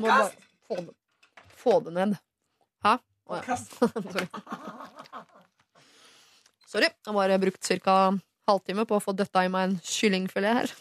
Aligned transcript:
må 0.00 0.08
bare 0.10 0.30
få 0.66 0.80
det, 0.80 0.94
få 1.60 1.76
det 1.86 1.94
ned. 1.96 2.16
Hæ? 2.84 2.96
Å, 3.30 3.40
ja. 3.46 3.56
Sorry. 3.60 4.26
Sorry. 6.70 6.88
Jeg 6.88 7.10
har 7.10 7.16
bare 7.16 7.38
brukt 7.42 7.72
ca. 7.84 7.96
halvtime 8.50 8.86
på 8.88 8.96
å 8.98 9.02
få 9.02 9.14
døtta 9.14 9.44
i 9.46 9.50
meg 9.52 9.68
en 9.68 9.76
kyllingfilet 9.84 10.60
her. 10.60 10.72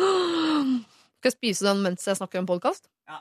Skal 1.20 1.28
jeg 1.28 1.36
spise 1.36 1.66
den 1.68 1.82
mens 1.84 2.06
jeg 2.08 2.16
snakker 2.16 2.40
om 2.40 2.48
podkast? 2.48 2.88
Ja. 3.10 3.20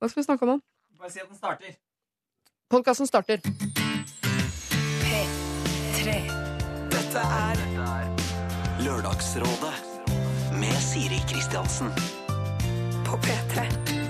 Hva 0.00 0.08
skal 0.08 0.22
vi 0.22 0.26
snakke 0.30 0.48
om? 0.48 0.62
Bare 0.96 1.12
si 1.12 1.20
at 1.20 1.28
den 1.28 1.36
starter. 1.36 1.76
Podkasten 2.72 3.06
starter. 3.06 3.44
P3. 5.04 6.16
Dette 6.96 7.26
er 7.42 7.62
Lørdagsrådet 8.86 9.76
med 10.56 10.80
Siri 10.80 11.20
Kristiansen. 11.28 11.92
På 13.06 13.20
P3. 13.20 14.05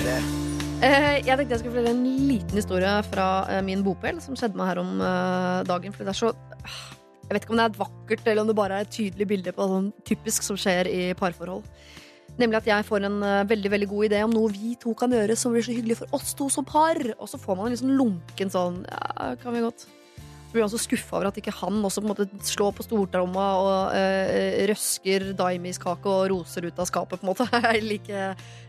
P3. 0.00 0.20
Eh, 0.80 1.18
jeg 1.26 1.36
tenkte 1.36 1.52
jeg 1.52 1.60
skulle 1.60 1.74
fortelle 1.74 1.92
en 1.92 2.04
liten 2.24 2.56
historie 2.56 2.92
fra 3.10 3.26
eh, 3.52 3.60
min 3.64 3.82
bopel 3.84 4.20
som 4.24 4.36
skjedde 4.38 4.56
meg 4.56 4.70
her 4.70 4.80
om 4.80 5.02
eh, 5.04 5.60
dagen. 5.68 5.92
For 5.92 6.08
det 6.08 6.14
er 6.14 6.20
så 6.20 6.30
Jeg 7.26 7.34
vet 7.34 7.44
ikke 7.44 7.52
om 7.52 7.60
det 7.60 7.66
er 7.66 7.74
et 7.74 7.80
vakkert 7.82 8.30
eller 8.30 8.42
om 8.42 8.48
det 8.48 8.56
bare 8.56 8.78
er 8.78 8.86
et 8.86 8.94
tydelig 8.94 9.28
bilde 9.28 9.52
på 9.54 9.66
sånn 9.70 9.90
typisk 10.08 10.46
som 10.46 10.56
skjer 10.58 10.88
i 10.88 11.02
parforhold. 11.18 11.66
Nemlig 12.40 12.62
at 12.62 12.70
jeg 12.70 12.86
får 12.88 13.04
en 13.06 13.20
veldig 13.50 13.70
veldig 13.74 13.88
god 13.90 14.08
idé 14.08 14.22
om 14.24 14.32
noe 14.32 14.50
vi 14.54 14.72
to 14.80 14.94
kan 14.96 15.12
gjøre 15.12 15.36
som 15.36 15.52
blir 15.52 15.66
så 15.66 15.74
hyggelig 15.76 15.98
for 16.00 16.16
oss 16.16 16.32
to 16.38 16.48
som 16.50 16.64
par. 16.64 16.98
Og 17.18 17.28
så 17.28 17.38
får 17.42 17.58
man 17.58 17.70
en 17.70 17.82
sånn 17.82 17.96
lunken 18.00 18.50
sånn 18.50 18.80
Ja, 18.88 19.34
kan 19.42 19.54
vi 19.54 19.66
godt 19.66 19.84
blir 20.52 20.64
han 20.64 20.70
så 20.72 20.80
skuffa 20.80 21.18
over 21.18 21.30
at 21.30 21.38
ikke 21.40 21.54
han 21.60 21.78
også 21.86 22.02
på 22.02 22.08
en 22.08 22.12
måte 22.12 22.46
slår 22.46 22.74
på 22.76 22.86
stortromma 22.86 23.46
og 23.60 23.96
eh, 23.96 24.60
røsker 24.70 25.30
daimiskake 25.38 26.10
og 26.10 26.30
roser 26.32 26.68
ut 26.68 26.80
av 26.80 26.88
skapet, 26.90 27.20
på 27.20 27.26
en 27.26 27.32
måte. 27.32 27.46
Jeg 27.54 27.80
er 27.80 27.86
like, 27.86 28.22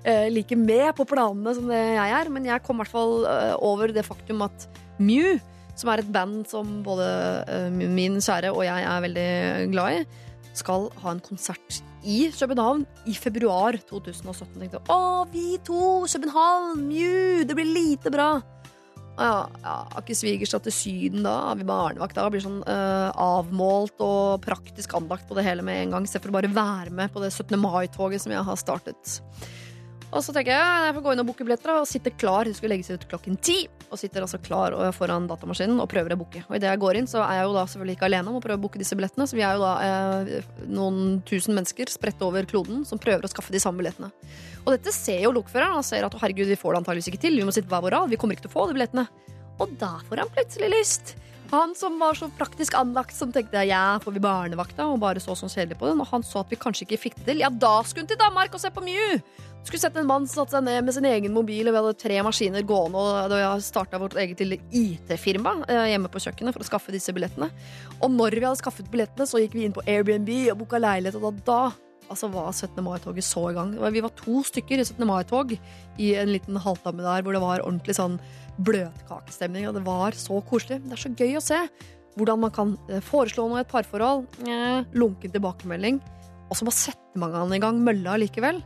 eh, 0.05 0.27
like 0.33 0.57
med 0.59 0.89
på 0.97 1.07
planene 1.09 1.55
som 1.57 1.69
det 1.71 1.79
jeg 1.79 2.17
er, 2.17 2.29
men 2.33 2.45
jeg 2.47 2.63
kom 2.65 2.79
i 2.79 2.83
hvert 2.83 2.93
fall 2.93 3.25
eh, 3.29 3.53
over 3.63 3.93
det 3.93 4.05
faktum 4.07 4.43
at 4.45 4.67
Mew, 5.01 5.39
som 5.77 5.91
er 5.91 6.01
et 6.01 6.11
band 6.13 6.43
som 6.49 6.79
både 6.85 7.07
eh, 7.49 7.69
min 7.71 8.19
kjære 8.21 8.51
og 8.53 8.65
jeg 8.67 8.85
er 8.85 9.05
veldig 9.07 9.29
glad 9.73 10.01
i, 10.01 10.03
skal 10.57 10.89
ha 11.01 11.15
en 11.15 11.23
konsert 11.23 11.81
i 12.01 12.25
København 12.33 12.85
i 13.09 13.13
februar 13.13 13.77
2017. 13.89 14.57
Jeg 14.57 14.71
tenkte 14.71 14.81
å, 14.91 15.25
vi 15.31 15.55
to, 15.65 16.01
København, 16.09 16.81
Mew, 16.87 17.45
det 17.45 17.57
blir 17.57 17.69
lite 17.69 18.13
bra. 18.13 18.33
Ja, 19.19 19.47
har 19.63 20.01
ikke 20.01 20.15
svigers 20.17 20.53
dratt 20.53 20.65
til 20.65 20.75
Syden 20.75 21.25
da? 21.25 21.33
Har 21.49 21.59
vi 21.59 21.67
barnevakt 21.67 22.17
da? 22.17 22.27
Blir 22.31 22.43
sånn 22.43 22.61
uh, 22.63 23.11
avmålt 23.11 23.99
og 24.01 24.41
praktisk 24.45 24.95
anlagt 24.97 25.27
på 25.29 25.37
det 25.37 25.45
hele 25.45 25.65
med 25.65 25.83
en 25.83 25.97
gang, 25.97 26.07
istedenfor 26.07 26.31
å 26.31 26.37
bare 26.39 26.53
være 26.55 26.95
med 26.95 27.11
på 27.13 27.23
det 27.23 27.33
17. 27.33 27.57
mai-toget 27.59 28.23
som 28.23 28.33
jeg 28.33 28.47
har 28.47 28.59
startet. 28.59 29.19
Og 30.11 30.23
så 30.25 30.33
tenker 30.35 30.51
jeg 30.51 30.87
jeg 30.87 30.95
får 30.97 31.03
gå 31.05 31.11
inn 31.13 31.21
og 31.23 31.27
booke 31.29 31.45
billetter 31.47 31.71
og 31.71 31.87
sitte 31.87 32.11
klar. 32.19 32.47
Det 32.47 32.57
skulle 32.57 32.73
legges 32.73 32.91
ut 32.91 33.05
klokken 33.11 33.37
ti. 33.39 33.63
Og 33.91 33.99
sitter 33.99 34.23
altså 34.23 34.39
klar 34.43 34.75
foran 34.95 35.27
datamaskinen 35.27 35.79
og 35.83 35.87
prøver 35.91 36.15
å 36.15 36.19
booke. 36.19 36.43
Og 36.49 36.57
idet 36.57 36.67
jeg 36.67 36.81
går 36.83 36.99
inn, 36.99 37.07
så 37.07 37.21
er 37.23 37.39
jeg 37.39 37.47
jo 37.47 37.55
da 37.55 37.63
selvfølgelig 37.67 37.95
ikke 37.97 38.07
alene 38.09 38.31
om 38.31 38.39
å 38.39 38.43
prøve 38.43 38.59
å 38.59 38.63
booke 38.65 38.81
disse 38.81 38.97
billettene. 38.99 39.27
Så 39.27 39.39
vi 39.39 39.45
er 39.47 39.55
jo 39.55 39.63
da 39.63 39.71
eh, 39.87 40.51
noen 40.67 41.21
tusen 41.27 41.55
mennesker 41.55 41.91
spredt 41.91 42.23
over 42.27 42.47
kloden 42.47 42.83
som 42.87 42.99
prøver 43.01 43.27
å 43.27 43.31
skaffe 43.31 43.55
de 43.55 43.63
samme 43.63 43.79
billettene. 43.79 44.11
Og 44.65 44.75
dette 44.75 44.95
ser 44.95 45.23
jo 45.23 45.35
lokføreren. 45.35 45.79
og 45.79 45.87
ser 45.87 46.07
at 46.07 46.19
herregud, 46.23 46.51
vi 46.51 46.59
får 46.59 46.75
det 46.75 46.83
antageligvis 46.83 47.11
ikke 47.13 47.25
til. 47.27 47.39
Vi 47.39 47.47
må 47.47 47.55
sitte 47.55 47.71
hver 47.71 47.83
vår 47.87 47.95
rad. 47.95 48.11
Vi 48.11 48.19
kommer 48.19 48.35
ikke 48.35 48.49
til 48.49 48.53
å 48.53 48.57
få 48.59 48.67
de 48.67 48.79
billettene. 48.79 49.07
Og 49.63 49.75
da 49.79 49.95
får 50.09 50.25
han 50.25 50.35
plutselig 50.35 50.73
lyst. 50.75 51.15
Han 51.51 51.73
som 51.75 51.99
var 51.99 52.15
så 52.15 52.29
praktisk 52.39 52.73
anlagt, 52.79 53.11
som 53.15 53.31
tenkte 53.35 53.59
ja, 53.67 53.99
får 53.99 54.13
vi 54.15 54.23
barnevakta, 54.23 54.85
og 54.87 55.01
bare 55.03 55.19
så 55.19 55.35
sånn 55.35 55.51
kjedelig 55.51 55.81
på 55.81 55.89
det. 55.89 55.97
Når 55.99 56.07
han 56.13 56.23
så 56.23 56.45
at 56.45 56.51
vi 56.53 56.59
kanskje 56.59 56.85
ikke 56.85 56.99
fikk 57.09 57.17
det 57.19 57.25
til, 57.27 57.41
ja, 57.43 57.49
da 57.51 57.73
skulle 57.83 58.05
hun 58.05 58.11
til 58.13 58.21
Danmark 58.21 58.55
og 58.55 58.63
se 58.63 58.71
på 58.71 58.83
Mew! 58.85 59.19
Skulle 59.61 59.81
sett 59.83 59.99
en 59.99 60.07
mann 60.09 60.23
som 60.25 60.41
satte 60.41 60.55
seg 60.55 60.63
ned 60.65 60.87
med 60.87 60.95
sin 60.95 61.05
egen 61.05 61.35
mobil, 61.35 61.67
og 61.67 61.75
vi 61.75 61.81
hadde 61.81 61.99
tre 61.99 62.23
maskiner 62.25 62.63
gående, 62.65 63.03
og 63.27 63.35
vi 63.35 63.43
starta 63.67 63.99
vårt 64.01 64.15
eget 64.17 64.39
lille 64.41 64.57
IT-firma 64.71 65.57
eh, 65.67 65.91
hjemme 65.91 66.09
på 66.09 66.23
kjøkkenet 66.23 66.55
for 66.55 66.63
å 66.63 66.69
skaffe 66.71 66.95
disse 66.95 67.13
billettene. 67.13 67.51
Og 67.99 68.15
når 68.15 68.39
vi 68.39 68.47
hadde 68.47 68.63
skaffet 68.63 68.89
billettene, 68.89 69.27
så 69.29 69.43
gikk 69.43 69.59
vi 69.59 69.67
inn 69.67 69.75
på 69.75 69.83
Airbnb 69.85 70.31
og 70.53 70.63
booka 70.63 70.79
leilighet, 70.81 71.19
og 71.19 71.43
da, 71.43 71.51
da 71.51 71.90
altså 72.11 72.29
var 72.31 72.51
17. 72.51 72.77
mai-toget 72.85 73.25
så 73.25 73.47
i 73.49 73.55
gang. 73.55 73.73
Vi 73.95 74.03
var 74.03 74.13
to 74.19 74.41
stykker 74.47 74.81
i 74.81 74.85
17. 74.85 75.07
mai-tog 75.07 75.55
i 75.55 76.11
en 76.19 76.33
liten 76.33 76.59
halvdame 76.59 77.05
der 77.05 77.25
hvor 77.25 77.35
det 77.35 77.43
var 77.43 77.63
ordentlig 77.63 77.97
sånn 77.97 78.19
bløtkakestemning, 78.61 79.67
og 79.69 79.77
det 79.77 79.85
var 79.87 80.17
så 80.17 80.41
koselig. 80.47 80.81
Det 80.85 80.97
er 80.97 81.03
så 81.05 81.13
gøy 81.15 81.39
å 81.39 81.43
se 81.45 81.61
hvordan 82.19 82.41
man 82.43 82.51
kan 82.53 82.75
eh, 82.91 82.99
foreslå 83.03 83.47
noe 83.47 83.61
i 83.61 83.65
et 83.65 83.71
parforhold, 83.71 84.25
eh, 84.43 84.81
lunken 84.99 85.31
tilbakemelding, 85.31 86.01
og 86.49 86.57
så 86.59 86.67
bare 86.67 86.79
setter 86.81 87.21
man 87.23 87.55
i 87.55 87.61
gang 87.63 87.79
mølla 87.83 88.17
likevel. 88.19 88.59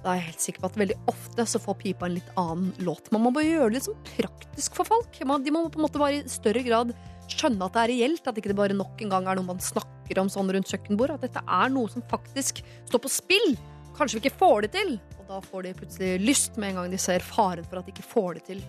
Da 0.00 0.12
er 0.12 0.20
jeg 0.20 0.28
helt 0.30 0.44
sikker 0.44 0.62
på 0.62 0.70
at 0.70 0.78
veldig 0.80 0.98
ofte 1.12 1.44
så 1.48 1.60
får 1.60 1.76
pipa 1.80 2.08
en 2.08 2.16
litt 2.16 2.28
annen 2.40 2.70
låt. 2.84 3.10
Man 3.12 3.24
må 3.24 3.32
bare 3.36 3.48
gjøre 3.48 3.68
det 3.68 3.78
litt 3.78 3.88
sånn 3.88 4.04
praktisk 4.14 4.76
for 4.78 4.88
folk. 4.88 5.12
De 5.12 5.52
må 5.52 5.66
på 5.68 5.80
en 5.80 5.84
måte 5.84 6.00
bare 6.00 6.20
i 6.20 6.28
større 6.30 6.62
grad 6.64 6.94
skjønne 7.34 7.66
at 7.66 7.76
det 7.76 7.82
er 7.82 7.92
reelt, 7.94 8.26
at 8.26 8.38
ikke 8.40 8.52
det 8.52 8.58
bare 8.58 8.76
nok 8.76 9.02
en 9.04 9.12
gang 9.14 9.28
er 9.28 9.38
noe 9.38 9.48
man 9.52 9.62
snakker 9.62 10.20
om 10.22 10.30
sånn 10.32 10.50
rundt 10.52 10.70
kjøkkenbordet. 10.70 11.18
At 11.18 11.28
dette 11.28 11.42
er 11.44 11.72
noe 11.72 11.90
som 11.92 12.04
faktisk 12.10 12.62
står 12.88 13.02
på 13.04 13.12
spill. 13.12 13.54
Kanskje 13.96 14.18
vi 14.18 14.24
ikke 14.24 14.40
får 14.40 14.66
det 14.66 14.72
til. 14.78 14.94
Og 15.18 15.26
da 15.28 15.40
får 15.44 15.66
de 15.66 15.74
plutselig 15.78 16.12
lyst 16.22 16.56
med 16.58 16.72
en 16.72 16.80
gang 16.80 16.94
de 16.94 17.00
ser 17.00 17.24
faren 17.24 17.66
for 17.66 17.80
at 17.80 17.86
de 17.86 17.94
ikke 17.94 18.06
får 18.10 18.38
det 18.38 18.44
til. 18.50 18.62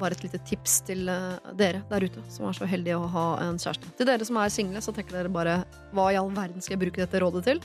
Bare 0.00 0.16
et 0.16 0.24
lite 0.24 0.40
tips 0.48 0.80
til 0.88 1.08
eh, 1.12 1.52
dere 1.58 1.84
der 1.90 2.06
ute 2.08 2.24
som 2.32 2.48
er 2.48 2.56
så 2.56 2.68
heldige 2.68 2.98
å 3.00 3.10
ha 3.12 3.26
en 3.44 3.60
kjæreste. 3.60 3.92
Til 3.98 4.08
dere 4.08 4.28
som 4.28 4.40
er 4.40 4.52
single, 4.52 4.82
så 4.84 4.94
tenker 4.96 5.18
dere 5.18 5.32
bare 5.32 5.62
hva 5.92 6.10
i 6.12 6.18
all 6.20 6.32
verden 6.32 6.64
skal 6.64 6.78
jeg 6.78 6.84
bruke 6.86 7.04
dette 7.04 7.22
rådet 7.22 7.44
til? 7.48 7.62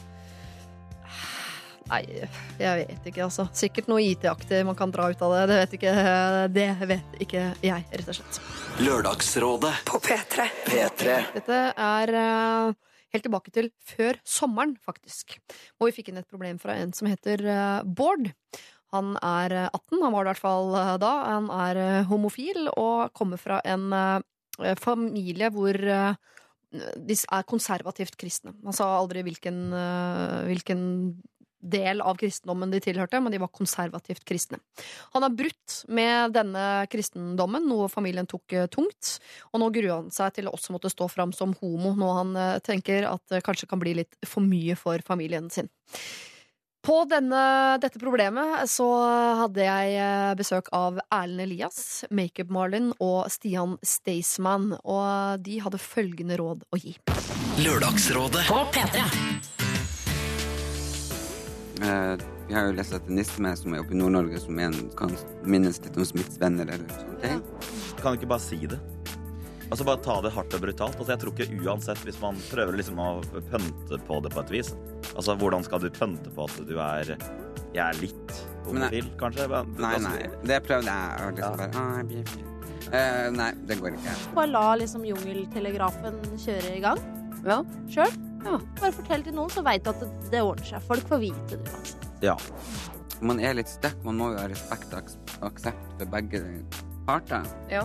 Nei, 1.88 2.02
jeg 2.60 2.88
vet 2.90 3.06
ikke, 3.08 3.24
altså. 3.24 3.46
Sikkert 3.56 3.88
noe 3.88 4.04
IT-aktig 4.04 4.60
man 4.68 4.76
kan 4.78 4.92
dra 4.92 5.08
ut 5.12 5.22
av 5.24 5.34
det. 5.34 5.44
Det 5.48 5.60
vet 5.62 5.76
ikke, 5.78 5.94
det 6.52 6.68
vet 6.90 7.22
ikke 7.24 7.44
jeg, 7.64 7.86
rett 7.94 8.12
og 8.12 8.18
slett. 8.18 8.40
Lørdagsrådet 8.84 9.74
På 9.88 10.02
P3. 10.04 10.48
P3. 10.68 11.18
Dette 11.38 11.60
er 11.72 12.14
eh, 12.22 12.74
helt 13.16 13.26
tilbake 13.26 13.54
til 13.56 13.70
før 13.88 14.20
sommeren, 14.28 14.76
faktisk. 14.84 15.38
Og 15.80 15.88
vi 15.88 15.96
fikk 15.96 16.12
inn 16.12 16.20
et 16.22 16.30
problem 16.30 16.60
fra 16.62 16.76
en 16.78 16.92
som 16.96 17.08
heter 17.10 17.46
eh, 17.48 17.86
Bård. 17.88 18.28
Han 18.96 19.16
er 19.24 19.56
eh, 19.56 19.70
18, 19.72 20.04
han 20.04 20.14
var 20.14 20.28
det 20.28 20.28
i 20.28 20.34
hvert 20.34 20.44
fall 20.44 20.76
eh, 20.82 20.96
da. 21.02 21.14
Han 21.32 21.48
er 21.56 21.82
eh, 21.86 22.10
homofil 22.12 22.68
og 22.76 23.16
kommer 23.18 23.40
fra 23.42 23.62
en 23.64 23.88
eh, 23.96 24.76
familie 24.84 25.50
hvor 25.56 25.80
eh, 25.80 26.20
de 27.00 27.16
er 27.16 27.48
konservativt 27.48 28.20
kristne. 28.20 28.54
Han 28.68 28.76
sa 28.76 28.92
aldri 28.98 29.24
hvilken, 29.24 29.64
eh, 29.72 30.38
hvilken 30.52 30.84
del 31.60 32.02
av 32.02 32.18
kristendommen 32.20 32.72
de 32.72 32.82
tilhørte, 32.84 33.20
men 33.24 33.34
de 33.34 33.42
var 33.42 33.52
konservativt 33.54 34.26
kristne. 34.28 34.60
Han 35.16 35.26
har 35.26 35.34
brutt 35.34 35.82
med 35.90 36.36
denne 36.38 36.86
kristendommen, 36.92 37.68
noe 37.70 37.90
familien 37.92 38.30
tok 38.30 38.54
eh, 38.54 38.70
tungt. 38.72 39.18
Og 39.52 39.64
nå 39.64 39.72
gruer 39.76 39.96
han 39.96 40.14
seg 40.14 40.38
til 40.38 40.50
å 40.50 40.56
også 40.58 40.76
måtte 40.76 40.92
stå 40.94 41.10
fram 41.12 41.34
som 41.36 41.56
homo, 41.62 41.96
noe 41.98 42.16
han 42.22 42.38
eh, 42.38 42.56
tenker 42.66 43.10
at 43.10 43.24
det 43.34 43.44
kanskje 43.46 43.70
kan 43.70 43.82
bli 43.82 43.98
litt 44.04 44.18
for 44.26 44.46
mye 44.46 44.78
for 44.80 45.02
familien 45.06 45.52
sin. 45.54 45.72
På 46.88 47.02
denne, 47.10 47.76
dette 47.84 48.00
problemet 48.00 48.70
så 48.72 48.86
hadde 49.42 49.66
jeg 49.66 49.98
eh, 50.00 50.36
besøk 50.40 50.72
av 50.76 51.02
Erlend 51.10 51.44
Elias, 51.44 52.06
Makeup 52.16 52.54
Marlin 52.54 52.94
og 53.04 53.28
Stian 53.34 53.76
Staysman, 53.84 54.72
og 54.86 55.44
de 55.44 55.60
hadde 55.66 55.82
følgende 55.84 56.40
råd 56.40 56.64
å 56.72 56.80
gi. 56.80 56.96
Lørdagsrådet 57.66 58.48
På 58.48 58.64
P3. 58.72 59.57
Eh, 61.82 62.18
vi 62.48 62.54
har 62.56 62.68
jo 62.70 62.76
lest 62.78 62.94
at 62.98 63.08
Nisme, 63.12 63.52
som 63.60 63.74
er 63.76 63.84
oppe 63.84 63.94
i 63.94 64.00
Nord-Norge, 64.00 64.40
som 64.42 64.58
igjen 64.58 64.78
kan 64.98 65.12
minnes 65.46 65.78
litt 65.84 65.98
om 66.00 66.06
Smiths 66.08 66.40
venner 66.42 66.66
eller 66.74 66.88
sånne 66.96 67.20
ting. 67.22 67.42
Kan 68.02 68.14
du 68.16 68.20
ikke 68.22 68.30
bare 68.34 68.44
si 68.44 68.58
det? 68.66 68.80
Altså 69.68 69.84
Bare 69.84 70.00
ta 70.00 70.22
det 70.24 70.32
hardt 70.32 70.54
og 70.56 70.62
brutalt. 70.64 70.96
Altså 70.96 71.12
Jeg 71.12 71.20
tror 71.20 71.34
ikke 71.36 71.66
uansett, 71.68 72.00
hvis 72.08 72.22
man 72.22 72.38
prøver 72.48 72.78
liksom 72.80 73.02
å 73.04 73.10
pønte 73.52 73.98
på 74.08 74.20
det 74.24 74.32
på 74.32 74.40
et 74.46 74.54
vis 74.54 74.70
Altså 75.12 75.36
Hvordan 75.36 75.66
skal 75.68 75.82
du 75.84 75.90
pønte 75.92 76.32
på 76.32 76.46
at 76.48 76.62
du 76.70 76.78
er 76.80 77.10
Jeg 77.76 77.82
er 77.84 78.00
litt 78.00 78.38
homofil, 78.64 79.10
kanskje? 79.20 79.50
Men, 79.52 79.74
Nei, 79.84 79.98
nei, 80.06 80.30
det 80.48 80.62
prøvde 80.64 80.88
jeg. 80.88 81.34
Liksom 81.36 81.44
ja. 81.44 81.50
bare, 81.58 81.72
ah, 81.76 81.98
jeg 81.98 82.08
blir- 82.14 82.46
Eh, 82.88 83.30
nei, 83.36 83.50
det 83.68 83.76
går 83.82 83.98
ikke. 83.98 84.14
Bare 84.38 84.48
la 84.48 84.64
liksom 84.80 85.04
jungeltelegrafen 85.04 86.16
kjøre 86.40 86.70
i 86.78 86.80
gang 86.80 87.00
Ja. 87.44 87.58
sjøl. 87.92 88.14
Ja. 88.46 88.58
Bare 88.80 88.92
fortell 88.96 89.24
til 89.26 89.34
noen, 89.36 89.50
så 89.52 89.64
veit 89.66 89.84
du 89.84 89.90
at 89.92 90.00
det, 90.04 90.10
det 90.32 90.42
ordner 90.46 90.66
seg. 90.70 90.84
Folk 90.88 91.08
får 91.10 91.20
vite 91.24 91.58
det 91.58 91.72
uansett. 91.74 92.08
Ja. 92.24 92.36
Man 93.22 93.40
er 93.42 93.56
litt 93.58 93.70
sterk. 93.72 93.98
Man 94.06 94.18
må 94.20 94.32
jo 94.34 94.38
ha 94.42 94.48
respekt 94.52 94.92
og 94.94 95.00
aks- 95.02 95.18
aksept 95.48 95.96
for 95.98 96.12
begge 96.14 96.42
parter. 97.08 97.46
Ja. 97.72 97.84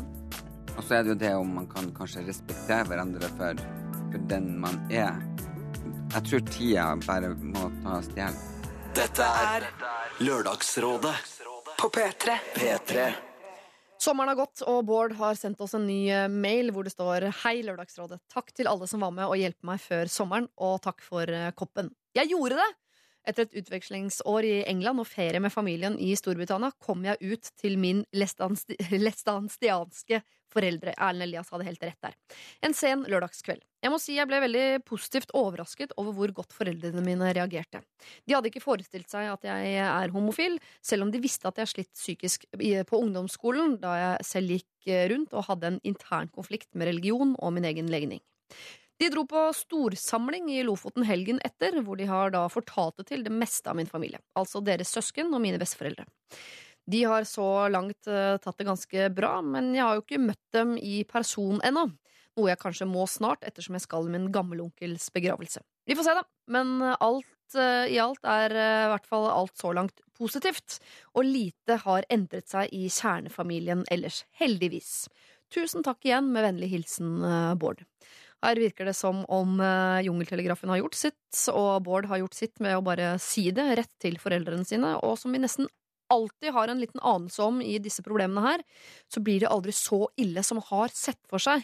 Og 0.77 0.83
så 0.85 0.99
er 0.99 1.03
det 1.05 1.15
jo 1.15 1.19
det 1.21 1.33
om 1.37 1.55
man 1.57 1.67
kan 1.73 1.91
kanskje 1.97 2.23
respektere 2.27 2.85
hverandre 2.89 3.29
for, 3.37 3.61
for 4.13 4.27
den 4.31 4.53
man 4.61 4.79
er. 4.93 5.19
Jeg 6.13 6.25
tror 6.29 6.45
tida 6.53 6.87
bare 7.07 7.33
må 7.41 7.71
ta 7.83 7.99
stjel. 8.05 8.37
Dette 8.97 9.25
er 9.25 9.65
Lørdagsrådet 10.21 11.15
På 11.81 11.89
P3. 11.89 12.35
P3. 12.55 13.07
Sommeren 14.03 14.33
har 14.33 14.39
gått, 14.41 14.65
og 14.67 14.81
Bård 14.89 15.13
har 15.15 15.37
sendt 15.39 15.61
oss 15.63 15.77
en 15.79 15.85
ny 15.87 16.09
eh, 16.11 16.25
mail 16.27 16.73
hvor 16.75 16.83
det 16.83 16.91
står 16.91 17.29
Hei, 17.45 17.61
Lørdagsrådet. 17.63 18.19
Takk 18.33 18.49
til 18.57 18.67
alle 18.67 18.89
som 18.91 19.05
var 19.05 19.13
med 19.15 19.29
og 19.29 19.39
hjelper 19.39 19.69
meg 19.69 19.83
før 19.83 20.11
sommeren, 20.11 20.49
og 20.59 20.81
takk 20.83 21.05
for 21.07 21.31
eh, 21.31 21.53
koppen. 21.55 21.93
Jeg 22.19 22.33
gjorde 22.33 22.59
det! 22.59 22.67
Etter 23.31 23.47
et 23.47 23.55
utvekslingsår 23.61 24.49
i 24.49 24.55
England 24.67 24.99
og 24.99 25.07
ferie 25.07 25.39
med 25.39 25.55
familien 25.55 25.95
i 26.03 26.11
Storbritannia 26.19 26.73
kom 26.83 27.05
jeg 27.07 27.21
ut 27.23 27.53
til 27.63 27.79
min 27.79 28.03
lestansti 28.19 28.75
lestanstianske 29.07 30.19
foreldre. 30.51 30.97
Erlend 30.99 31.29
Elias 31.29 31.55
hadde 31.55 31.69
helt 31.71 31.87
rett 31.87 32.03
der. 32.03 32.19
En 32.67 32.75
sen 32.75 33.07
lørdagskveld. 33.07 33.63
Jeg 33.83 33.91
må 33.91 33.99
si 33.99 34.15
jeg 34.15 34.29
ble 34.31 34.39
veldig 34.45 34.67
positivt 34.87 35.33
overrasket 35.35 35.95
over 35.99 36.15
hvor 36.15 36.33
godt 36.37 36.55
foreldrene 36.55 37.03
mine 37.03 37.33
reagerte. 37.35 37.81
De 38.23 38.37
hadde 38.37 38.53
ikke 38.53 38.63
forestilt 38.63 39.11
seg 39.11 39.27
at 39.27 39.49
jeg 39.49 39.73
er 39.83 40.13
homofil, 40.15 40.61
selv 40.79 41.07
om 41.07 41.11
de 41.11 41.23
visste 41.23 41.51
at 41.51 41.59
jeg 41.59 41.73
slitt 41.73 41.91
psykisk 41.91 42.47
på 42.53 43.01
ungdomsskolen 43.03 43.81
da 43.83 43.97
jeg 43.99 44.29
selv 44.29 44.55
gikk 44.55 44.93
eh, 44.93 45.09
rundt 45.11 45.35
og 45.35 45.49
hadde 45.49 45.73
en 45.73 45.81
intern 45.89 46.31
konflikt 46.31 46.71
med 46.77 46.93
religion 46.93 47.35
og 47.43 47.57
min 47.57 47.67
egen 47.67 47.91
legning. 47.91 48.23
De 49.03 49.09
dro 49.11 49.25
på 49.27 49.49
storsamling 49.59 50.47
i 50.55 50.61
Lofoten 50.63 51.03
helgen 51.09 51.41
etter, 51.43 51.81
hvor 51.83 51.99
de 51.99 52.07
har 52.07 52.31
da 52.31 52.45
fortalt 52.53 53.01
det 53.01 53.09
til 53.09 53.25
det 53.27 53.33
meste 53.35 53.67
av 53.67 53.75
min 53.81 53.91
familie. 53.91 54.23
Altså 54.39 54.63
deres 54.63 54.95
søsken 54.95 55.35
og 55.35 55.43
mine 55.43 55.59
besteforeldre. 55.59 56.07
De 56.87 57.03
har 57.07 57.27
så 57.27 57.67
langt 57.71 58.07
eh, 58.07 58.39
tatt 58.39 58.63
det 58.63 58.69
ganske 58.71 59.11
bra, 59.15 59.41
men 59.43 59.73
jeg 59.75 59.83
har 59.83 59.99
jo 59.99 60.07
ikke 60.07 60.23
møtt 60.23 60.55
dem 60.55 60.77
i 60.79 61.03
person 61.09 61.59
ennå. 61.67 61.89
Noe 62.39 62.53
jeg 62.53 62.61
kanskje 62.63 62.89
må 62.89 63.05
snart, 63.11 63.43
ettersom 63.45 63.77
jeg 63.77 63.85
skal 63.85 64.09
i 64.09 64.15
min 64.15 64.31
gammelonkels 64.33 65.11
begravelse. 65.13 65.61
Vi 65.89 65.97
får 65.99 66.07
se, 66.07 66.15
da. 66.17 66.25
Men 66.55 66.81
alt 66.93 67.59
eh, 67.59 67.93
i 67.93 67.99
alt 68.01 68.25
er 68.29 68.55
eh, 68.57 68.87
i 68.87 68.91
hvert 68.95 69.09
fall 69.11 69.29
alt 69.29 69.55
så 69.61 69.75
langt 69.77 70.01
positivt. 70.17 70.79
Og 71.17 71.29
lite 71.29 71.77
har 71.85 72.09
endret 72.13 72.49
seg 72.49 72.73
i 72.73 72.87
kjernefamilien 72.89 73.85
ellers, 73.93 74.23
heldigvis. 74.41 75.11
Tusen 75.53 75.85
takk 75.85 76.01
igjen, 76.09 76.31
med 76.33 76.47
vennlig 76.47 76.71
hilsen 76.73 77.19
eh, 77.29 77.53
Bård. 77.61 77.85
Her 78.43 78.59
virker 78.59 78.89
det 78.89 78.97
som 78.99 79.21
om 79.31 79.61
Jungeltelegrafen 80.03 80.73
har 80.73 80.81
gjort 80.81 80.97
sitt, 80.99 81.45
og 81.53 81.85
Bård 81.87 82.09
har 82.11 82.19
gjort 82.25 82.35
sitt 82.35 82.57
med 82.65 82.75
å 82.75 82.83
bare 82.83 83.13
si 83.23 83.45
det 83.55 83.69
rett 83.79 83.93
til 84.03 84.17
foreldrene 84.19 84.67
sine, 84.67 84.97
og 84.99 85.15
som 85.21 85.31
vi 85.31 85.39
nesten 85.39 85.69
alltid 86.13 86.53
har 86.53 86.69
en 86.69 86.81
liten 86.81 87.01
anelse 87.01 87.43
om 87.43 87.63
i 87.63 87.79
disse 87.79 88.03
problemene 88.03 88.43
her, 88.45 88.65
så 89.07 89.23
blir 89.25 89.45
det 89.45 89.51
aldri 89.53 89.73
så 89.77 90.05
ille 90.21 90.43
som 90.43 90.61
har 90.73 90.91
sett 90.91 91.21
for 91.31 91.43
seg. 91.43 91.63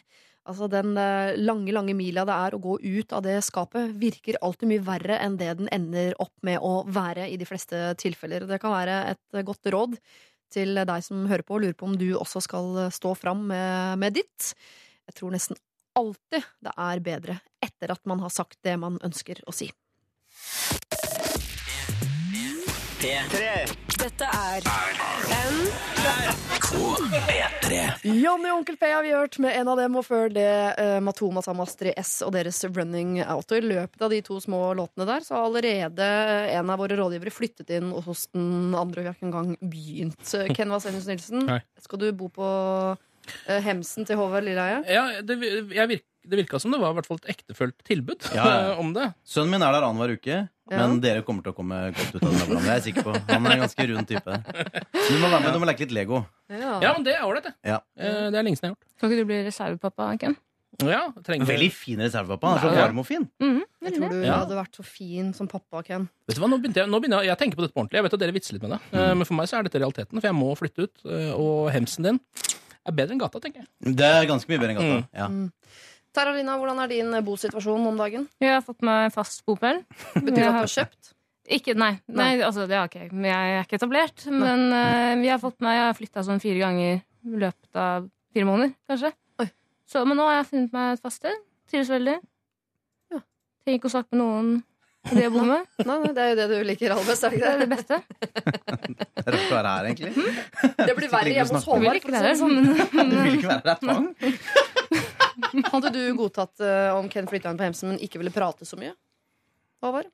Altså 0.49 0.69
Den 0.73 0.97
eh, 0.97 1.37
lange, 1.37 1.73
lange 1.77 1.95
mila 1.97 2.25
det 2.29 2.37
er 2.47 2.57
å 2.57 2.63
gå 2.63 2.79
ut 2.81 3.13
av 3.13 3.25
det 3.27 3.37
skapet, 3.45 3.93
virker 4.01 4.41
alltid 4.45 4.71
mye 4.71 4.85
verre 4.87 5.19
enn 5.21 5.37
det 5.41 5.51
den 5.61 5.69
ender 5.75 6.17
opp 6.23 6.35
med 6.47 6.63
å 6.65 6.83
være 6.89 7.29
i 7.29 7.37
de 7.41 7.49
fleste 7.49 7.93
tilfeller. 8.01 8.49
Det 8.49 8.61
kan 8.63 8.73
være 8.73 8.99
et 9.13 9.41
godt 9.45 9.69
råd 9.75 9.99
til 10.53 10.81
deg 10.89 11.05
som 11.05 11.27
hører 11.29 11.45
på 11.45 11.59
og 11.59 11.67
lurer 11.67 11.77
på 11.77 11.89
om 11.91 11.99
du 12.01 12.09
også 12.17 12.41
skal 12.41 12.87
stå 12.95 13.13
fram 13.21 13.45
med, 13.51 13.99
med 14.01 14.17
ditt. 14.17 14.55
Jeg 15.09 15.19
tror 15.21 15.37
nesten 15.37 15.61
alltid 15.99 16.49
det 16.65 16.73
er 16.73 17.05
bedre 17.05 17.39
etter 17.65 17.93
at 17.93 18.01
man 18.09 18.25
har 18.25 18.33
sagt 18.33 18.57
det 18.65 18.79
man 18.81 18.97
ønsker 19.05 19.43
å 19.45 19.53
si. 19.53 19.69
Dette 24.09 24.25
er 24.25 24.65
Jonny 28.09 28.49
og 28.49 28.55
Onkel 28.55 28.79
P 28.81 28.89
har 28.89 29.03
vi 29.05 29.11
hørt 29.13 29.37
med 29.43 29.53
en 29.59 29.69
av 29.69 29.77
dem, 29.77 29.99
og 30.01 30.07
før 30.07 30.33
det 30.33 30.49
uh, 30.79 30.97
Matoma 31.05 31.43
Samastri 31.45 31.93
S 32.01 32.23
og 32.25 32.33
deres 32.33 32.63
Running 32.65 33.19
Out. 33.21 33.53
Og 33.53 33.61
I 33.61 33.69
løpet 33.75 34.07
av 34.07 34.15
de 34.15 34.23
to 34.25 34.39
små 34.41 34.63
låtene 34.79 35.05
der 35.11 35.27
så 35.27 35.37
har 35.37 35.51
allerede 35.51 36.09
en 36.55 36.73
av 36.73 36.81
våre 36.81 36.97
rådgivere 36.97 37.35
flyttet 37.35 37.75
inn 37.77 37.93
hos 38.07 38.25
den 38.33 38.73
andre. 38.73 39.05
Vi 39.05 39.11
har 39.11 39.19
ikke 39.19 39.29
engang 39.29 39.53
begynt. 39.61 40.25
Ken 40.57 40.73
Vasenius 40.73 41.11
Nilsen, 41.11 41.45
Hei. 41.53 41.61
skal 41.85 42.01
du 42.01 42.09
bo 42.17 42.31
på 42.33 42.49
uh, 42.49 43.61
Hemsen 43.67 44.09
til 44.09 44.17
Håvard 44.23 44.49
Lilleheie? 44.49 44.81
Ja, 44.89 45.05
det, 45.21 45.37
jeg 45.77 45.93
virk, 45.93 46.07
det 46.29 46.39
virka 46.45 46.61
som 46.61 46.71
det 46.75 46.81
var 46.83 46.93
hvert 46.97 47.07
fall 47.09 47.19
et 47.23 47.31
ektefølt 47.37 47.77
tilbud 47.89 48.29
Ja, 48.35 48.45
ja. 48.45 48.73
eh, 48.73 48.81
om 48.83 48.93
det. 48.97 49.09
Sønnen 49.27 49.51
min 49.57 49.63
er 49.67 49.73
der 49.73 49.87
annenhver 49.89 50.15
uke, 50.19 50.49
Ja. 50.69 50.77
men 50.83 50.99
dere 51.01 51.23
kommer 51.25 51.43
til 51.43 51.53
å 51.55 51.57
komme 51.57 51.77
godt 51.97 52.15
ut 52.19 52.23
av 52.23 52.33
det. 52.33 52.59
Jeg 52.67 52.75
er 52.77 52.83
sikker 52.85 53.07
på. 53.07 53.15
Han 53.31 53.47
er 53.49 53.55
en 53.57 53.63
ganske 53.65 53.87
rund 53.89 54.07
type. 54.11 54.35
Så 54.93 55.07
du 55.15 55.19
må 55.23 55.31
være 55.33 55.41
med, 55.47 55.55
du 55.57 55.63
må 55.63 55.69
leke 55.71 55.87
litt 55.87 55.95
Lego. 55.97 56.27
Ja, 56.53 56.93
men 56.93 57.07
det 57.07 57.15
er 57.17 57.25
ålreit, 57.25 57.49
det. 57.49 57.55
Ja. 57.65 57.79
Eh, 57.97 58.29
Det 58.29 58.37
er 58.37 58.45
lenge 58.45 58.59
siden 58.61 58.69
jeg 58.69 58.75
har 58.75 58.77
gjort. 58.77 59.01
Kan 59.01 59.09
ikke 59.11 59.23
du 59.25 59.31
bli 59.33 59.39
reservepappa, 59.49 60.11
Ken? 60.21 60.37
Ja, 60.85 61.09
Veldig 61.27 61.71
fin 61.73 61.99
reservepappa. 62.05 62.51
Han 62.53 62.59
er 62.59 62.63
så 62.69 62.75
varm 62.77 63.01
og 63.01 63.07
fin. 63.09 63.25
Mhm, 63.41 63.63
Jeg 63.83 63.95
tror 63.97 64.11
du 64.13 64.21
Ja. 64.23 64.37
hadde 64.45 64.55
vært 64.61 64.77
så 64.77 64.85
fin 64.85 65.33
som 65.33 65.49
pappa, 65.49 65.81
Ken. 65.83 66.05
Vet 66.29 66.37
du 66.37 66.43
hva, 66.43 66.51
nå 66.53 66.59
begynte 66.61 66.83
jeg, 66.85 66.91
nå 66.93 67.01
begynner 67.01 67.23
jeg, 67.25 67.33
jeg 67.33 67.39
tenker 67.41 67.57
på 67.57 67.65
dette 67.65 67.73
på 67.75 67.81
ordentlig. 67.81 67.99
Jeg 67.99 68.05
vet 68.05 68.15
at 68.15 68.21
dere 68.21 68.33
vitser 68.37 68.53
litt 68.59 68.63
med 68.63 68.71
det. 68.77 68.81
mm. 68.93 69.17
Men 69.17 69.25
for 69.25 69.35
meg 69.41 69.49
så 69.49 69.59
er 69.59 69.63
dette 69.67 69.81
realiteten, 69.81 70.21
for 70.21 70.29
jeg 70.29 70.37
må 70.37 70.53
flytte 70.61 70.85
ut. 70.85 70.95
eh, 71.09 71.33
Og 71.33 71.73
hemsen 71.73 72.05
din 72.05 72.21
er 72.87 72.93
bedre 72.93 73.13
enn 73.17 73.19
gata, 73.25 73.41
tenker 73.41 73.65
jeg. 73.65 73.97
Det 73.97 74.05
er 74.07 74.27
ganske 74.29 74.47
mye 74.53 74.59
bedre 74.61 74.77
enn 74.77 74.79
gata. 74.79 75.01
Mm. 75.01 75.09
Ja. 75.17 75.29
Taralina, 76.17 76.57
hvordan 76.59 76.81
er 76.83 76.91
din 76.91 77.13
bosituasjon 77.27 77.87
om 77.91 77.99
dagen? 78.01 78.27
Jeg 78.43 78.55
har 78.57 78.65
fått 78.65 78.83
meg 78.87 79.13
fast 79.15 79.45
bopel. 79.47 79.83
Betyr 80.15 80.35
det 80.35 80.47
at 80.49 80.55
du 80.55 80.59
har- 80.63 80.75
kjøpt? 80.75 81.15
Ikke, 81.49 81.73
nei, 81.81 81.95
nei, 82.13 82.35
altså 82.45 82.67
det 82.69 82.77
har 82.77 82.91
ikke 82.91 83.07
jeg. 83.07 83.13
Jeg 83.25 83.53
er 83.57 83.63
ikke 83.65 83.79
etablert. 83.79 84.25
Men 84.29 84.67
uh, 84.69 85.15
vi 85.17 85.31
har 85.33 85.39
fått 85.41 85.63
meg, 85.65 85.79
jeg 85.79 85.87
har 85.87 85.95
flytta 85.97 86.25
sånn 86.27 86.43
fire 86.45 86.61
ganger 86.61 86.99
i 86.99 87.39
løpet 87.41 87.79
av 87.81 88.09
fire 88.37 88.45
måneder, 88.45 88.75
kanskje. 88.91 89.11
Oi. 89.41 89.47
Så, 89.89 90.03
men 90.05 90.21
nå 90.21 90.27
har 90.29 90.43
jeg 90.43 90.49
funnet 90.51 90.75
meg 90.77 90.91
et 90.99 91.05
fast 91.07 91.23
sted. 91.23 91.39
Trives 91.73 91.89
veldig. 91.95 92.19
Ja. 93.15 93.23
Trenger 93.65 93.81
ikke 93.81 93.89
å 93.89 93.95
snakke 93.95 94.13
med 94.13 94.21
noen 94.21 94.51
det 95.15 95.27
å 95.29 95.33
bo 95.35 95.43
med. 95.47 95.67
Nei, 95.85 95.97
nei, 96.05 96.13
det 96.17 96.23
er 96.25 96.31
jo 96.31 96.37
det 96.39 96.47
du 96.51 96.57
liker 96.69 96.95
aller 96.95 97.09
best, 97.09 97.25
er 97.25 97.35
det 97.35 97.39
Det 97.41 97.49
er 97.51 97.59
det? 97.63 97.69
beste. 97.73 97.99
Det 98.19 99.25
er 99.25 99.35
rart 99.35 99.53
å 99.53 99.57
være 99.57 99.73
her, 99.75 99.89
egentlig. 99.91 100.13
Det 100.79 100.95
blir 100.99 101.13
verre 101.13 101.35
hjemme 101.35 101.59
hos 101.59 101.69
Håvard. 101.69 101.99
ikke 102.01 102.13
være 102.15 102.25
det 102.25 102.33
her, 102.33 102.39
sånn. 102.41 102.57
Du 102.59 103.17
vil 103.17 103.39
ikke 103.39 103.51
være 103.51 103.59
her, 103.59 103.65
det 103.65 103.75
er 103.75 103.81
tvang. 103.83 104.07
Hadde 105.73 105.93
du 105.95 106.01
godtatt 106.19 106.65
uh, 106.65 106.99
om 106.99 107.09
Ken 107.13 107.29
flytta 107.31 107.53
inn 107.53 107.61
på 107.61 107.67
Hemsen, 107.69 107.93
men 107.93 108.01
ikke 108.05 108.21
ville 108.23 108.33
prate 108.35 108.67
så 108.69 108.79
mye? 108.81 108.95
Håvard? 109.85 110.09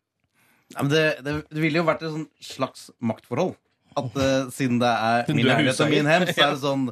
Ja, 0.75 0.83
men 0.83 0.91
det, 0.93 1.05
det, 1.25 1.37
det 1.51 1.63
ville 1.63 1.81
jo 1.81 1.87
vært 1.87 2.05
et 2.07 2.19
slags 2.45 2.89
maktforhold. 3.05 3.55
At 3.99 4.17
uh, 4.19 4.51
siden 4.55 4.81
det 4.83 4.91
er 4.91 5.29
min 5.31 5.47
leilighet 5.47 5.81
og 5.85 5.93
min 5.93 6.09
hems, 6.11 6.33
så 6.35 6.49
er 6.49 6.57
det 6.57 6.63
sånn 6.69 6.89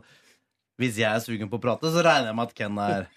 Hvis 0.80 1.00
jeg 1.02 1.10
er 1.10 1.22
sugen 1.24 1.50
på 1.50 1.58
å 1.58 1.62
prate, 1.62 1.90
så 1.90 2.04
regner 2.04 2.30
jeg 2.30 2.38
med 2.38 2.50
at 2.50 2.56
Ken 2.58 2.78
er 2.82 3.08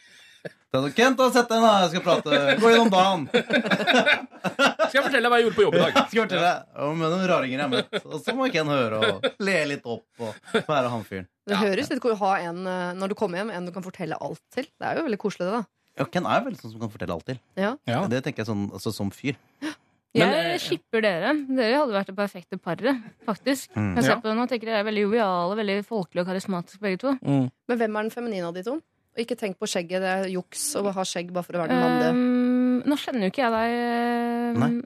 Da 0.45 0.79
er 0.79 0.87
det, 0.87 0.91
Ken, 0.97 1.15
ta 1.15 1.29
sett 1.31 1.47
deg, 1.51 1.61
da. 1.63 1.71
Jeg 1.85 1.91
skal 1.93 2.03
prate. 2.03 2.39
Gå 2.59 2.71
gjennom 2.73 2.89
dagen. 2.91 3.21
Skal 3.31 4.97
jeg 4.97 5.05
fortelle 5.05 5.21
deg 5.23 5.31
hva 5.31 5.39
jeg 5.39 5.45
gjorde 5.45 5.57
på 5.57 5.65
jobb 5.65 5.77
i 5.77 5.81
dag? 5.81 5.93
Skal 5.95 6.19
jeg 6.19 6.25
fortelle 6.25 6.49
deg 6.49 6.81
om 6.87 7.03
noen 7.05 7.23
raringer 7.31 7.55
jeg 7.55 7.63
har 7.63 7.71
møtt. 7.71 8.01
Og 8.09 8.17
så 8.25 8.35
må 8.35 8.49
Ken 8.53 8.71
høre 8.73 8.99
og 8.99 9.29
le 9.47 9.55
litt 9.71 9.87
opp 9.87 10.25
og 10.27 10.59
være 10.67 10.91
han 10.91 11.05
fyren. 11.07 11.29
Det 11.45 11.61
høres 11.61 11.91
litt 11.91 12.01
som 12.01 12.11
du 12.11 12.19
ha 12.23 12.33
en 12.41 12.61
eh, 12.67 12.91
når 12.97 13.13
du 13.13 13.15
kommer 13.17 13.41
hjem, 13.41 13.53
en 13.55 13.69
du 13.69 13.73
kan 13.75 13.85
fortelle 13.85 14.19
alt 14.27 14.41
til. 14.53 14.67
Det 14.67 14.89
er 14.89 14.99
jo 14.99 15.07
veldig 15.07 15.21
koselig, 15.21 15.47
det, 15.47 15.61
da. 15.61 15.63
Ja, 16.01 16.07
Ken 16.11 16.27
er 16.27 16.43
veldig 16.43 16.59
sånn 16.59 16.73
som 16.73 16.83
kan 16.83 16.91
fortelle 16.91 17.15
alt 17.15 17.27
til. 17.29 17.39
Ja. 17.55 17.75
Ja. 17.87 18.01
Det 18.11 18.23
tenker 18.25 18.43
jeg 18.43 18.49
sånn, 18.49 18.67
altså, 18.75 18.91
som 18.95 19.13
fyr. 19.15 19.37
Men, 20.15 20.31
eh, 20.31 20.49
jeg 20.55 20.63
skipper 20.63 21.03
dere. 21.03 21.33
Dere 21.47 21.79
hadde 21.81 21.95
vært 21.95 22.09
det 22.11 22.15
perfekte 22.17 22.59
paret, 22.59 22.99
faktisk. 23.27 23.71
Mm. 23.75 23.93
Jeg 23.99 24.07
ser 24.07 24.19
på 24.23 24.29
det 24.29 24.35
nå, 24.39 24.47
tenker 24.51 24.71
dere 24.71 24.83
er 24.83 24.87
veldig 24.87 25.05
joviale, 25.07 25.57
veldig 25.59 25.77
folkelige 25.87 26.23
og 26.23 26.29
karismatiske 26.31 26.83
begge 26.83 27.01
to. 27.03 27.15
Mm. 27.19 27.47
Men 27.51 27.81
hvem 27.81 27.97
er 27.97 28.07
den 28.07 28.13
feminine 28.15 28.49
av 28.49 28.55
de 28.55 28.63
to? 28.67 28.77
Og 29.15 29.23
ikke 29.23 29.37
tenk 29.39 29.55
på 29.61 29.67
skjegget. 29.71 30.03
Det 30.03 30.11
er 30.11 30.31
juks 30.33 30.63
å 30.75 30.83
ha 30.91 31.05
skjegg 31.07 31.29
bare 31.35 31.47
for 31.47 31.55
å 31.55 31.61
være 31.63 31.71
den 31.71 31.83
mannlige. 31.85 32.11
Um, 32.11 32.79
nå 32.91 32.97
kjenner 32.99 33.23
jo 33.23 33.31
ikke 33.31 33.45
jeg 33.45 33.53
deg 33.55 33.75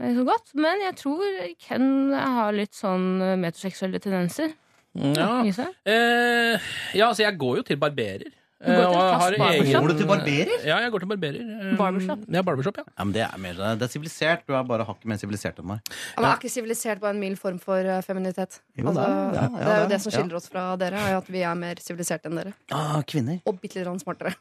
eh, 0.05 0.13
så 0.19 0.25
godt, 0.27 0.51
men 0.61 0.83
jeg 0.85 0.97
tror 0.99 1.39
Ken 1.65 1.87
har 2.13 2.53
litt 2.55 2.77
sånn 2.77 3.07
metoseksuelle 3.17 3.39
metroseksuelle 3.41 4.01
tendenser 4.03 4.53
Ja. 4.93 5.41
Eh, 5.85 6.69
ja, 6.97 7.09
altså, 7.09 7.23
jeg 7.23 7.37
går 7.41 7.59
jo 7.59 7.65
til 7.67 7.79
barberer. 7.81 8.38
Du 8.59 8.67
går 8.67 8.75
til 8.75 8.83
Eh, 8.83 8.89
og 8.89 8.95
fast 8.99 9.23
har 9.23 9.35
barbershop? 9.39 9.81
Går 9.83 9.87
du 9.87 9.97
til 9.99 10.07
barberer? 10.09 10.49
Ja, 10.67 10.77
jeg 10.83 10.91
går 10.91 10.99
til 10.99 11.07
barberer. 11.07 11.39
Eh, 11.39 11.75
Barbershop? 11.79 12.25
Ja, 12.27 12.41
barbershop, 12.43 12.77
ja. 12.77 12.83
Ja, 12.97 13.03
men 13.05 13.13
Det 13.13 13.21
er 13.23 13.37
mer 13.39 13.53
Det 13.79 13.85
er 13.87 13.91
sivilisert. 13.93 14.41
Du 14.47 14.53
er 14.53 14.63
bare 14.67 14.83
hakket 14.83 15.05
mer 15.05 15.15
sivilisert 15.21 15.59
enn 15.59 15.65
meg. 15.69 15.79
Ja, 15.87 16.19
men 16.21 16.27
er 16.31 16.35
ikke 16.41 16.51
sivilisert 16.51 16.99
bare 16.99 17.11
en 17.15 17.21
mild 17.21 17.39
form 17.39 17.57
for 17.63 17.79
eh, 17.79 18.01
feminitet? 18.03 18.59
Jo, 18.75 18.87
altså, 18.91 18.99
det 18.99 19.07
er- 19.07 19.33
ja, 19.33 19.41
ja, 19.41 19.63
det 19.63 19.71
er 19.77 19.81
jo 19.83 19.87
det 19.93 20.01
som 20.01 20.11
skiller 20.11 20.35
oss 20.35 20.49
fra 20.49 20.75
dere, 20.75 20.99
er 20.99 21.15
at 21.21 21.27
vi 21.31 21.39
er 21.47 21.55
mer 21.55 21.75
siviliserte 21.79 22.25
enn 22.27 22.35
dere. 22.35 22.53
Ah, 22.71 23.01
kvinner. 23.07 23.39
Og 23.47 23.61
bitte 23.61 23.79
litt 23.79 24.03
smartere. 24.03 24.35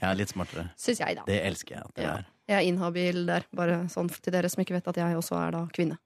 Er 0.00 0.14
litt 0.16 0.32
smartere. 0.32 0.70
Syns 0.80 1.00
jeg, 1.04 1.16
da. 1.20 1.22
Det 1.28 1.42
elsker 1.44 1.76
jeg 1.76 1.84
at 1.84 1.94
dere 1.94 2.06
Ja. 2.08 2.16
er. 2.22 2.24
Jeg 2.48 2.56
er 2.64 2.66
inhabil 2.72 3.26
der, 3.28 3.44
bare 3.54 3.82
sånn 3.92 4.08
til 4.08 4.32
dere 4.32 4.48
som 4.48 4.62
ikke 4.64 4.72
vet 4.72 4.88
at 4.88 4.96
jeg 4.96 5.16
også 5.20 5.36
er 5.36 5.50
da 5.52 5.66
kvinne. 5.68 5.98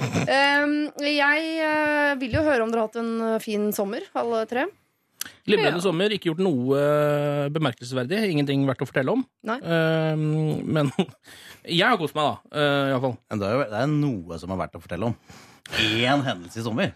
Um, 0.00 0.88
jeg 1.04 1.42
uh, 1.60 2.14
vil 2.16 2.32
jo 2.32 2.40
høre 2.46 2.62
om 2.64 2.70
dere 2.72 2.80
har 2.80 2.88
hatt 2.88 2.96
en 2.96 3.20
eh, 3.34 3.38
fin 3.44 3.66
sommer, 3.76 4.00
alle 4.16 4.46
tre. 4.48 4.64
Glimrende 5.44 5.82
sommer, 5.84 6.12
ikke 6.14 6.30
gjort 6.30 6.42
noe 6.44 6.78
eh, 6.80 7.48
bemerkelsesverdig. 7.52 8.20
Ingenting 8.32 8.62
verdt 8.68 8.84
å 8.84 8.88
fortelle 8.88 9.12
om. 9.12 9.24
Nei. 9.48 9.58
Eh, 9.60 10.22
men 10.76 10.92
jeg 11.80 11.84
har 11.84 11.98
kost 12.00 12.16
meg, 12.16 12.28
da. 12.28 12.56
Uh, 12.56 12.92
Iallfall. 12.94 13.16
Men 13.32 13.42
det 13.42 13.48
er, 13.48 13.56
jo, 13.56 13.64
det 13.72 13.80
er 13.82 13.90
noe 13.94 14.38
som 14.40 14.54
er 14.54 14.60
verdt 14.62 14.78
å 14.78 14.82
fortelle 14.84 15.10
om. 15.10 15.16
Én 15.80 16.24
hendelse 16.26 16.62
i 16.62 16.64
sommer. 16.66 16.94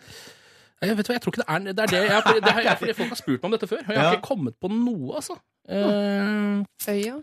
Jeg 0.84 0.98
vet 0.98 1.08
hva, 1.08 1.16
jeg 1.16 1.24
tror 1.24 1.34
ikke 1.34 1.42
det 1.44 1.48
er 1.54 1.64
det. 1.64 1.74
Er 1.74 1.92
det, 1.92 2.00
jeg, 2.10 2.40
det 2.44 2.52
er, 2.52 2.62
jeg, 2.68 2.78
fordi 2.80 2.96
folk 2.98 3.12
har 3.14 3.20
spurt 3.20 3.38
meg 3.38 3.48
om 3.48 3.54
dette 3.56 3.68
før, 3.70 3.82
og 3.84 3.92
jeg 3.94 4.00
har 4.00 4.08
Ja. 4.10 4.16
ikke 4.18 4.28
kommet 4.28 4.56
på 4.60 4.70
noe, 4.72 5.14
altså. 5.20 5.36
Eh, 5.64 6.64
Øya. 6.92 7.14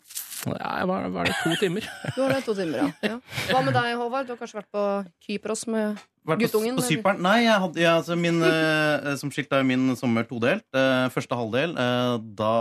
ja, 0.45 0.85
var, 0.89 1.09
var 1.13 1.27
det 1.29 1.35
to 1.43 1.55
timer? 1.61 1.85
Du 2.15 2.21
har 2.23 2.33
det 2.33 2.43
to 2.45 2.55
timer, 2.57 2.77
ja. 2.81 2.87
ja. 3.05 3.17
Hva 3.51 3.61
med 3.65 3.75
deg, 3.77 3.91
Håvard? 3.99 4.25
Du 4.25 4.33
har 4.33 4.39
kanskje 4.39 4.61
vært 4.61 4.71
på 4.73 4.85
Kypros 5.27 5.67
med 5.69 5.99
Vært 6.25 6.43
Guttungen, 6.43 6.77
på 6.77 6.83
på 6.83 6.87
Cypern? 6.87 7.21
Nei, 7.21 7.43
jeg 7.47 7.57
hadde, 7.63 7.81
jeg, 7.81 7.91
altså 7.91 8.17
min, 8.17 8.41
eh, 8.45 9.11
som 9.17 9.31
skilt 9.33 9.53
er 9.57 9.65
min 9.65 9.95
sommer 9.97 10.25
todelt. 10.29 10.65
Eh, 10.73 11.05
første 11.13 11.37
halvdel, 11.37 11.73
eh, 11.81 12.15
da, 12.37 12.53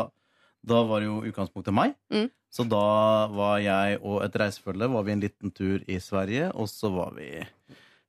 da 0.65 0.83
var 0.89 1.05
jo 1.05 1.21
utgangspunktet 1.29 1.77
meg. 1.77 1.97
Mm. 2.13 2.29
Så 2.51 2.65
da 2.67 3.29
var 3.31 3.61
jeg 3.63 4.01
og 4.01 4.25
et 4.25 4.37
reisefølge 4.43 4.89
var 4.91 5.05
vi 5.07 5.13
en 5.15 5.23
liten 5.23 5.53
tur 5.55 5.85
i 5.87 6.01
Sverige, 6.03 6.51
og 6.57 6.69
så 6.73 6.91
var 6.93 7.13
vi 7.17 7.29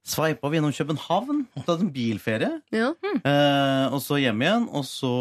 sveipa 0.07 0.49
vi 0.49 0.57
gjennom 0.57 0.73
København. 0.75 1.43
Tatt 1.65 1.81
en 1.81 1.91
bilferie. 1.93 2.51
Ja. 2.73 2.91
Eh, 3.03 3.85
og 3.93 3.99
så 4.03 4.19
hjem 4.21 4.41
igjen, 4.43 4.67
og 4.69 4.85
så 4.87 5.11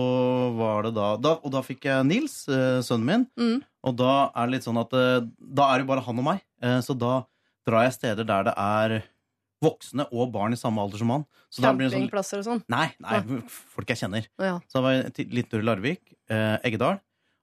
var 0.56 0.88
det 0.88 0.94
da, 0.96 1.12
da 1.20 1.36
Og 1.44 1.52
da 1.52 1.62
fikk 1.64 1.86
jeg 1.90 2.08
Nils, 2.08 2.42
eh, 2.48 2.80
sønnen 2.86 3.06
min. 3.06 3.26
Mm. 3.36 3.60
Og 3.86 3.96
da 3.96 4.30
er 4.34 4.48
det 4.48 4.58
litt 4.58 4.68
sånn 4.68 4.80
at 4.80 4.92
eh, 4.96 5.26
Da 5.38 5.70
er 5.72 5.82
det 5.82 5.90
bare 5.90 6.04
han 6.04 6.22
og 6.22 6.28
meg. 6.32 6.44
Eh, 6.62 6.80
så 6.84 6.96
da 6.96 7.24
drar 7.68 7.86
jeg 7.86 7.98
steder 7.98 8.28
der 8.28 8.48
det 8.48 8.56
er 8.56 8.96
voksne 9.60 10.06
og 10.16 10.32
barn 10.32 10.56
i 10.56 10.58
samme 10.58 10.80
alder 10.80 11.02
som 11.02 11.12
han. 11.12 11.26
Så 11.52 11.60
sånn 11.60 11.76
Campingplasser 11.76 12.40
og 12.40 12.46
sånn. 12.46 12.62
Nei, 12.72 12.88
nei, 13.02 13.20
folk 13.74 13.92
jeg 13.92 14.00
kjenner. 14.00 14.26
Ja. 14.40 14.56
Så 14.66 14.78
da 14.78 14.84
var 14.86 14.96
jeg 14.96 15.28
litt 15.36 15.50
tur 15.52 15.60
i 15.60 15.66
Larvik, 15.66 16.14
eh, 16.32 16.56
Eggedal. 16.64 17.00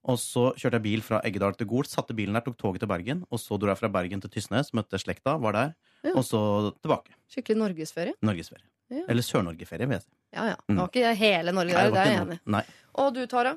Og 0.07 0.17
så 0.21 0.49
kjørte 0.55 0.79
jeg 0.79 0.85
bil 0.85 1.03
fra 1.03 1.19
Eggedal 1.27 1.57
til 1.59 1.67
Gol, 1.69 1.85
satte 1.89 2.15
bilen 2.15 2.37
der, 2.37 2.45
tok 2.45 2.57
toget 2.57 2.83
til 2.83 2.89
Bergen. 2.89 3.25
Og 3.29 3.41
så 3.43 3.59
dro 3.59 3.69
jeg 3.69 3.79
fra 3.81 3.91
Bergen 3.91 4.23
til 4.23 4.31
Tysnes, 4.31 4.71
møtte 4.77 4.99
slekta, 5.01 5.35
var 5.43 5.57
der. 5.57 5.73
Ja. 6.07 6.15
Og 6.15 6.25
så 6.25 6.41
tilbake. 6.79 7.13
Skikkelig 7.31 7.59
norgesferie. 7.61 8.15
Norgesferie. 8.25 8.65
Ja. 8.93 9.03
Eller 9.11 9.25
Sør-Norgeferie, 9.25 9.87
vil 9.87 9.97
jeg 9.97 10.05
si. 10.05 10.11
Ja, 10.35 10.45
ja. 10.53 10.57
Det 10.67 10.77
var 10.79 10.91
ikke 10.91 11.15
hele 11.19 11.53
Norge 11.55 11.73
Nei, 11.73 11.81
der, 11.81 11.89
det 11.91 11.95
det 11.97 12.03
er 12.03 12.13
jeg 12.13 12.21
enig 12.23 12.37
i. 12.63 12.75
Og 13.03 13.09
du, 13.15 13.21
Tara? 13.31 13.55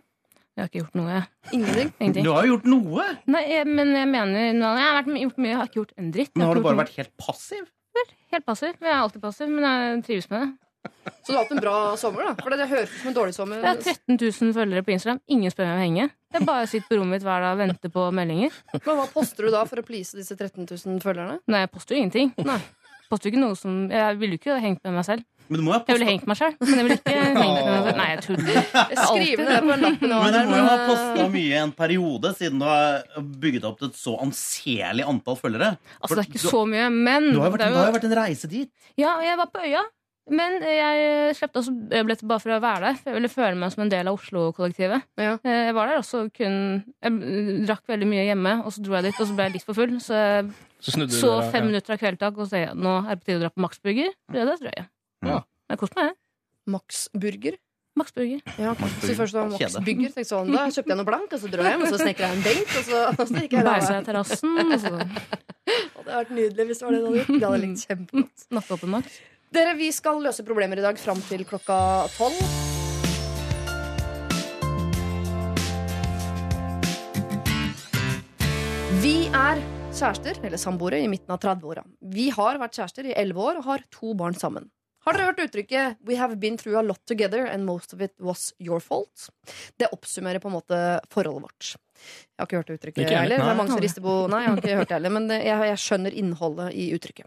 Jeg 0.59 0.65
har 0.65 0.71
ikke 0.71 0.81
gjort 0.81 0.97
noe. 0.99 1.21
Ingenting? 1.55 1.93
Ingenting. 2.03 2.25
Du 2.27 2.33
har 2.35 2.47
jo 2.49 2.57
gjort 2.57 2.67
noe! 2.69 3.05
Nei, 3.31 3.43
jeg, 3.53 3.69
men 3.71 3.93
jeg 3.95 4.09
mener 4.11 4.41
Jeg 4.43 4.65
har 4.65 4.97
vært, 4.99 5.13
gjort 5.23 5.39
mye, 5.39 5.53
jeg 5.53 5.61
har 5.61 5.71
ikke 5.71 5.79
gjort 5.81 5.95
en 6.03 6.11
dritt. 6.17 6.33
Men 6.35 6.49
har 6.51 6.59
du 6.59 6.65
bare 6.67 6.77
noe. 6.77 6.83
vært 6.83 6.99
helt 6.99 7.13
passiv? 7.23 7.69
Vel, 7.97 8.11
Helt 8.35 8.47
passiv. 8.47 8.75
Jeg 8.79 8.91
er 8.91 8.99
alltid 8.99 9.23
passiv, 9.23 9.49
men 9.51 9.67
jeg 9.67 10.03
trives 10.07 10.29
med 10.31 10.43
det. 10.45 10.51
Så 11.21 11.33
du 11.33 11.37
har 11.37 11.45
hatt 11.45 11.53
en 11.53 11.61
bra 11.63 11.75
sommer, 12.01 12.31
da? 12.31 12.35
For 12.41 12.55
det 12.57 12.67
høres 12.71 12.91
ut 12.91 12.99
som 13.03 13.11
en 13.11 13.17
dårlig 13.17 13.35
sommer. 13.37 13.61
Jeg 13.61 13.69
har 13.69 13.81
13 13.83 14.17
000 14.17 14.55
følgere 14.57 14.85
på 14.87 14.95
Instagram. 14.95 15.21
Ingen 15.31 15.53
spør 15.53 15.69
meg 15.69 15.75
om 15.75 15.81
å 15.81 15.85
henge. 15.85 16.09
Jeg 16.35 16.47
bare 16.49 16.67
sitter 16.71 16.89
på 16.89 16.99
rommet 17.01 17.19
mitt 17.19 17.27
hver 17.27 17.45
dag 17.45 17.55
og 17.55 17.61
venter 17.61 17.93
på 17.95 18.05
meldinger. 18.17 18.61
Men 18.75 19.01
hva 19.01 19.07
poster 19.13 19.47
du 19.49 19.55
da 19.55 19.65
for 19.69 19.83
å 19.83 19.87
please 19.87 20.17
disse 20.17 20.37
13 20.37 20.65
000 20.67 21.03
følgerne? 21.05 21.41
Nei, 21.51 21.65
jeg 21.67 21.73
poster 21.75 21.97
jo 21.97 22.05
ingenting. 22.05 22.33
Nei. 22.49 22.61
Poster 23.11 23.33
ikke 23.33 23.41
noe 23.43 23.57
som 23.59 23.89
Jeg 23.91 24.19
ville 24.21 24.37
jo 24.37 24.39
ikke 24.39 24.57
hengt 24.63 24.85
med 24.87 24.95
meg 24.95 25.07
selv. 25.09 25.27
Men 25.51 25.59
du 25.59 25.65
må 25.67 25.73
jo 25.73 25.79
poste... 25.81 25.91
Jeg 25.91 25.99
ville 25.99 26.11
hengt 26.13 26.27
meg 26.31 26.39
selv, 26.39 26.61
men 26.63 26.77
jeg 26.79 26.87
ville 26.87 26.97
ikke 27.01 27.15
hengt 27.17 27.39
med 27.41 27.71
meg 27.73 27.87
selv. 27.87 27.97
Nei, 27.99 28.09
jeg 28.13 28.21
tuller. 28.23 28.59
Skriv 29.11 29.41
ned 29.41 29.49
det 29.51 29.63
på 29.65 29.73
en 29.75 29.83
lapp 29.83 30.05
nå. 30.05 30.21
men 30.23 30.37
du 30.37 30.53
må 30.53 30.61
jo 30.61 30.67
ha 30.69 30.77
posta 30.87 31.25
mye 31.35 31.49
i 31.49 31.57
en 31.59 31.73
periode, 31.81 32.31
siden 32.39 32.63
du 32.63 32.67
har 32.71 33.25
bygget 33.43 33.67
opp 33.67 33.83
et 33.89 33.99
så 33.99 34.15
anselig 34.23 35.09
antall 35.11 35.41
følgere. 35.41 35.73
Altså, 35.99 36.21
det 36.21 36.23
er 36.23 36.31
ikke 36.31 36.45
du, 36.45 36.51
så 36.53 36.63
mye, 36.71 36.87
men 36.95 37.33
du 37.33 37.41
har 37.43 37.51
jo 37.51 37.57
vært, 37.57 37.67
jo 37.75 37.97
vært 37.99 38.07
en 38.13 38.17
reise 38.21 38.51
dit. 38.53 38.71
Ja, 39.01 39.17
jeg 39.27 39.41
var 39.43 39.51
på 39.51 39.67
øya. 39.67 39.83
Men 40.31 40.61
jeg 40.63 41.35
slepte 41.35 41.59
også 41.59 41.73
øyeblikket 41.91 42.29
bare 42.31 42.43
for 42.45 42.55
å 42.55 42.61
være 42.63 42.81
der. 42.85 42.99
For 43.01 43.11
jeg 43.11 43.17
ville 43.19 43.31
føle 43.33 43.57
meg 43.59 43.73
som 43.75 43.83
en 43.83 43.91
del 43.91 44.07
av 44.11 44.15
Oslo-kollektivet. 44.19 45.03
Ja. 45.19 45.33
Eh, 45.43 45.65
Jeg 45.71 45.75
var 45.75 45.91
der 45.91 45.99
også 45.99 46.21
kun 46.37 46.85
Jeg 47.03 47.65
drakk 47.67 47.83
veldig 47.91 48.07
mye 48.13 48.27
hjemme, 48.29 48.53
og 48.65 48.71
så 48.73 48.83
dro 48.87 48.95
jeg 48.99 49.09
dit, 49.11 49.19
og 49.21 49.27
så 49.27 49.35
ble 49.35 49.49
jeg 49.49 49.57
litt 49.59 49.67
for 49.67 49.75
full. 49.75 49.97
Så 50.01 50.15
jeg 50.15 50.53
Så 50.81 50.95
snudde 50.95 51.13
så 51.19 51.33
dere- 51.41 51.51
fem 51.51 51.65
ja. 51.65 51.71
minutter 51.73 51.93
av 51.97 51.99
kveldtak, 51.99 52.39
og 52.39 52.47
så 52.47 52.51
sa 52.55 52.57
jeg 52.63 52.77
nå 52.79 52.93
er 53.05 53.11
det 53.17 53.21
på 53.21 53.27
tide 53.27 53.41
å 53.41 53.43
dra 53.47 53.51
på 53.51 53.65
Max 53.67 53.79
Burger. 53.83 54.13
Det, 54.33 54.47
det 54.47 54.59
tror 54.63 54.71
jeg. 54.77 54.87
Ja. 55.27 55.41
Jeg 55.71 55.79
koste 55.83 55.97
meg, 56.01 56.07
jeg. 56.13 56.17
Max 56.71 57.09
Burger. 57.13 57.59
Max 57.99 58.13
Burger. 58.15 58.41
Ja, 58.57 58.73
så 59.03 59.15
først 59.19 59.35
var 59.35 59.49
Max 59.51 59.75
Burger, 59.83 60.13
Tenkte 60.15 60.25
sånn, 60.31 60.53
da 60.55 60.69
kjøpte 60.71 60.93
jeg 60.95 60.97
noe 61.01 61.09
blank, 61.11 61.33
og 61.35 61.41
så 61.43 61.51
dro 61.51 61.65
jeg 61.67 61.75
hjem, 61.75 61.83
og 61.83 61.91
så 61.91 61.99
snekra 61.99 62.29
jeg 62.31 62.37
en 62.39 62.45
benk, 62.47 62.71
og 62.79 62.85
så, 62.87 63.01
og 63.11 63.27
så 63.27 63.43
gikk 63.43 63.57
jeg 63.59 63.67
Beisa 63.67 63.99
i 63.99 64.05
terrassen, 64.07 64.55
og 64.63 64.79
så 64.81 64.93
Og 64.95 66.05
Det 66.07 66.15
hadde 66.15 66.21
vært 66.23 66.31
nydelig 66.39 66.67
hvis 66.71 66.79
det 66.81 66.87
var 66.87 66.93
det 66.95 67.01
du 67.01 67.07
hadde 67.07 67.19
gjort. 67.21 67.41
Det 67.41 67.49
hadde 67.51 67.61
likt 67.67 67.83
kjempegodt. 67.91 68.47
nattåpen 68.57 68.89
Max. 68.95 69.19
Dere, 69.51 69.73
vi 69.75 69.89
skal 69.91 70.21
løse 70.23 70.45
problemer 70.47 70.79
i 70.79 70.83
dag 70.85 70.99
fram 71.03 71.19
til 71.27 71.41
klokka 71.43 71.77
tolv. 72.15 72.37
Vi 79.03 79.17
er 79.35 79.59
kjærester, 79.91 80.39
eller 80.47 80.55
samboere, 80.55 81.01
i 81.03 81.09
midten 81.11 81.35
av 81.35 81.41
30-åra. 81.43 81.83
Vi 82.15 82.29
har 82.37 82.61
vært 82.63 82.79
kjærester 82.79 83.09
i 83.11 83.17
11 83.17 83.43
år 83.43 83.59
og 83.59 83.67
har 83.73 83.83
to 83.91 84.15
barn 84.15 84.39
sammen. 84.39 84.71
Har 85.03 85.19
dere 85.19 85.33
hørt 85.33 85.43
uttrykket 85.49 85.99
'We 86.07 86.21
have 86.21 86.39
been 86.39 86.61
through 86.61 86.79
a 86.79 86.87
lot 86.87 87.03
together 87.11 87.43
and 87.51 87.67
most 87.67 87.93
of 87.93 88.01
it 88.01 88.15
was 88.21 88.53
your 88.61 88.79
fault'? 88.79 89.31
Det 89.81 89.91
oppsummerer 89.91 90.39
på 90.39 90.47
en 90.47 90.61
måte 90.61 91.01
forholdet 91.11 91.43
vårt. 91.43 91.75
Jeg 91.75 92.39
har 92.39 92.47
ikke 92.47 92.57
hørt 92.57 92.67
det 92.71 92.79
uttrykket 92.79 93.11
jeg 93.11 93.19
heller. 93.19 93.43
Det 93.43 93.51
er 93.51 93.59
mange 93.59 93.75
som 93.75 93.83
rister 93.83 94.03
på 94.03 94.15
Nei, 94.31 94.45
jeg 94.45 94.51
har 94.51 94.63
ikke 94.63 94.79
hørt 94.79 94.89
det 94.89 94.99
heller, 95.01 95.11
men 95.19 95.29
jeg, 95.31 95.59
jeg 95.75 95.79
skjønner 95.89 96.15
innholdet 96.15 96.71
i 96.71 96.93
uttrykket. 96.95 97.27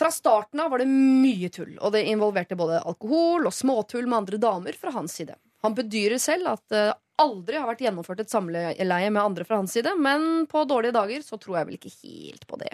Fra 0.00 0.08
starten 0.10 0.60
av 0.60 0.70
var 0.72 0.80
det 0.80 0.86
mye 0.88 1.50
tull, 1.52 1.74
og 1.76 1.92
det 1.92 2.06
involverte 2.08 2.56
både 2.56 2.78
alkohol 2.88 3.44
og 3.44 3.52
småtull 3.52 4.06
med 4.08 4.22
andre 4.22 4.38
damer 4.40 4.76
fra 4.80 4.94
hans 4.94 5.12
side. 5.18 5.34
Han 5.60 5.74
bedyrer 5.76 6.16
selv 6.16 6.48
at 6.54 6.62
det 6.72 6.84
aldri 7.20 7.58
har 7.60 7.68
vært 7.68 7.82
gjennomført 7.84 8.22
et 8.22 8.32
samleie 8.32 9.10
med 9.12 9.20
andre 9.20 9.44
fra 9.44 9.58
hans 9.60 9.74
side, 9.76 9.92
men 10.00 10.46
på 10.48 10.62
dårlige 10.64 10.96
dager 10.96 11.26
så 11.26 11.36
tror 11.36 11.58
jeg 11.58 11.68
vel 11.68 11.76
ikke 11.76 11.92
helt 11.98 12.46
på 12.48 12.56
det. 12.62 12.70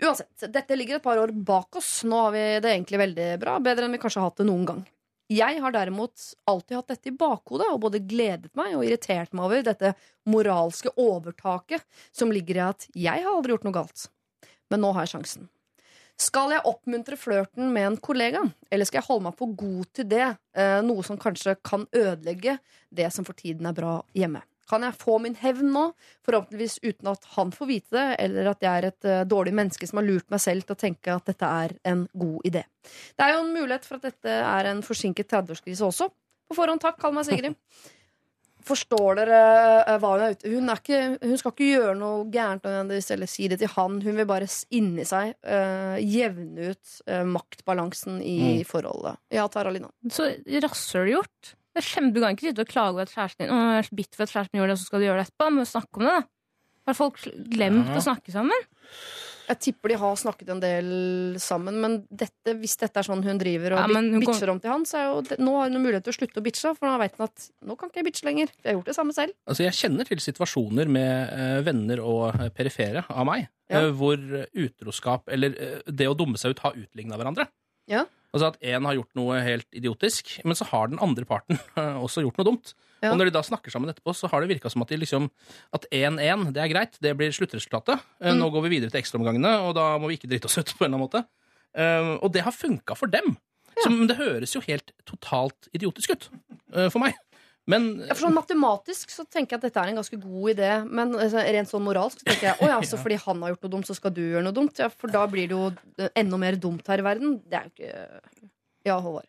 Uansett, 0.00 0.46
dette 0.54 0.78
ligger 0.80 0.96
et 0.96 1.04
par 1.04 1.20
år 1.20 1.34
bak 1.36 1.76
oss. 1.76 1.90
Nå 2.08 2.22
har 2.24 2.32
vi 2.32 2.44
det 2.64 2.70
egentlig 2.72 3.02
veldig 3.02 3.26
bra, 3.42 3.58
bedre 3.66 3.84
enn 3.84 3.96
vi 3.98 4.00
kanskje 4.00 4.22
har 4.22 4.30
hatt 4.30 4.40
det 4.40 4.46
noen 4.48 4.64
gang. 4.70 4.80
Jeg 5.28 5.60
har 5.60 5.74
derimot 5.74 6.24
alltid 6.48 6.78
hatt 6.78 6.94
dette 6.94 7.10
i 7.10 7.18
bakhodet 7.20 7.66
og 7.68 7.82
både 7.84 8.00
gledet 8.00 8.54
meg 8.56 8.78
og 8.78 8.86
irritert 8.86 9.36
meg 9.36 9.44
over 9.50 9.66
dette 9.66 9.92
moralske 10.24 10.94
overtaket 10.96 11.84
som 12.16 12.32
ligger 12.32 12.62
i 12.62 12.64
at 12.70 12.88
jeg 12.94 13.26
har 13.26 13.34
aldri 13.34 13.52
gjort 13.52 13.68
noe 13.68 13.76
galt. 13.76 14.06
Men 14.72 14.86
nå 14.86 14.94
har 14.96 15.04
jeg 15.04 15.18
sjansen. 15.18 15.50
Skal 16.16 16.54
jeg 16.54 16.64
oppmuntre 16.64 17.16
flørten 17.20 17.68
med 17.74 17.90
en 17.90 17.96
kollega, 18.00 18.40
eller 18.72 18.88
skal 18.88 19.02
jeg 19.02 19.08
holde 19.10 19.26
meg 19.26 19.34
for 19.36 19.52
god 19.52 19.88
til 19.98 20.06
det, 20.08 20.28
eh, 20.56 20.78
noe 20.84 21.04
som 21.04 21.18
kanskje 21.20 21.58
kan 21.60 21.84
ødelegge 21.92 22.56
det 22.88 23.10
som 23.12 23.26
for 23.26 23.36
tiden 23.36 23.68
er 23.68 23.76
bra 23.76 23.98
hjemme? 24.16 24.40
Kan 24.66 24.82
jeg 24.82 24.96
få 24.98 25.18
min 25.22 25.36
hevn 25.38 25.68
nå, 25.74 25.82
forhåpentligvis 26.26 26.80
uten 26.82 27.10
at 27.12 27.26
han 27.36 27.52
får 27.54 27.68
vite 27.68 27.94
det, 27.94 28.06
eller 28.24 28.48
at 28.50 28.64
jeg 28.64 28.72
er 28.72 28.88
et 28.88 29.04
eh, 29.04 29.26
dårlig 29.28 29.52
menneske 29.54 29.86
som 29.86 30.00
har 30.00 30.08
lurt 30.08 30.26
meg 30.32 30.40
selv 30.42 30.64
til 30.64 30.74
å 30.74 30.80
tenke 30.80 31.12
at 31.12 31.28
dette 31.28 31.50
er 31.66 31.76
en 31.84 32.06
god 32.16 32.48
idé? 32.48 32.64
Det 33.12 33.26
er 33.26 33.34
jo 33.34 33.44
en 33.44 33.52
mulighet 33.52 33.84
for 33.84 34.00
at 34.00 34.08
dette 34.08 34.38
er 34.40 34.70
en 34.72 34.82
forsinket 34.86 35.28
30-årskrise 35.28 35.84
også. 35.84 36.08
På 36.48 36.56
forhånd 36.56 36.80
takk, 36.80 36.96
kall 37.02 37.14
meg 37.14 37.28
Sigrid. 37.28 37.60
Forstår 38.66 39.18
dere 39.20 39.36
eh, 39.86 39.98
hva 40.02 40.08
hun 40.16 40.24
er 40.26 40.32
ute 40.34 40.50
hun, 40.50 40.70
er 40.72 40.80
ikke, 40.80 41.00
hun 41.22 41.36
skal 41.38 41.52
ikke 41.54 41.68
gjøre 41.70 41.92
noe 42.00 42.24
gærent 42.34 42.64
eller 42.66 43.30
si 43.30 43.46
det 43.52 43.60
til 43.60 43.70
han. 43.76 44.00
Hun 44.02 44.16
vil 44.18 44.26
bare 44.26 44.48
s- 44.50 44.64
inni 44.74 45.04
seg 45.06 45.34
uh, 45.46 45.94
jevne 46.02 46.72
ut 46.72 46.96
uh, 47.06 47.22
maktbalansen 47.30 48.18
i 48.26 48.34
Mm. 48.58 48.64
forholdet. 48.66 49.20
Ja, 49.30 49.46
Tara 49.48 49.70
Lina. 49.70 49.88
Så 50.10 50.26
rasshølgjort. 50.66 51.54
Du 51.76 52.20
kan 52.22 52.32
ikke 52.32 52.48
sitte 52.48 52.64
og 52.64 52.70
klage 52.72 52.94
over 52.94 53.02
at 53.04 53.10
kjæresten 53.12 53.44
din 53.44 53.52
Å, 53.52 53.56
jeg 53.76 53.78
er 53.82 53.86
så 53.90 53.96
bitter 53.98 54.16
for 54.16 54.24
at 54.24 54.32
kjæresten 54.32 54.58
gjør 54.58 54.66
det, 54.70 54.76
og 54.76 54.80
så 54.80 54.86
skal 54.88 54.98
du 55.02 55.06
gjøre 55.06 55.20
det 55.20 55.26
etterpå. 55.28 55.48
Men 55.52 55.66
snakk 55.68 55.98
om 56.00 56.06
det, 56.06 56.14
da. 56.16 56.22
Har 56.86 56.94
folk 56.96 57.18
glemt 57.52 57.88
Ja. 57.90 57.96
å 57.98 58.04
snakke 58.06 58.32
sammen? 58.32 58.68
Jeg 59.46 59.58
tipper 59.62 59.92
de 59.92 59.96
har 60.00 60.16
snakket 60.18 60.48
en 60.50 60.60
del 60.62 60.88
sammen, 61.38 61.76
men 61.80 61.92
dette, 62.10 62.54
hvis 62.58 62.76
dette 62.80 62.98
er 62.98 63.06
sånn 63.06 63.22
hun 63.24 63.38
driver 63.38 63.76
og 63.76 63.78
Ja, 63.78 63.86
hun 63.86 64.10
kom- 64.10 64.24
bitcher 64.24 64.50
om 64.50 64.60
til 64.60 64.70
han, 64.72 64.84
så 64.84 64.98
er 64.98 65.04
jo 65.12 65.20
det, 65.22 65.38
nå 65.38 65.54
har 65.56 65.68
hun 65.70 65.78
jo 65.78 65.82
mulighet 65.84 66.04
til 66.04 66.12
å 66.14 66.18
slutte 66.18 66.40
å 66.42 66.44
bitche, 66.46 66.72
for 66.76 66.86
nå 66.90 66.98
vet 66.98 67.16
hun 67.16 67.24
at 67.28 67.48
nå 67.64 67.76
kan 67.78 67.88
ikke 67.90 68.02
jeg 68.02 68.08
bitche 68.08 68.24
lenger. 68.26 68.48
Jeg 68.62 68.66
har 68.72 68.76
gjort 68.80 68.90
det 68.90 68.96
samme 68.98 69.14
selv. 69.14 69.32
Altså, 69.46 69.62
jeg 69.66 69.78
kjenner 69.78 70.04
til 70.10 70.18
situasjoner 70.18 70.88
med 70.88 71.30
eh, 71.36 71.60
venner 71.62 72.02
og 72.02 72.34
eh, 72.40 72.48
perifere 72.50 73.04
av 73.08 73.24
meg, 73.26 73.48
Ja. 73.70 73.80
eh, 73.86 73.90
hvor 73.94 74.18
utroskap, 74.54 75.28
eller 75.28 75.54
det 75.86 76.06
å 76.10 76.16
dumme 76.18 76.38
seg 76.38 76.50
ut, 76.54 76.58
har 76.66 76.72
utligna 76.78 77.16
hverandre. 77.18 77.46
Ja. 77.88 78.04
Altså 78.34 78.48
at 78.52 78.58
én 78.60 78.84
har 78.84 78.94
gjort 78.98 79.14
noe 79.16 79.38
helt 79.40 79.66
idiotisk, 79.72 80.40
men 80.44 80.54
så 80.58 80.66
har 80.66 80.88
den 80.90 80.98
andre 81.00 81.24
parten 81.24 81.56
også 82.04 82.20
gjort 82.26 82.36
noe 82.42 82.48
dumt. 82.50 82.74
Ja. 83.06 83.14
Og 83.14 83.20
når 83.20 83.30
de 83.30 83.36
da 83.38 83.42
snakker 83.46 83.72
sammen 83.72 83.90
etterpå, 83.92 84.12
så 84.18 84.28
har 84.32 84.42
det 84.42 84.50
virka 84.56 84.70
som 84.72 84.82
at 84.84 84.90
de 84.92 84.98
liksom 85.00 85.30
At 85.76 85.86
1-1, 85.94 86.50
det 86.56 86.62
er 86.64 86.70
greit, 86.72 86.98
det 87.02 87.14
blir 87.18 87.34
sluttresultatet. 87.34 88.02
Eh, 88.20 88.32
Mm. 88.34 88.40
Nå 88.42 88.50
går 88.52 88.66
vi 88.66 88.74
videre 88.76 88.90
til 88.92 89.00
ekstraomgangene, 89.00 89.52
og 89.64 89.74
da 89.78 89.86
må 90.02 90.10
vi 90.10 90.18
ikke 90.18 90.28
drite 90.30 90.50
oss 90.50 90.58
ut 90.58 90.72
på 90.76 90.84
en 90.84 90.90
eller 90.90 90.98
annen 90.98 91.06
måte. 91.06 91.24
Uh, 91.76 92.16
og 92.24 92.32
det 92.32 92.42
har 92.44 92.54
funka 92.56 92.96
for 92.96 93.06
dem. 93.12 93.34
Så, 93.76 93.84
Som, 93.84 94.06
det 94.08 94.16
høres 94.16 94.54
jo 94.56 94.62
helt 94.64 94.92
totalt 95.04 95.68
idiotisk 95.76 96.14
ut 96.14 96.28
uh, 96.72 96.88
for 96.88 97.02
meg. 97.02 97.14
Men 97.68 97.88
Ja, 98.06 98.14
for 98.14 98.28
sånn 98.28 98.36
Matematisk 98.36 99.10
så 99.10 99.24
tenker 99.26 99.56
jeg 99.56 99.60
at 99.60 99.64
dette 99.66 99.82
er 99.82 99.90
en 99.90 99.98
ganske 99.98 100.16
god 100.22 100.50
idé, 100.54 100.70
men 100.86 101.12
altså, 101.18 101.42
rent 101.42 101.68
sånn 101.68 101.82
moralsk 101.84 102.22
så 102.22 102.28
tenker 102.30 102.46
jeg 102.52 102.62
å 102.62 102.68
ja, 102.70 102.80
så 102.90 102.96
fordi 103.02 103.18
han 103.26 103.42
har 103.42 103.52
gjort 103.52 103.66
noe 103.66 103.74
dumt, 103.76 103.88
så 103.90 103.96
skal 103.98 104.14
du 104.16 104.22
gjøre 104.22 104.44
noe 104.46 104.56
dumt. 104.56 104.78
Ja, 104.80 104.88
For 104.88 105.12
da 105.12 105.24
blir 105.30 105.50
det 105.50 105.58
jo 105.58 106.08
enda 106.14 106.38
mer 106.40 106.56
dumt 106.62 106.86
her 106.88 107.02
i 107.02 107.06
verden. 107.06 107.40
Det 107.44 107.58
er 107.58 107.66
jo 107.66 107.74
ikke 107.74 108.44
Ja, 108.86 109.00
Håvard. 109.02 109.26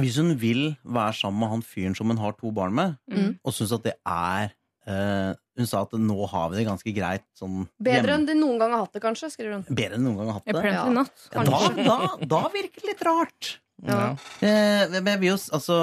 Hvis 0.00 0.16
hun 0.18 0.32
vil 0.40 0.76
være 0.82 1.14
sammen 1.14 1.38
med 1.44 1.48
han 1.52 1.62
fyren 1.62 1.94
som 1.96 2.08
hun 2.10 2.18
har 2.18 2.32
to 2.40 2.50
barn 2.50 2.74
med, 2.74 2.96
Mm. 3.10 3.38
og 3.44 3.52
syns 3.54 3.72
at 3.76 3.82
det 3.84 3.94
er 4.04 4.50
uh, 4.88 5.34
Hun 5.56 5.66
sa 5.70 5.82
at 5.86 5.92
nå 5.92 6.16
har 6.28 6.48
vi 6.50 6.56
det 6.58 6.66
ganske 6.66 6.92
greit 6.96 7.22
sånn 7.38 7.68
Bedre 7.78 8.00
hjemme- 8.02 8.14
enn 8.18 8.26
de 8.26 8.34
noen 8.34 8.58
gang 8.58 8.72
har 8.74 8.80
hatt 8.86 8.92
det, 8.92 9.02
kanskje, 9.04 9.30
skriver 9.30 9.52
hun. 9.60 9.62
Bedre 9.70 9.94
enn 9.94 10.02
noen 10.02 10.16
gang 10.18 10.26
har 10.32 10.40
hatt 10.40 10.46
det. 10.50 10.64
Ja. 10.64 10.88
not. 10.90 11.28
Ja, 11.32 11.44
da, 11.44 11.60
da, 11.78 12.16
da 12.26 12.40
virker 12.50 12.80
det 12.82 12.88
litt 12.90 13.04
rart. 13.06 13.52
Ja. 13.86 14.00
Uh, 14.42 14.90
men 14.98 15.06
jeg 15.14 15.20
vil 15.20 15.28
jo 15.30 15.36
altså 15.54 15.76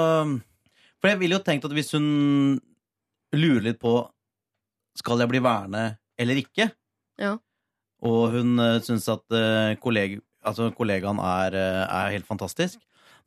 For 1.00 1.08
jeg 1.10 1.18
ville 1.20 1.36
jo 1.38 1.42
tenkt 1.44 1.64
at 1.64 1.72
hvis 1.72 1.90
hun 1.96 2.60
lurer 3.32 3.62
litt 3.66 3.80
på 3.80 3.94
Skal 4.98 5.18
jeg 5.24 5.28
bli 5.32 5.40
værende 5.40 5.96
eller 6.20 6.36
ikke, 6.36 6.68
Ja. 7.18 7.38
og 8.04 8.30
hun 8.36 8.58
uh, 8.60 8.78
syns 8.84 9.08
at 9.08 9.24
uh, 9.32 9.72
kolleg, 9.80 10.18
altså, 10.44 10.68
kollegaen 10.76 11.18
er, 11.18 11.56
uh, 11.56 11.86
er 11.88 12.10
helt 12.12 12.26
fantastisk, 12.28 12.76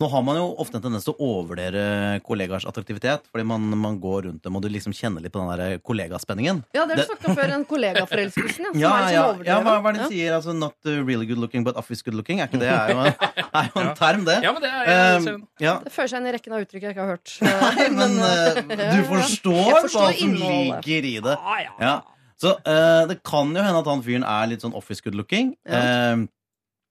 Nå 0.02 0.08
har 0.12 0.24
man 0.28 0.36
jo 0.36 0.46
ofte 0.60 0.76
en 0.76 0.84
tendens 0.84 1.06
til 1.08 1.14
å 1.16 1.28
overvurdere 1.30 2.20
kollegaers 2.26 2.66
attraktivitet, 2.68 3.30
fordi 3.32 3.46
man, 3.48 3.64
man 3.80 3.96
går 4.04 4.26
rundt 4.28 4.44
dem 4.44 4.58
og 4.58 4.64
du 4.66 4.68
liksom 4.74 4.92
kjenner 4.96 5.24
litt 5.24 5.32
på 5.32 5.40
den 5.40 5.52
der 5.56 5.78
kollegaspenningen. 5.88 6.64
Ja, 6.76 6.84
det 6.84 6.98
har 6.98 7.02
du 7.06 7.10
snakket 7.14 7.30
om 7.32 7.38
før. 7.40 7.54
En 7.56 7.64
kollegaforelskelsen. 7.70 8.68
Ja, 8.76 8.82
Ja, 8.86 8.92
er 9.06 9.14
ja, 9.16 9.24
ja, 9.48 9.60
hva, 9.64 9.78
hva 9.84 9.92
er 9.94 9.98
det 9.98 10.04
de 10.04 10.10
sier? 10.12 10.34
Altså, 10.36 10.52
not 10.58 10.76
uh, 10.90 10.98
really 11.08 11.28
good 11.30 11.40
looking, 11.40 11.64
but 11.64 11.78
office 11.80 12.04
good 12.04 12.18
looking? 12.18 12.42
Er 12.44 12.50
ikke 12.52 12.60
det 12.62 12.70
er 12.74 12.92
jo 12.92 13.06
er 13.62 13.70
jo 13.72 13.84
en 13.86 13.94
term, 13.98 14.26
det? 14.28 14.38
Ja, 14.44 14.52
men 14.56 14.66
det 14.66 14.72
er 14.74 14.84
Um, 15.16 15.46
ja. 15.62 15.78
Det 15.84 15.92
fører 15.96 16.10
seg 16.12 16.20
inn 16.22 16.28
i 16.28 16.32
rekken 16.36 16.54
av 16.56 16.64
uttrykk 16.66 16.84
jeg 16.86 16.94
ikke 16.96 17.06
har 17.06 17.16
hørt. 17.16 17.32
Nei, 17.46 17.88
men 17.96 18.18
uh, 18.20 18.60
du 18.68 19.00
forstår, 19.08 19.72
forstår 19.86 20.06
hva 20.06 20.12
som 20.20 20.36
ligger 20.42 21.08
i 21.10 21.16
det. 21.24 21.36
Ah, 21.40 21.64
Ja. 21.80 21.96
Så 22.42 22.52
uh, 22.52 23.06
det 23.08 23.22
kan 23.24 23.54
jo 23.56 23.64
hende 23.64 23.80
at 23.80 23.88
han 23.88 24.04
fyren 24.04 24.26
er 24.28 24.50
litt 24.52 24.64
sånn 24.66 24.76
office 24.76 25.00
good 25.06 25.16
looking, 25.16 25.54
um, 25.72 26.26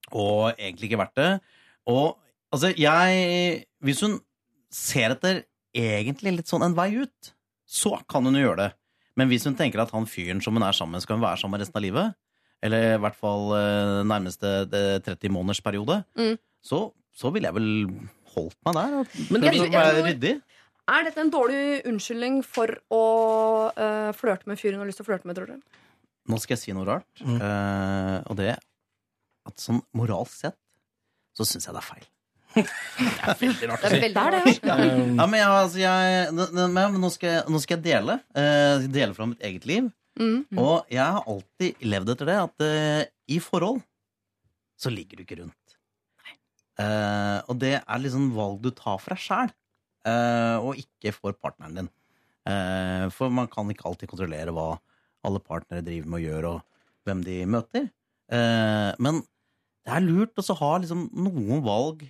og 0.09 0.55
egentlig 0.57 0.89
ikke 0.89 0.99
verdt 1.03 1.19
det. 1.21 1.29
Og 1.91 2.15
altså, 2.53 2.71
jeg 2.77 3.65
Hvis 3.85 4.01
hun 4.05 4.19
ser 4.71 5.13
etter 5.15 5.43
egentlig 5.75 6.35
litt 6.37 6.47
sånn 6.51 6.63
en 6.65 6.75
vei 6.75 6.89
ut, 7.03 7.31
så 7.67 7.95
kan 8.09 8.25
hun 8.25 8.35
jo 8.35 8.45
gjøre 8.47 8.57
det. 8.65 8.71
Men 9.15 9.29
hvis 9.31 9.45
hun 9.47 9.55
tenker 9.55 9.79
at 9.83 9.91
han 9.95 10.05
fyren 10.07 10.41
som 10.43 10.53
hun 10.57 10.63
er 10.63 10.75
sammen 10.75 10.95
med, 10.97 11.03
skal 11.05 11.17
hun 11.17 11.23
være 11.25 11.39
sammen 11.41 11.59
resten 11.61 11.77
av 11.79 11.83
livet, 11.85 12.15
eller 12.65 12.95
i 12.95 12.99
hvert 13.03 13.15
fall 13.19 13.51
eh, 13.55 14.01
nærmeste 14.07 14.51
eh, 14.65 14.99
30 15.05 15.31
måneders 15.31 15.61
periode, 15.63 16.01
Mm. 16.17 16.37
så, 16.63 16.91
så 17.15 17.31
ville 17.31 17.47
jeg 17.47 17.55
vel 17.55 17.69
holdt 18.35 18.57
meg 18.67 18.75
der. 18.79 18.95
Og 18.99 19.31
Men 19.31 19.41
det, 19.45 19.53
være 19.71 20.03
ryddig. 20.09 20.33
Er 20.91 21.03
dette 21.07 21.21
en 21.23 21.31
dårlig 21.33 21.81
unnskyldning 21.89 22.41
for 22.45 22.69
å 22.93 23.03
uh, 23.73 24.11
flørte 24.13 24.45
med 24.51 24.59
fyren 24.61 24.77
du 24.77 24.83
har 24.83 24.89
lyst 24.91 24.99
til 25.01 25.05
å 25.07 25.09
flørte 25.09 25.25
med, 25.25 25.35
tror 25.39 25.47
dere? 25.49 25.79
Nå 26.29 26.37
skal 26.41 26.55
jeg 26.55 26.61
si 26.63 26.75
noe 26.77 26.85
rart, 26.85 27.07
Mm. 27.23 27.39
uh, 27.41 28.19
og 28.29 28.35
det 28.37 28.51
at 29.45 29.61
sånn 29.61 29.81
moralsk 29.97 30.33
sett 30.45 30.57
så 31.37 31.45
syns 31.47 31.65
jeg 31.67 31.73
det 31.75 31.81
er 31.81 31.87
feil. 31.87 32.05
Veldig 32.55 33.67
rart 33.69 33.83
Det 33.83 33.89
å 33.89 33.91
er 33.91 33.95
si. 33.95 33.99
veldig 34.05 34.13
Det 34.15 34.23
er 34.23 34.35
det, 34.35 34.41
rart. 34.45 34.65
ja. 34.69 34.75
Um, 34.95 35.17
Ja, 35.19 35.25
men, 35.27 35.39
jeg, 35.39 35.49
altså, 35.59 35.81
jeg, 35.81 36.69
men 36.77 36.99
nå, 37.03 37.09
skal 37.13 37.29
jeg, 37.33 37.43
nå 37.51 37.61
skal 37.63 37.77
jeg 37.77 37.85
dele. 37.89 38.15
eh, 38.39 38.85
dele 38.95 39.13
fra 39.17 39.27
mitt 39.31 39.43
eget 39.43 39.65
liv. 39.69 39.89
Mm. 40.19 40.45
Og 40.63 40.87
jeg 40.93 41.03
har 41.03 41.25
alltid 41.27 41.81
levd 41.91 42.13
etter 42.13 42.29
det 42.31 42.37
at 42.39 42.63
eh, 42.63 43.03
i 43.35 43.39
forhold 43.43 43.81
så 44.79 44.91
ligger 44.91 45.19
du 45.19 45.25
ikke 45.25 45.39
rundt. 45.41 45.75
Eh, 46.79 47.39
og 47.47 47.59
det 47.61 47.73
er 47.81 48.01
liksom 48.03 48.31
valg 48.35 48.61
du 48.63 48.71
tar 48.75 48.97
for 48.99 49.13
deg 49.15 49.21
sjæl, 49.23 49.51
og 50.61 50.75
ikke 50.79 51.13
for 51.15 51.35
partneren 51.39 51.77
din. 51.81 51.91
Eh, 52.45 53.05
for 53.15 53.31
man 53.33 53.47
kan 53.51 53.69
ikke 53.71 53.87
alltid 53.89 54.11
kontrollere 54.11 54.53
hva 54.55 54.73
alle 55.25 55.39
partnere 55.41 55.81
driver 55.85 56.11
med 56.11 56.19
å 56.21 56.25
gjøre, 56.25 56.51
og 56.59 57.07
hvem 57.07 57.23
de 57.25 57.37
møter. 57.49 57.87
Eh, 58.31 58.91
men 59.01 59.23
det 59.85 59.95
er 59.95 60.03
lurt 60.05 60.37
å 60.41 60.57
ha 60.59 60.71
liksom 60.81 61.07
noen 61.13 61.63
valg 61.65 62.03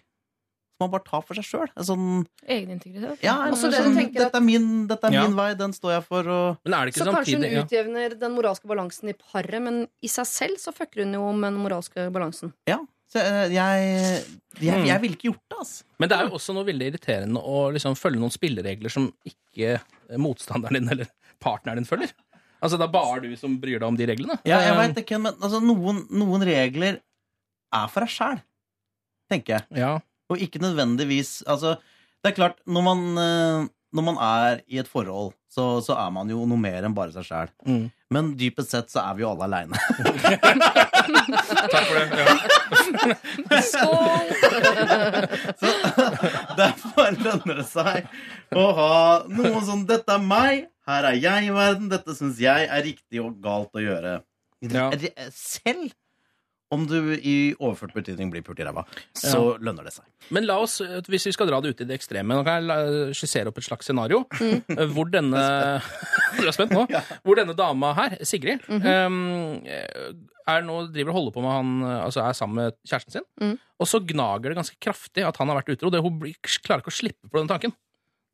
som 0.75 0.83
man 0.89 0.91
bare 0.91 1.05
tar 1.07 1.21
for 1.23 1.37
seg 1.39 1.45
sjøl. 1.47 1.69
Sånn, 1.87 2.25
Egenintegritet. 2.47 3.21
ja, 3.23 3.35
altså, 3.47 3.69
sånn, 3.71 3.95
det 3.95 4.09
du 4.11 4.19
dette 4.19 4.35
er 4.35 4.43
min, 4.43 4.87
dette 4.87 5.07
er 5.07 5.13
Ja. 5.15 5.21
min 5.27 5.35
vei, 5.37 5.53
den 5.55 5.71
står 5.71 5.91
jeg 5.95 6.03
for. 6.03 6.27
Og 6.27 6.57
Men 6.65 6.73
er 6.73 6.85
det 6.85 6.93
ikke 6.93 7.05
Så 7.05 7.13
kanskje 7.13 7.37
hun 7.39 7.45
ja. 7.51 7.63
utjevner 7.63 8.19
den 8.19 8.31
moralske 8.35 8.67
balansen 8.67 9.09
i 9.09 9.13
paret, 9.13 9.61
men 9.61 9.87
i 10.03 10.07
seg 10.11 10.25
selv 10.27 10.57
så 10.59 10.73
fucker 10.75 11.03
hun 11.05 11.13
jo 11.13 11.31
med 11.31 11.53
den 11.53 11.61
moralske 11.63 12.09
balansen. 12.11 12.51
Ja, 12.67 12.79
så 13.11 13.19
eh, 13.23 13.47
jeg, 13.55 14.25
jeg, 14.59 14.81
Mm. 14.81 14.85
jeg 14.87 15.01
ville 15.01 15.15
ikke 15.15 15.29
gjort 15.31 15.43
det, 15.49 15.57
altså. 15.59 15.83
Men 15.99 16.09
det 16.09 16.17
er 16.19 16.27
jo 16.27 16.35
også 16.35 16.53
noe 16.53 16.65
veldig 16.65 16.91
irriterende 16.91 17.39
å 17.41 17.71
liksom 17.71 17.95
følge 17.95 18.19
noen 18.19 18.31
spilleregler 18.35 18.91
som 18.91 19.13
ikke 19.25 19.79
motstanderen 20.17 20.73
din 20.73 20.89
eller 20.89 21.07
partneren 21.39 21.77
din 21.77 21.85
følger. 21.85 22.11
Altså 22.61 22.77
Det 22.79 22.83
er 22.87 22.91
bare 22.91 23.21
du 23.21 23.35
som 23.37 23.57
bryr 23.61 23.79
deg 23.79 23.87
om 23.87 23.95
de 23.95 24.05
reglene. 24.07 24.39
Ja, 24.43 24.59
jeg 24.59 24.73
Um, 24.73 24.79
vet 24.93 25.05
ikke, 25.05 25.21
men 25.21 25.33
altså, 25.39 25.61
noen, 25.61 26.07
noen 26.09 26.41
regler 26.43 26.99
er 27.71 27.87
for 27.87 27.99
deg 28.01 28.09
sjæl, 28.09 28.41
tenker 29.29 29.59
jeg. 29.59 29.63
Ja. 29.77 29.99
Og 30.31 30.41
ikke 30.41 30.61
nødvendigvis 30.63 31.43
Altså, 31.47 31.75
det 32.23 32.31
er 32.31 32.37
klart, 32.39 32.61
når 32.65 32.81
man, 32.81 33.03
eh, 33.21 33.67
når 33.93 34.03
man 34.07 34.17
er 34.17 34.61
i 34.67 34.79
et 34.81 34.89
forhold, 34.89 35.33
så, 35.51 35.79
så 35.85 35.93
er 36.01 36.09
man 36.11 36.29
jo 36.31 36.45
noe 36.49 36.59
mer 36.59 36.83
enn 36.83 36.95
bare 36.97 37.13
seg 37.13 37.27
sjæl. 37.27 37.51
Mm. 37.67 37.85
Men 38.15 38.31
dypest 38.37 38.73
sett 38.73 38.91
så 38.93 39.01
er 39.01 39.15
vi 39.17 39.23
jo 39.23 39.31
alle 39.31 39.45
aleine. 39.47 39.77
Takk 41.73 41.85
for 41.87 41.95
det. 41.97 42.05
Ja. 42.19 42.25
Så 45.61 45.71
derfor 46.59 47.09
lønner 47.17 47.61
det 47.61 47.67
seg 47.69 48.09
å 48.55 48.65
ha 48.77 48.95
noe 49.31 49.61
sånn 49.65 49.85
'Dette 49.89 50.17
er 50.17 50.23
meg, 50.25 50.67
her 50.89 51.09
er 51.09 51.17
jeg 51.17 51.49
i 51.49 51.53
verden, 51.55 51.89
dette 51.89 52.13
syns 52.17 52.41
jeg 52.41 52.67
er 52.69 52.85
riktig 52.85 53.21
og 53.23 53.37
galt 53.43 53.73
å 53.73 53.83
gjøre'. 53.83 54.19
Ja. 54.71 54.89
Selv 55.33 55.93
om 56.73 56.85
du 56.89 56.97
i 57.15 57.53
overført 57.59 57.93
betydning 57.95 58.31
blir 58.33 58.43
pult 58.45 58.59
i 58.59 58.65
ræva, 58.65 58.83
så 59.17 59.55
lønner 59.61 59.85
det 59.85 59.93
seg. 59.95 60.07
Men 60.33 60.47
la 60.49 60.57
oss, 60.63 60.79
eh, 60.81 60.97
hvis 61.11 61.27
vi 61.29 61.33
skal 61.35 61.49
dra 61.49 61.59
det 61.61 61.73
ut 61.73 61.83
i 61.83 61.87
det 61.87 61.97
ekstreme, 61.99 62.33
nå 62.33 62.45
kan 62.47 62.65
jeg 62.65 63.17
skissere 63.19 63.51
opp 63.51 63.59
et 63.61 63.67
slags 63.67 63.85
scenario. 63.85 64.23
mm. 64.33 64.71
Hvor 64.95 65.11
denne 65.13 65.43
Du 66.39 66.45
er 66.45 66.55
spent 66.55 66.73
nå? 66.73 66.87
Hvor 67.25 67.37
denne 67.37 67.55
dama 67.57 67.93
her, 67.97 68.17
Sigrid, 68.25 68.65
um, 68.69 69.19
er 70.45 70.65
nå 70.65 70.79
driver 70.93 71.13
og 71.13 71.19
holder 71.19 71.35
på 71.35 71.43
med 71.45 71.53
han 71.55 71.69
Altså 72.03 72.21
er 72.21 72.35
sammen 72.37 72.59
med 72.59 72.77
kjæresten 72.85 73.17
sin. 73.17 73.27
Mm. 73.41 73.55
Og 73.81 73.89
så 73.89 74.01
gnager 74.01 74.51
det 74.51 74.59
ganske 74.59 74.77
kraftig 74.81 75.25
at 75.25 75.37
han 75.41 75.51
har 75.51 75.61
vært 75.61 75.75
utro. 75.75 75.93
Det, 75.93 76.01
hun 76.05 76.21
klarer 76.65 76.83
ikke 76.83 76.93
å 76.93 76.99
slippe 77.01 77.29
på 77.29 77.41
den 77.41 77.49
tanken. 77.51 77.73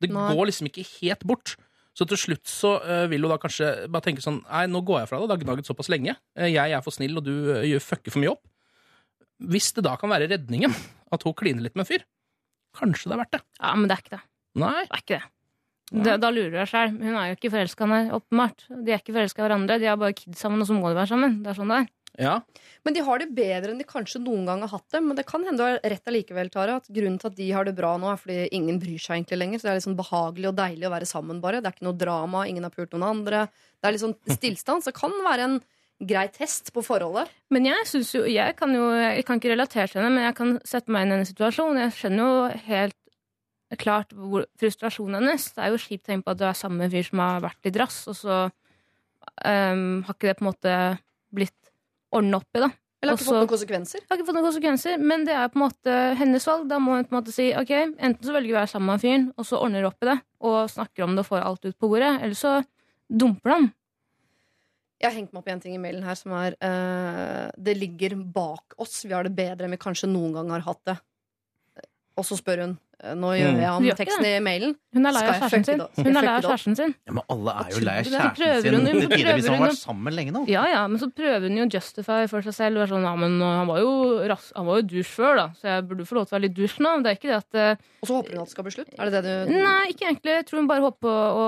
Det 0.01 0.09
Nei. 0.11 0.31
går 0.33 0.49
liksom 0.49 0.69
ikke 0.71 0.87
helt 0.97 1.27
bort. 1.27 1.55
Så 1.97 2.05
til 2.07 2.19
slutt 2.19 2.47
så 2.47 2.77
eh, 2.87 3.03
vil 3.11 3.25
hun 3.25 3.33
da 3.33 3.37
kanskje 3.41 3.71
bare 3.91 4.05
tenke 4.05 4.23
sånn 4.23 4.37
Nei, 4.45 4.63
nå 4.71 4.79
går 4.87 5.01
jeg 5.01 5.09
fra 5.11 5.19
deg. 5.19 5.27
Det 5.27 5.35
har 5.35 5.43
gnaget 5.43 5.67
såpass 5.67 5.89
lenge. 5.91 6.15
Eh, 6.39 6.47
Jeg 6.53 6.71
er 6.77 6.85
for 6.85 6.95
snill, 6.95 7.17
og 7.19 7.25
du 7.27 7.33
eh, 7.57 7.65
gjør 7.73 7.83
fucker 7.83 8.13
for 8.15 8.23
mye 8.23 8.31
opp. 8.31 8.43
Hvis 9.51 9.71
det 9.75 9.83
da 9.87 9.97
kan 9.99 10.11
være 10.13 10.29
redningen 10.31 10.71
at 11.13 11.27
hun 11.27 11.35
kliner 11.35 11.65
litt 11.65 11.75
med 11.75 11.83
en 11.85 11.91
fyr, 11.91 12.05
kanskje 12.77 13.11
det 13.11 13.17
er 13.17 13.21
verdt 13.25 13.35
det. 13.35 13.43
Ja, 13.59 13.75
men 13.75 13.89
det 13.91 13.97
er 13.97 14.03
ikke 14.05 14.15
det. 14.15 14.23
Nei. 14.61 14.73
Det 14.87 14.95
er 14.97 15.03
ikke 15.05 15.17
det. 15.19 15.29
Da, 15.91 16.13
da 16.23 16.29
lurer 16.31 16.53
du 16.53 16.55
deg 16.55 16.69
sjæl. 16.71 16.93
Hun 17.01 17.15
er 17.19 17.25
jo 17.27 17.35
ikke 17.35 17.49
forelska, 17.51 17.87
åpenbart. 18.15 18.63
De 18.71 18.93
er 18.93 19.01
ikke 19.01 19.15
forelska 19.17 19.41
i 19.41 19.43
hverandre. 19.43 19.75
De 19.81 19.89
har 19.91 19.97
bare 19.99 20.15
kids 20.15 20.39
sammen, 20.39 20.63
og 20.63 20.69
så 20.69 20.77
må 20.77 20.87
de 20.87 20.95
være 20.95 21.11
sammen. 21.11 21.41
Det 21.43 21.51
er 21.51 21.57
sånn 21.57 21.73
det 21.73 21.79
er. 21.81 21.89
Ja. 22.19 22.41
Men 22.83 22.95
de 22.95 23.03
har 23.05 23.21
det 23.21 23.29
bedre 23.35 23.71
enn 23.71 23.79
de 23.79 23.87
kanskje 23.87 24.19
noen 24.23 24.47
gang 24.49 24.63
har 24.65 24.73
hatt 24.73 24.95
det. 24.95 25.01
Men 25.05 25.17
det 25.17 25.25
kan 25.29 25.45
hende 25.47 25.61
du 25.61 25.65
har 25.65 25.79
rett 25.93 26.11
allikevel, 26.11 26.51
Tara. 26.53 26.79
At 26.81 26.89
grunnen 26.91 27.19
til 27.21 27.31
at 27.31 27.37
de 27.37 27.49
har 27.55 27.67
det 27.67 27.75
bra 27.77 27.93
nå, 28.01 28.09
er 28.11 28.21
fordi 28.21 28.47
ingen 28.57 28.79
bryr 28.81 29.01
seg 29.01 29.19
egentlig 29.19 29.39
lenger. 29.39 29.61
Så 29.61 29.67
det 29.67 29.73
er 29.73 29.79
litt 29.79 29.87
sånn 29.87 29.99
behagelig 29.99 30.49
og 30.51 30.57
deilig 30.59 30.89
å 30.89 30.95
være 30.95 31.09
sammen, 31.09 31.43
bare. 31.43 31.61
Det 31.61 31.71
er 31.71 31.77
ikke 31.77 31.87
noe 31.87 32.01
drama, 32.01 32.47
ingen 32.49 32.67
har 32.67 32.73
pult 32.75 32.95
noen 32.95 33.07
andre. 33.07 33.45
Det 33.79 33.87
er 33.87 33.95
litt 33.95 34.03
sånn 34.03 34.17
stillstand. 34.29 34.83
Så 34.83 34.91
det 34.91 34.99
kan 34.99 35.15
være 35.27 35.47
en 35.47 35.61
grei 36.11 36.25
test 36.33 36.71
på 36.73 36.83
forholdet. 36.85 37.29
Men 37.53 37.67
jeg 37.69 37.85
synes 37.89 38.15
jo, 38.15 38.23
jeg 38.25 38.55
kan 38.57 38.73
jo 38.73 38.89
Jeg 38.91 39.25
kan 39.27 39.37
ikke 39.37 39.53
relatere 39.53 39.87
til 39.87 40.01
henne, 40.01 40.15
men 40.15 40.27
jeg 40.29 40.37
kan 40.39 40.57
sette 40.65 40.91
meg 40.91 41.05
inn 41.05 41.13
i 41.13 41.15
hennes 41.19 41.31
situasjon. 41.31 41.79
Jeg 41.85 41.95
skjønner 41.99 42.25
jo 42.25 42.65
helt 42.67 42.97
klart 43.79 44.11
hvor, 44.11 44.47
frustrasjonen 44.59 45.21
hennes. 45.21 45.45
Det 45.55 45.63
er 45.63 45.71
jo 45.71 45.79
kjipt 45.79 46.07
å 46.07 46.11
tenke 46.11 46.27
på 46.27 46.33
at 46.33 46.41
du 46.41 46.45
er 46.49 46.57
sammen 46.57 46.81
med 46.81 46.89
en 46.89 46.95
fyr 46.97 47.07
som 47.07 47.23
har 47.23 47.45
vært 47.45 47.69
litt 47.69 47.79
rass, 47.79 48.01
og 48.11 48.17
så 48.17 48.39
um, 49.45 50.01
har 50.07 50.15
ikke 50.15 50.27
det 50.27 50.37
på 50.39 50.43
en 50.43 50.49
måte 50.49 50.75
blitt 51.31 51.60
ordna 52.11 52.41
opp 52.41 52.57
i, 52.59 52.63
da. 52.63 52.71
Eller 53.01 53.15
har 53.15 53.17
ikke 53.17 53.25
fått 53.31 53.39
noen 53.39 53.49
konsekvenser. 53.49 54.03
Har 54.09 54.19
ikke 54.19 54.27
fått 54.27 54.37
noen 54.37 54.45
konsekvenser, 54.45 55.01
men 55.01 55.23
det 55.25 55.33
er 55.33 55.49
på 55.49 55.57
en 55.57 55.63
måte 55.63 55.97
hennes 56.19 56.45
valg. 56.45 56.67
Da 56.69 56.77
må 56.77 56.99
hun 56.99 57.07
på 57.07 57.15
en 57.15 57.17
måte 57.17 57.33
si 57.33 57.47
ok, 57.57 57.71
enten 57.97 58.27
så 58.27 58.35
velger 58.35 58.51
vi 58.51 58.53
å 58.53 58.59
være 58.59 58.71
sammen 58.75 58.91
med 58.93 59.01
fyren, 59.01 59.27
og 59.33 59.47
så 59.49 59.57
ordner 59.57 59.81
vi 59.81 59.89
opp 59.89 60.05
i 60.05 60.09
det, 60.11 60.17
og 60.45 60.57
snakker 60.69 61.05
om 61.07 61.15
det 61.17 61.23
og 61.23 61.29
får 61.31 61.45
alt 61.47 61.65
ut 61.65 61.77
på 61.81 61.89
bordet, 61.89 62.11
eller 62.21 62.37
så 62.37 62.59
dumper 63.09 63.55
han. 63.55 63.71
Jeg 65.01 65.09
har 65.09 65.17
hengt 65.17 65.31
meg 65.33 65.41
opp 65.41 65.49
i 65.49 65.53
en 65.55 65.63
ting 65.63 65.73
i 65.73 65.81
mailen 65.81 66.05
her 66.05 66.17
som 66.19 66.33
er 66.37 66.53
uh, 66.61 67.47
Det 67.57 67.73
ligger 67.73 68.13
bak 68.21 68.75
oss. 68.77 68.99
Vi 69.01 69.15
har 69.15 69.25
det 69.25 69.33
bedre 69.33 69.65
enn 69.65 69.73
vi 69.73 69.81
kanskje 69.81 70.11
noen 70.11 70.35
gang 70.37 70.51
har 70.53 70.67
hatt 70.67 70.83
det. 70.91 70.97
Og 72.19 72.25
så 72.27 72.35
spør 72.35 72.59
hun 72.65 72.71
eh, 73.01 73.13
Nå 73.17 73.29
gjør 73.33 73.53
Mm. 73.55 73.59
jeg 73.61 73.91
ikke 73.93 73.97
teksten 74.03 74.25
i 74.27 74.31
mailen. 74.43 74.73
Hun 74.93 75.05
er 75.09 75.13
lei 75.15 75.21
av 75.25 75.37
kjæresten 75.41 75.63
sin. 75.65 75.79
Hun 75.95 76.09
er 76.19 76.25
lei 76.27 76.33
av 76.35 76.43
kjæresten 76.43 76.75
sin. 76.77 76.91
Ja, 77.07 77.13
men 77.15 77.23
alle 77.33 77.53
er 77.61 77.69
jo 77.71 77.79
lei 77.87 77.93
av 77.97 78.05
kjæresten 78.05 78.61
sin 78.61 78.75
hun- 78.75 78.85
han 79.47 79.55
har 79.55 79.63
vært 79.63 79.79
sammen 79.79 80.13
lenge 80.13 80.33
nå. 80.35 80.41
Ja, 80.51 80.65
ja, 80.69 80.81
men 80.91 80.99
så 81.01 81.07
prøver 81.09 81.47
hun 81.47 81.57
jo 81.57 81.65
å 81.65 81.71
justify 81.71 82.27
for 82.29 82.41
seg 82.45 82.53
selv. 82.53 82.83
Sånn, 82.91 83.01
ja, 83.07 83.15
men 83.15 83.39
han 83.41 83.65
var 83.71 83.79
jo, 83.79 83.93
ras 84.29 84.51
han 84.55 84.65
var 84.67 84.81
jo 84.81 84.87
dusj 84.91 85.15
før, 85.17 85.35
da, 85.39 85.47
så 85.57 85.63
jeg 85.71 85.87
burde 85.87 86.05
få 86.05 86.19
lov 86.19 86.27
til 86.27 86.35
å 86.35 86.37
være 86.37 86.45
litt 86.49 86.57
dusj 86.59 86.77
nå. 86.83 86.91
Det 87.01 87.09
er 87.09 87.17
ikke 87.17 87.31
det 87.31 87.39
at 87.39 87.51
uh, 87.57 87.89
Og 88.03 88.05
så 88.11 88.13
håper 88.19 88.31
hun 88.35 88.41
at 88.43 88.45
det 88.45 88.51
skal 88.57 88.63
bli 88.67 88.75
slutt? 88.75 88.93
Er 88.99 89.09
det 89.09 89.23
det 89.23 89.47
du 89.47 89.53
Nei, 89.55 89.85
ikke 89.95 90.05
egentlig. 90.11 90.35
Jeg 90.37 90.45
tror 90.51 90.59
hun 90.61 90.67
bare 90.67 90.85
håper 90.85 91.01
på 91.01 91.15
å 91.41 91.47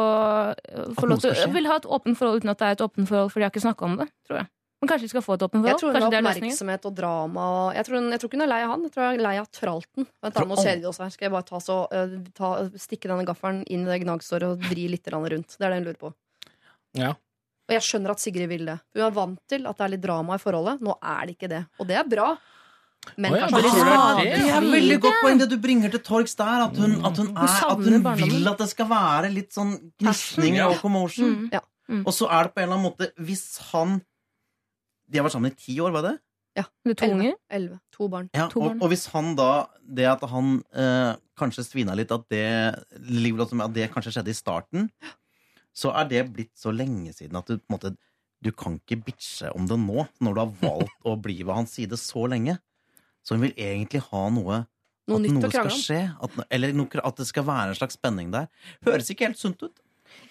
eh, 0.58 0.90
få 0.98 1.06
lov 1.12 1.20
til? 1.22 1.54
Vil 1.54 1.68
ha 1.70 1.76
et 1.76 1.86
åpent 1.86 2.18
forhold 2.18 2.42
uten 2.42 2.50
at 2.50 2.58
det 2.58 2.66
er 2.72 2.72
et 2.80 2.86
åpent 2.88 3.08
forhold, 3.08 3.30
for 3.32 3.40
de 3.40 3.46
har 3.46 3.52
ikke 3.54 3.68
snakka 3.68 3.84
om 3.92 3.98
det, 4.02 4.10
tror 4.26 4.38
jeg. 4.42 4.48
Men 4.84 4.90
kanskje 4.92 5.08
de 5.08 5.12
skal 5.14 5.24
få 5.24 5.38
et 5.38 5.44
åpent 5.46 5.64
Jeg 5.64 5.80
tror 5.80 5.94
hun 5.94 5.96
Kanskje 5.96 6.18
har 6.18 6.26
er 6.28 6.28
oppmerksomhet 6.28 6.88
og 6.90 6.96
drama. 6.98 7.44
Jeg, 7.72 7.88
tror 7.88 8.02
hun, 8.02 8.08
jeg 8.12 8.20
tror 8.20 8.30
ikke 8.30 8.36
hun 8.36 8.44
er 8.44 8.50
lei 8.52 8.58
av 8.66 8.72
han. 8.74 8.82
Jeg 8.84 8.92
tror 8.92 9.06
hun 9.06 9.14
er 9.14 9.24
lei 9.24 9.34
av 9.40 9.46
tralten. 9.56 10.08
Vent, 10.26 10.36
da, 10.36 10.44
nå 10.50 10.58
de 10.60 10.90
oss 10.90 11.00
her. 11.00 11.14
Skal 11.14 11.28
jeg 11.30 11.34
bare 11.38 11.48
ta 11.48 11.62
så, 11.64 11.78
uh, 11.88 12.18
ta, 12.36 12.50
stikke 12.84 13.08
denne 13.08 13.24
gaffelen 13.30 13.62
inn 13.72 13.86
i 13.88 13.94
det 13.94 14.02
gnagsåret 14.04 14.50
og 14.50 14.68
vri 14.68 14.90
litt 14.92 15.08
rundt? 15.14 15.56
Det 15.56 15.64
er 15.64 15.72
det 15.72 15.78
hun 15.80 15.88
lurer 15.88 16.02
på. 16.02 16.12
Ja. 17.00 17.14
Og 17.64 17.78
jeg 17.78 17.86
skjønner 17.88 18.12
at 18.12 18.20
Sigrid 18.20 18.52
vil 18.52 18.68
det. 18.68 18.76
Hun 18.92 19.06
er 19.08 19.16
vant 19.16 19.40
til 19.48 19.72
at 19.72 19.80
det 19.80 19.88
er 19.88 19.94
litt 19.96 20.04
drama 20.04 20.36
i 20.36 20.44
forholdet. 20.44 20.84
Nå 20.84 20.98
er 21.00 21.22
det 21.24 21.38
ikke 21.38 21.54
det. 21.54 21.64
Og 21.80 21.88
det 21.88 22.02
er 22.02 22.10
bra. 22.12 22.34
Men 23.16 23.36
oh, 23.36 23.40
ja, 23.40 23.48
kanskje 23.52 23.72
det 23.72 23.84
er 23.94 24.20
det? 24.20 24.26
Det 24.36 24.54
er 24.58 24.68
veldig 24.74 24.98
godt 25.04 25.20
poeng 25.24 25.40
det 25.42 25.48
du 25.52 25.56
bringer 25.64 25.96
til 25.96 26.04
torgs 26.04 26.36
der. 26.40 26.66
At 26.68 26.80
hun, 26.80 26.98
at 27.08 27.24
hun, 27.24 27.32
er, 27.36 27.60
at 27.72 27.86
hun 27.88 28.10
vil 28.20 28.52
at 28.52 28.64
det 28.64 28.70
skal 28.72 28.90
være 28.92 29.32
litt 29.32 29.56
sånn 29.56 29.78
gnisning 30.02 30.60
og 30.68 30.76
commotion. 30.84 31.38
Mm. 31.46 31.54
Ja. 31.56 31.64
Mm. 31.92 32.04
Og 32.08 32.16
så 32.16 32.28
er 32.32 32.48
det 32.48 32.56
på 32.56 32.62
en 32.62 32.64
eller 32.64 32.78
annen 32.78 32.86
måte 32.88 33.10
Hvis 33.20 33.58
han 33.74 33.98
De 35.14 35.20
har 35.22 35.28
vært 35.28 35.36
sammen 35.38 35.54
i 35.54 35.58
ti 35.62 35.76
år, 35.84 35.94
var 35.94 36.08
det? 36.08 36.14
Ja. 36.58 36.64
Eller 36.86 36.98
to 37.00 37.08
unger. 37.10 37.36
Elleve. 37.50 37.80
To 37.96 38.08
barn. 38.14 38.28
Ja, 38.38 38.48
To 38.52 38.60
og, 38.62 38.68
barn. 38.68 38.82
og 38.86 38.90
hvis 38.92 39.08
han 39.14 39.32
da 39.38 39.48
Det 39.82 40.06
at 40.10 40.22
han 40.30 40.60
eh, 40.78 41.16
kanskje 41.40 41.64
svina 41.66 41.96
litt, 41.98 42.12
at 42.14 42.28
det, 42.30 42.44
med 43.00 43.64
at 43.66 43.74
det 43.74 43.88
kanskje 43.94 44.14
skjedde 44.18 44.34
i 44.34 44.38
starten, 44.38 44.90
så 45.74 45.90
er 45.98 46.06
det 46.12 46.28
blitt 46.34 46.52
så 46.58 46.70
lenge 46.74 47.14
siden 47.16 47.40
at 47.40 47.48
du 47.50 47.56
på 47.58 47.66
en 47.72 47.74
måte 47.78 47.94
Du 48.44 48.52
kan 48.52 48.76
ikke 48.82 49.00
bitche 49.08 49.50
om 49.56 49.66
det 49.70 49.78
nå, 49.80 50.04
når 50.22 50.34
du 50.36 50.40
har 50.44 50.54
valgt 50.62 51.08
å 51.08 51.16
bli 51.18 51.38
ved 51.42 51.56
hans 51.56 51.72
side 51.78 51.96
så 51.98 52.26
lenge. 52.30 52.58
Så 53.24 53.38
hun 53.38 53.46
vil 53.48 53.54
egentlig 53.56 54.02
ha 54.12 54.26
noe 54.36 54.66
Noe 55.08 55.18
At 55.18 55.24
nytt 55.26 55.34
noe 55.36 55.48
å 55.48 55.52
skal 55.52 55.64
krangle 55.66 55.76
om. 55.76 55.82
skje. 55.84 56.02
At, 56.24 56.36
eller 56.56 56.74
noe, 56.76 57.02
at 57.04 57.18
det 57.20 57.26
skal 57.28 57.44
være 57.48 57.72
en 57.74 57.76
slags 57.76 57.96
spenning 57.98 58.30
der. 58.32 58.46
Høres 58.86 59.10
ikke 59.12 59.26
helt 59.28 59.40
sunt 59.40 59.60
ut. 59.64 59.82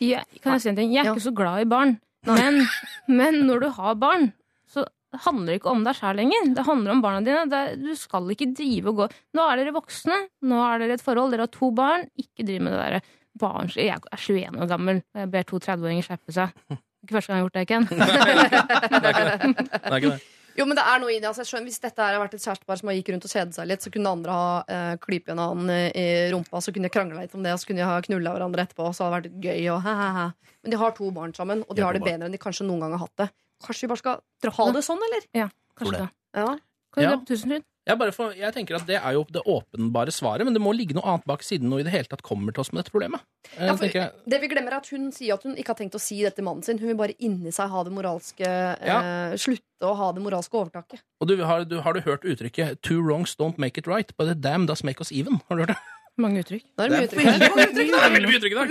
Jeg, 0.00 0.22
kan 0.40 0.54
jeg 0.54 0.62
si 0.64 0.68
en 0.70 0.76
ting? 0.78 0.92
Jeg 0.94 1.02
er 1.02 1.10
Ja. 1.10 1.12
ikke 1.16 1.26
så 1.26 1.32
glad 1.36 1.60
i 1.66 1.68
barn. 1.68 1.98
Men, 2.24 2.62
men 3.08 3.42
når 3.48 3.60
du 3.60 3.68
har 3.76 3.94
barn, 4.00 4.30
så 4.72 4.84
handler 5.26 5.52
det 5.52 5.58
ikke 5.60 5.72
om 5.74 5.82
deg 5.84 5.98
sjæl 5.98 6.16
lenger. 6.22 6.46
Det 6.56 6.64
handler 6.66 6.94
om 6.94 7.02
barna 7.04 7.20
dine. 7.26 7.42
Det, 7.52 7.58
er- 7.68 7.80
du 7.82 7.90
skal 8.00 8.30
ikke 8.32 8.48
drive 8.56 8.88
og 8.94 9.02
gå 9.02 9.08
Nå 9.36 9.44
er 9.52 9.60
dere 9.60 9.74
voksne. 9.76 10.16
Nå 10.48 10.60
er 10.64 10.80
dere 10.80 10.96
et 10.96 11.04
forhold. 11.04 11.34
Dere 11.34 11.44
har 11.46 11.52
to 11.52 11.68
barn. 11.76 12.06
Ikke 12.16 12.46
driv 12.48 12.62
med 12.64 12.72
det 12.72 12.80
derre 12.80 13.02
barnslige 13.42 13.86
Jeg 13.90 14.00
er 14.12 14.20
21 14.20 14.60
år 14.64 14.68
gammel, 14.72 15.02
og 15.14 15.20
jeg 15.22 15.30
ber 15.32 15.44
to 15.48 15.60
30-åringer 15.60 16.04
skjerpe 16.08 16.32
seg. 16.36 16.56
Ikke 17.02 17.16
første 17.18 17.32
gang 17.32 17.38
jeg 17.38 17.42
har 17.42 17.48
gjort 17.48 17.58
det, 17.58 17.66
Ken. 17.68 17.88
Det 19.02 19.90
er 19.90 19.96
ikke 19.98 20.10
det. 20.14 20.20
Jo, 20.52 20.66
men 20.68 20.76
det 20.76 20.82
er 20.84 20.98
noe 21.00 21.08
i 21.08 21.16
det. 21.16 21.24
Altså, 21.30 21.40
jeg 21.40 21.48
skjønner, 21.48 21.64
hvis 21.70 21.80
dette 21.80 22.04
her 22.04 22.12
har 22.12 22.20
vært 22.20 22.34
et 22.36 22.42
kjærestepar 22.44 22.76
som 22.76 22.90
har 22.90 22.96
gikk 22.98 23.08
rundt 23.14 23.24
og 23.24 23.32
kjedet 23.32 23.56
seg 23.56 23.68
litt, 23.70 23.80
så 23.86 23.88
kunne 23.94 24.10
andre 24.12 24.34
ha 24.36 24.50
eh, 24.68 24.90
klypet 25.00 25.32
en 25.32 25.40
annen 25.40 25.70
i 25.96 26.04
rumpa, 26.34 26.60
så 26.60 26.74
kunne 26.76 26.90
de 26.90 26.92
krangla 26.92 27.22
litt 27.24 27.32
om 27.38 27.40
det, 27.46 27.54
og 27.56 27.62
så 27.62 27.70
kunne 27.70 27.80
de 27.80 27.86
ha 27.88 27.94
knulla 28.04 28.34
hverandre 28.36 28.66
etterpå, 28.68 28.84
og 28.90 28.92
så 28.98 29.06
hadde 29.08 29.30
det 29.30 29.32
vært 29.32 29.46
gøy. 29.48 29.62
Og, 29.72 29.78
he, 29.86 29.94
he, 30.02 30.08
he. 30.18 30.56
Men 30.66 30.74
de 30.74 30.80
har 30.82 30.92
to 30.98 31.08
barn 31.16 31.32
sammen, 31.38 31.64
og 31.64 31.72
de 31.72 31.80
De 31.80 31.86
har 31.86 31.88
har 31.88 31.96
det 31.96 32.04
bedre 32.04 32.28
enn 32.28 32.36
de 32.36 32.42
kanskje 32.44 32.66
noen 32.68 32.84
gang 32.84 32.92
har 32.98 33.02
hatt 33.06 33.22
det. 33.24 33.28
Kanskje 33.64 33.86
vi 33.86 33.92
bare 33.94 34.02
skal 34.02 34.56
ha 34.58 34.70
det 34.72 34.84
sånn, 34.86 35.02
eller? 35.08 35.28
Ja, 35.34 35.48
Kanskje 35.78 35.98
det. 35.98 36.06
det. 36.06 36.40
Ja. 36.42 36.56
Kan 36.92 37.02
du 37.04 37.08
Ja. 37.08 37.16
Tusenfryd? 37.28 37.62
Jeg, 37.82 37.98
bare 37.98 38.12
får, 38.14 38.36
jeg 38.38 38.54
tenker 38.54 38.76
at 38.78 38.84
Det 38.86 38.94
er 38.94 39.12
jo 39.16 39.24
det 39.26 39.40
åpenbare 39.42 40.12
svaret, 40.14 40.44
men 40.46 40.54
det 40.54 40.60
må 40.62 40.70
ligge 40.70 40.94
noe 40.94 41.02
annet 41.02 41.24
bak 41.26 41.42
siden 41.42 41.66
noe 41.68 41.80
i 41.80 41.82
det 41.82 41.90
hele 41.90 42.06
tatt 42.06 42.22
kommer 42.22 42.54
til 42.54 42.62
oss 42.62 42.70
med 42.70 42.84
dette 42.84 42.92
problemet. 42.94 43.24
Eh, 43.56 43.66
Ja, 43.66 43.74
for- 43.74 43.86
jeg. 43.90 44.12
Det 44.28 44.40
vi 44.40 44.48
glemmer 44.52 44.70
er 44.70 44.76
at 44.76 44.86
Hun 44.86 45.10
sier 45.10 45.34
at 45.34 45.42
hun 45.42 45.56
ikke 45.56 45.74
har 45.74 45.74
tenkt 45.80 45.96
å 45.98 46.00
si 46.00 46.22
det 46.22 46.36
til 46.36 46.44
mannen 46.44 46.62
sin. 46.62 46.78
Hun 46.78 46.86
vil 46.92 46.96
bare 46.96 47.16
inni 47.18 47.50
seg 47.50 47.68
ha 47.68 47.82
det 47.82 47.92
moralske 47.92 48.46
eh, 48.46 49.34
Slutte 49.34 49.82
å 49.82 49.96
ha 49.96 50.12
det 50.12 50.22
moralske 50.22 50.54
overtaket. 50.54 51.02
Og 51.20 51.26
du, 51.26 51.42
har, 51.42 51.64
du, 51.64 51.80
har 51.80 51.92
du 51.92 52.00
hørt 52.02 52.22
uttrykket 52.22 52.78
'two 52.82 53.02
wrongs 53.02 53.34
don't 53.34 53.58
make 53.58 53.76
it 53.78 53.86
right', 53.88 54.12
but 54.16 54.28
a 54.28 54.34
damn 54.34 54.66
does 54.66 54.84
make 54.84 55.00
us 55.00 55.10
even? 55.10 55.40
Har 55.48 55.56
du 55.56 55.62
hørt 55.62 55.74
det? 55.74 55.78
Mange 56.18 56.38
uttrykk. 56.44 56.62
Det 56.76 56.84
er 56.84 56.88
det 56.88 56.92
mye 56.92 57.02
er 57.02 57.08
uttrykk. 57.08 57.88
Det 57.90 58.04
er 58.04 58.10
veldig 58.12 58.28
mye 58.28 58.38
uttrykk 58.38 58.52
i 58.52 58.58
dag. 58.60 58.68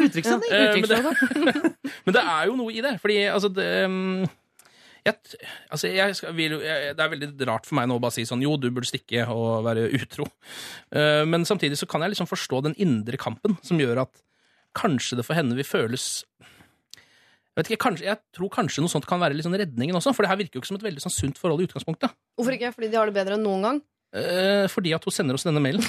Eh, 0.51 1.61
men 2.05 2.13
det 2.13 2.21
er 2.23 2.45
jo 2.45 2.55
noe 2.55 2.71
i 2.71 2.81
det. 2.85 2.93
Fordi 3.01 3.17
altså 3.27 3.49
det, 3.53 3.85
um, 3.85 4.27
jeg, 5.05 5.37
altså, 5.73 5.89
jeg 5.89 6.15
skal, 6.17 6.33
vil, 6.37 6.57
jeg, 6.61 6.95
Det 6.97 7.03
er 7.03 7.13
veldig 7.13 7.47
rart 7.49 7.65
for 7.65 7.77
meg 7.79 7.87
nå 7.89 7.97
å 7.97 8.01
bare 8.03 8.13
si 8.13 8.25
sånn 8.27 8.43
Jo, 8.45 8.53
du 8.61 8.67
burde 8.69 8.89
stikke 8.89 9.25
og 9.33 9.63
være 9.65 9.87
utro. 9.97 10.27
Uh, 10.93 11.23
men 11.29 11.47
samtidig 11.47 11.79
så 11.79 11.89
kan 11.89 12.05
jeg 12.05 12.13
liksom 12.13 12.29
forstå 12.29 12.65
den 12.67 12.77
indre 12.81 13.17
kampen 13.21 13.57
som 13.65 13.81
gjør 13.81 14.03
at 14.05 14.21
kanskje 14.77 15.17
det 15.19 15.25
for 15.27 15.35
henne 15.35 15.57
vil 15.57 15.67
føles 15.67 16.23
jeg, 17.51 17.65
vet 17.65 17.69
ikke, 17.73 17.83
kanskje, 17.83 18.05
jeg 18.07 18.19
tror 18.31 18.51
kanskje 18.53 18.81
noe 18.83 18.91
sånt 18.93 19.05
kan 19.09 19.19
være 19.19 19.43
sånn 19.43 19.57
redningen 19.59 19.97
også, 19.99 20.13
for 20.15 20.23
det 20.23 20.29
her 20.31 20.37
virker 20.39 20.55
jo 20.55 20.61
ikke 20.61 20.69
som 20.69 20.77
et 20.77 20.85
veldig 20.85 21.01
sånn 21.03 21.13
sunt 21.13 21.41
forhold 21.41 21.59
i 21.59 21.65
utgangspunktet. 21.67 22.13
Hvorfor 22.39 22.55
ikke? 22.55 22.69
Fordi 22.71 22.87
de 22.87 22.95
har 22.95 23.09
det 23.09 23.15
bedre 23.17 23.35
enn 23.35 23.43
noen 23.43 23.65
gang. 23.65 23.81
Eh, 24.15 24.67
fordi 24.71 24.93
at 24.95 25.03
hun 25.03 25.13
sender 25.15 25.35
oss 25.35 25.43
denne 25.43 25.59
mailen. 25.63 25.83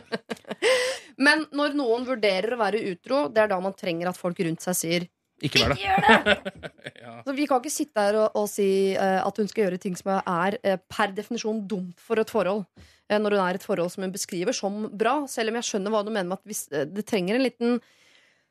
Men 1.26 1.44
når 1.54 1.78
noen 1.78 2.06
vurderer 2.08 2.54
å 2.54 2.60
være 2.60 2.82
utro, 2.90 3.28
det 3.30 3.44
er 3.44 3.52
da 3.54 3.60
man 3.62 3.78
trenger 3.78 4.10
at 4.10 4.18
folk 4.18 4.42
rundt 4.42 4.66
seg 4.66 4.78
sier 4.78 5.06
Ikke 5.44 5.62
vær 5.62 5.74
det. 5.74 5.82
gjør 5.82 6.06
det! 6.06 6.70
Så 7.26 7.34
vi 7.36 7.46
kan 7.48 7.60
ikke 7.60 7.72
sitte 7.72 8.04
her 8.04 8.18
og, 8.20 8.36
og 8.38 8.48
si 8.50 8.68
uh, 8.96 9.20
at 9.24 9.40
hun 9.40 9.48
skal 9.50 9.66
gjøre 9.66 9.80
ting 9.82 9.96
som 9.98 10.12
er 10.18 10.56
uh, 10.60 10.76
per 10.90 11.14
definisjon 11.16 11.62
dumt 11.68 12.00
for 12.00 12.20
et 12.20 12.32
forhold. 12.32 12.66
Uh, 13.10 13.16
når 13.18 13.36
hun 13.36 13.44
er 13.44 13.58
et 13.58 13.64
forhold 13.64 13.92
som 13.92 14.04
hun 14.04 14.14
beskriver 14.14 14.56
som 14.56 14.82
bra. 14.90 15.20
Selv 15.30 15.52
om 15.52 15.60
jeg 15.60 15.68
skjønner 15.70 15.94
hva 15.94 16.04
du 16.04 16.12
mener 16.12 16.30
med 16.32 16.40
at 16.40 16.50
hvis, 16.50 16.66
det 16.68 17.06
trenger 17.08 17.38
en 17.38 17.46
liten 17.46 17.80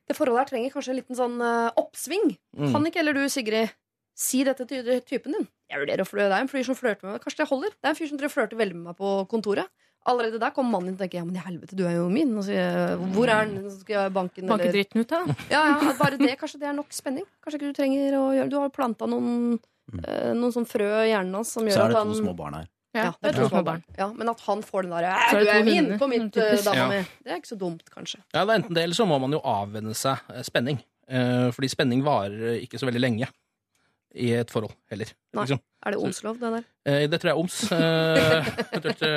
Det 0.10 0.18
forholdet 0.18 0.48
her 0.48 0.52
trenger 0.54 0.74
kanskje 0.74 0.96
en 0.96 1.00
liten 1.02 1.18
sånn 1.18 1.38
oppsving. 1.78 2.32
Mm. 2.58 2.72
Kan 2.74 2.90
ikke 2.90 3.04
heller 3.04 3.18
du, 3.18 3.28
Sigrid, 3.30 3.76
si 4.18 4.42
dette 4.48 4.66
til 4.66 4.90
typen 5.06 5.38
din? 5.38 5.46
Jeg 5.70 5.84
vurderer 5.84 6.02
å 6.02 6.10
flørte. 6.10 6.32
Det 6.32 6.40
er 6.40 6.46
en 6.48 6.50
fyr 6.50 6.66
som 6.66 6.78
flørter 6.78 7.06
med 7.06 7.14
meg. 7.14 7.22
Kanskje 7.22 7.44
det 7.44 7.50
holder? 7.52 7.76
Det 7.78 7.86
er 7.86 7.94
en 7.94 8.00
fyr 8.00 8.10
som 8.10 8.22
flørter 8.24 8.58
veldig 8.58 8.80
med 8.80 8.90
meg 8.90 8.98
på 8.98 9.12
kontoret. 9.30 9.70
Allerede 10.08 10.40
der 10.40 10.54
kommer 10.56 10.78
mannen 10.78 10.94
din 10.94 10.96
og 10.96 11.02
tenkte 11.04 11.18
ja, 11.20 11.26
men 11.28 11.36
i 11.36 11.42
helvete, 11.44 11.76
du 11.76 11.84
er 11.86 11.98
jo 11.98 12.06
min. 12.10 12.32
Og 12.40 12.46
så, 12.48 12.56
Hvor 13.14 13.28
er 13.30 13.46
den? 13.50 13.66
Så 13.70 13.82
skal 13.82 13.94
jeg 13.98 14.14
Banke 14.16 14.42
eller 14.42 14.72
dritten 14.72 15.02
ut 15.04 15.10
da. 15.12 15.20
ja, 15.52 15.62
ja, 15.74 15.94
bare 16.00 16.18
det, 16.18 16.32
kanskje 16.40 16.60
det 16.62 16.70
er 16.72 16.74
nok 16.78 16.94
spenning. 16.96 17.26
Kanskje 17.44 17.60
ikke 17.60 17.70
du 17.74 17.78
trenger 17.82 18.16
å 18.18 18.26
gjøre 18.38 18.50
Du 18.50 18.58
har 18.62 18.70
planta 18.74 19.06
noen, 19.12 19.60
eh, 20.06 20.32
noen 20.34 20.56
sånn 20.56 20.66
frø 20.70 20.88
i 21.04 21.12
hjernen 21.12 21.36
hans 21.42 21.52
som 21.54 21.68
gjør 21.68 21.76
at 21.76 21.82
han 21.84 21.84
Så 21.84 21.90
er 21.90 21.94
det 21.94 22.00
han 22.00 22.14
to 22.16 22.22
små 22.24 22.36
barn 22.40 22.58
her. 22.62 22.70
ja, 22.96 23.12
det 23.22 23.30
er 23.34 23.38
to 23.42 23.50
små 23.52 23.64
barn. 23.68 23.84
Ja, 24.00 24.08
men 24.16 24.32
at 24.32 24.40
han 24.48 24.64
får 24.66 24.88
den 24.88 24.96
derre 24.96 25.12
er 25.28 25.44
Du 25.44 25.52
er 25.52 25.68
min 25.68 25.92
på 26.00 26.08
mitt 26.10 26.32
dame 26.34 26.56
eh, 26.56 26.64
dama 26.66 26.88
mi. 26.94 27.02
Det 27.26 27.36
er 27.36 27.42
ikke 27.44 27.52
så 27.54 27.60
dumt, 27.60 27.84
kanskje. 27.94 28.24
Ja, 28.34 28.46
det 28.46 28.50
er 28.56 28.64
enten 28.64 28.74
det, 28.80 28.88
eller 28.88 28.98
så 28.98 29.06
må 29.10 29.20
man 29.22 29.36
jo 29.36 29.44
avvenne 29.44 29.94
seg 30.00 30.18
eh, 30.34 30.42
spenning. 30.48 30.80
Eh, 31.10 31.50
fordi 31.54 31.70
spenning 31.70 32.02
varer 32.06 32.58
ikke 32.64 32.80
så 32.82 32.88
veldig 32.90 33.02
lenge 33.04 33.30
i 34.16 34.32
et 34.34 34.50
forhold 34.50 34.74
heller. 34.90 35.10
Nei. 35.38 35.44
Liksom. 35.44 35.60
Er 35.86 35.94
det 35.96 36.00
omslov, 36.04 36.40
det 36.42 36.50
der? 36.56 36.64
Eh, 36.90 37.04
det 37.08 37.20
tror 37.22 37.30
jeg 37.30 37.36
er 37.36 37.42
oms. 37.44 37.58
Eh, 37.72 38.48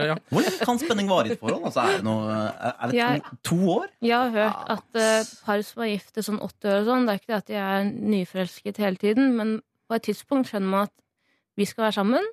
ja. 0.12 0.16
Hvor 0.28 0.44
lenge 0.44 0.66
kan 0.68 0.78
spenning 0.82 1.08
vare 1.10 1.30
i 1.30 1.32
et 1.34 1.40
forhold? 1.40 1.64
Altså, 1.70 1.80
er 1.86 1.96
det, 1.96 2.04
noe, 2.06 2.36
er 2.70 2.92
det 2.92 2.98
Jeg- 2.98 3.22
to, 3.24 3.38
to 3.50 3.58
år? 3.78 3.86
Jeg 4.04 4.16
har 4.18 4.30
hørt 4.36 4.70
at 4.76 5.00
eh, 5.00 5.32
par 5.46 5.62
som 5.66 5.82
er 5.82 5.90
gift 5.94 6.20
i 6.20 6.26
sånn 6.28 6.38
80 6.44 6.68
år 6.70 6.78
og 6.82 6.90
sånn, 6.90 7.06
det 7.08 7.14
er 7.14 7.22
ikke 7.22 7.32
det 7.32 7.40
at 7.40 7.50
de 7.50 7.58
er 7.62 7.90
nyforelsket 8.12 8.82
hele 8.84 9.00
tiden, 9.00 9.32
men 9.38 9.56
på 9.88 9.96
et 9.98 10.06
tidspunkt 10.10 10.52
skjønner 10.52 10.68
man 10.76 10.86
at 10.90 10.94
vi 11.58 11.66
skal 11.68 11.88
være 11.88 11.98
sammen, 11.98 12.28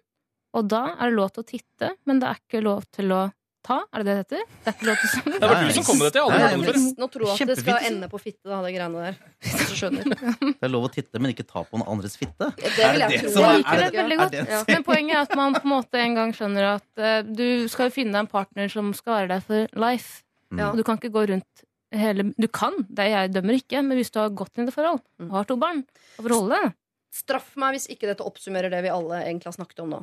og 0.54 0.68
da 0.70 0.84
er 1.00 1.10
det 1.10 1.16
lov 1.18 1.32
til 1.36 1.44
å 1.44 1.50
titte, 1.50 1.94
men 2.10 2.20
det 2.22 2.28
er 2.30 2.40
ikke 2.44 2.64
lov 2.66 2.86
til 2.92 3.12
å 3.16 3.24
ta. 3.66 3.78
Er 3.94 4.04
det 4.04 4.06
det 4.06 4.14
det 4.14 4.20
heter? 4.20 4.44
Det 4.50 4.72
er 4.72 4.76
ikke 4.76 4.88
lov 4.90 4.98
til 5.00 5.34
Det 5.34 5.40
var 5.50 5.64
du 5.64 5.72
som 5.76 5.86
kom 5.88 5.98
med 6.00 6.06
dette. 6.08 6.20
Jeg 6.20 6.24
har 6.24 6.30
aldri 6.30 6.40
Nei, 6.40 6.50
hørt 6.50 6.54
om 6.54 6.60
men- 6.60 6.66
det 6.66 6.70
før. 6.70 6.80
Fristende 6.80 7.06
å 7.06 7.12
tro 7.16 7.30
at 7.34 7.50
det 7.52 7.58
skal 7.60 7.88
ende 7.90 8.10
på 8.10 8.20
fitte, 8.24 8.46
da, 8.50 8.60
det 8.66 8.72
greiene 8.76 9.04
der. 9.06 9.20
Hvis 9.50 9.70
du 9.70 9.76
skjønner. 9.80 10.04
Det 10.40 10.68
er 10.70 10.74
lov 10.74 10.88
å 10.88 10.92
titte, 10.94 11.20
men 11.24 11.34
ikke 11.36 11.48
ta 11.50 11.64
på 11.68 11.80
noen 11.82 11.92
andres 11.96 12.18
fitte? 12.20 12.50
Det 12.60 12.72
Er 12.80 12.94
vil 12.96 13.04
det 13.06 13.10
jeg 13.20 13.24
tro. 13.26 13.34
Jeg 13.36 13.50
er- 13.50 13.58
liker 13.60 13.80
det 13.84 13.88
er 13.90 13.98
veldig 14.00 14.18
er 14.18 14.24
godt. 14.24 14.40
Ja. 14.56 14.64
Men 14.72 14.84
poenget 14.88 15.16
er 15.16 15.22
at 15.28 15.36
man 15.40 15.58
på 15.60 15.64
en 15.68 15.74
måte 15.76 16.04
en 16.04 16.16
gang 16.20 16.34
skjønner 16.38 16.70
at 16.76 17.04
uh, 17.04 17.22
du 17.24 17.68
skal 17.72 17.90
jo 17.90 17.96
finne 18.00 18.16
deg 18.16 18.26
en 18.26 18.32
partner 18.32 18.70
som 18.72 18.94
skal 18.98 19.20
være 19.22 19.32
der 19.36 19.42
for 19.46 19.82
life. 19.86 20.22
Ja. 20.56 20.72
Og 20.72 20.78
du 20.80 20.84
kan 20.84 20.98
ikke 20.98 21.12
gå 21.14 21.28
rundt 21.30 21.66
hele 21.94 22.28
Du 22.38 22.46
kan, 22.54 22.76
det 22.86 23.06
er 23.08 23.10
jeg 23.16 23.34
dømmer 23.34 23.58
ikke, 23.58 23.82
men 23.82 23.98
hvis 23.98 24.12
du 24.14 24.20
har 24.22 24.30
gått 24.30 24.58
inn 24.58 24.68
i 24.68 24.70
det 24.70 24.76
forhold, 24.76 25.02
og 25.26 25.32
har 25.34 25.48
to 25.50 25.56
barn, 25.58 25.80
og 26.20 26.26
forholde 26.28 26.54
deg 26.54 26.68
det 26.70 26.76
Straff 27.20 27.56
meg 27.58 27.74
hvis 27.74 27.88
ikke 27.90 28.06
dette 28.06 28.22
oppsummerer 28.22 28.70
det 28.70 28.84
vi 28.86 28.92
alle 28.94 29.24
egentlig 29.26 29.50
har 29.50 29.56
snakket 29.58 29.80
om 29.82 29.90
nå. 29.90 30.00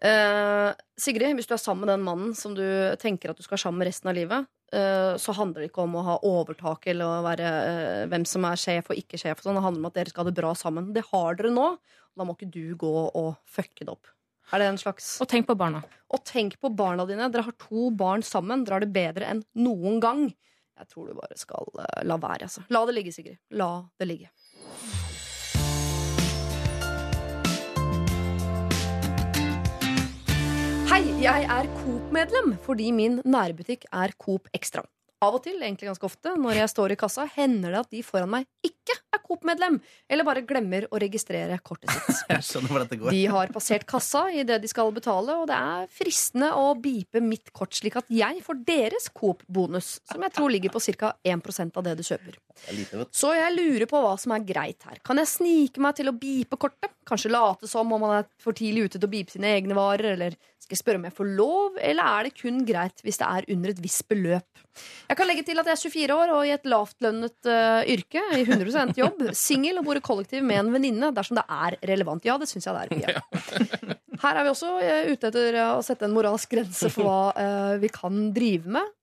Eh, 0.00 0.70
Sigrid, 0.96 1.34
hvis 1.36 1.48
du 1.48 1.52
er 1.54 1.60
sammen 1.60 1.84
med 1.84 1.92
den 1.92 2.04
mannen 2.04 2.32
som 2.36 2.54
du 2.56 2.64
tenker 3.00 3.32
at 3.32 3.38
du 3.38 3.44
skal 3.44 3.58
være 3.58 3.64
sammen 3.66 3.82
med 3.82 3.90
resten 3.90 4.10
av 4.10 4.16
livet, 4.16 4.48
uh, 4.74 5.16
så 5.20 5.34
handler 5.36 5.64
det 5.64 5.70
ikke 5.70 5.84
om 5.84 5.98
å 5.98 6.04
ha 6.06 6.14
overtak 6.26 6.88
eller 6.92 7.08
å 7.08 7.24
være 7.26 7.50
uh, 7.50 8.04
hvem 8.12 8.24
som 8.28 8.46
er 8.48 8.60
sjef 8.60 8.92
og 8.92 9.00
ikke 9.00 9.20
sjef. 9.20 9.40
og 9.40 9.48
Sånn. 9.48 9.58
Det 9.58 9.64
handler 9.66 9.82
om 9.82 9.90
at 9.90 9.98
dere 9.98 10.12
skal 10.12 10.24
ha 10.24 10.30
det 10.30 10.38
bra 10.40 10.54
sammen. 10.56 10.92
Det 10.96 11.04
har 11.10 11.36
dere 11.40 11.52
nå. 11.52 11.66
Da 12.16 12.26
må 12.26 12.36
ikke 12.36 12.50
du 12.52 12.64
gå 12.80 12.94
og 13.08 13.34
fucke 13.48 13.84
det 13.84 13.92
opp. 13.92 14.12
Er 14.50 14.62
det 14.62 14.70
en 14.72 14.80
slags 14.80 15.12
Og 15.22 15.28
tenk 15.30 15.46
på 15.46 15.54
barna. 15.58 15.82
Og 16.10 16.24
tenk 16.26 16.56
på 16.62 16.72
barna 16.74 17.06
dine. 17.06 17.28
Dere 17.30 17.46
har 17.46 17.58
to 17.60 17.90
barn 17.94 18.24
sammen. 18.26 18.64
Dere 18.64 18.80
har 18.80 18.86
det 18.86 18.94
bedre 18.94 19.28
enn 19.30 19.44
noen 19.62 20.00
gang. 20.02 20.24
Jeg 20.80 20.90
tror 20.90 21.10
du 21.10 21.18
bare 21.18 21.36
skal 21.38 21.70
la 22.08 22.16
være. 22.18 22.48
Altså. 22.48 22.64
La 22.72 22.82
det 22.88 22.96
ligge, 22.96 23.14
Sigrid. 23.14 23.38
La 23.60 23.76
det 24.00 24.10
ligge. 24.10 24.32
Hei, 30.90 31.04
jeg 31.22 31.44
er 31.46 31.68
Coop-medlem 31.78 32.56
fordi 32.64 32.88
min 32.90 33.20
nærbutikk 33.22 33.84
er 33.94 34.10
Coop 34.18 34.48
Extra. 34.50 34.82
Av 35.22 35.36
og 35.36 35.42
til, 35.44 35.60
egentlig 35.60 35.86
ganske 35.86 36.06
ofte, 36.08 36.32
når 36.40 36.58
jeg 36.58 36.70
står 36.72 36.94
i 36.94 36.96
kassa, 36.98 37.26
hender 37.36 37.76
det 37.76 37.82
at 37.84 37.90
de 37.92 38.00
foran 38.02 38.32
meg 38.32 38.48
ikke 38.66 38.96
er 39.14 39.20
Coop-medlem, 39.22 39.76
eller 40.10 40.26
bare 40.26 40.42
glemmer 40.48 40.88
å 40.90 40.98
registrere 40.98 41.60
kortet 41.62 41.92
sitt. 41.94 42.24
Jeg 42.32 42.46
skjønner 42.48 42.72
hvor 42.72 42.82
dette 42.82 42.98
går. 42.98 43.14
De 43.14 43.20
har 43.30 43.52
passert 43.54 43.86
kassa 43.86 44.24
i 44.34 44.42
det 44.48 44.58
de 44.64 44.70
skal 44.70 44.90
betale, 44.96 45.36
og 45.38 45.46
det 45.50 45.58
er 45.60 45.86
fristende 45.94 46.50
å 46.58 46.72
bipe 46.74 47.22
mitt 47.22 47.52
kort, 47.54 47.76
slik 47.76 48.00
at 48.00 48.10
jeg 48.10 48.42
får 48.42 48.62
deres 48.66 49.06
Coop-bonus, 49.14 49.92
som 50.10 50.26
jeg 50.26 50.34
tror 50.34 50.50
ligger 50.50 50.74
på 50.74 50.82
ca. 50.98 51.12
1 51.22 51.76
av 51.78 51.86
det 51.86 51.94
du 52.00 52.02
kjøper. 52.06 52.40
Er. 52.66 53.06
Så 53.14 53.30
jeg 53.36 53.54
lurer 53.54 53.86
på 53.90 54.00
hva 54.02 54.16
som 54.18 54.34
er 54.34 54.46
greit 54.46 54.88
her. 54.88 54.98
Kan 55.06 55.22
jeg 55.22 55.30
snike 55.30 55.84
meg 55.84 56.00
til 56.00 56.10
å 56.10 56.16
bipe 56.16 56.58
kortet? 56.58 56.96
Kanskje 57.06 57.32
late 57.32 57.68
som 57.70 57.92
om 57.92 58.02
man 58.02 58.20
er 58.20 58.28
for 58.40 58.56
tidlig 58.56 58.88
ute 58.88 58.98
til 58.98 59.08
å 59.08 59.12
bipe 59.12 59.34
sine 59.34 59.52
egne 59.58 59.76
varer? 59.76 60.14
Eller 60.16 60.38
skal 60.70 60.78
jeg 60.78 60.84
spørre 60.84 60.98
om 61.00 61.06
jeg 61.08 61.14
får 61.16 61.30
lov, 61.34 61.78
eller 61.82 62.06
er 62.06 62.26
det 62.28 62.36
kun 62.38 62.60
greit 62.66 63.00
hvis 63.02 63.18
det 63.18 63.26
er 63.26 63.46
under 63.50 63.72
et 63.72 63.80
visst 63.82 64.04
beløp? 64.06 64.60
Jeg 65.10 65.18
kan 65.18 65.26
legge 65.26 65.42
til 65.48 65.58
at 65.58 65.66
jeg 65.66 65.74
er 65.74 65.82
24 65.82 66.14
år 66.14 66.32
og 66.36 66.44
i 66.46 66.52
et 66.54 66.68
lavtlønnet 66.70 67.48
uh, 67.50 67.80
yrke, 67.90 68.22
i 68.38 68.44
100% 68.44 69.00
jobb, 69.00 69.24
singel 69.48 69.80
og 69.80 69.88
bor 69.88 69.98
i 69.98 70.04
kollektiv 70.04 70.46
med 70.46 70.62
en 70.62 70.70
venninne 70.76 71.10
dersom 71.16 71.40
det 71.40 71.44
er 71.50 71.76
relevant. 71.90 72.28
Ja, 72.28 72.38
det 72.38 72.46
syns 72.50 72.70
jeg 72.70 72.76
det 72.76 73.02
er. 73.02 73.18
Pia. 73.18 73.96
Her 74.22 74.38
er 74.38 74.46
vi 74.46 74.52
også 74.52 74.76
uh, 74.78 75.10
ute 75.10 75.32
etter 75.32 75.58
eh, 75.58 75.74
å 75.74 75.82
sette 75.82 76.06
en 76.06 76.14
moralsk 76.14 76.54
grense 76.54 76.92
for 76.92 77.08
hva 77.08 77.20
uh, 77.34 77.74
vi 77.82 77.90
kan 77.90 78.30
drive 78.36 78.78
med. 78.78 78.96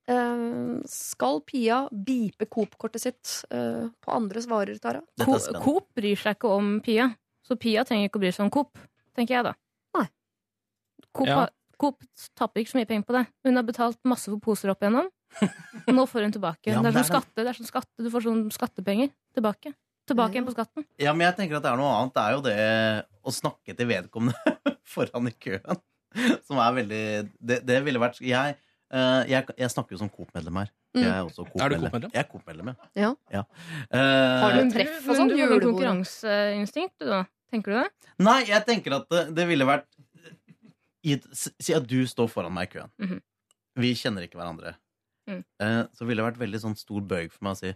Skal 0.87 1.41
Pia 1.43 1.81
bipe 1.91 2.45
Coop-kortet 2.47 3.03
sitt 3.03 3.31
på 3.51 4.13
andres 4.15 4.47
varer, 4.47 4.77
Tara? 4.79 5.01
Coop 5.19 5.89
bryr 5.99 6.15
seg 6.15 6.37
ikke 6.37 6.53
om 6.55 6.77
Pia, 6.85 7.09
så 7.43 7.59
Pia 7.59 7.83
trenger 7.83 8.07
ikke 8.07 8.21
å 8.21 8.23
bry 8.23 8.31
seg 8.31 8.45
om 8.45 8.53
Coop, 8.55 8.79
tenker 9.19 9.35
jeg 9.35 9.49
da. 9.49 9.57
Coop, 11.17 11.27
Ja. 11.29 11.47
Coop 11.77 12.01
taper 12.37 12.63
ikke 12.63 12.71
så 12.73 12.79
mye 12.79 12.87
penger 12.89 13.05
på 13.05 13.13
det. 13.13 13.25
Hun 13.45 13.59
har 13.59 13.65
betalt 13.67 13.99
masse 14.09 14.29
for 14.31 14.39
poser 14.41 14.71
opp 14.73 14.81
igjennom. 14.81 15.09
Nå 15.93 16.05
får 16.09 16.25
hun 16.25 16.33
tilbake. 16.33 16.69
Ja, 16.71 16.79
det 16.81 16.89
er 16.93 16.97
sånn 17.01 17.09
skatte. 17.11 17.35
Det 17.43 17.51
er 17.51 17.57
sånn 17.59 17.69
skatte. 17.69 17.93
Du 18.01 18.09
får 18.13 18.25
sånn 18.25 18.47
skattepenger 18.55 19.11
tilbake. 19.37 19.73
Tilbake 20.07 20.37
igjen 20.37 20.47
på 20.47 20.55
skatten. 20.55 20.85
Ja, 21.03 21.11
men 21.13 21.27
jeg 21.27 21.35
tenker 21.41 21.59
at 21.59 21.65
det 21.67 21.73
er 21.73 21.77
noe 21.81 21.91
annet. 21.99 22.15
Det 22.15 22.23
er 22.23 22.37
jo 22.37 22.41
det 22.45 22.57
å 23.27 23.33
snakke 23.35 23.75
til 23.77 23.89
vedkommende 23.89 24.55
foran 24.93 25.29
i 25.29 25.35
køen. 25.35 25.83
Som 26.47 26.57
er 26.63 26.71
veldig 26.79 27.01
Det, 27.37 27.57
det 27.67 27.75
ville 27.85 27.99
vært 28.01 28.21
Jeg, 28.23 28.55
eh, 28.95 29.23
jeg, 29.29 29.43
jeg 29.59 29.69
snakker 29.69 29.93
jo 29.93 29.99
som 29.99 30.09
Coop-medlem 30.09 30.61
her. 30.63 30.69
Mm. 30.95 31.01
Jeg 31.03 31.11
er 31.11 31.25
også 31.27 31.43
Er 31.59 31.73
du 31.73 31.75
Coop-medlem. 31.75 32.13
Jeg 32.15 32.21
er 32.23 32.29
Coop-medlem, 32.31 32.71
Ja. 32.97 33.09
ja. 33.35 33.43
Uh, 33.91 33.99
Har 33.99 34.55
du 34.55 34.61
en 34.63 34.71
treff 34.73 35.03
og 35.03 35.19
sånn? 35.19 35.33
Du 35.33 35.35
har 35.43 35.51
konkurranseinstinkt, 35.61 36.95
du 37.03 37.11
da? 37.11 37.25
Tenker 37.51 37.71
du 37.75 37.77
det? 37.83 38.11
Nei, 38.23 38.39
jeg 38.49 38.63
tenker 38.67 38.95
at 38.97 39.05
det, 39.11 39.21
det 39.37 39.45
ville 39.51 39.67
vært 39.67 39.85
Si 41.37 41.75
at 41.75 41.87
du 41.87 41.99
står 42.09 42.29
foran 42.31 42.53
meg 42.55 42.69
i 42.69 42.77
køen. 42.77 42.93
Mhm. 43.03 43.23
Vi 43.77 43.93
kjenner 43.93 44.25
ikke 44.25 44.39
hverandre. 44.39 44.73
Mm. 45.27 45.43
Uh, 45.61 45.83
så 45.93 46.07
ville 46.07 46.21
det 46.21 46.29
vært 46.31 46.39
veldig 46.39 46.59
sånn 46.63 46.77
stor 46.79 47.03
bøyg 47.03 47.33
for 47.33 47.43
meg 47.45 47.57
å 47.57 47.59
si 47.59 47.71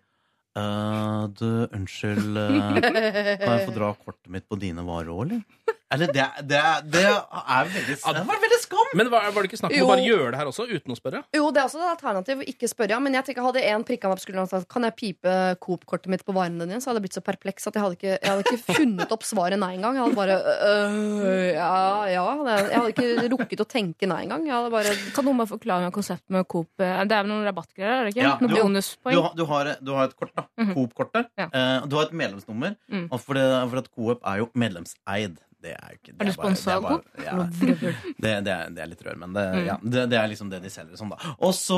uh, 0.55 1.25
Du, 1.35 1.67
unnskyld 1.75 2.37
uh, 2.39 2.77
Kan 3.41 3.57
jeg 3.57 3.65
få 3.67 3.73
dra 3.75 3.89
kortet 3.99 4.31
mitt 4.31 4.47
på 4.47 4.55
dine 4.61 4.85
varer 4.87 5.11
òg, 5.11 5.25
eller? 5.25 5.75
Eller 5.91 6.13
det, 6.15 6.29
det, 6.47 6.61
det 6.93 7.03
er 7.11 7.67
veldig 7.73 7.97
Det 7.97 7.99
hadde 8.05 8.23
vært 8.29 8.45
veldig! 8.45 8.60
Men 8.97 9.09
var, 9.11 9.29
var 9.31 9.43
det 9.45 9.51
ikke 9.51 9.59
snakk 9.61 9.71
om 9.71 9.77
Jo. 9.77 9.85
å 9.85 9.91
bare 9.93 10.03
gjøre 10.05 10.31
det 10.33 10.39
her 10.41 10.49
også, 10.51 10.65
uten 10.67 10.91
å 10.91 10.97
spørre? 10.99 11.23
Jo, 11.35 11.45
det 11.51 11.61
er 11.61 11.67
også 11.69 11.79
et 11.79 11.91
alternativ 11.95 12.41
å 12.43 12.47
ikke 12.51 12.67
spørre. 12.67 12.89
Ja. 12.95 12.99
Men 12.99 13.13
jeg 13.15 13.25
tenker, 13.29 13.45
hadde 13.45 13.63
en 13.71 13.85
prikka 13.87 14.09
meg 14.11 14.19
på 14.19 14.25
skulderen 14.25 14.47
og 14.47 14.51
sagt 14.51 14.67
Kan 14.71 14.83
jeg 14.83 14.95
pipe 14.99 15.35
Coop-kortet 15.63 16.07
mitt 16.11 16.25
på 16.27 16.33
varene 16.35 16.65
dine, 16.67 16.81
så 16.83 16.91
hadde 16.91 16.99
jeg 17.01 17.05
blitt 17.07 17.17
så 17.19 17.23
perpleks 17.23 17.67
at 17.71 17.77
jeg 17.79 17.83
hadde 17.85 17.97
ikke, 17.99 18.15
jeg 18.17 18.29
hadde 18.31 18.45
ikke 18.47 18.75
funnet 18.81 19.11
opp 19.15 19.23
svaret 19.27 19.59
nei 19.61 19.71
engang. 19.77 19.95
Jeg 19.95 20.03
hadde 20.05 20.19
bare 20.19 20.37
øh, 20.41 21.53
Ja, 21.55 22.05
ja. 22.11 22.25
Jeg 22.47 22.77
hadde 22.77 22.93
ikke 22.95 23.29
rukket 23.35 23.63
å 23.63 23.67
tenke 23.69 24.09
nei 24.09 24.23
engang. 24.25 24.45
Jeg 24.49 24.55
hadde 24.57 24.71
bare 24.73 24.95
Kan 25.15 25.27
noen 25.27 25.39
bare 25.41 25.51
forklare 25.53 25.87
meg 25.87 25.95
konseptet 25.95 26.35
med 26.35 26.47
Coop? 26.51 26.69
Det 26.81 26.87
er 26.91 27.07
vel 27.11 27.29
noen 27.31 27.45
rabattgreier, 27.47 28.01
er 28.01 28.09
det 28.09 28.15
ikke? 28.15 28.25
Ja, 28.25 28.35
Noen 28.41 28.51
du- 28.55 28.59
bonuspoeng? 28.61 29.15
Du, 29.15 29.21
har- 29.21 29.35
du, 29.37 29.45
har, 29.45 29.71
du 29.81 29.93
har 29.97 30.09
et 30.11 30.15
kort, 30.19 30.33
da. 30.35 30.45
Mhm. 30.59 30.73
Coop-kortet. 30.75 31.29
Ja. 31.39 31.47
Eh, 31.53 31.87
du 31.87 31.95
har 31.99 32.09
et 32.09 32.13
medlemsnummer. 32.13 32.75
Mm. 32.91 33.07
Og 33.11 33.19
for, 33.21 33.33
det, 33.39 33.45
for 33.71 33.77
at 33.83 33.89
Coop 33.95 34.27
er 34.27 34.43
jo 34.43 34.49
medlemseid. 34.55 35.39
Det 35.61 35.71
er 35.77 35.91
jo 35.93 35.97
ikke 35.99 36.13
det 36.15 36.21
Er 36.25 36.29
du 36.29 36.33
sponsa 36.33 36.75
av 36.79 36.85
Coop? 36.87 37.09
Ja, 37.21 37.35
det, 37.45 38.31
det, 38.45 38.53
er, 38.53 38.69
det 38.73 38.81
er 38.81 38.89
litt 38.89 39.03
rør, 39.05 39.17
men 39.21 39.33
det, 39.37 39.43
Mm. 39.51 39.65
ja, 39.67 39.75
det, 39.83 40.05
det 40.09 40.17
er 40.17 40.29
liksom 40.31 40.49
det 40.49 40.61
de 40.63 40.71
selger 40.73 40.97
sånn, 40.97 41.11
da. 41.13 41.35
Og 41.45 41.53
så 41.57 41.77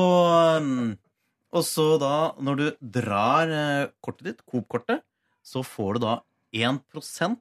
um, 0.63 0.93
Og 1.53 1.65
så 1.67 1.87
da, 2.01 2.13
når 2.41 2.55
du 2.61 2.63
drar 2.99 3.51
eh, 3.53 3.89
kortet 4.01 4.25
ditt, 4.31 4.39
Coop-kortet, 4.49 5.03
så 5.45 5.61
får 5.67 5.99
du 5.99 6.05
da 6.07 6.13
1% 6.55 7.37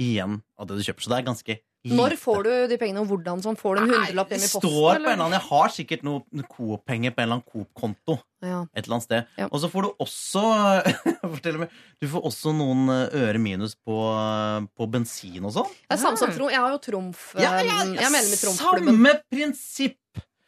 igjen 0.00 0.38
av 0.56 0.68
det 0.70 0.78
du 0.78 0.84
kjøper. 0.86 1.04
Så 1.04 1.10
det 1.12 1.18
er 1.18 1.26
ganske 1.26 1.56
lite. 1.84 1.96
Når 1.96 2.14
får 2.20 2.42
du 2.44 2.50
de 2.68 2.76
pengene, 2.80 3.00
og 3.00 3.08
hvordan 3.12 3.42
sånn? 3.44 3.56
Får 3.60 3.76
du 3.76 3.82
en 3.82 3.92
hundrelapp 3.94 4.32
hjem 4.34 4.42
i 4.44 4.48
står 4.50 4.60
posten? 4.60 4.70
på 4.70 4.88
en 4.90 4.96
eller? 4.96 5.12
eller 5.14 5.24
annen 5.24 5.36
Jeg 5.38 5.46
har 5.48 5.68
sikkert 5.76 6.02
noe 6.06 6.44
Coop-penger 6.50 7.14
på 7.16 7.22
en 7.22 7.26
eller 7.28 7.38
annen 7.38 7.46
Coop-konto. 7.52 8.18
Ja. 8.44 8.62
Et 8.74 8.84
eller 8.84 8.96
annet 8.98 9.06
sted. 9.08 9.30
Ja. 9.40 9.48
Og 9.52 9.60
så 9.60 9.68
får 9.72 9.86
du 9.86 9.90
også 10.00 10.42
Fortell 11.34 11.58
meg 11.60 11.72
Du 12.00 12.06
får 12.08 12.24
også 12.30 12.54
noen 12.56 12.86
eh, 12.94 13.18
øre 13.26 13.40
minus 13.42 13.74
på, 13.76 13.96
eh, 14.16 14.64
på 14.76 14.88
bensin 14.92 15.44
og 15.44 15.52
sånn. 15.58 15.72
Det 15.84 15.96
er 15.98 16.02
samme 16.04 16.20
som 16.20 16.32
Trumf. 16.32 16.52
Jeg 16.52 16.60
har 16.64 16.72
jo 16.72 16.80
Trumf. 16.88 17.24
Ja, 17.36 17.54
ja, 17.60 17.80
eh, 17.84 17.96
Jeg 17.98 18.06
er 18.08 18.14
medlem 18.16 18.40
Trumfklubben. 18.44 18.94
Samme 18.96 19.16
prinsipp! 19.32 19.98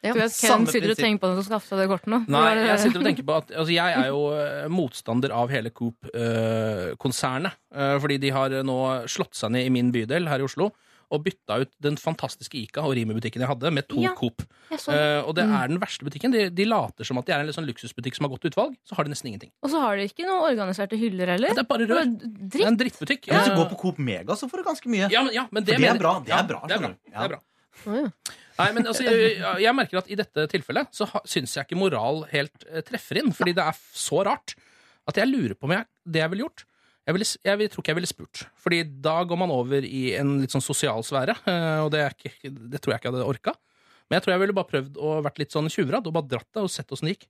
Ja. 0.03 0.11
Du 0.11 0.19
vet, 0.19 0.33
Samme 0.35 0.65
Ken 0.67 0.73
sitter 0.73 0.91
og 0.91 0.97
tenker 0.99 1.21
på 1.21 1.27
at 1.29 1.37
han 1.37 1.43
skal 1.45 1.53
skaffe 1.53 1.69
seg 1.69 1.79
det 1.79 1.85
kortet 1.87 2.09
nå. 2.11 2.17
Nei, 2.33 2.47
jeg 2.59 2.79
sitter 2.81 2.99
og 2.99 3.05
tenker 3.07 3.23
på 3.29 3.35
at 3.39 3.53
altså, 3.55 3.71
Jeg 3.71 3.93
er 4.01 4.09
jo 4.09 4.23
eh, 4.35 4.65
motstander 4.67 5.31
av 5.31 5.53
hele 5.53 5.71
Coop-konsernet. 5.71 7.55
eh, 7.73 7.93
fordi 8.03 8.17
de 8.19 8.31
har 8.35 8.57
nå 8.67 8.77
slått 9.07 9.37
seg 9.39 9.53
ned 9.55 9.67
i 9.69 9.71
min 9.71 9.91
bydel 9.95 10.27
her 10.27 10.43
i 10.43 10.47
Oslo 10.49 10.73
og 11.13 11.21
bytta 11.23 11.59
ut 11.61 11.71
den 11.85 11.95
fantastiske 12.01 12.57
Ica 12.57 12.81
og 12.81 12.95
Rimi-butikken 12.97 13.43
jeg 13.43 13.49
hadde, 13.51 13.71
med 13.71 13.85
to 13.87 14.01
Ja, 14.01 14.11
Coop. 14.17 14.41
Uh, 14.73 14.77
Eh, 14.93 15.21
og 15.23 15.35
det 15.37 15.43
Mm. 15.45 15.53
er 15.55 15.67
den 15.69 15.79
verste 15.79 16.03
butikken. 16.07 16.31
De, 16.33 16.47
de 16.49 16.65
later 16.65 17.05
som 17.05 17.17
at 17.21 17.25
de 17.29 17.33
er 17.35 17.39
en 17.43 17.45
litt 17.47 17.55
sånn 17.55 17.67
luksusbutikk 17.69 18.15
som 18.17 18.25
har 18.25 18.33
godt 18.33 18.47
utvalg. 18.49 18.75
Så 18.89 18.95
har 18.97 19.05
de 19.05 19.13
nesten 19.13 19.29
ingenting. 19.29 19.51
Og 19.61 19.69
så 19.69 19.79
har 19.83 19.95
de 20.01 20.07
ikke 20.09 20.25
noen 20.25 20.43
organiserte 20.49 20.97
hyller 20.97 21.29
heller. 21.35 21.53
Det 21.53 21.61
er 21.63 21.69
bare 21.69 21.85
rør. 21.87 22.09
Det 22.49 22.61
er 22.63 22.67
en 22.71 22.77
drittbutikk. 22.81 23.27
Ja, 23.29 23.39
Hvis 23.43 23.53
du 23.53 23.55
går 23.61 23.69
på 23.75 23.79
Coop 23.85 23.99
Mega, 24.01 24.33
så 24.35 24.49
får 24.49 24.63
du 24.63 24.63
ganske 24.71 24.89
mye. 24.89 25.11
ja, 25.13 25.23
men, 25.23 25.33
ja, 25.37 25.45
men 25.51 25.63
det, 25.63 25.75
For 25.77 25.85
det 25.85 25.91
er 25.93 25.99
bra, 26.01 26.13
det 26.25 26.33
er 26.33 26.37
Ja, 26.37 26.43
bra, 26.49 26.61
Det 26.67 26.75
er 26.75 26.79
bra. 26.79 26.93
Det 27.05 27.13
er 27.13 27.29
bra. 27.35 27.39
Ja. 27.85 28.09
Nei, 28.59 28.67
men 28.73 28.85
altså, 28.85 29.03
jeg, 29.03 29.37
jeg 29.63 29.73
merker 29.75 29.97
at 30.03 30.09
i 30.13 30.15
dette 30.19 30.43
tilfellet 30.51 30.91
så 30.93 31.07
syns 31.25 31.55
jeg 31.57 31.65
ikke 31.65 31.77
moral 31.79 32.23
helt 32.31 32.65
eh, 32.69 32.81
treffer 32.85 33.17
inn. 33.21 33.31
Fordi 33.33 33.53
det 33.57 33.63
er 33.65 33.73
så 33.97 34.23
rart 34.25 34.53
at 35.09 35.17
jeg 35.17 35.27
lurer 35.27 35.55
på 35.57 35.65
om 35.69 35.73
jeg, 35.75 35.85
det 36.05 36.21
jeg 36.21 36.29
ville 36.33 36.45
gjort 36.45 36.65
jeg, 37.05 37.13
ville, 37.17 37.27
jeg 37.43 37.69
tror 37.71 37.83
ikke 37.83 37.91
jeg 37.93 37.97
ville 37.99 38.09
spurt. 38.11 38.43
Fordi 38.63 38.81
da 39.03 39.17
går 39.27 39.37
man 39.41 39.51
over 39.51 39.83
i 39.83 40.13
en 40.15 40.37
litt 40.41 40.51
sånn 40.55 40.63
sosial 40.63 41.03
sfære, 41.03 41.35
eh, 41.49 41.79
og 41.83 41.91
det, 41.91 41.99
er 42.05 42.15
ikke, 42.15 42.51
det 42.71 42.79
tror 42.81 42.93
jeg 42.93 43.01
ikke 43.01 43.09
jeg 43.11 43.15
hadde 43.17 43.27
orka. 43.33 43.53
Men 44.09 44.17
jeg 44.19 44.23
tror 44.25 44.33
jeg 44.35 44.41
ville 44.43 44.55
bare 44.57 44.69
prøvd 44.71 44.97
å 44.99 45.13
vært 45.25 45.39
litt 45.41 45.51
sånn 45.55 45.69
tjuvradd 45.71 46.07
og 46.07 46.13
bare 46.15 46.29
dratt 46.35 46.49
det 46.53 46.61
og 46.63 46.69
sett 46.71 46.91
åssen 46.95 47.07
det 47.09 47.15
gikk. 47.17 47.27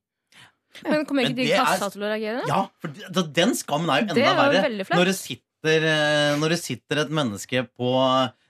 Men 0.82 1.04
kommer 1.06 1.22
ikke 1.28 1.36
de 1.38 1.44
er- 1.52 1.60
kassa 1.64 1.86
til 1.94 2.02
å 2.02 2.08
reagere? 2.10 2.40
Ja, 2.50 2.62
for 2.82 3.22
den 3.40 3.52
skammen 3.54 3.90
er 3.94 4.00
jo 4.02 4.08
enda 4.08 4.14
Det 4.18 4.24
er 4.26 4.38
verre. 4.40 4.62
veldig. 4.68 4.86
Når 4.90 5.04
det, 5.10 5.14
sitter, 5.20 5.84
eh, 5.90 6.36
når 6.42 6.48
det 6.56 6.58
sitter 6.64 6.98
et 7.04 7.12
menneske 7.14 7.62
på 7.78 7.92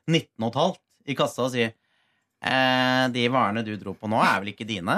19,5 0.09 0.77
i 1.07 1.15
kassa 1.19 1.45
og 1.45 1.53
sier 1.53 1.75
eh, 2.45 3.05
De 3.13 3.27
varene 3.33 3.65
du 3.65 3.75
dro 3.81 3.93
på 3.95 4.09
nå, 4.09 4.21
er 4.25 4.41
vel 4.41 4.53
ikke 4.55 4.67
dine? 4.69 4.97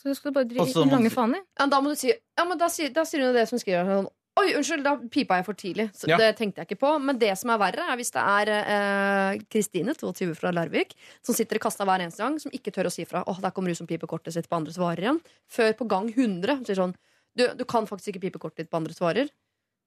Så 0.00 0.10
du 0.12 0.14
skal 0.14 0.34
bare 0.36 0.46
drite 0.46 0.86
lange 0.86 1.10
faen 1.10 1.34
i? 1.38 1.42
Ja, 1.58 1.66
da 1.72 1.80
må 1.82 1.90
du 1.90 1.98
si 1.98 2.12
Ja, 2.12 2.44
men 2.46 2.58
da, 2.60 2.68
sier- 2.72 2.92
da 2.94 3.02
sier 3.08 3.24
hun 3.26 3.34
det 3.34 3.48
som 3.50 3.58
skriver 3.58 3.90
sånn 3.90 4.08
Oi, 4.36 4.50
unnskyld, 4.58 4.82
da 4.84 4.96
pipa 5.08 5.38
jeg 5.38 5.46
for 5.46 5.54
tidlig. 5.56 5.86
Så 5.96 6.08
Ja. 6.10 6.18
Det 6.20 6.36
tenkte 6.36 6.60
jeg 6.60 6.68
ikke 6.68 6.78
på. 6.82 6.90
Men 7.00 7.16
det 7.18 7.30
som 7.38 7.48
er 7.50 7.58
verre, 7.58 7.86
er 7.88 7.96
hvis 7.96 8.10
det 8.12 8.20
er 8.20 8.50
eh, 8.52 9.38
Kristine, 9.48 9.94
22 9.96 10.34
fra 10.36 10.50
Larvik, 10.52 10.92
som 11.24 11.34
sitter 11.34 11.56
i 11.56 11.58
kassa 11.58 11.86
hver 11.88 12.04
eneste 12.04 12.18
gang, 12.20 12.36
som 12.38 12.52
ikke 12.52 12.70
tør 12.70 12.90
å 12.90 12.92
si 12.92 13.04
fra. 13.08 13.24
Åh, 13.26 13.40
der 13.40 13.50
kommer 13.56 13.68
hun 13.72 13.74
som 13.78 13.86
piper 13.88 14.06
kortet 14.06 14.34
sitt 14.36 14.48
på 14.50 14.56
andres 14.58 14.76
varer 14.76 15.00
igjen. 15.06 15.20
Før 15.48 15.72
på 15.78 15.88
gang 15.88 16.10
100 16.12 16.64
sier 16.66 16.76
sånn 16.76 16.94
du, 17.36 17.46
du 17.56 17.64
kan 17.68 17.86
faktisk 17.88 18.12
ikke 18.14 18.20
pipe 18.28 18.38
kortet 18.38 18.64
ditt 18.64 18.70
på 18.70 18.76
andres 18.76 19.00
varer. 19.00 19.28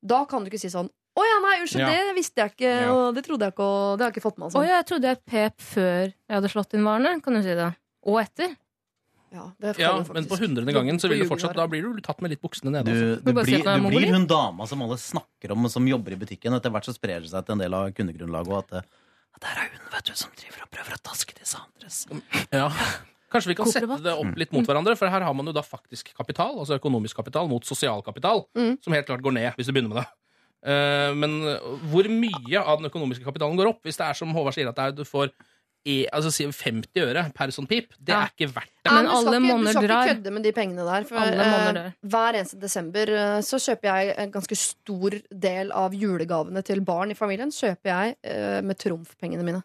Da 0.05 0.23
kan 0.25 0.43
du 0.43 0.49
ikke 0.49 0.59
si 0.61 0.69
sånn 0.69 0.89
Å 1.17 1.23
ja, 1.25 1.37
nei, 1.43 1.55
unnskyld, 1.61 1.81
Ja. 1.81 2.03
det 2.05 2.15
visste 2.15 2.37
jeg 2.41 2.51
ikke, 2.53 2.69
Ja. 2.85 2.91
og 2.93 3.15
det 3.15 3.23
trodde 3.25 3.43
jeg 3.43 3.51
ikke, 3.53 3.65
og 3.65 3.97
det 3.97 4.03
har 4.05 4.11
jeg 4.11 4.15
ikke 4.21 4.27
fått 4.29 4.37
med 4.37 4.45
meg. 4.45 4.51
Å 4.53 4.53
Sånn. 4.55 4.67
ja, 4.69 4.75
jeg 4.77 4.85
trodde 4.87 5.07
jeg 5.09 5.25
pep 5.25 5.57
før 5.59 6.03
jeg 6.05 6.35
hadde 6.37 6.49
slått 6.53 6.73
inn 6.77 6.83
varene, 6.85 7.21
kan 7.21 7.33
du 7.33 7.41
si 7.43 7.55
det. 7.57 7.75
Og 8.05 8.19
etter. 8.21 8.55
Ja, 9.31 9.51
det 9.61 9.75
Ja. 9.77 9.91
Men 10.13 10.25
på 10.25 10.37
hundrede 10.41 10.73
gangen 10.73 10.97
så 10.99 11.09
vil 11.09 11.19
du 11.21 11.27
fortsatt, 11.29 11.53
da 11.55 11.67
blir 11.69 11.83
du 11.85 12.01
tatt 12.01 12.21
med 12.21 12.31
litt 12.31 12.41
buksene 12.41 12.71
nede. 12.73 12.85
Du, 12.85 12.91
Altså. 12.91 13.23
du, 13.23 13.33
blir, 13.33 13.61
du 13.63 13.89
blir 13.93 14.13
hun 14.13 14.25
dama 14.27 14.65
som 14.67 14.81
alle 14.81 14.97
snakker 14.97 15.51
om, 15.53 15.67
som 15.69 15.85
jobber 15.87 16.15
i 16.15 16.15
butikken. 16.17 16.53
Etter 16.57 16.73
hvert 16.73 16.85
så 16.89 16.95
sprer 16.95 17.21
det 17.21 17.29
seg 17.29 17.45
til 17.45 17.53
en 17.53 17.59
del 17.63 17.73
av 17.77 17.91
kundegrunnlaget. 17.93 18.49
Og 18.49 18.57
at, 18.63 18.73
eh, 18.73 18.89
at 19.37 19.41
der 19.45 19.61
er 19.61 19.69
hun 19.75 19.85
vet 19.93 20.09
du, 20.09 20.13
som 20.17 20.31
driver 20.35 20.65
og 20.65 20.71
prøver 20.73 20.97
å 20.97 21.01
taske 21.05 21.37
disse 21.37 21.57
andres. 21.61 22.01
Ja. 22.51 22.69
Kanskje 23.29 23.51
vi 23.51 23.55
kan 23.59 23.69
sette 23.69 23.99
det 24.01 24.15
opp 24.17 24.33
litt 24.41 24.51
mot 24.51 24.65
hverandre, 24.65 24.95
for 24.97 25.07
her 25.13 25.21
har 25.21 25.33
man 25.37 25.45
jo 25.45 25.53
da 25.53 25.61
faktisk 25.61 26.09
kapital, 26.17 26.55
altså 26.57 26.79
økonomisk 26.79 27.15
kapital, 27.21 27.45
mot 27.47 27.63
sosial 27.63 28.01
kapital, 28.01 28.47
Mm. 28.57 28.79
som 28.81 28.93
helt 28.93 29.05
klart 29.05 29.21
går 29.21 29.33
ned 29.37 29.53
hvis 29.55 29.67
du 29.69 29.73
begynner 29.73 29.93
med 29.93 30.01
det. 30.01 30.07
Eh, 30.65 31.13
men 31.13 31.37
hvor 31.93 32.09
mye 32.09 32.57
av 32.57 32.81
den 32.81 32.89
økonomiske 32.89 33.23
kapitalen 33.23 33.55
går 33.55 33.69
opp? 33.69 33.83
Hvis 33.85 33.97
det 34.01 34.07
er 34.09 34.13
som 34.17 34.33
Håvard 34.33 34.55
sier, 34.57 34.67
at 34.67 34.79
er, 34.79 34.91
du 34.91 35.03
får 35.05 35.29
altså 35.87 36.29
50 36.51 37.01
øre 37.01 37.31
per 37.33 37.47
sånn 37.55 37.67
pip, 37.67 37.93
det 37.99 38.13
Ja. 38.13 38.23
er 38.23 38.29
ikke 38.35 38.51
verdt 38.53 38.71
det. 38.83 38.85
Ja, 38.85 38.93
Men 38.93 39.05
du 39.05 39.09
skal 39.09 39.27
alle 39.27 39.37
ikke- 39.39 39.47
monner 39.47 39.65
Du 39.65 39.71
skal 39.71 39.83
ikke 39.89 40.23
kødde 40.23 40.31
med 40.33 40.43
de 40.43 40.51
pengene 40.51 40.85
der. 40.85 41.03
For, 41.05 41.17
eh, 41.17 41.91
hver 42.05 42.33
eneste 42.35 42.59
desember 42.59 43.01
eh, 43.09 43.39
så 43.41 43.55
kjøper 43.57 43.81
jeg 43.83 44.15
en 44.17 44.31
ganske 44.31 44.57
stor 44.57 45.11
del 45.31 45.71
av 45.71 45.91
julegavene 45.93 46.63
til 46.63 46.81
barn 46.81 47.11
i 47.11 47.13
familien. 47.15 47.49
Kjøper 47.49 47.83
jeg 47.85 48.15
eh, 48.23 48.61
med 48.61 48.77
trumfpengene 48.77 49.43
mine. 49.43 49.63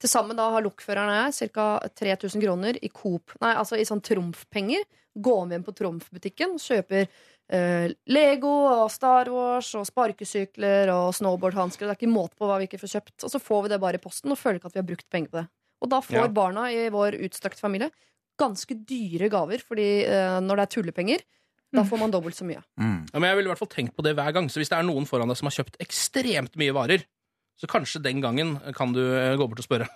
Til 0.00 0.08
sammen 0.08 0.34
da 0.34 0.50
har 0.50 0.62
lokføreren 0.62 1.26
og 1.26 1.32
jeg 1.34 1.50
ca. 1.52 1.78
3000 1.94 2.40
kroner 2.42 2.78
i 2.82 2.88
Coop 2.88 3.32
Nei, 3.42 3.54
altså 3.54 3.76
i 3.78 3.84
sånn 3.84 4.00
trumfpenger. 4.02 4.82
Går 5.20 5.48
vi 5.48 5.54
inn 5.56 5.64
på 5.64 5.74
trumfbutikken, 5.74 6.54
kjøper 6.56 7.08
Lego 7.50 8.50
og 8.70 8.90
Star 8.94 9.26
Wars 9.34 9.72
og 9.74 9.86
sparkesykler 9.88 10.90
og 10.94 11.08
snowboardhansker. 11.16 11.86
Det 11.88 11.94
er 11.96 11.98
ikke 11.98 12.12
måte 12.12 12.38
på 12.38 12.46
hva 12.46 12.60
vi 12.60 12.68
ikke 12.68 12.78
får 12.82 12.92
kjøpt. 12.94 13.24
Og 13.26 13.32
så 13.32 13.40
får 13.42 13.64
vi 13.64 13.72
det 13.72 13.80
bare 13.82 13.98
i 13.98 14.02
posten 14.02 14.30
og 14.30 14.38
føler 14.38 14.60
ikke 14.60 14.70
at 14.70 14.76
vi 14.78 14.82
har 14.82 14.88
brukt 14.92 15.08
penger 15.10 15.32
på 15.32 15.40
det. 15.40 15.46
Og 15.80 15.90
da 15.90 16.00
får 16.04 16.20
Ja. 16.20 16.28
barna 16.28 16.68
i 16.70 16.88
vår 16.92 17.16
utstrakte 17.26 17.60
familie 17.60 17.90
ganske 18.40 18.72
dyre 18.88 19.28
gaver, 19.28 19.58
fordi 19.60 20.04
eh, 20.06 20.38
når 20.40 20.56
det 20.56 20.62
er 20.64 20.74
tullepenger, 20.76 21.20
da 21.72 21.82
får 21.86 21.98
man 22.00 22.10
dobbelt 22.10 22.34
så 22.34 22.44
mye. 22.48 22.62
Mm. 22.80 23.06
Ja, 23.12 23.18
men 23.20 23.28
jeg 23.28 23.36
ville 23.36 23.48
i 23.48 23.52
hvert 23.52 23.60
fall 23.60 23.68
tenkt 23.70 23.94
på 23.94 24.02
det 24.02 24.14
hver 24.18 24.32
gang. 24.34 24.48
Så 24.50 24.58
hvis 24.58 24.70
det 24.72 24.78
er 24.78 24.86
noen 24.88 25.06
foran 25.06 25.28
deg 25.30 25.36
som 25.38 25.46
har 25.46 25.54
kjøpt 25.54 25.76
ekstremt 25.84 26.56
mye 26.58 26.72
varer, 26.74 27.04
så 27.60 27.68
kanskje 27.70 28.02
den 28.02 28.22
gangen 28.24 28.56
kan 28.74 28.92
du 28.96 29.02
eh, 29.04 29.36
gå 29.36 29.46
bort 29.46 29.60
og 29.60 29.66
spørre. 29.68 29.86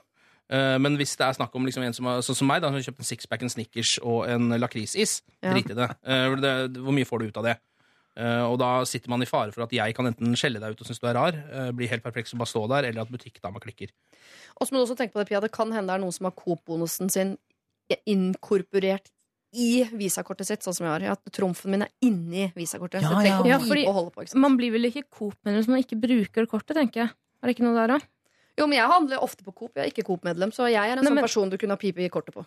Eh, 0.51 0.79
Men 0.79 0.97
hvis 0.99 1.17
det 1.17 1.25
er 1.27 1.33
snakk 1.39 1.55
om 1.55 1.65
liksom 1.65 1.83
en 1.87 1.93
som 1.97 2.05
har, 2.07 2.19
sånn 2.21 2.37
som 2.37 2.47
meg, 2.47 2.61
da, 2.63 2.69
som 2.69 2.75
har 2.75 2.83
kjøpt 2.83 2.99
en 3.01 3.11
sixpack, 3.11 3.43
en 3.43 3.49
Snickers 3.49 3.99
og 4.03 4.27
en 4.29 4.51
lakrisis, 4.61 5.23
Ja. 5.43 5.53
drit 5.55 5.71
i 5.71 5.75
det. 5.75 5.91
Eh. 6.05 6.29
Hvor 6.81 6.93
mye 6.93 7.05
får 7.09 7.19
du 7.21 7.27
ut 7.29 7.37
av 7.39 7.45
det? 7.45 7.59
Eh, 8.17 8.43
Og 8.45 8.59
da 8.59 8.85
sitter 8.85 9.09
man 9.09 9.23
i 9.23 9.27
fare 9.27 9.51
for 9.53 9.63
at 9.63 9.71
jeg 9.73 9.95
kan 9.95 10.07
enten 10.07 10.37
skjelle 10.37 10.61
deg 10.61 10.71
ut 10.77 10.81
og 10.81 10.87
synes 10.87 11.01
du 11.01 11.07
er 11.09 11.15
rar, 11.15 11.73
bli 11.73 11.87
helt 11.89 12.03
perpleks 12.05 12.33
og 12.35 12.39
bare 12.39 12.53
stå 12.53 12.69
der, 12.69 12.85
eller 12.91 13.01
at 13.03 13.11
butikkdama 13.11 13.59
klikker. 13.59 13.89
Og 14.61 14.67
så 14.69 14.73
må 14.73 14.79
du 14.85 14.87
også 14.93 14.97
tenke 14.97 15.13
på 15.15 15.19
det, 15.25 15.29
Pia, 15.29 15.41
det 15.41 15.51
kan 15.51 15.73
hende 15.73 15.89
det 15.89 15.95
er 15.97 16.05
noen 16.05 16.13
som 16.13 16.25
har 16.27 16.33
Coop-bonusen 16.33 17.11
sin 17.11 17.37
inkorporert 18.07 19.11
i 19.55 19.85
visakortet 19.95 20.47
sitt, 20.49 20.65
sånn 20.67 20.75
som 20.75 20.87
jeg 20.87 20.95
har. 20.95 21.13
At 21.15 21.25
trumfen 21.35 21.71
min 21.75 21.83
er 21.87 21.91
inni 22.03 22.49
visakortet. 22.57 23.03
Ja, 23.03 23.21
ja. 23.23 23.43
Ja, 23.47 23.59
fordi- 23.59 23.85
på. 23.87 24.35
Man 24.37 24.57
blir 24.57 24.73
vel 24.73 24.85
ikke 24.91 25.05
Coop-medlem 25.11 25.63
hvis 25.63 25.69
man 25.69 25.83
ikke 25.83 26.01
bruker 26.01 26.47
kortet, 26.47 26.75
tenker 26.77 26.95
jeg. 27.07 27.11
Er 27.43 27.47
det 27.49 27.57
ikke 27.57 27.65
noe 27.67 27.75
der, 27.75 27.99
da? 27.99 27.99
Jo, 28.59 28.67
men 28.71 28.79
jeg 28.79 28.87
handler 28.91 29.19
ofte 29.25 29.43
på 29.45 29.53
Coop. 29.53 29.73
Jeg 29.75 29.83
er 29.89 29.91
ikke 29.91 30.05
Coop-medlem, 30.07 30.53
så 30.55 30.69
jeg 30.71 30.79
er 30.79 30.93
en 30.97 31.03
Nei, 31.03 31.09
sånn 31.11 31.15
men- 31.19 31.25
person 31.27 31.51
du 31.51 31.57
kunne 31.59 31.75
ha 31.75 31.81
pipe 31.81 31.99
i 32.05 32.09
kortet 32.09 32.35
på. 32.35 32.45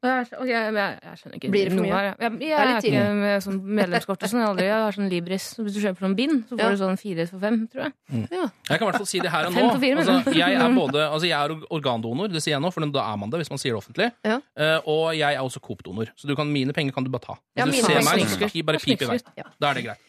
Jeg, 0.00 0.30
ok, 0.32 0.48
jeg, 0.48 0.72
jeg, 0.72 0.92
jeg 1.04 1.16
skjønner 1.20 1.36
ikke 1.36 1.48
Blir 1.52 1.66
det 1.68 1.72
for 1.76 1.84
mye? 1.84 1.92
her. 1.92 2.06
Jeg, 2.08 2.16
jeg, 2.24 2.36
jeg 2.40 2.52
er 2.56 2.68
er 2.70 2.78
ikke 2.88 3.00
med 3.20 3.42
sånn 3.44 3.58
medlemskort 3.76 4.22
sånn. 4.24 4.40
Jeg, 4.40 4.48
aldri, 4.48 4.64
jeg 4.64 4.78
har 4.80 4.94
sånn 4.96 5.10
Libris. 5.12 5.48
Så 5.58 5.64
Hvis 5.66 5.74
du 5.76 5.80
kjøper 5.82 6.06
sånn 6.06 6.14
bind, 6.16 6.38
så 6.48 6.56
får 6.56 6.62
Ja. 6.62 6.70
du 6.72 6.76
sånn 6.80 6.96
fire 7.02 7.26
for 7.28 7.38
fem, 7.42 7.58
tror 7.68 7.82
jeg. 7.84 7.92
Jeg 8.08 8.48
kan 8.70 8.80
i 8.80 8.86
hvert 8.88 8.96
fall 8.96 9.10
si 9.10 9.20
det 9.20 9.28
her 9.34 9.44
og 9.50 9.52
nå. 9.58 9.66
fire, 9.82 9.98
Altså, 10.00 10.32
jeg 10.40 10.56
er 10.56 10.72
både 10.80 11.04
altså, 11.04 11.28
jeg 11.28 11.36
er 11.36 11.66
organdonor, 11.76 12.32
det 12.32 12.40
sier 12.40 12.54
jeg 12.56 12.62
nå, 12.64 12.72
for 12.72 12.80
da 12.96 13.04
er 13.12 13.16
man 13.20 13.28
det 13.28 13.42
hvis 13.42 13.50
man 13.52 13.60
sier 13.60 13.76
det 13.76 13.82
offentlig. 13.84 14.08
Ja. 14.24 14.40
Uh, 14.56 14.80
og 14.88 15.04
jeg 15.20 15.34
er 15.36 15.44
også 15.44 15.60
Coop-donor, 15.60 16.08
så 16.16 16.24
du 16.26 16.34
kan, 16.34 16.48
mine 16.48 16.72
penger 16.72 16.96
kan 16.96 17.04
du 17.04 17.10
bare 17.12 17.26
ta. 17.28 17.36
Hvis 17.36 17.60
Ja, 17.60 17.66
du 17.68 17.72
ser 17.76 17.92
penger 18.00 18.08
meg, 18.08 18.24
så 18.24 18.40
skal 18.40 18.48
jeg 18.56 18.64
bare 18.72 18.80
pip 18.80 19.02
i 19.04 19.10
vei. 19.12 19.18
Da 19.60 19.68
er 19.68 19.74
det 19.74 19.84
greit. 19.84 20.00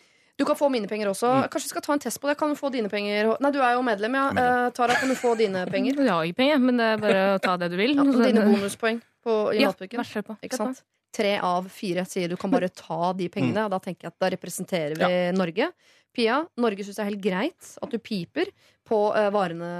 Du 0.41 0.45
kan 0.49 0.57
få 0.57 0.67
mine 0.73 0.89
penger 0.89 1.11
også. 1.11 1.29
Mm. 1.37 1.49
Kanskje 1.53 1.69
vi 1.69 1.73
skal 1.75 1.83
ta 1.85 1.93
en 1.95 2.01
test 2.01 2.17
på 2.23 2.29
det. 2.31 2.35
Kan 2.39 2.49
du 2.49 2.57
få 2.57 2.71
dine 2.73 2.89
penger 2.89 3.29
Nei, 3.43 3.51
du 3.53 3.59
er 3.61 3.75
jo 3.77 3.83
medlem, 3.85 4.15
ja. 4.17 4.25
Eh, 4.33 4.69
Tara, 4.73 4.95
kan 4.97 5.11
du 5.11 5.17
få 5.19 5.35
dine 5.39 5.63
penger? 5.73 5.99
Jeg 6.01 6.09
har 6.09 6.25
ikke 6.29 6.39
penger, 6.41 6.63
men 6.65 6.81
det 6.81 6.87
er 6.95 7.03
bare 7.05 7.21
å 7.35 7.41
ta 7.45 7.53
det 7.61 7.69
du 7.73 7.77
vil. 7.79 7.93
Ja, 7.99 8.07
og 8.09 8.23
dine 8.25 8.45
bonuspoeng 8.49 8.99
på, 9.21 9.35
i 9.53 9.61
Ja, 9.61 9.69
matbukken. 9.69 10.01
vær 10.01 10.09
så 10.09 10.23
på. 10.25 10.37
Ikke 10.41 10.57
sant? 10.63 10.81
Tre 11.13 11.33
av 11.43 11.65
fire 11.69 12.05
sier 12.07 12.31
du 12.31 12.37
kan 12.39 12.49
bare 12.53 12.69
ta 12.73 13.11
de 13.19 13.27
pengene. 13.29 13.65
Og 13.67 13.73
da 13.73 13.79
tenker 13.83 14.07
jeg 14.07 14.13
at 14.15 14.21
da 14.23 14.29
representerer 14.33 14.95
vi 14.97 15.09
Norge. 15.37 15.67
Pia, 16.15 16.41
Norge 16.59 16.83
syns 16.83 16.97
det 16.97 17.03
er 17.05 17.09
helt 17.13 17.23
greit 17.23 17.67
at 17.83 17.91
du 17.93 17.99
piper 18.03 18.49
på 18.87 18.97
eh, 19.15 19.29
varene 19.31 19.71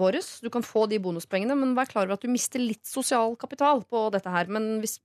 våre. 0.00 0.20
Du 0.42 0.48
kan 0.52 0.64
få 0.66 0.86
de 0.90 0.98
bonuspengene, 1.00 1.54
men 1.56 1.76
vær 1.78 1.88
klar 1.92 2.08
over 2.08 2.16
at 2.18 2.24
du 2.24 2.32
mister 2.32 2.60
litt 2.60 2.84
sosial 2.88 3.36
kapital 3.40 3.84
på 3.88 4.08
dette 4.12 4.32
her. 4.34 4.50
Men 4.52 4.78
hvis 4.82 4.98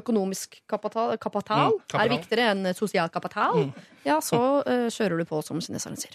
økonomisk 0.00 0.60
kapital, 0.68 1.16
kapital, 1.18 1.72
Mm, 1.72 1.78
kapital. 1.88 2.00
er 2.06 2.12
viktigere 2.16 2.50
enn 2.52 2.74
sosial 2.74 3.08
kapital, 3.10 3.54
Mm. 3.66 3.72
ja, 4.04 4.18
så 4.20 4.40
uh, 4.66 4.88
kjører 4.88 5.18
du 5.18 5.24
på, 5.24 5.42
som 5.44 5.60
kineserne 5.60 5.96
sier. 6.00 6.14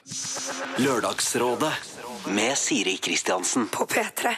Lørdagsrådet 0.84 1.74
med 2.34 2.56
Siri 2.58 2.98
Kristiansen. 2.98 3.68
På 3.70 3.86
P3. 3.86 4.38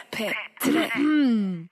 Mm. 0.96 1.68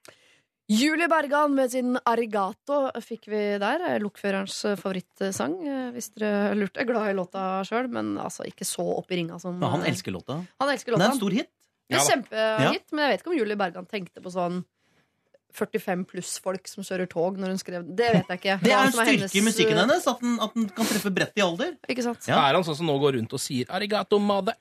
Julie 0.68 1.08
Bergan 1.12 1.52
med 1.54 1.70
sin 1.70 1.98
Arigato 2.08 2.86
fikk 3.04 3.26
vi 3.28 3.40
der. 3.60 3.82
Lokførerens 4.00 4.62
favorittsang. 4.80 5.58
eh, 5.66 5.90
Hvis 5.92 6.08
dere 6.14 6.54
lurte. 6.56 6.80
Jeg 6.80 6.88
er 6.88 6.92
glad 6.92 7.10
i 7.10 7.16
låta 7.18 7.42
sjøl, 7.68 7.90
men 7.92 8.14
altså 8.16 8.46
ikke 8.48 8.64
så 8.64 8.86
opp 8.98 9.12
i 9.12 9.16
ringa 9.20 9.38
som 9.40 9.58
Men 9.60 9.70
han 9.70 9.82
eh, 9.84 9.90
elsker 9.92 10.12
låta. 10.16 10.38
Han 10.60 10.68
elsker 10.72 10.92
Den 10.96 11.02
er 11.02 11.10
en 11.12 11.18
stor 11.20 11.30
hit. 11.36 11.50
Det 11.90 12.00
er 12.00 12.24
Ja. 12.64 12.72
Men 12.92 13.04
jeg 13.04 13.10
vet 13.12 13.20
ikke 13.20 13.30
om 13.34 13.36
Julie 13.38 13.56
Bergan 13.60 13.86
tenkte 13.86 14.22
på 14.24 14.32
sånn 14.32 14.64
45 15.54 16.04
pluss-folk 16.10 16.70
som 16.70 16.86
kjører 16.86 17.08
tog 17.10 17.38
når 17.38 17.54
hun 17.54 17.60
skrev 17.60 17.84
den. 17.84 17.94
Det 17.98 18.10
vet 18.16 18.32
jeg 18.32 18.40
ikke. 18.40 18.56
Det 18.64 18.72
er 18.74 18.88
en 18.88 18.94
styrke 18.94 19.12
i 19.14 19.18
hennes, 19.20 19.36
musikken 19.48 19.76
eh, 19.76 19.82
hennes, 19.84 20.08
at 20.10 20.24
den, 20.24 20.34
at 20.42 20.56
den 20.56 20.68
kan 20.74 20.90
treffe 20.90 21.12
bredt 21.14 21.38
i 21.38 21.44
alder. 21.44 21.76
Ikke 21.90 22.06
sant? 22.06 22.26
Ja. 22.30 22.40
Er 22.48 22.58
han 22.58 22.66
sånn 22.66 22.80
som 22.80 22.90
nå 22.90 22.96
går 23.02 23.18
rundt 23.20 23.36
og 23.36 23.42
sier 23.42 23.70
'arigato, 23.70 24.18
mother'? 24.18 24.58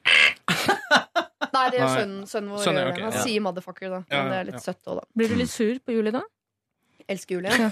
Nei, 1.53 1.65
det 1.69 1.81
er 1.83 1.89
sønnen, 1.91 2.23
sønnen 2.29 2.53
vår. 2.53 2.63
Sønnen, 2.65 2.87
okay. 2.89 3.03
Han 3.05 3.13
ja. 3.13 3.25
sier 3.25 3.43
motherfucker, 3.45 3.91
da. 3.91 3.99
Men 4.07 4.17
Ja, 4.17 4.23
det 4.23 4.37
ja, 4.37 4.39
er 4.39 4.47
litt 4.49 4.59
ja. 4.59 4.63
søtt 4.63 4.89
òg, 4.89 5.01
da. 5.01 5.07
Blir 5.17 5.33
du 5.33 5.35
litt 5.37 5.51
sur 5.53 5.77
på 5.85 5.93
Julie 5.93 6.13
da? 6.15 6.23
Elsker 7.11 7.37
Julie. 7.37 7.53
Ja. 7.59 7.69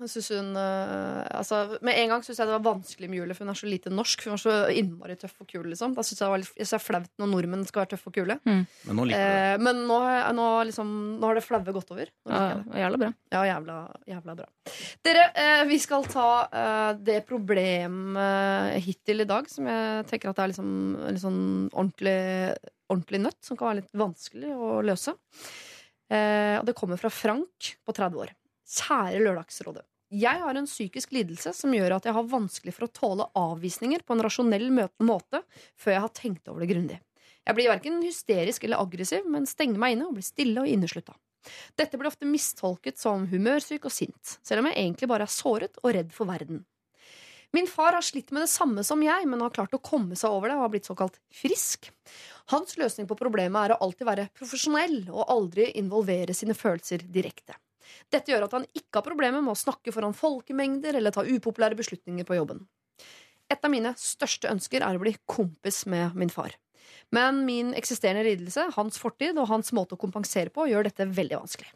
jeg 0.00 0.10
synes 0.10 0.28
hun 0.34 0.50
uh, 0.56 1.20
altså, 1.36 1.78
Med 1.86 1.98
en 2.00 2.12
gang 2.14 2.24
syns 2.24 2.40
jeg 2.40 2.48
det 2.48 2.54
var 2.56 2.64
vanskelig 2.66 3.10
med 3.10 3.20
Julie, 3.20 3.36
for 3.36 3.44
hun 3.44 3.52
er 3.52 3.58
så 3.60 3.68
lite 3.70 3.92
norsk. 3.92 4.24
Hun 4.26 4.36
er 4.36 4.42
så 4.42 4.54
innmari 4.74 5.16
tøff 5.20 5.36
og 5.42 5.48
kul. 5.50 5.68
Liksom. 5.72 5.94
Da 5.96 6.04
syns 6.06 6.20
jeg 6.20 6.24
det 6.24 6.32
var 6.34 6.42
litt, 6.42 6.52
jeg 6.56 6.66
synes 6.66 6.74
det 6.74 6.80
er 6.80 6.86
flaut 6.86 7.22
når 7.22 7.30
nordmenn 7.34 7.66
skal 7.68 7.84
være 7.84 7.92
tøffe 7.94 8.10
og 8.10 8.16
kule. 8.18 8.38
Men 8.46 8.66
nå 8.98 9.06
liker 9.10 9.20
du 9.20 9.26
det. 9.26 9.44
Eh, 9.50 9.62
men 9.66 9.82
nå, 9.90 9.98
nå, 10.40 10.48
liksom, 10.70 10.92
nå 11.20 11.30
har 11.30 11.38
det 11.40 11.44
flaue 11.46 11.76
gått 11.76 11.94
over. 11.94 12.12
Nå 12.26 12.40
Ja, 12.40 12.48
det. 12.56 12.82
jævla 12.82 13.02
bra. 13.04 13.12
Ja, 13.36 13.44
jævla, 13.50 13.78
jævla 14.14 14.36
bra. 14.42 14.48
Dere, 15.06 15.24
eh, 15.44 15.64
vi 15.70 15.80
skal 15.82 16.06
ta 16.10 16.28
eh, 16.48 16.90
det 17.10 17.20
problemet 17.28 18.78
hittil 18.84 19.24
i 19.24 19.28
dag 19.28 19.48
som 19.50 19.68
jeg 19.70 20.06
tenker 20.10 20.32
at 20.32 20.42
er 20.42 20.52
liksom, 20.52 20.70
sånn 21.20 21.42
ordentlig, 21.72 22.18
ordentlig 22.90 23.24
nøtt, 23.26 23.40
som 23.46 23.58
kan 23.58 23.70
være 23.70 23.82
litt 23.82 23.98
vanskelig 24.00 24.54
å 24.54 24.78
løse. 24.86 25.14
Eh, 26.10 26.56
og 26.58 26.66
det 26.66 26.74
kommer 26.78 26.98
fra 26.98 27.10
Frank 27.12 27.74
på 27.86 27.94
30 27.94 28.22
år. 28.24 28.32
Kjære 28.70 29.20
Lørdagsrådet. 29.24 29.82
Jeg 30.10 30.42
har 30.42 30.58
en 30.58 30.66
psykisk 30.66 31.12
lidelse 31.14 31.52
som 31.54 31.74
gjør 31.74 31.96
at 31.96 32.06
jeg 32.06 32.14
har 32.16 32.26
vanskelig 32.30 32.74
for 32.74 32.86
å 32.86 32.94
tåle 32.94 33.26
avvisninger 33.38 34.02
på 34.06 34.14
en 34.14 34.22
rasjonell 34.26 34.66
måte 34.74 35.42
før 35.78 35.94
jeg 35.94 36.04
har 36.04 36.14
tenkt 36.14 36.50
over 36.50 36.62
det 36.62 36.70
grundig. 36.70 36.98
Jeg 37.46 37.56
blir 37.56 37.70
verken 37.70 38.00
hysterisk 38.02 38.66
eller 38.66 38.82
aggressiv, 38.82 39.26
men 39.26 39.46
stenger 39.48 39.78
meg 39.80 39.94
inne 39.94 40.08
og 40.08 40.16
blir 40.18 40.26
stille 40.26 40.62
og 40.62 40.70
inneslutta. 40.70 41.14
Dette 41.78 41.98
blir 41.98 42.10
ofte 42.10 42.28
mistolket 42.28 42.98
som 43.00 43.24
humørsyk 43.30 43.86
og 43.88 43.94
sint, 43.94 44.36
selv 44.42 44.62
om 44.62 44.68
jeg 44.70 44.78
egentlig 44.82 45.08
bare 45.10 45.26
er 45.26 45.34
såret 45.34 45.78
og 45.82 45.94
redd 45.96 46.12
for 46.14 46.30
verden. 46.30 46.64
Min 47.56 47.66
far 47.66 47.96
har 47.96 48.04
slitt 48.06 48.30
med 48.30 48.44
det 48.44 48.52
samme 48.52 48.84
som 48.86 49.00
jeg, 49.02 49.26
men 49.26 49.40
har 49.42 49.54
klart 49.54 49.74
å 49.74 49.82
komme 49.82 50.18
seg 50.18 50.30
over 50.30 50.50
det 50.50 50.58
og 50.58 50.66
har 50.66 50.74
blitt 50.74 50.90
såkalt 50.90 51.18
frisk. 51.34 51.88
Hans 52.52 52.76
løsning 52.78 53.08
på 53.10 53.18
problemet 53.18 53.64
er 53.64 53.74
å 53.74 53.80
alltid 53.86 54.06
være 54.06 54.28
profesjonell 54.36 55.00
og 55.08 55.26
aldri 55.26 55.72
involvere 55.80 56.36
sine 56.36 56.54
følelser 56.54 57.02
direkte. 57.10 57.58
Dette 58.12 58.32
gjør 58.32 58.46
at 58.46 58.56
han 58.58 58.66
ikke 58.72 59.00
har 59.00 59.06
problemer 59.06 59.44
med 59.44 59.54
å 59.54 59.58
snakke 59.58 59.94
foran 59.94 60.16
folkemengder 60.16 60.98
eller 60.98 61.14
ta 61.14 61.24
upopulære 61.26 61.78
beslutninger 61.78 62.26
på 62.28 62.38
jobben. 62.38 62.64
Et 63.50 63.66
av 63.66 63.72
mine 63.72 63.92
største 63.98 64.50
ønsker 64.50 64.84
er 64.86 64.96
å 64.96 65.02
bli 65.02 65.16
kompis 65.30 65.82
med 65.90 66.14
min 66.18 66.30
far. 66.30 66.54
Men 67.14 67.42
min 67.46 67.72
eksisterende 67.74 68.22
lidelse, 68.26 68.68
hans 68.76 68.98
fortid 68.98 69.38
og 69.38 69.50
hans 69.50 69.72
måte 69.74 69.96
å 69.96 70.00
kompensere 70.00 70.52
på 70.54 70.68
gjør 70.70 70.86
dette 70.86 71.08
veldig 71.10 71.42
vanskelig. 71.42 71.70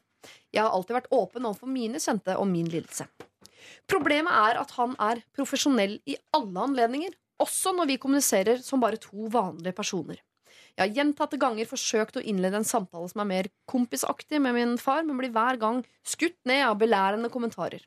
Jeg 0.55 0.63
har 0.63 0.73
alltid 0.73 0.97
vært 0.97 1.11
åpen 1.15 1.47
overfor 1.49 1.71
mine 1.71 2.01
kjente 2.01 2.37
om 2.41 2.51
min 2.51 2.71
lidelse. 2.71 3.09
Problemet 3.91 4.33
er 4.33 4.61
at 4.61 4.75
han 4.79 4.95
er 5.03 5.23
profesjonell 5.37 5.99
i 6.09 6.17
alle 6.37 6.69
anledninger, 6.69 7.15
også 7.43 7.75
når 7.75 7.91
vi 7.91 8.01
kommuniserer 8.01 8.63
som 8.63 8.83
bare 8.83 9.01
to 9.03 9.27
vanlige 9.33 9.75
personer. 9.77 10.21
Jeg 10.75 10.89
har 10.89 10.97
gjentatte 10.97 11.39
ganger 11.39 11.69
forsøkt 11.71 12.17
å 12.19 12.23
innlede 12.27 12.59
en 12.59 12.67
samtale 12.67 13.07
som 13.11 13.23
er 13.23 13.31
mer 13.31 13.49
kompisaktig 13.71 14.41
med 14.43 14.57
min 14.57 14.73
far, 14.81 15.05
men 15.07 15.21
blir 15.21 15.31
hver 15.35 15.59
gang 15.61 15.85
skutt 16.03 16.41
ned 16.51 16.65
av 16.67 16.81
belærende 16.81 17.31
kommentarer. 17.31 17.85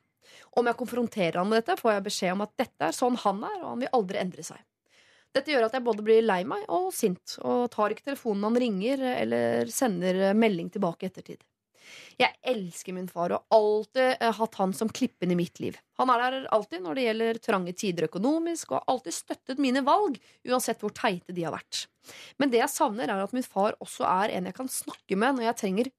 Om 0.56 0.70
jeg 0.70 0.80
konfronterer 0.80 1.42
han 1.42 1.50
med 1.52 1.60
dette, 1.60 1.76
får 1.82 1.98
jeg 1.98 2.06
beskjed 2.08 2.36
om 2.38 2.46
at 2.46 2.56
dette 2.60 2.88
er 2.88 2.96
sånn 2.96 3.20
han 3.26 3.44
er, 3.44 3.60
og 3.60 3.70
han 3.74 3.84
vil 3.84 3.94
aldri 4.00 4.22
endre 4.22 4.46
seg. 4.48 4.64
Dette 5.36 5.52
gjør 5.52 5.68
at 5.68 5.76
jeg 5.76 5.84
både 5.84 6.06
blir 6.06 6.24
lei 6.24 6.40
meg 6.48 6.64
og 6.72 6.88
sint, 6.96 7.36
og 7.44 7.68
tar 7.74 7.92
ikke 7.94 8.08
telefonen 8.08 8.48
han 8.48 8.60
ringer, 8.64 9.04
eller 9.18 9.72
sender 9.72 10.32
melding 10.38 10.72
tilbake 10.74 11.06
i 11.06 11.12
ettertid. 11.12 11.44
Jeg 12.18 12.34
elsker 12.50 12.96
min 12.98 13.10
far 13.12 13.30
og 13.30 13.44
har 13.44 13.60
alltid 13.60 14.24
eh, 14.26 14.34
hatt 14.40 14.56
han 14.58 14.72
som 14.74 14.90
klippen 14.90 15.30
i 15.34 15.38
mitt 15.38 15.60
liv. 15.62 15.76
Han 16.02 16.10
er 16.10 16.24
der 16.24 16.48
alltid 16.56 16.82
når 16.82 16.98
det 16.98 17.04
gjelder 17.06 17.40
trange 17.46 17.74
tider 17.78 18.08
økonomisk, 18.08 18.72
og 18.72 18.80
har 18.80 18.96
alltid 18.96 19.14
støttet 19.14 19.62
mine 19.62 19.84
valg, 19.86 20.18
uansett 20.50 20.82
hvor 20.82 20.96
teite 20.98 21.36
de 21.36 21.46
har 21.46 21.54
vært. 21.54 21.86
Men 22.42 22.50
det 22.50 22.64
jeg 22.64 22.74
savner, 22.74 23.12
er 23.12 23.22
at 23.22 23.36
min 23.38 23.46
far 23.46 23.78
også 23.84 24.08
er 24.10 24.34
en 24.34 24.50
jeg 24.50 24.58
kan 24.58 24.72
snakke 24.72 25.20
med 25.20 25.38
når 25.38 25.50
jeg 25.50 25.60
trenger 25.62 25.92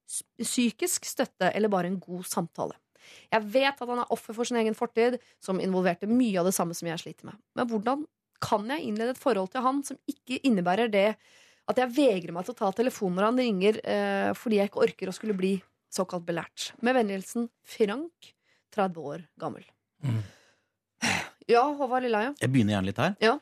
psykisk 0.43 1.07
støtte 1.07 1.53
eller 1.53 1.71
bare 1.71 1.93
en 1.93 2.01
god 2.03 2.27
samtale. 2.27 2.75
Jeg 3.31 3.45
vet 3.55 3.79
at 3.79 3.89
han 3.89 4.03
er 4.03 4.13
offer 4.13 4.35
for 4.37 4.49
sin 4.49 4.59
egen 4.61 4.77
fortid, 4.77 5.21
som 5.45 5.63
involverte 5.63 6.11
mye 6.11 6.41
av 6.41 6.49
det 6.49 6.57
samme 6.57 6.75
som 6.77 6.91
jeg 6.91 7.03
sliter 7.05 7.31
med. 7.31 7.39
Men 7.55 7.71
hvordan 7.71 8.07
kan 8.43 8.67
jeg 8.75 8.91
innlede 8.91 9.15
et 9.15 9.23
forhold 9.23 9.53
til 9.55 9.63
han 9.65 9.85
som 9.87 9.99
ikke 10.11 10.43
innebærer 10.47 10.91
det 10.91 11.09
at 11.69 11.79
jeg 11.79 11.95
vegrer 11.95 12.35
meg 12.35 12.47
til 12.47 12.55
å 12.55 12.59
ta 12.59 12.71
telefonen 12.75 13.19
når 13.19 13.27
han 13.29 13.41
ringer 13.43 13.81
eh, 13.83 14.31
fordi 14.39 14.61
jeg 14.61 14.71
ikke 14.71 14.87
orker 14.87 15.11
å 15.11 15.15
skulle 15.15 15.37
bli 15.37 15.57
såkalt 15.95 16.27
belært. 16.29 16.73
Med 16.85 16.95
vennligheten 16.99 17.49
Frank, 17.65 18.33
30 18.75 18.97
år 19.13 19.25
gammel. 19.41 19.65
Mm. 20.05 20.23
Ja, 21.49 21.63
Håvard 21.73 22.05
Lilleheie. 22.05 22.35
Jeg 22.43 22.51
begynner 22.53 22.77
gjerne 22.77 22.91
litt 22.91 22.99
her. 23.01 23.15
Ja. 23.25 23.37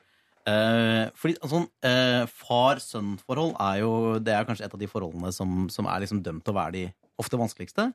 Eh, 0.47 1.09
fordi 1.19 1.35
altså, 1.43 1.63
eh, 1.83 2.25
Far-sønn-forhold 2.31 3.57
er 3.59 3.81
jo 3.81 4.19
Det 4.23 4.31
er 4.33 4.45
kanskje 4.47 4.65
et 4.69 4.75
av 4.77 4.79
de 4.79 4.87
forholdene 4.87 5.33
som, 5.35 5.65
som 5.75 5.89
er 5.91 6.05
liksom 6.05 6.21
dømt 6.23 6.45
til 6.47 6.55
å 6.55 6.59
være 6.61 6.73
de 6.77 6.85
ofte 7.19 7.41
vanskeligste. 7.41 7.89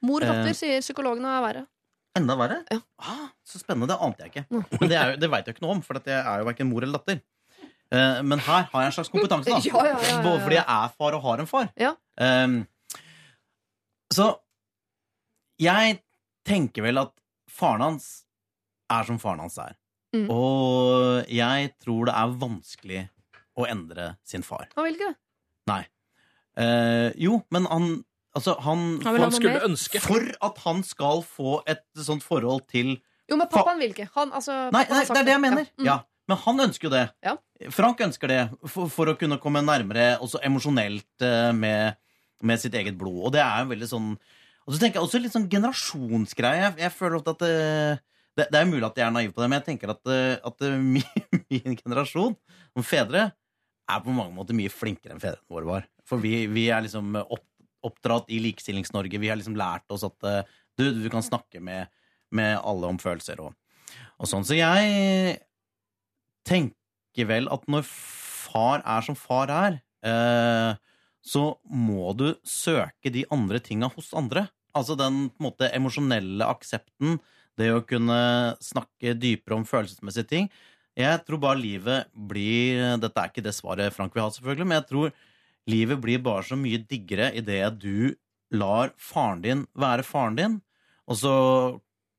Mor-datter, 0.00 0.48
Eh. 0.48 0.56
sier 0.56 0.80
psykologene 0.80 1.28
er 1.36 1.42
verre. 1.44 1.64
Enda 2.16 2.34
verre? 2.38 2.62
Ja. 2.72 2.78
Ah, 2.98 3.28
så 3.44 3.60
spennende. 3.60 3.90
Det 3.92 3.98
ante 4.00 4.24
jeg 4.24 4.32
ikke. 4.32 4.46
Men 4.50 4.88
det, 4.88 4.96
jo, 4.96 5.16
det 5.20 5.30
veit 5.30 5.44
jeg 5.50 5.54
ikke 5.58 5.66
noe 5.66 5.76
om, 5.76 5.82
for 5.84 6.00
jeg 6.00 6.16
er 6.24 6.38
jo 6.40 6.46
verken 6.48 6.70
mor 6.70 6.82
eller 6.86 6.98
datter. 7.02 7.20
Eh, 7.92 8.22
men 8.22 8.38
her 8.38 8.64
har 8.72 8.82
jeg 8.86 8.88
en 8.92 8.96
slags 8.96 9.12
kompetanse, 9.12 9.52
da. 9.52 9.60
Ja, 9.68 9.84
ja. 9.92 10.22
Både 10.24 10.40
fordi 10.46 10.56
jeg 10.56 10.64
er 10.64 10.88
far 10.96 11.14
og 11.18 11.22
har 11.28 11.40
en 11.44 11.50
far. 11.50 11.68
Ja. 11.76 11.92
Ehm, 12.18 12.62
så 14.14 14.32
jeg 15.60 15.98
tenker 16.48 16.86
vel 16.86 17.02
at 17.02 17.14
faren 17.50 17.84
hans 17.84 18.08
er 18.92 19.06
som 19.08 19.18
faren 19.20 19.42
hans 19.44 19.58
er. 19.60 19.76
Mm. 20.16 20.28
Og 20.32 21.28
jeg 21.28 21.72
tror 21.82 22.08
det 22.08 22.16
er 22.16 22.36
vanskelig 22.40 23.00
å 23.58 23.66
endre 23.68 24.12
sin 24.26 24.44
far. 24.46 24.68
Han 24.78 24.86
vil 24.86 24.96
ikke 24.96 25.10
det. 25.10 25.18
Nei. 25.68 25.82
Eh, 26.58 27.10
jo, 27.20 27.42
men 27.54 27.68
han 27.70 27.90
Altså, 28.36 28.52
han, 28.60 29.00
Han 29.02 29.16
Han 29.18 29.32
skulle 29.32 29.60
ønske. 29.64 29.98
For 30.04 30.22
at 30.44 30.58
han 30.62 30.82
skal 30.86 31.22
få 31.26 31.62
et 31.66 31.80
sånt 31.96 32.22
forhold 32.22 32.66
til 32.70 32.98
Jo, 33.26 33.36
men 33.36 33.48
pappaen 33.50 33.80
vil 33.80 33.94
ikke. 33.94 34.06
Han, 34.14 34.30
altså, 34.36 34.68
Nei, 34.70 34.84
nei 34.86 35.00
det 35.08 35.16
er 35.16 35.26
det 35.26 35.32
jeg 35.32 35.42
mener. 35.42 35.64
Ja. 35.64 35.80
Mm. 35.80 35.88
Ja. 35.88 35.96
Men 36.28 36.40
han 36.44 36.60
ønsker 36.66 36.88
jo 36.88 36.92
det. 36.92 37.06
Ja. 37.24 37.34
Frank 37.72 38.00
ønsker 38.04 38.30
det 38.30 38.42
for, 38.68 38.90
for 38.92 39.10
å 39.10 39.16
kunne 39.18 39.40
komme 39.42 39.62
nærmere 39.64 40.18
også 40.22 40.42
emosjonelt 40.44 41.24
eh, 41.24 41.50
med, 41.56 41.96
med 42.46 42.60
sitt 42.60 42.76
eget 42.78 42.98
blod. 42.98 43.22
Og 43.28 43.32
det 43.34 43.42
er 43.42 43.64
jo 43.64 43.72
veldig 43.72 43.88
sånn 43.90 44.12
Og 44.68 44.74
så 44.74 44.80
tenker 44.82 44.98
jeg 44.98 45.06
også 45.06 45.20
litt 45.22 45.32
sånn 45.32 45.48
generasjonsgreie. 45.48 46.60
Jeg, 46.60 46.76
jeg 46.84 46.92
føler 46.92 47.16
ofte 47.16 47.32
at 47.32 47.42
det, 47.42 47.52
det, 48.36 48.46
det 48.52 48.60
er 48.60 48.68
mulig 48.68 48.84
at 48.84 48.98
jeg 49.00 49.06
er 49.06 49.14
naiv 49.14 49.32
på 49.32 49.40
det, 49.40 49.48
men 49.48 49.58
jeg 49.58 49.66
tenker 49.70 49.94
at, 49.94 50.02
eh, 50.12 50.34
at 50.44 50.64
eh, 50.66 50.74
min, 50.94 51.38
min 51.48 51.78
generasjon, 51.78 52.36
som 52.76 52.84
fedre, 52.84 53.30
er 53.88 54.02
på 54.04 54.12
mange 54.12 54.36
måter 54.36 54.56
mye 54.58 54.68
flinkere 54.68 55.14
enn 55.14 55.22
fedrene 55.22 55.48
våre 55.48 55.70
var. 55.70 55.86
For 56.04 56.20
vi, 56.20 56.42
vi 56.52 56.66
er 56.68 56.84
liksom 56.84 57.16
opp, 57.22 57.46
oppdratt 57.88 58.28
i 58.28 58.42
Likestillings-Norge. 58.44 59.20
Vi 59.22 59.30
har 59.32 59.40
liksom 59.40 59.56
lært 59.56 59.88
oss 59.94 60.04
at 60.06 60.28
eh, 60.28 60.42
du, 60.76 60.90
du 61.00 61.08
kan 61.12 61.24
snakke 61.24 61.62
med, 61.64 61.88
med 62.28 62.58
alle 62.60 62.92
om 62.92 63.00
følelser 63.00 63.40
og, 63.46 63.56
og 64.20 64.28
sånn. 64.28 64.44
Så 64.44 64.58
jeg 64.58 65.38
tenker 66.48 67.28
vel 67.28 67.48
at 67.52 67.64
når 67.72 67.88
far 67.88 68.84
er 68.84 69.04
som 69.06 69.16
far 69.18 69.52
er, 69.52 69.80
eh, 70.06 70.76
så 71.28 71.58
må 71.68 72.14
du 72.16 72.30
søke 72.46 73.12
de 73.12 73.26
andre 73.34 73.60
tinga 73.60 73.90
hos 73.92 74.14
andre. 74.16 74.46
Altså 74.76 74.96
den 74.98 75.26
på 75.28 75.42
en 75.42 75.48
måte 75.50 75.70
emosjonelle 75.76 76.46
aksepten, 76.48 77.18
det 77.58 77.72
å 77.74 77.84
kunne 77.84 78.18
snakke 78.62 79.16
dypere 79.18 79.58
om 79.58 79.66
følelsesmessige 79.66 80.30
ting. 80.30 80.48
Jeg 80.98 81.22
tror 81.26 81.40
bare 81.42 81.60
livet 81.60 82.08
blir 82.12 82.98
Dette 83.02 83.22
er 83.22 83.30
ikke 83.30 83.44
det 83.44 83.54
svaret 83.54 83.94
Frank 83.94 84.14
vil 84.14 84.24
ha, 84.24 84.30
selvfølgelig, 84.34 84.66
men 84.66 84.80
jeg 84.80 84.88
tror 84.88 85.12
livet 85.68 86.00
blir 86.02 86.22
bare 86.24 86.46
så 86.48 86.58
mye 86.58 86.80
diggere 86.88 87.30
idet 87.38 87.62
du 87.82 88.14
lar 88.54 88.94
faren 88.96 89.42
din 89.44 89.64
være 89.78 90.06
faren 90.06 90.38
din, 90.38 90.54
og 91.08 91.18
så 91.20 91.34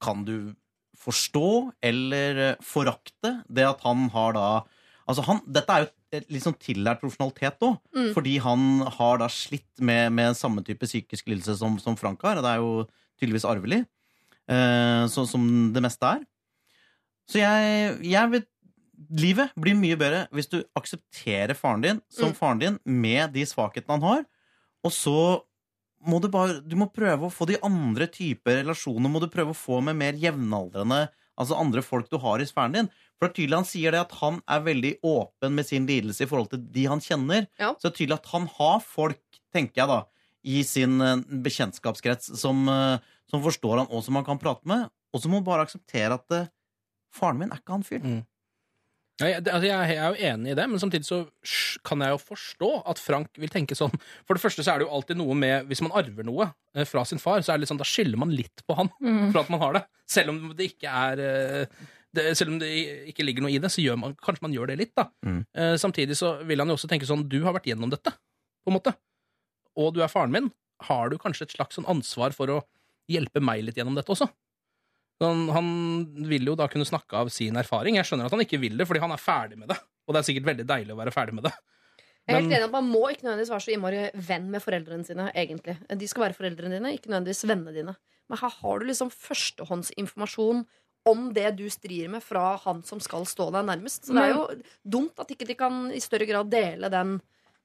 kan 0.04 0.22
du 0.28 0.54
forstå 1.00 1.50
eller 1.86 2.60
forakte 2.66 3.40
det 3.50 3.66
at 3.66 3.82
han 3.88 4.10
har 4.14 4.36
da 4.36 4.50
Altså 5.10 5.24
han, 5.26 5.40
Dette 5.50 5.74
er 5.74 5.86
jo 5.88 6.22
litt 6.30 6.44
sånn 6.46 6.58
tillært 6.62 7.02
profesjonalitet 7.02 7.64
òg, 7.66 7.80
Mm. 7.96 8.12
fordi 8.14 8.36
han 8.46 8.66
har 9.00 9.18
da 9.24 9.28
slitt 9.34 9.82
med, 9.82 10.12
med 10.14 10.38
samme 10.38 10.62
type 10.66 10.86
psykisk 10.86 11.28
lidelse 11.32 11.58
som, 11.58 11.80
som 11.82 11.98
Frank 11.98 12.22
har, 12.28 12.38
og 12.38 12.46
det 12.46 12.52
er 12.54 12.62
jo 12.62 12.88
tydeligvis 13.20 13.48
arvelig, 13.50 13.82
eh, 14.50 15.04
så, 15.10 15.26
som 15.28 15.74
det 15.74 15.82
meste 15.84 16.06
er. 16.06 16.22
Så 17.30 17.42
jeg, 17.42 18.00
jeg 18.06 18.32
vil 18.36 18.46
Livet 19.16 19.54
blir 19.56 19.78
mye 19.80 19.96
bedre 19.96 20.26
hvis 20.36 20.50
du 20.52 20.58
aksepterer 20.76 21.56
faren 21.56 21.82
din 21.86 22.02
som 22.12 22.34
Mm. 22.34 22.36
faren 22.36 22.60
din 22.60 22.80
med 22.86 23.32
de 23.32 23.46
svakhetene 23.48 23.96
han 23.96 24.02
har, 24.04 24.26
og 24.84 24.92
så 24.92 25.14
må 26.06 26.20
du 26.22 26.28
bare 26.28 26.60
Du 26.68 26.76
må 26.76 26.90
prøve 26.92 27.28
å 27.28 27.32
få 27.32 27.48
de 27.48 27.56
andre 27.64 28.08
typer 28.12 28.60
relasjoner 28.60 29.10
må 29.10 29.22
du 29.24 29.28
prøve 29.32 29.52
å 29.56 29.58
få 29.58 29.80
med 29.82 29.96
mer 29.96 30.14
jevnaldrende, 30.20 31.08
altså 31.40 31.58
andre 31.60 31.84
folk 31.86 32.10
du 32.12 32.20
har 32.22 32.42
i 32.42 32.48
sfæren 32.48 32.76
din. 32.76 32.90
For 33.18 33.28
det 33.28 33.32
er 33.32 33.38
tydelig 33.40 33.60
han 33.60 33.68
sier 33.68 33.96
det 33.96 34.04
at 34.04 34.16
han 34.20 34.40
er 34.48 34.64
veldig 34.66 34.94
åpen 35.08 35.56
med 35.58 35.68
sin 35.68 35.88
lidelse 35.90 36.26
i 36.26 36.30
forhold 36.30 36.52
til 36.54 36.64
de 36.76 36.86
han 36.92 37.04
kjenner. 37.04 37.48
Ja. 37.60 37.74
Så 37.76 37.88
det 37.88 37.92
er 37.94 37.98
tydelig 38.02 38.18
at 38.20 38.32
han 38.34 38.48
har 38.60 38.80
folk, 38.84 39.22
tenker 39.56 39.84
jeg 39.84 39.92
da, 39.92 40.00
i 40.48 40.62
sin 40.68 41.02
eh, 41.04 41.20
bekjentskapskrets 41.48 42.32
som, 42.40 42.64
eh, 42.72 43.12
som 43.32 43.44
forstår 43.44 43.84
han, 43.84 43.92
og 43.92 44.06
som 44.06 44.20
han 44.20 44.28
kan 44.28 44.40
prate 44.42 44.68
med. 44.70 44.88
Og 45.14 45.24
så 45.24 45.32
må 45.32 45.42
han 45.42 45.48
bare 45.48 45.66
akseptere 45.68 46.20
at 46.20 46.36
eh, 46.36 46.52
faren 47.16 47.42
min 47.42 47.52
er 47.52 47.62
ikke 47.62 47.76
han 47.76 47.88
fyren. 47.88 48.20
Ja, 48.20 48.29
jeg, 49.28 49.42
altså, 49.44 49.68
jeg, 49.68 49.90
jeg 49.90 49.98
er 50.00 50.14
jo 50.16 50.28
enig 50.32 50.52
i 50.52 50.56
det, 50.56 50.66
men 50.72 50.80
samtidig 50.80 51.06
så 51.08 51.18
kan 51.84 52.00
jeg 52.06 52.14
jo 52.14 52.20
forstå 52.24 52.70
at 52.88 53.00
Frank 53.04 53.36
vil 53.42 53.52
tenke 53.52 53.76
sånn. 53.76 53.92
For 54.28 54.38
det 54.38 54.44
første 54.44 54.64
så 54.64 54.72
er 54.74 54.80
det 54.80 54.88
jo 54.88 54.94
alltid 54.96 55.18
noe 55.20 55.36
med 55.36 55.68
Hvis 55.68 55.82
man 55.84 55.92
arver 56.00 56.24
noe 56.28 56.48
eh, 56.76 56.86
fra 56.88 57.04
sin 57.06 57.20
far, 57.20 57.42
så 57.44 57.52
er 57.52 57.58
det 57.60 57.66
litt 57.66 57.72
sånn, 57.74 57.82
da 57.82 57.88
skylder 57.90 58.22
man 58.22 58.32
litt 58.32 58.64
på 58.68 58.78
han 58.80 58.90
Mm. 59.02 59.32
for 59.34 59.42
at 59.42 59.50
man 59.50 59.60
har 59.66 59.74
det. 59.80 59.84
Selv 60.10 60.30
om 60.34 60.54
det 60.56 60.72
ikke 60.74 60.88
er 60.90 61.20
eh, 61.26 61.66
det, 62.16 62.24
Selv 62.40 62.54
om 62.56 62.60
det 62.62 62.70
ikke 63.12 63.26
ligger 63.28 63.44
noe 63.46 63.52
i 63.54 63.60
det, 63.62 63.70
så 63.74 63.84
gjør 63.84 64.00
man, 64.02 64.16
kanskje 64.24 64.46
man 64.48 64.54
gjør 64.56 64.72
det 64.72 64.78
litt. 64.86 64.96
da. 64.98 65.10
Mm. 65.26 65.42
Eh, 65.56 65.76
Samtidig 65.78 66.16
så 66.18 66.38
vil 66.48 66.60
han 66.64 66.72
jo 66.72 66.78
også 66.80 66.90
tenke 66.90 67.06
sånn 67.10 67.28
Du 67.30 67.42
har 67.44 67.54
vært 67.58 67.68
gjennom 67.70 67.92
dette, 67.92 68.16
på 68.64 68.72
en 68.72 68.78
måte. 68.80 68.96
Og 69.80 69.94
du 69.96 70.02
er 70.04 70.10
faren 70.12 70.32
min. 70.34 70.52
Har 70.88 71.10
du 71.12 71.18
kanskje 71.20 71.44
et 71.48 71.54
slags 71.58 71.76
sånn 71.78 71.88
ansvar 71.92 72.32
for 72.36 72.48
å 72.56 72.62
hjelpe 73.10 73.42
meg 73.44 73.64
litt 73.68 73.76
gjennom 73.80 73.96
dette 73.98 74.12
også? 74.16 74.30
Han, 75.20 75.48
han 75.52 75.70
vil 76.30 76.48
jo 76.48 76.56
da 76.56 76.70
kunne 76.72 76.88
snakke 76.88 77.18
av 77.20 77.32
sin 77.34 77.58
erfaring. 77.60 77.98
Jeg 78.00 78.08
skjønner 78.08 78.30
at 78.30 78.36
han 78.36 78.44
ikke 78.46 78.62
vil 78.62 78.78
det, 78.80 78.88
fordi 78.88 79.02
han 79.04 79.12
er 79.12 79.22
ferdig 79.22 79.60
med 79.60 79.72
det. 79.72 79.80
Og 80.08 80.16
det 80.16 80.22
er 80.22 80.30
sikkert 80.30 80.48
veldig 80.48 80.66
deilig 80.70 80.96
å 80.96 81.00
være 81.00 81.14
ferdig 81.14 81.36
med 81.38 81.50
det. 81.50 81.54
Jeg 82.30 82.36
er 82.36 82.44
helt 82.44 82.54
enig 82.54 82.68
at 82.68 82.74
Man 82.74 82.90
må 82.90 83.02
ikke 83.10 83.26
nødvendigvis 83.26 83.52
være 83.54 83.66
så 83.66 83.74
innmari 83.74 84.04
venn 84.28 84.50
med 84.54 84.64
foreldrene 84.64 85.08
sine. 85.08 85.30
egentlig 85.34 85.76
De 86.02 86.10
skal 86.10 86.28
være 86.28 86.38
foreldrene 86.38 86.78
dine, 86.78 86.94
ikke 86.96 87.12
nødvendigvis 87.12 87.48
vennene 87.50 87.74
dine. 87.76 87.96
Men 88.30 88.42
her 88.44 88.54
har 88.62 88.80
du 88.80 88.86
liksom 88.86 89.10
førstehåndsinformasjon 89.14 90.64
om 91.10 91.30
det 91.34 91.52
du 91.58 91.66
strir 91.72 92.10
med, 92.12 92.22
fra 92.24 92.54
han 92.66 92.82
som 92.86 93.02
skal 93.02 93.26
stå 93.28 93.50
deg 93.56 93.66
nærmest. 93.66 94.06
Så 94.06 94.16
det 94.16 94.26
er 94.28 94.34
jo 94.36 94.44
dumt 94.84 95.22
at 95.22 95.32
ikke 95.34 95.48
de 95.50 95.56
kan 95.58 95.88
i 95.96 96.02
større 96.04 96.28
grad 96.30 96.52
dele 96.52 96.92
den 96.94 97.16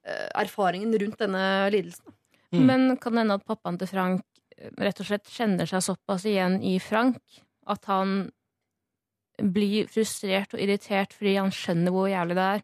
eh, 0.07 0.29
erfaringen 0.41 0.95
rundt 1.01 1.21
denne 1.21 1.43
lidelsen. 1.73 2.15
Mm. 2.55 2.63
Men 2.65 2.87
kan 3.01 3.13
det 3.13 3.25
hende 3.25 3.37
at 3.37 3.45
pappaen 3.45 3.77
til 3.81 3.91
Frank 3.91 4.23
eh, 4.57 4.71
rett 4.81 5.01
og 5.03 5.09
slett 5.09 5.29
kjenner 5.29 5.69
seg 5.69 5.83
såpass 5.85 6.25
igjen 6.29 6.57
i 6.65 6.77
Frank 6.81 7.21
at 7.71 7.89
han 7.89 8.15
blir 9.35 9.89
frustrert 9.91 10.53
og 10.55 10.61
irritert 10.63 11.11
fordi 11.15 11.35
han 11.35 11.51
skjønner 11.53 11.93
hvor 11.93 12.07
jævlig 12.07 12.37
det 12.37 12.45
er? 12.53 12.63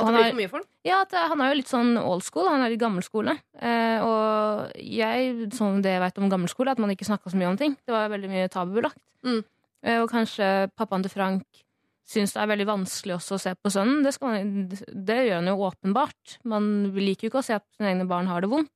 At 0.00 0.08
det 0.08 0.16
blir 0.16 0.28
for 0.30 0.40
mye 0.40 0.50
for 0.50 0.62
ham? 0.62 0.68
Ja, 0.86 0.98
at 1.04 1.14
eh, 1.16 1.28
han 1.28 1.42
er 1.44 1.50
jo 1.50 1.58
litt 1.58 1.70
sånn 1.70 1.94
old 2.00 2.24
school. 2.24 2.48
Han 2.48 2.64
er 2.64 2.72
litt 2.72 2.80
gammel 2.80 3.04
skole. 3.04 3.34
Eh, 3.60 4.00
og 4.00 4.76
jeg, 4.80 5.48
sånn 5.56 5.82
det 5.84 5.96
jeg 5.96 6.04
vet 6.06 6.20
om 6.20 6.30
gammel 6.32 6.52
skole, 6.52 6.72
at 6.72 6.80
man 6.80 6.92
ikke 6.94 7.08
snakka 7.08 7.32
så 7.32 7.40
mye 7.40 7.50
om 7.52 7.58
ting. 7.60 7.74
Det 7.84 7.92
var 7.92 8.12
veldig 8.12 8.30
mye 8.32 8.52
tabubelagt. 8.52 9.00
Mm. 9.26 9.42
Eh, 9.84 9.98
og 10.00 10.08
kanskje 10.12 10.70
pappaen 10.76 11.04
til 11.04 11.12
Frank 11.12 11.64
syns 12.10 12.32
det 12.34 12.40
er 12.42 12.50
veldig 12.50 12.66
vanskelig 12.66 13.16
også 13.18 13.36
å 13.36 13.42
se 13.42 13.52
på 13.54 13.70
sønnen. 13.72 14.00
Det, 14.02 14.16
man, 14.24 14.64
det 14.70 15.18
gjør 15.28 15.36
han 15.38 15.50
jo 15.52 15.66
åpenbart. 15.68 16.38
Man 16.48 16.70
liker 16.96 17.28
jo 17.28 17.32
ikke 17.34 17.42
å 17.42 17.46
se 17.46 17.58
at 17.60 17.66
sine 17.76 17.92
egne 17.92 18.08
barn 18.10 18.30
har 18.30 18.42
det 18.42 18.50
vondt. 18.50 18.72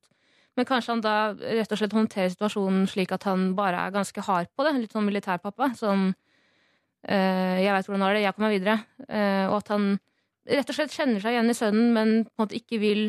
Men 0.55 0.65
kanskje 0.69 0.93
han 0.93 1.01
da 1.03 1.15
rett 1.35 1.71
og 1.71 1.79
slett 1.81 1.95
håndterer 1.95 2.31
situasjonen 2.31 2.85
slik 2.87 3.11
at 3.11 3.25
han 3.27 3.49
bare 3.57 3.81
er 3.87 3.91
ganske 3.95 4.21
hard 4.23 4.47
på 4.55 4.63
det. 4.63 4.71
Litt 4.79 4.95
sånn 4.95 5.07
militærpappa. 5.09 5.73
Sånn 5.75 6.13
eh, 7.07 7.59
Jeg 7.65 7.73
veit 7.75 7.89
hvordan 7.89 8.01
du 8.03 8.07
har 8.07 8.15
det, 8.15 8.23
jeg 8.23 8.35
kommer 8.37 8.49
meg 8.49 8.57
videre. 8.59 8.77
Uh, 9.09 9.45
og 9.51 9.59
at 9.59 9.73
han 9.75 9.91
rett 10.45 10.71
og 10.71 10.77
slett 10.77 10.95
kjenner 10.95 11.21
seg 11.23 11.35
igjen 11.35 11.51
i 11.51 11.57
sønnen, 11.57 11.93
men 11.95 12.15
på 12.27 12.33
en 12.35 12.43
måte 12.45 12.57
ikke 12.59 12.79
vil 12.81 13.03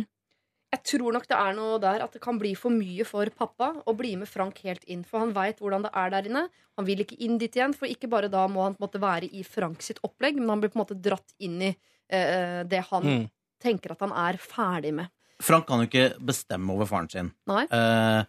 Jeg 0.75 0.83
tror 0.91 1.15
nok 1.15 1.29
det 1.31 1.37
er 1.39 1.55
noe 1.57 1.79
der 1.81 2.03
at 2.05 2.13
det 2.17 2.21
kan 2.25 2.39
bli 2.41 2.51
for 2.59 2.75
mye 2.75 3.05
for 3.07 3.31
pappa 3.31 3.69
å 3.87 3.95
bli 3.97 4.17
med 4.19 4.29
Frank 4.29 4.59
helt 4.67 4.83
inn. 4.91 5.05
For 5.07 5.23
han 5.23 5.31
veit 5.37 5.61
hvordan 5.63 5.87
det 5.87 5.93
er 5.95 6.11
der 6.13 6.27
inne. 6.29 6.43
Han 6.77 6.89
vil 6.89 7.05
ikke 7.05 7.17
inn 7.23 7.39
dit 7.39 7.55
igjen, 7.55 7.73
for 7.77 7.87
ikke 7.89 8.11
bare 8.11 8.29
da 8.33 8.43
må 8.51 8.65
han 8.67 8.75
på 8.75 8.83
en 8.83 8.89
måte 8.89 9.01
være 9.01 9.31
i 9.31 9.45
Frank 9.47 9.85
sitt 9.87 10.03
opplegg, 10.05 10.37
men 10.41 10.51
han 10.51 10.61
blir 10.65 10.73
på 10.75 10.81
en 10.81 10.83
måte 10.83 10.99
dratt 10.99 11.37
inn 11.39 11.63
i 11.63 11.71
eh, 12.11 12.65
det 12.67 12.83
han 12.91 13.07
Mm. 13.07 13.25
tenker 13.63 13.93
at 13.95 14.03
han 14.05 14.13
er 14.13 14.37
ferdig 14.43 14.93
med. 14.99 15.09
Frank 15.43 15.67
kan 15.69 15.83
jo 15.83 15.87
ikke 15.91 16.17
bestemme 16.25 16.73
over 16.73 16.89
faren 16.89 17.11
sin. 17.13 17.33
Eh, 17.71 18.23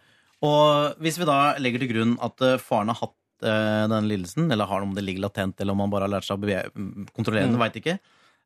og 0.44 0.98
hvis 1.02 1.16
vi 1.18 1.26
da 1.28 1.54
legger 1.58 1.80
til 1.82 1.92
grunn 1.94 2.16
at 2.22 2.40
eh, 2.44 2.58
faren 2.62 2.92
har 2.92 2.98
hatt 3.00 3.14
eh, 3.42 3.86
denne 3.88 4.04
lidelsen, 4.10 4.50
eller 4.52 4.68
har 4.70 4.82
om 4.84 4.92
det 4.94 5.04
ligger 5.06 5.24
latent, 5.26 5.60
eller 5.60 5.72
om 5.74 5.80
han 5.86 5.90
bare 5.94 6.06
har 6.08 6.12
lært 6.16 6.28
seg 6.28 6.38
å 6.38 6.42
beve- 6.44 7.08
kontrollere 7.16 7.46
den, 7.48 7.56
Mm. 7.56 7.62
veit 7.64 7.78
ikke, 7.80 7.98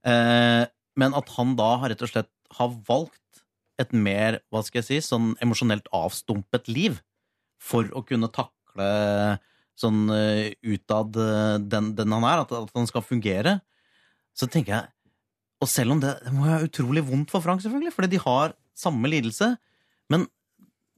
eh, 0.04 0.66
men 0.96 1.14
at 1.18 1.28
han 1.36 1.56
da 1.56 1.76
har 1.82 1.88
rett 1.90 2.02
og 2.02 2.08
slett 2.12 2.30
har 2.58 2.68
valgt 2.88 3.18
et 3.80 3.92
mer, 3.92 4.40
hva 4.52 4.62
skal 4.62 4.82
jeg 4.82 4.88
si, 4.90 4.98
sånn 5.08 5.34
emosjonelt 5.42 5.86
avstumpet 5.92 6.68
liv 6.68 7.00
for 7.58 7.84
å 7.96 8.04
kunne 8.06 8.28
takle 8.30 9.38
sånn 9.80 10.04
eh, 10.12 10.52
utad 10.62 11.16
eh, 11.16 11.58
den, 11.58 11.94
den 11.96 12.12
han 12.12 12.24
er, 12.28 12.42
at, 12.44 12.52
at 12.52 12.70
han 12.76 12.86
skal 12.86 13.02
fungere, 13.02 13.60
så 14.36 14.46
tenker 14.48 14.76
jeg 14.76 14.88
Og 15.62 15.70
selv 15.70 15.94
om 15.94 16.02
det, 16.02 16.16
det 16.24 16.32
må 16.34 16.48
være 16.48 16.66
utrolig 16.66 17.04
vondt 17.06 17.30
for 17.30 17.44
Frank, 17.44 17.62
selvfølgelig, 17.62 17.94
fordi 17.94 18.12
de 18.16 18.22
har 18.24 18.54
samme 18.74 19.10
lidelse, 19.10 19.52
men 20.10 20.26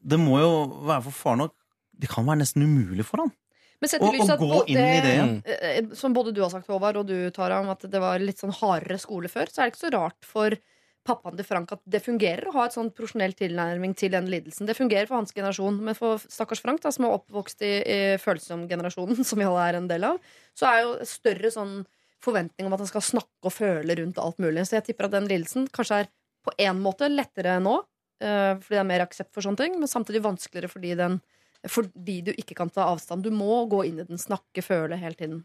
det 0.04 0.18
må 0.20 0.38
jo 0.40 0.52
være 0.88 1.04
for 1.08 1.16
faren 1.22 1.46
òg 1.46 1.54
Det 1.94 2.08
kan 2.10 2.26
være 2.26 2.40
nesten 2.40 2.64
umulig 2.66 3.04
for 3.06 3.22
han. 3.22 3.30
Men 3.78 3.90
sett 3.92 4.02
i 4.02 4.08
lys 4.16 4.30
at 4.32 4.40
både- 4.40 4.66
ja. 4.74 5.26
eh, 5.46 5.84
Som 5.94 6.12
både 6.12 6.32
du 6.34 6.40
har 6.42 6.50
sagt, 6.50 6.66
Håvard, 6.66 6.96
og 6.96 7.06
du, 7.06 7.30
Tara, 7.30 7.60
om 7.60 7.68
at 7.70 7.84
det 7.86 8.00
var 8.00 8.18
litt 8.18 8.40
sånn 8.40 8.52
hardere 8.52 8.98
skole 8.98 9.28
før, 9.28 9.46
så 9.46 9.62
er 9.62 9.68
det 9.70 9.74
ikke 9.74 9.86
så 9.86 9.92
rart 9.94 10.26
for 10.26 10.56
pappaen 11.04 11.36
til 11.36 11.44
Frank 11.44 11.70
at 11.72 11.82
det 11.86 12.00
fungerer 12.02 12.48
å 12.48 12.54
ha 12.56 12.64
et 12.66 12.74
sånn 12.74 12.90
profesjonell 12.90 13.34
tilnærming 13.36 13.94
til 13.94 14.10
den 14.10 14.26
lidelsen. 14.32 14.66
Det 14.66 14.76
fungerer 14.76 15.06
for 15.06 15.20
hans 15.20 15.34
generasjon, 15.36 15.78
men 15.84 15.94
for 15.94 16.18
stakkars 16.18 16.62
Frank, 16.64 16.80
da, 16.80 16.90
som 16.90 17.04
er 17.04 17.18
oppvokst 17.18 17.60
i, 17.62 17.74
i 17.84 17.98
følsom-generasjonen, 18.22 19.22
som 19.28 19.38
vi 19.38 19.44
alle 19.44 19.68
er 19.68 19.78
en 19.80 19.90
del 19.90 20.08
av, 20.08 20.18
så 20.56 20.70
er 20.70 20.80
jo 20.82 20.96
større 21.04 21.52
sånn 21.52 21.84
forventning 22.24 22.66
om 22.68 22.74
at 22.76 22.82
han 22.84 22.90
skal 22.90 23.04
snakke 23.04 23.48
og 23.48 23.54
føle 23.54 23.96
rundt 24.00 24.18
alt 24.22 24.40
mulig. 24.42 24.64
Så 24.66 24.78
jeg 24.78 24.88
tipper 24.88 25.08
at 25.08 25.14
den 25.16 25.28
lidelsen 25.30 25.68
kanskje 25.72 26.02
er 26.04 26.10
på 26.44 26.52
en 26.60 26.80
måte 26.84 27.08
lettere 27.12 27.58
nå, 27.62 27.78
eh, 28.24 28.52
fordi 28.60 28.76
det 28.76 28.82
er 28.82 28.90
mer 28.90 29.04
aksept 29.06 29.32
for 29.36 29.44
sånne 29.46 29.60
ting, 29.62 29.78
men 29.80 29.90
samtidig 29.90 30.24
vanskeligere 30.24 30.72
fordi, 30.72 30.92
den, 30.98 31.20
fordi 31.68 32.18
du 32.26 32.32
ikke 32.34 32.56
kan 32.58 32.72
ta 32.72 32.88
avstand. 32.90 33.24
Du 33.24 33.32
må 33.32 33.62
gå 33.70 33.84
inn 33.88 34.02
i 34.02 34.08
den, 34.08 34.20
snakke, 34.20 34.64
føle 34.64 34.98
hele 35.00 35.16
tiden. 35.20 35.44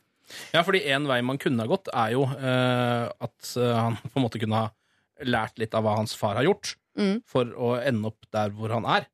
Ja, 0.54 0.62
fordi 0.62 0.84
en 0.94 1.08
vei 1.10 1.22
man 1.26 1.40
kunne 1.42 1.64
ha 1.66 1.70
gått, 1.72 1.88
er 1.96 2.12
jo 2.14 2.26
eh, 2.28 3.06
at 3.10 3.54
eh, 3.58 3.78
han 3.80 3.96
på 4.04 4.20
en 4.20 4.26
måte 4.28 4.42
kunne 4.42 4.60
ha 4.66 4.68
lært 5.26 5.58
litt 5.60 5.74
av 5.76 5.84
hva 5.84 5.98
hans 6.00 6.14
far 6.16 6.40
har 6.40 6.48
gjort, 6.48 6.76
Mm. 7.00 7.22
for 7.24 7.48
å 7.56 7.68
ende 7.80 8.10
opp 8.10 8.26
der 8.34 8.50
hvor 8.52 8.74
han 8.74 8.84
er. 8.90 9.06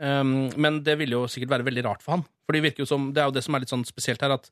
Um, 0.00 0.46
men 0.56 0.78
det 0.86 0.94
ville 0.96 1.18
jo 1.18 1.26
sikkert 1.28 1.50
være 1.50 1.66
veldig 1.66 1.82
rart 1.84 2.00
for 2.04 2.14
han. 2.14 2.22
For 2.46 2.56
det 2.56 2.62
virker 2.64 2.84
jo 2.84 2.86
som, 2.88 3.10
det 3.12 3.20
er 3.20 3.26
jo 3.28 3.34
det 3.36 3.42
som 3.44 3.56
er 3.56 3.60
litt 3.64 3.72
sånn 3.72 3.84
spesielt 3.84 4.22
her, 4.24 4.32
at 4.38 4.46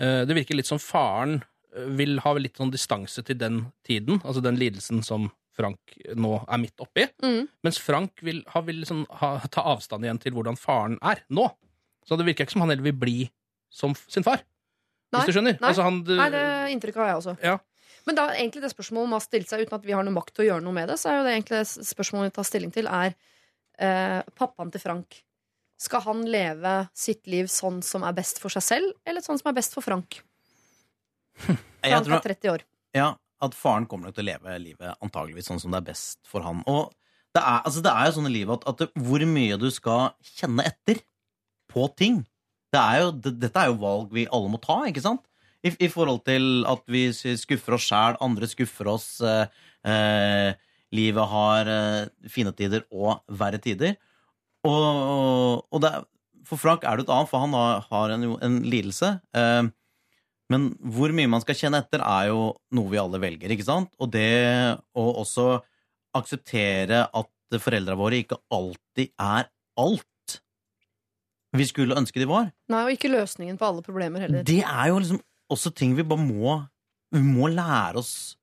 uh, 0.00 0.22
det 0.24 0.36
virker 0.38 0.56
litt 0.56 0.70
som 0.70 0.80
faren 0.80 1.42
vil 1.70 2.18
ha 2.24 2.32
litt 2.38 2.58
sånn 2.58 2.72
distanse 2.72 3.22
til 3.26 3.38
den 3.38 3.60
tiden, 3.86 4.20
altså 4.24 4.42
den 4.44 4.58
lidelsen 4.58 5.04
som 5.06 5.28
Frank 5.56 5.96
nå 6.16 6.36
er 6.46 6.60
midt 6.62 6.82
oppi. 6.82 7.06
Mm. 7.22 7.48
Mens 7.66 7.80
Frank 7.82 8.22
vil, 8.24 8.42
ha, 8.52 8.62
vil 8.66 8.80
liksom 8.82 9.04
ha, 9.20 9.32
ta 9.52 9.64
avstand 9.72 10.06
igjen 10.06 10.20
til 10.22 10.34
hvordan 10.36 10.58
faren 10.58 10.96
er 11.04 11.24
nå. 11.28 11.48
Så 12.06 12.16
det 12.16 12.26
virker 12.26 12.46
ikke 12.46 12.56
som 12.56 12.64
han 12.64 12.72
heller 12.72 12.86
vil 12.88 12.98
bli 12.98 13.18
som 13.70 13.94
sin 14.08 14.26
far. 14.26 14.42
Nei, 15.10 15.20
hvis 15.20 15.32
du 15.32 15.36
skjønner? 15.38 15.58
nei. 15.58 15.72
Altså 15.72 15.86
han, 15.86 16.00
Nei, 16.06 16.28
det 16.32 16.44
inntrykket 16.74 17.02
har 17.02 17.12
jeg 17.12 17.20
også. 17.20 17.34
Ja. 17.44 17.56
Men 18.08 18.16
da 18.16 18.28
egentlig 18.32 18.62
det 18.64 18.72
spørsmålet 18.72 19.10
man 19.10 19.18
har 19.18 19.26
stilt 19.26 19.50
seg 19.50 19.64
uten 19.64 19.76
at 19.76 19.86
vi 19.86 19.94
har 19.94 20.06
noe 20.06 20.14
makt 20.14 20.32
til 20.36 20.46
å 20.46 20.48
gjøre 20.52 20.64
noe 20.64 20.76
med 20.76 20.88
det, 20.90 20.96
så 21.02 21.10
er 21.10 21.18
jo 21.18 21.26
det 21.26 21.34
egentlig 21.34 21.60
det 21.60 21.88
spørsmålet 21.90 22.30
vi 22.30 22.36
tar 22.38 22.48
stilling 22.48 22.72
til, 22.74 22.88
er 22.88 23.12
eh, 23.82 24.20
pappaen 24.38 24.72
til 24.72 24.82
Frank. 24.82 25.20
Skal 25.80 26.04
han 26.04 26.24
leve 26.28 26.74
sitt 26.96 27.28
liv 27.30 27.50
sånn 27.52 27.80
som 27.84 28.04
er 28.06 28.16
best 28.16 28.40
for 28.40 28.52
seg 28.52 28.64
selv, 28.64 28.96
eller 29.08 29.24
sånn 29.24 29.40
som 29.40 29.50
er 29.50 29.56
best 29.56 29.76
for 29.76 29.84
Frank? 29.84 30.20
Jeg 31.84 31.96
han 31.96 32.12
er 32.12 32.24
30 32.24 32.52
år. 32.52 32.64
ja, 32.96 33.10
at 33.40 33.54
faren 33.56 33.86
kommer 33.88 34.08
nok 34.08 34.16
til 34.18 34.26
å 34.26 34.30
leve 34.32 34.56
livet 34.60 35.04
antageligvis 35.04 35.48
sånn 35.48 35.60
som 35.62 35.72
det 35.72 35.80
er 35.80 35.86
best 35.92 36.18
for 36.28 36.44
han. 36.44 36.60
Og 36.68 36.90
det 37.32 37.40
er, 37.40 37.62
altså, 37.64 37.80
det 37.84 37.92
er 37.94 38.08
jo 38.08 38.16
sånn 38.18 38.28
i 38.28 38.34
livet 38.34 38.66
at, 38.68 38.82
at 38.84 39.00
hvor 39.06 39.24
mye 39.30 39.56
du 39.60 39.68
skal 39.72 40.10
kjenne 40.34 40.66
etter 40.68 41.00
på 41.70 41.86
ting 41.96 42.24
det 42.70 42.80
er 42.80 43.00
jo, 43.02 43.10
det, 43.18 43.34
Dette 43.42 43.62
er 43.62 43.70
jo 43.72 43.80
valg 43.82 44.12
vi 44.14 44.28
alle 44.30 44.50
må 44.52 44.60
ta, 44.62 44.82
ikke 44.86 45.02
sant? 45.02 45.24
I, 45.66 45.72
i 45.84 45.88
forhold 45.92 46.22
til 46.24 46.62
at 46.68 46.84
vi 46.88 47.08
skuffer 47.12 47.76
oss 47.76 47.88
sjæl, 47.90 48.16
andre 48.24 48.48
skuffer 48.48 48.88
oss. 48.94 49.08
Eh, 49.20 49.58
eh, 49.90 50.52
livet 50.96 51.32
har 51.32 51.68
eh, 51.68 52.30
fine 52.32 52.52
tider 52.56 52.86
og 52.94 53.20
verre 53.40 53.60
tider. 53.60 53.98
Og, 54.64 55.66
og 55.66 55.82
det, 55.84 55.92
for 56.48 56.62
Frank 56.62 56.86
er 56.86 56.96
det 56.96 57.04
et 57.04 57.12
annet, 57.12 57.28
for 57.28 57.44
han 57.44 57.56
har, 57.58 57.84
har 57.90 58.14
en, 58.14 58.24
en 58.40 58.56
lidelse. 58.64 59.12
Eh, 59.36 59.68
men 60.50 60.70
hvor 60.94 61.12
mye 61.14 61.30
man 61.30 61.42
skal 61.44 61.56
kjenne 61.58 61.80
etter, 61.84 62.02
er 62.02 62.30
jo 62.32 62.40
noe 62.74 62.90
vi 62.90 62.98
alle 63.00 63.20
velger, 63.22 63.52
ikke 63.54 63.66
sant? 63.66 63.92
Og 64.02 64.10
det 64.12 64.26
å 64.98 65.04
også 65.22 65.60
akseptere 66.18 67.04
at 67.06 67.60
foreldra 67.62 67.96
våre 67.98 68.18
ikke 68.22 68.38
alltid 68.54 69.12
er 69.14 69.48
alt 69.80 70.06
vi 71.56 71.66
skulle 71.66 71.96
ønske 71.98 72.20
de 72.22 72.28
var. 72.30 72.50
Nei, 72.70 72.84
og 72.86 72.92
ikke 72.94 73.10
løsningen 73.10 73.56
på 73.58 73.66
alle 73.66 73.82
problemer 73.82 74.22
heller. 74.22 74.44
Det 74.46 74.60
er 74.62 74.90
jo 74.92 75.00
liksom 75.02 75.22
også 75.50 75.72
ting 75.74 75.96
vi 75.98 76.06
bare 76.06 76.22
må 76.22 76.60
Vi 77.10 77.18
må 77.26 77.48
lære 77.50 77.98
oss 77.98 78.36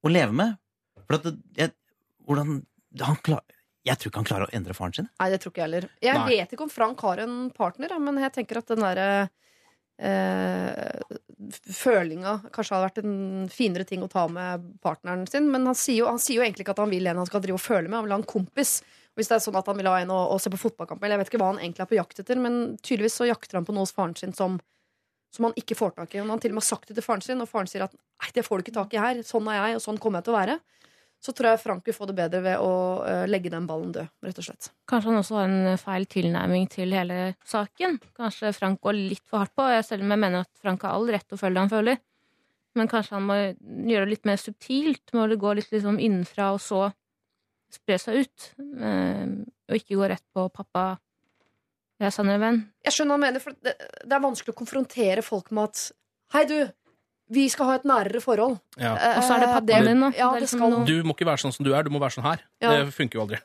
å 0.00 0.08
leve 0.08 0.32
med. 0.32 0.54
For 1.04 1.18
at 1.18 1.26
det, 1.26 1.34
jeg, 1.58 1.72
hvordan 2.24 2.62
han 3.02 3.18
klar, 3.20 3.42
Jeg 3.84 3.98
tror 3.98 4.08
ikke 4.08 4.20
han 4.22 4.28
klarer 4.30 4.46
å 4.46 4.54
endre 4.56 4.72
faren 4.78 4.94
sin. 4.96 5.08
Nei, 5.20 5.28
det 5.28 5.42
tror 5.42 5.52
ikke 5.52 5.60
jeg 5.60 5.66
heller. 5.68 5.86
Jeg 6.00 6.16
Nei. 6.16 6.36
vet 6.38 6.52
ikke 6.54 6.64
om 6.64 6.72
Frank 6.72 7.00
har 7.04 7.20
en 7.24 7.36
partner, 7.52 7.92
men 8.00 8.20
jeg 8.22 8.32
tenker 8.36 8.60
at 8.62 8.70
den 8.70 8.80
derre 8.84 9.06
eh, 9.24 9.30
følinga 11.72 12.38
kanskje 12.52 12.74
hadde 12.74 12.86
vært 12.88 13.00
en 13.02 13.48
finere 13.52 13.86
ting 13.88 14.02
å 14.04 14.10
ta 14.10 14.24
med 14.30 14.64
partneren 14.82 15.26
sin. 15.30 15.50
Men 15.52 15.66
han 15.68 15.78
sier, 15.78 16.02
jo, 16.02 16.08
han 16.10 16.20
sier 16.22 16.40
jo 16.40 16.46
egentlig 16.46 16.66
ikke 16.66 16.74
at 16.76 16.82
han 16.84 16.92
vil 16.92 17.06
en 17.10 17.20
han 17.22 17.28
skal 17.28 17.42
drive 17.44 17.58
og 17.58 17.64
føle 17.64 17.88
med. 17.88 17.98
Han 17.98 18.08
vil 18.08 18.16
ha 18.16 18.20
en 18.22 18.28
kompis. 18.34 18.80
Hvis 19.18 19.28
det 19.28 19.36
er 19.36 19.44
sånn 19.44 19.58
at 19.60 19.68
han 19.68 19.76
vil 19.76 19.90
ha 19.90 19.98
en 20.00 20.12
å, 20.14 20.20
å 20.32 20.38
se 20.40 20.50
på 20.52 20.60
fotballkamp 20.60 21.02
eller 21.02 21.18
jeg 21.18 21.22
vet 21.22 21.30
ikke 21.32 21.40
hva 21.42 21.50
han 21.50 21.58
egentlig 21.60 21.84
er 21.84 21.90
på 21.90 21.98
jakt 21.98 22.22
etter, 22.22 22.38
men 22.40 22.54
tydeligvis 22.80 23.18
så 23.20 23.26
jakter 23.28 23.58
han 23.58 23.66
på 23.68 23.74
noe 23.76 23.84
hos 23.84 23.92
faren 23.92 24.14
sin 24.16 24.32
som, 24.36 24.56
som 25.36 25.48
han 25.48 25.58
ikke 25.60 25.76
får 25.76 25.92
tak 25.98 26.14
i. 26.14 26.22
Og 26.22 26.24
han 26.24 26.32
har 26.32 26.40
til 26.44 26.54
og 26.54 26.60
med 26.62 26.64
sagt 26.64 26.88
det 26.88 26.96
til 26.96 27.04
faren 27.04 27.24
sin, 27.24 27.42
og 27.44 27.50
faren 27.50 27.68
sier 27.68 27.84
at 27.84 27.92
nei, 27.92 28.30
det 28.32 28.46
får 28.46 28.58
du 28.58 28.64
ikke 28.64 28.78
tak 28.78 28.96
i 28.96 29.02
her. 29.02 29.20
Sånn 29.28 29.50
er 29.52 29.58
jeg, 29.58 29.80
og 29.80 29.84
sånn 29.84 30.00
kommer 30.00 30.22
jeg 30.22 30.30
til 30.30 30.34
å 30.34 30.38
være. 30.38 30.56
Så 31.22 31.30
tror 31.38 31.52
jeg 31.52 31.60
Frank 31.62 31.86
vil 31.86 31.94
få 31.94 32.06
det 32.10 32.16
bedre 32.18 32.40
ved 32.42 32.62
å 32.62 32.70
eh, 33.06 33.24
legge 33.30 33.50
den 33.52 33.66
ballen 33.68 33.92
død, 33.94 34.10
rett 34.26 34.38
og 34.42 34.46
slett. 34.48 34.72
Kanskje 34.90 35.12
han 35.12 35.20
også 35.20 35.36
har 35.38 35.52
en 35.52 35.78
feil 35.78 36.06
tilnærming 36.10 36.66
til 36.72 36.94
hele 36.96 37.18
saken. 37.46 38.00
Kanskje 38.18 38.50
Frank 38.56 38.80
går 38.82 38.98
litt 38.98 39.22
for 39.30 39.44
hardt 39.44 39.54
på, 39.54 39.68
selv 39.86 40.02
om 40.02 40.14
jeg 40.14 40.22
mener 40.24 40.42
at 40.42 40.50
Frank 40.58 40.82
har 40.82 40.96
all 40.96 41.06
rett 41.14 41.28
til 41.28 41.38
å 41.38 41.42
føle 41.44 41.54
det 41.54 41.62
han 41.62 41.70
føler. 41.70 42.02
Men 42.74 42.90
kanskje 42.90 43.14
han 43.18 43.28
må 43.28 43.38
gjøre 43.38 44.08
det 44.08 44.14
litt 44.16 44.28
mer 44.28 44.40
subtilt, 44.40 45.14
må 45.14 45.28
det 45.30 45.38
gå 45.38 45.54
litt 45.54 45.70
liksom 45.70 46.00
innenfra 46.02 46.50
og 46.56 46.60
så 46.64 46.82
spre 47.72 48.00
seg 48.02 48.24
ut. 48.24 48.50
Eh, 48.58 49.24
og 49.70 49.78
ikke 49.78 49.98
gå 50.02 50.10
rett 50.10 50.26
på 50.34 50.48
'pappa, 50.50 50.98
jeg 52.02 52.10
er 52.10 52.14
sannere 52.18 52.42
venn'. 52.42 52.62
Jeg 52.82 52.96
skjønner 52.96 53.14
hva 53.14 53.20
han 53.20 53.26
mener, 53.28 53.44
for 53.44 53.54
det, 53.62 53.76
det 53.78 54.16
er 54.16 54.26
vanskelig 54.26 54.56
å 54.56 54.58
konfrontere 54.58 55.22
folk 55.22 55.52
med 55.54 55.70
at 55.70 55.90
Hei, 56.32 56.46
du! 56.48 56.64
Vi 57.32 57.46
skal 57.52 57.70
ha 57.70 57.74
et 57.78 57.86
nærere 57.88 58.20
forhold. 58.20 58.58
Ja. 58.76 58.92
Og 59.16 59.24
så 59.24 59.36
er 59.38 59.40
det 59.44 59.48
Eh, 59.48 59.54
pappaen 59.56 59.86
din, 59.88 60.00
da. 60.04 60.10
Ja, 60.18 60.30
Det 60.34 60.42
liksom 60.44 60.58
skal 60.60 60.70
noe- 60.74 60.86
Du 60.86 61.02
må 61.02 61.14
ikke 61.16 61.28
være 61.30 61.40
sånn 61.40 61.52
som 61.54 61.64
du 61.64 61.72
er, 61.74 61.82
du 61.82 61.90
må 61.90 62.00
være 62.02 62.16
sånn 62.18 62.26
her. 62.28 62.42
Ja. 62.60 62.70
Det 62.84 62.92
funker 62.94 63.18
jo 63.20 63.26
aldri. 63.26 63.40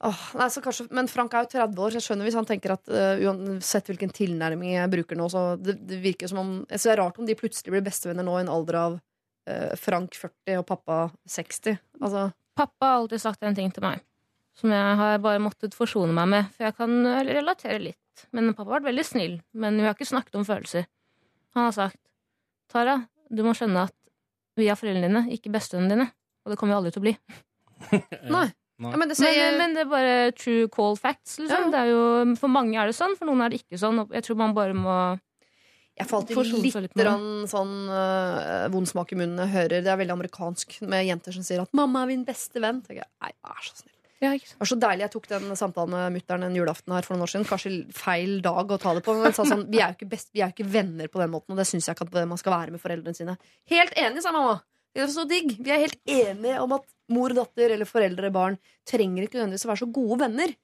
Åh, 0.00 0.18
nei, 0.38 0.46
så 0.46 0.62
kanskje, 0.62 0.86
Men 0.94 1.08
Frank 1.10 1.32
er 1.34 1.42
jo 1.42 1.50
30 1.58 1.74
år, 1.82 1.90
så 1.90 1.98
jeg 1.98 2.06
skjønner 2.06 2.28
hvis 2.28 2.34
han 2.38 2.46
tenker 2.46 2.70
at 2.76 2.86
uh, 2.88 3.18
uansett 3.18 3.88
hvilken 3.90 4.12
tilnærming 4.14 4.76
jeg 4.76 4.90
bruker 4.92 5.16
nå, 5.18 5.26
så 5.30 5.60
det, 5.60 5.74
det 5.88 5.98
virker 6.04 6.28
som 6.30 6.38
om 6.38 6.52
Jeg 6.70 6.78
synes 6.78 6.82
det 6.86 6.92
er 6.92 7.02
rart 7.02 7.18
om 7.18 7.26
de 7.26 7.34
plutselig 7.34 7.72
blir 7.74 7.82
bestevenner 7.82 8.22
nå 8.26 8.36
i 8.38 8.42
en 8.44 8.52
alder 8.52 8.78
av 8.78 8.92
uh, 9.00 9.74
Frank 9.76 10.14
40 10.14 10.58
og 10.60 10.66
pappa 10.66 11.10
60. 11.26 11.78
Altså, 12.00 12.28
Pappa 12.58 12.86
har 12.86 13.00
alltid 13.02 13.20
sagt 13.22 13.42
en 13.42 13.54
ting 13.54 13.70
til 13.74 13.82
meg 13.82 14.00
som 14.58 14.70
jeg 14.74 14.96
har 14.98 15.18
bare 15.22 15.38
måttet 15.38 15.74
forsone 15.74 16.10
meg 16.10 16.26
med, 16.26 16.46
for 16.56 16.64
jeg 16.66 16.74
kan 16.74 16.90
relatere 17.22 17.78
litt. 17.78 18.24
Men 18.34 18.48
pappa 18.54 18.72
har 18.72 18.80
vært 18.80 18.88
veldig 18.90 19.04
snill, 19.06 19.36
men 19.54 19.76
vi 19.78 19.84
har 19.86 19.94
ikke 19.94 20.08
snakket 20.10 20.34
om 20.34 20.44
følelser. 20.48 20.88
Han 21.54 21.68
har 21.68 21.72
sagt 21.76 22.00
Tara, 22.72 23.00
du 23.28 23.42
må 23.46 23.54
skjønne 23.56 23.88
at 23.88 23.94
vi 24.58 24.68
er 24.68 24.78
foreldrene 24.78 25.08
dine, 25.08 25.24
ikke 25.34 25.52
bestevennene 25.54 25.94
dine. 25.94 26.08
Og 26.44 26.52
det 26.52 26.58
kommer 26.60 26.74
vi 26.74 26.78
aldri 26.80 26.94
til 26.94 27.02
å 27.02 27.06
bli. 27.06 27.14
nei. 28.36 28.48
Nei. 28.78 28.92
Ja, 28.94 28.98
men 29.00 29.10
det 29.10 29.16
sier 29.18 29.56
men 29.58 29.72
det 29.74 29.82
er 29.82 29.88
bare 29.90 30.18
true 30.38 30.68
call 30.70 30.94
facts. 30.98 31.40
Liksom. 31.42 31.66
Ja. 31.66 31.70
Det 31.72 31.80
er 31.80 31.88
jo, 31.90 32.02
for 32.38 32.52
mange 32.52 32.78
er 32.78 32.90
det 32.90 32.94
sånn, 32.94 33.16
for 33.18 33.26
noen 33.26 33.42
er 33.42 33.50
det 33.50 33.64
ikke 33.64 33.80
sånn. 33.80 34.04
Jeg 34.14 34.26
tror 34.26 34.38
man 34.38 34.54
bare 34.54 34.76
må 34.78 34.94
Jeg 35.98 36.06
får 36.06 36.20
alltid 36.20 36.38
litt 36.62 36.78
litt 36.84 37.50
sånn 37.50 37.74
uh, 37.90 38.68
vond 38.70 38.86
smak 38.86 39.16
i 39.16 39.18
munnen 39.18 39.34
når 39.34 39.48
jeg 39.48 39.54
hører 39.56 39.82
Det 39.82 39.90
er 39.90 39.98
veldig 39.98 40.14
amerikansk 40.14 40.78
med 40.86 41.08
jenter 41.08 41.34
som 41.34 41.42
sier 41.42 41.64
at 41.64 41.74
'mamma 41.74 42.04
er 42.04 42.12
min 42.12 42.22
beste 42.28 42.62
venn'. 42.62 42.84
Jeg, 42.86 43.02
Nei, 43.18 43.32
vær 43.42 43.64
så 43.66 43.74
snill. 43.82 43.97
Ja, 44.18 44.32
ikke? 44.34 44.48
Det 44.50 44.58
var 44.58 44.70
så 44.72 44.78
deilig 44.82 45.04
jeg 45.04 45.12
tok 45.14 45.28
den 45.30 45.58
samtalen 45.58 45.94
med 45.94 46.16
mutter'n 46.16 46.46
en 46.48 46.56
julaften 46.58 46.94
her 46.96 47.06
for 47.06 47.14
noen 47.14 47.26
år 47.26 47.32
siden. 47.32 47.46
Kanskje 47.46 47.72
feil 47.94 48.38
dag 48.42 48.72
å 48.74 48.78
ta 48.82 48.94
det 48.96 49.04
på, 49.06 49.14
men 49.14 49.34
sa 49.36 49.46
sånn 49.46 49.68
Vi 49.70 49.78
er 49.78 49.92
jo 49.92 49.98
ikke, 49.98 50.10
best, 50.10 50.32
vi 50.34 50.42
er 50.42 50.50
jo 50.50 50.56
ikke 50.56 50.70
venner 50.72 51.10
på 51.12 51.22
den 51.22 51.30
måten, 51.34 51.54
og 51.54 51.60
det 51.60 51.68
syns 51.70 51.86
jeg 51.86 51.94
ikke 51.94 52.08
at 52.08 52.30
man 52.30 52.40
skal 52.40 52.56
være 52.56 52.74
med 52.74 52.82
foreldrene 52.82 53.18
sine. 53.18 53.36
Helt 53.70 53.94
enig, 53.94 54.24
sa 54.24 54.34
mamma. 54.34 54.58
Det 54.96 55.04
er 55.04 55.12
så 55.12 55.26
digg. 55.28 55.52
Vi 55.62 55.70
er 55.70 55.84
helt 55.84 56.00
enige 56.10 56.62
om 56.64 56.74
at 56.74 56.86
mor, 57.14 57.32
datter 57.36 57.76
eller 57.76 57.88
foreldre, 57.88 58.32
barn 58.34 58.58
trenger 58.88 59.26
ikke 59.26 59.38
nødvendigvis 59.38 59.68
å 59.68 59.70
være 59.70 59.82
så 59.84 59.92
gode 60.00 60.18
venner. 60.24 60.56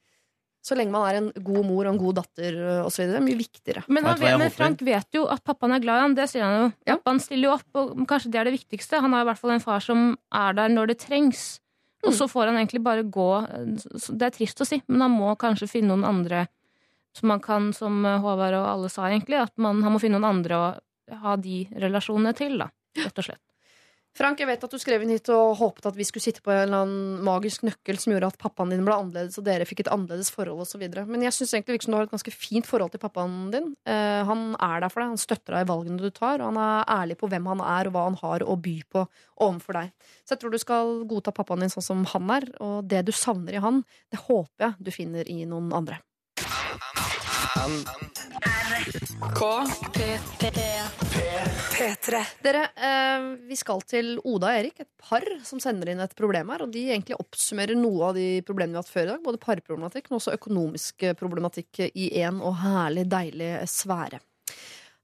Så 0.64 0.76
lenge 0.78 0.94
man 0.94 1.04
er 1.06 1.18
en 1.18 1.26
god 1.44 1.66
mor 1.68 1.84
og 1.84 1.90
en 1.92 2.00
god 2.00 2.22
datter 2.22 2.56
osv. 2.86 3.02
Det 3.10 3.18
er 3.18 3.24
mye 3.24 3.36
viktigere. 3.36 3.82
Men, 3.92 4.06
han 4.08 4.22
men? 4.40 4.48
Frank 4.52 4.80
vet 4.86 5.10
jo 5.12 5.26
at 5.28 5.44
pappaen 5.44 5.76
er 5.76 5.82
glad 5.84 6.00
i 6.00 6.04
han. 6.06 6.14
Det 6.16 6.26
sier 6.32 6.46
han 6.46 6.56
jo. 6.56 6.68
Ja. 6.88 6.96
Pappaen 6.96 7.20
stiller 7.20 7.50
jo 7.50 7.56
opp, 7.58 7.68
og 7.76 8.06
kanskje 8.08 8.32
det 8.32 8.40
er 8.40 8.48
det 8.48 8.54
viktigste. 8.56 9.02
Han 9.04 9.12
har 9.12 9.26
i 9.26 9.28
hvert 9.28 9.42
fall 9.42 9.52
en 9.54 9.64
far 9.64 9.84
som 9.84 10.14
er 10.32 10.56
der 10.56 10.72
når 10.72 10.94
det 10.94 10.98
trengs. 11.04 11.44
Og 12.04 12.14
så 12.16 12.28
får 12.30 12.50
han 12.50 12.58
egentlig 12.60 12.82
bare 12.84 13.06
gå. 13.08 13.28
Det 14.12 14.26
er 14.26 14.34
trist 14.34 14.60
å 14.60 14.68
si, 14.68 14.80
men 14.90 15.06
han 15.06 15.14
må 15.14 15.32
kanskje 15.40 15.70
finne 15.70 15.94
noen 15.94 16.06
andre 16.08 16.46
som 17.14 17.30
man 17.30 17.40
kan, 17.42 17.70
som 17.76 18.02
Håvard 18.02 18.56
og 18.58 18.66
alle 18.66 18.90
sa 18.90 19.06
egentlig, 19.06 19.38
at 19.38 19.54
man, 19.62 19.84
han 19.86 19.94
må 19.94 20.00
finne 20.02 20.18
noen 20.18 20.40
andre 20.40 20.58
å 20.58 21.18
ha 21.22 21.36
de 21.38 21.62
relasjonene 21.78 22.34
til, 22.36 22.56
da. 22.58 22.72
Rett 22.98 23.20
og 23.20 23.28
slett. 23.28 23.42
Frank, 24.14 24.38
jeg 24.38 24.46
vet 24.46 24.62
at 24.62 24.70
du 24.70 24.78
skrev 24.78 25.02
inn 25.02 25.10
hit 25.10 25.26
og 25.34 25.56
håpet 25.58 25.88
at 25.90 25.96
vi 25.98 26.04
skulle 26.06 26.22
sitte 26.22 26.42
på 26.44 26.52
en 26.54 26.60
eller 26.60 26.84
annen 26.84 27.22
magisk 27.26 27.64
nøkkel 27.66 27.96
som 27.98 28.12
gjorde 28.12 28.28
at 28.30 28.36
pappaen 28.38 28.70
din 28.70 28.84
ble 28.86 28.94
annerledes, 28.94 29.40
og 29.40 29.46
dere 29.48 29.66
fikk 29.66 29.82
et 29.82 29.90
annerledes 29.90 30.30
forhold 30.30 30.62
osv. 30.62 30.84
Men 31.10 31.24
jeg 31.26 31.34
syns 31.34 31.56
egentlig 31.56 31.80
virker 31.80 31.90
du 31.90 31.96
har 31.98 32.06
et 32.06 32.12
ganske 32.12 32.34
fint 32.34 32.68
forhold 32.68 32.94
til 32.94 33.02
pappaen 33.02 33.50
din. 33.50 33.72
Uh, 33.82 34.22
han 34.28 34.44
er 34.54 34.84
der 34.84 34.92
for 34.94 35.02
deg, 35.02 35.16
han 35.16 35.22
støtter 35.24 35.56
deg 35.56 35.66
i 35.66 35.70
valgene 35.72 35.98
du 35.98 36.14
tar, 36.14 36.38
og 36.38 36.52
han 36.52 36.60
er 36.62 36.86
ærlig 36.94 37.18
på 37.18 37.30
hvem 37.32 37.50
han 37.50 37.64
er, 37.66 37.90
og 37.90 37.96
hva 37.96 38.04
han 38.06 38.20
har 38.22 38.46
å 38.46 38.54
by 38.68 38.76
på 38.94 39.02
overfor 39.48 39.80
deg. 39.80 39.90
Så 40.22 40.36
jeg 40.36 40.44
tror 40.44 40.54
du 40.54 40.60
skal 40.62 40.94
godta 41.10 41.34
pappaen 41.34 41.66
din 41.66 41.74
sånn 41.74 41.88
som 41.88 42.06
han 42.14 42.30
er, 42.36 42.46
og 42.62 42.86
det 42.86 43.02
du 43.08 43.10
savner 43.10 43.58
i 43.58 43.64
han, 43.66 43.82
det 44.14 44.22
håper 44.28 44.68
jeg 44.68 44.78
du 44.78 44.94
finner 44.94 45.26
i 45.26 45.42
noen 45.42 45.74
andre. 45.74 45.98
P3. 51.74 52.20
Dere, 52.42 52.62
eh, 52.74 53.26
vi 53.48 53.56
skal 53.56 53.82
til 53.86 54.18
Oda 54.18 54.50
og 54.50 54.58
Erik, 54.58 54.80
et 54.80 54.90
par 54.98 55.24
som 55.46 55.60
sender 55.62 55.92
inn 55.92 56.02
et 56.02 56.14
problem 56.18 56.50
her. 56.50 56.64
Og 56.64 56.72
de 56.74 56.82
egentlig 56.88 57.18
oppsummerer 57.18 57.78
noe 57.78 58.10
av 58.10 58.18
de 58.18 58.42
problemene 58.46 58.74
vi 58.74 58.80
har 58.80 58.86
hatt 58.86 58.92
før 58.92 59.06
i 59.06 59.12
dag. 59.12 59.22
Både 59.24 59.42
parproblematikk, 59.42 60.10
men 60.10 60.18
også 60.18 60.34
økonomisk 60.34 61.06
problematikk 61.20 61.84
i 61.92 62.10
én 62.24 62.42
og 62.42 62.58
herlig, 62.64 63.06
deilig 63.12 63.52
sfære. 63.70 64.20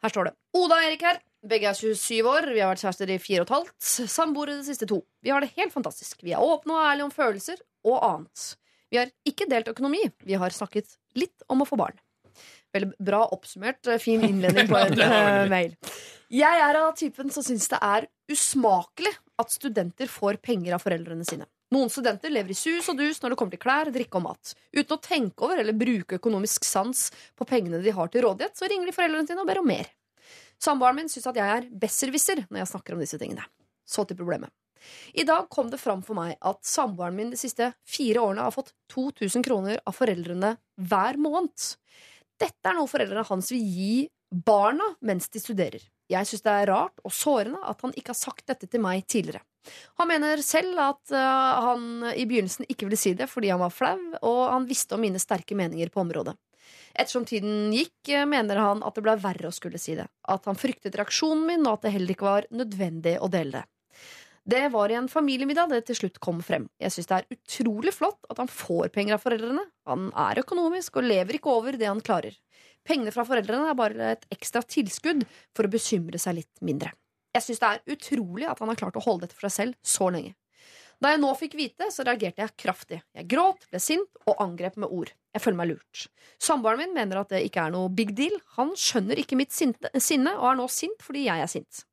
Her 0.01 0.15
står 0.15 0.31
det. 0.31 0.35
Oda 0.59 0.81
og 0.81 0.89
Erik 0.89 1.07
her. 1.07 1.23
Begge 1.47 1.71
er 1.71 1.79
27 1.79 2.27
år. 2.29 2.51
Vi 2.53 2.61
har 2.61 2.75
vært 2.75 2.85
kjærester 2.85 3.15
i 3.15 3.21
fire 3.23 3.45
og 3.45 3.49
et 3.49 3.57
halvt. 3.57 3.91
Samboere 4.11 4.59
de 4.59 4.67
siste 4.67 4.89
to. 4.91 5.03
Vi 5.23 5.33
har 5.33 5.41
det 5.45 5.55
helt 5.57 5.73
fantastisk. 5.73 6.25
Vi 6.27 6.35
er 6.35 6.43
åpne 6.43 6.77
og 6.77 6.85
ærlige 6.85 7.07
om 7.09 7.15
følelser 7.15 7.63
og 7.87 8.03
annet. 8.05 8.55
Vi 8.91 8.99
har 8.99 9.11
ikke 9.29 9.49
delt 9.49 9.71
økonomi. 9.71 10.03
Vi 10.27 10.37
har 10.41 10.51
snakket 10.51 10.99
litt 11.17 11.47
om 11.49 11.63
å 11.63 11.69
få 11.69 11.79
barn. 11.81 11.97
Veldig 12.74 12.93
bra 13.03 13.24
oppsummert. 13.35 13.87
eh, 13.87 13.99
Fin 14.03 14.22
innledning 14.26 14.68
på 14.70 14.78
en 14.83 15.01
eh, 15.01 15.47
mail. 15.51 15.76
Jeg 16.31 16.62
er 16.62 16.78
av 16.78 16.93
typen 16.99 17.31
som 17.35 17.43
syns 17.43 17.66
det 17.72 17.81
er 17.83 18.07
usmakelig 18.31 19.11
at 19.41 19.51
studenter 19.51 20.07
får 20.11 20.39
penger 20.45 20.76
av 20.76 20.85
foreldrene 20.85 21.24
sine. 21.26 21.49
Noen 21.74 21.91
studenter 21.91 22.33
lever 22.35 22.51
i 22.51 22.59
sus 22.59 22.89
og 22.91 22.99
dus 22.99 23.20
når 23.22 23.33
det 23.33 23.39
kommer 23.39 23.55
til 23.55 23.62
klær, 23.62 23.91
drikke 23.95 24.18
og 24.18 24.24
mat. 24.26 24.53
Uten 24.74 24.97
å 24.97 25.03
tenke 25.03 25.47
over 25.47 25.61
eller 25.62 25.76
bruke 25.78 26.18
økonomisk 26.18 26.66
sans 26.66 27.09
på 27.39 27.47
pengene 27.47 27.78
de 27.83 27.95
har 27.95 28.11
til 28.11 28.24
rådighet, 28.26 28.57
så 28.59 28.66
ringer 28.70 28.91
de 28.91 28.95
foreldrene 28.97 29.26
sine 29.31 29.43
og 29.43 29.51
ber 29.51 29.62
om 29.62 29.68
mer. 29.70 29.91
Samboeren 30.61 30.99
min 30.99 31.11
syns 31.11 31.28
at 31.31 31.39
jeg 31.39 31.57
er 31.59 31.68
besserwisser 31.83 32.43
når 32.49 32.62
jeg 32.62 32.70
snakker 32.72 32.97
om 32.97 33.03
disse 33.03 33.18
tingene. 33.22 33.47
Så 33.87 34.05
til 34.07 34.18
problemet. 34.18 34.51
I 35.14 35.24
dag 35.28 35.47
kom 35.53 35.70
det 35.70 35.81
fram 35.81 36.03
for 36.05 36.16
meg 36.18 36.37
at 36.41 36.61
samboeren 36.66 37.16
min 37.16 37.31
de 37.33 37.39
siste 37.41 37.70
fire 37.89 38.22
årene 38.22 38.47
har 38.47 38.55
fått 38.55 38.72
2000 38.93 39.45
kroner 39.47 39.81
av 39.87 39.97
foreldrene 39.97 40.55
hver 40.91 41.18
måned. 41.20 41.70
Dette 42.41 42.70
er 42.70 42.76
noe 42.78 42.91
foreldrene 42.91 43.26
hans 43.28 43.51
vil 43.53 43.62
gi 43.62 43.95
barna 44.30 44.86
mens 45.05 45.28
de 45.28 45.43
studerer. 45.43 45.82
Jeg 46.11 46.26
syns 46.26 46.43
det 46.43 46.53
er 46.53 46.70
rart 46.72 47.03
og 47.07 47.14
sårende 47.14 47.61
at 47.70 47.82
han 47.84 47.95
ikke 47.95 48.14
har 48.14 48.18
sagt 48.18 48.47
dette 48.51 48.66
til 48.70 48.82
meg 48.82 49.05
tidligere. 49.07 49.45
Han 50.01 50.09
mener 50.09 50.41
selv 50.43 50.78
at 50.82 51.12
eh, 51.12 51.64
han 51.66 52.07
i 52.14 52.24
begynnelsen 52.26 52.66
ikke 52.70 52.88
ville 52.88 52.99
si 52.99 53.12
det 53.14 53.28
fordi 53.30 53.53
han 53.53 53.61
var 53.61 53.74
flau, 53.74 53.99
og 54.24 54.41
han 54.49 54.68
visste 54.68 54.97
om 54.97 55.05
mine 55.05 55.20
sterke 55.20 55.59
meninger 55.59 55.93
på 55.93 56.03
området. 56.03 56.34
Ettersom 56.95 57.26
tiden 57.28 57.74
gikk, 57.74 58.09
eh, 58.09 58.26
mener 58.26 58.59
han 58.62 58.82
at 58.86 58.97
det 58.97 59.05
ble 59.05 59.18
verre 59.20 59.51
å 59.51 59.55
skulle 59.55 59.78
si 59.78 59.99
det. 59.99 60.09
At 60.32 60.49
han 60.49 60.59
fryktet 60.59 60.97
reaksjonen 60.99 61.45
min, 61.47 61.66
og 61.66 61.78
at 61.78 61.86
det 61.86 61.95
heller 61.99 62.16
ikke 62.16 62.30
var 62.30 62.49
nødvendig 62.55 63.18
å 63.20 63.30
dele 63.30 63.61
det. 63.61 63.66
Det 64.45 64.68
var 64.72 64.88
i 64.88 64.97
en 64.97 65.09
familiemiddag 65.09 65.68
det 65.68 65.82
til 65.88 65.99
slutt 65.99 66.20
kom 66.22 66.41
frem. 66.43 66.64
Jeg 66.80 66.95
syns 66.95 67.11
det 67.11 67.18
er 67.18 67.36
utrolig 67.36 67.93
flott 67.93 68.24
at 68.32 68.41
han 68.41 68.49
får 68.49 68.88
penger 68.95 69.18
av 69.18 69.22
foreldrene. 69.22 69.66
Han 69.91 70.09
er 70.16 70.41
økonomisk 70.41 70.97
og 70.97 71.07
lever 71.07 71.36
ikke 71.36 71.53
over 71.53 71.76
det 71.76 71.91
han 71.91 72.01
klarer. 72.05 72.34
Pengene 72.86 73.12
fra 73.12 73.26
foreldrene 73.28 73.68
er 73.68 73.76
bare 73.78 74.12
et 74.16 74.24
ekstra 74.32 74.62
tilskudd 74.64 75.26
for 75.57 75.68
å 75.68 75.72
bekymre 75.72 76.18
seg 76.18 76.41
litt 76.41 76.64
mindre. 76.64 76.95
Jeg 77.36 77.45
syns 77.47 77.61
det 77.62 77.68
er 77.68 77.95
utrolig 77.95 78.49
at 78.49 78.62
han 78.62 78.72
har 78.72 78.80
klart 78.80 78.97
å 78.99 79.05
holde 79.05 79.26
dette 79.26 79.36
for 79.36 79.47
seg 79.47 79.57
selv 79.57 79.76
så 79.86 80.09
lenge. 80.11 80.32
Da 81.01 81.14
jeg 81.14 81.20
nå 81.22 81.30
fikk 81.38 81.55
vite, 81.57 81.86
så 81.93 82.05
reagerte 82.05 82.43
jeg 82.43 82.57
kraftig. 82.61 82.99
Jeg 83.16 83.28
gråt, 83.30 83.62
ble 83.70 83.80
sint 83.80 84.18
og 84.28 84.41
angrep 84.43 84.76
med 84.80 84.93
ord. 84.93 85.12
Jeg 85.32 85.45
føler 85.45 85.61
meg 85.61 85.70
lurt. 85.70 86.03
Samboeren 86.43 86.82
min 86.82 86.97
mener 86.97 87.22
at 87.22 87.30
det 87.32 87.45
ikke 87.47 87.68
er 87.68 87.72
noe 87.72 87.93
big 87.93 88.12
deal. 88.18 88.34
Han 88.59 88.74
skjønner 88.76 89.20
ikke 89.20 89.38
mitt 89.41 89.55
sinne 89.55 90.34
og 90.36 90.51
er 90.51 90.59
nå 90.61 90.66
sint 90.72 91.01
fordi 91.05 91.24
jeg 91.28 91.45
er 91.45 91.53
sint. 91.53 91.84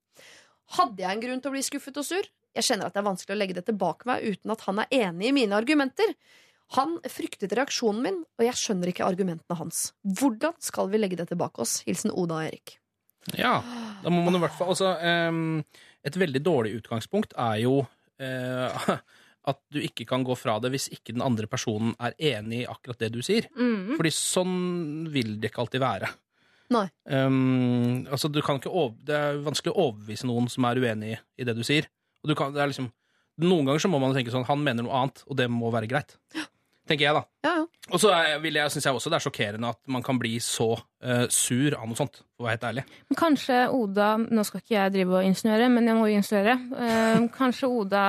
Hadde 0.75 1.05
jeg 1.05 1.13
en 1.13 1.23
grunn 1.23 1.39
til 1.43 1.53
å 1.53 1.55
bli 1.55 1.63
skuffet 1.63 2.01
og 2.01 2.07
sur? 2.07 2.27
Jeg 2.57 2.65
kjenner 2.65 2.89
at 2.89 2.95
det 2.95 3.03
er 3.03 3.07
vanskelig 3.07 3.35
å 3.35 3.39
legge 3.39 3.55
det 3.57 3.67
tilbake 3.67 4.09
meg 4.09 4.25
uten 4.25 4.53
at 4.53 4.65
han 4.65 4.81
er 4.81 4.93
enig 5.05 5.29
i 5.29 5.35
mine 5.35 5.57
argumenter. 5.57 6.15
Han 6.75 6.97
fryktet 7.07 7.53
reaksjonen 7.55 8.01
min, 8.03 8.17
og 8.25 8.43
jeg 8.43 8.59
skjønner 8.59 8.91
ikke 8.91 9.05
argumentene 9.07 9.59
hans. 9.59 9.91
Hvordan 10.03 10.57
skal 10.63 10.89
vi 10.91 10.99
legge 10.99 11.19
det 11.19 11.29
tilbake 11.29 11.63
oss? 11.63 11.79
Hilsen 11.87 12.11
Oda 12.11 12.41
og 12.41 12.49
Erik. 12.49 12.75
Ja, 13.37 13.59
da 14.03 14.11
må 14.11 14.23
man 14.25 14.37
i 14.37 14.41
hvert 14.41 14.55
fall 14.55 14.71
altså, 14.71 14.93
ehm, 15.03 15.59
Et 16.07 16.15
veldig 16.15 16.39
dårlig 16.39 16.77
utgangspunkt 16.77 17.33
er 17.35 17.57
jo 17.59 17.81
eh, 18.23 18.85
at 19.51 19.59
du 19.71 19.81
ikke 19.83 20.05
kan 20.07 20.23
gå 20.27 20.35
fra 20.39 20.55
det 20.63 20.71
hvis 20.71 20.87
ikke 20.95 21.15
den 21.15 21.25
andre 21.25 21.49
personen 21.51 21.91
er 22.03 22.15
enig 22.35 22.61
i 22.61 22.69
akkurat 22.69 22.99
det 23.03 23.11
du 23.15 23.19
sier. 23.23 23.49
Mm. 23.55 23.97
Fordi 23.99 24.13
sånn 24.15 24.55
vil 25.11 25.35
det 25.41 25.51
ikke 25.51 25.63
alltid 25.65 25.83
være. 25.83 26.11
Nei. 26.73 26.87
Um, 27.07 28.07
altså, 28.11 28.27
du 28.31 28.41
kan 28.43 28.59
ikke 28.59 28.71
over, 28.71 28.95
det 29.07 29.15
er 29.15 29.37
vanskelig 29.43 29.71
å 29.71 29.85
overbevise 29.87 30.27
noen 30.27 30.49
som 30.51 30.67
er 30.67 30.81
uenig 30.83 31.13
i 31.39 31.47
det 31.47 31.55
du 31.55 31.63
sier. 31.67 31.87
Og 32.23 32.31
du 32.31 32.35
kan, 32.35 32.53
det 32.55 32.61
er 32.63 32.71
liksom, 32.71 32.89
noen 33.43 33.65
ganger 33.67 33.83
så 33.83 33.89
må 33.91 33.99
man 34.01 34.15
tenke 34.17 34.31
sånn 34.33 34.47
Han 34.49 34.63
mener 34.65 34.83
noe 34.87 34.95
annet, 34.97 35.23
og 35.27 35.37
det 35.37 35.45
må 35.53 35.69
være 35.73 35.89
greit. 35.91 36.15
Tenker 36.87 37.03
jeg, 37.03 37.13
da. 37.17 37.23
Ja, 37.43 37.51
ja. 37.59 37.63
Og 37.91 37.99
så 38.03 38.09
vil 38.43 38.57
jeg, 38.59 38.71
synes 38.71 38.85
jeg 38.87 38.95
også 38.97 39.11
det 39.11 39.15
er 39.19 39.23
sjokkerende 39.23 39.69
at 39.71 39.79
man 39.91 40.03
kan 40.03 40.17
bli 40.19 40.33
så 40.43 40.73
uh, 40.75 41.25
sur 41.31 41.75
av 41.77 41.85
noe 41.87 41.95
sånt, 41.99 42.21
for 42.35 42.43
å 42.43 42.47
være 42.47 42.57
helt 42.57 42.65
ærlig. 42.69 42.83
Men 43.11 43.19
Kanskje 43.19 43.59
Oda 43.75 44.07
Nå 44.23 44.43
skal 44.47 44.59
ikke 44.63 44.75
jeg 44.75 44.93
drive 44.95 45.19
og 45.19 45.27
insinuere, 45.27 45.69
men 45.71 45.87
jeg 45.87 45.95
må 45.99 46.07
jo 46.09 46.17
insinuere. 46.19 46.55
Uh, 46.71 47.27
kanskje 47.35 47.69
Oda 47.71 48.03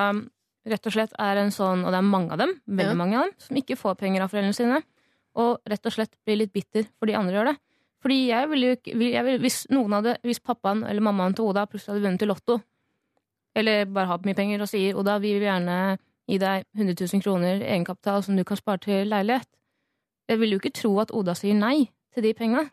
rett 0.69 0.87
og 0.91 0.95
slett 0.95 1.15
er 1.23 1.41
en 1.43 1.53
sånn, 1.55 1.85
og 1.87 1.95
det 1.95 2.01
er 2.01 2.07
mange 2.07 2.35
av 2.35 2.43
dem, 2.43 2.57
veldig 2.67 2.95
Ja. 2.95 2.99
mange 2.99 3.19
av 3.19 3.29
dem, 3.29 3.35
som 3.41 3.57
ikke 3.61 3.79
får 3.79 3.95
penger 4.03 4.25
av 4.25 4.33
foreldrene 4.35 4.55
sine, 4.59 4.81
og 5.39 5.61
rett 5.71 5.87
og 5.87 5.95
slett 5.95 6.15
blir 6.27 6.41
litt 6.43 6.53
bitter 6.53 6.89
fordi 6.99 7.15
andre 7.19 7.39
gjør 7.39 7.51
det. 7.53 7.57
Fordi 8.03 8.19
jeg 8.29 8.49
ville 8.51 8.67
jo 8.67 8.75
ikke 8.77 8.97
jeg 9.11 9.25
vil, 9.27 9.39
Hvis 9.43 9.57
noen 9.75 9.95
hadde, 9.99 10.17
hvis 10.23 10.39
pappaen 10.45 10.85
eller 10.87 11.03
mammaen 11.03 11.35
til 11.35 11.49
Oda 11.51 11.65
plutselig 11.67 11.97
hadde 11.97 12.05
vunnet 12.07 12.23
i 12.23 12.29
Lotto, 12.31 12.59
eller 13.61 13.89
bare 13.91 14.11
har 14.13 14.25
mye 14.27 14.39
penger 14.39 14.65
og 14.65 14.71
sier 14.71 14.99
Oda, 14.99 15.19
vi 15.23 15.35
vil 15.37 15.47
gjerne 15.49 15.99
gi 16.29 16.39
deg 16.41 16.67
100 16.77 16.97
000 17.01 17.25
kroner 17.25 17.63
egenkapital 17.63 18.25
som 18.25 18.37
du 18.37 18.45
kan 18.47 18.61
spare 18.61 18.83
til 18.85 19.09
leilighet, 19.09 19.49
jeg 20.29 20.41
vil 20.43 20.53
jo 20.55 20.59
ikke 20.61 20.75
tro 20.77 20.91
at 21.03 21.15
Oda 21.17 21.35
sier 21.39 21.57
nei 21.57 21.89
til 22.15 22.27
de 22.27 22.35
pengene. 22.37 22.69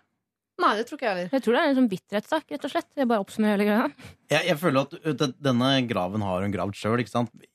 Nei, 0.62 0.72
det 0.80 0.86
tror 0.88 1.00
ikke 1.00 1.08
jeg 1.08 1.16
heller. 1.16 1.32
Jeg 1.36 1.44
tror 1.44 1.56
det 1.56 1.62
er 1.62 1.70
en 1.70 1.78
sånn 1.78 1.90
bitterhetssak, 1.92 2.46
rett 2.52 2.68
og 2.68 2.72
slett. 2.72 2.90
Jeg 2.96 3.08
bare 3.12 3.24
oppsummerer 3.24 3.58
hele 3.58 3.68
greia. 3.68 4.12
Jeg, 4.32 4.48
jeg 4.48 4.60
føler 4.62 4.86
at 5.12 5.24
denne 5.44 5.72
graven 5.90 6.24
har 6.24 6.46
hun 6.46 6.54
gravd 6.54 6.78
sjøl, 6.80 7.04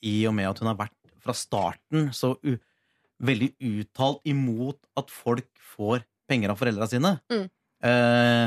i 0.04 0.16
og 0.28 0.34
med 0.36 0.50
at 0.50 0.60
hun 0.60 0.68
har 0.68 0.76
vært 0.80 0.96
fra 1.20 1.36
starten 1.36 2.10
så 2.16 2.34
u, 2.44 2.52
veldig 3.24 3.50
uttalt 3.70 4.20
imot 4.28 4.78
at 5.00 5.12
folk 5.12 5.48
får 5.74 6.04
penger 6.30 6.52
av 6.52 6.60
foreldra 6.60 6.88
sine. 6.88 7.14
Mm. 7.32 7.46
Eh, 7.88 8.44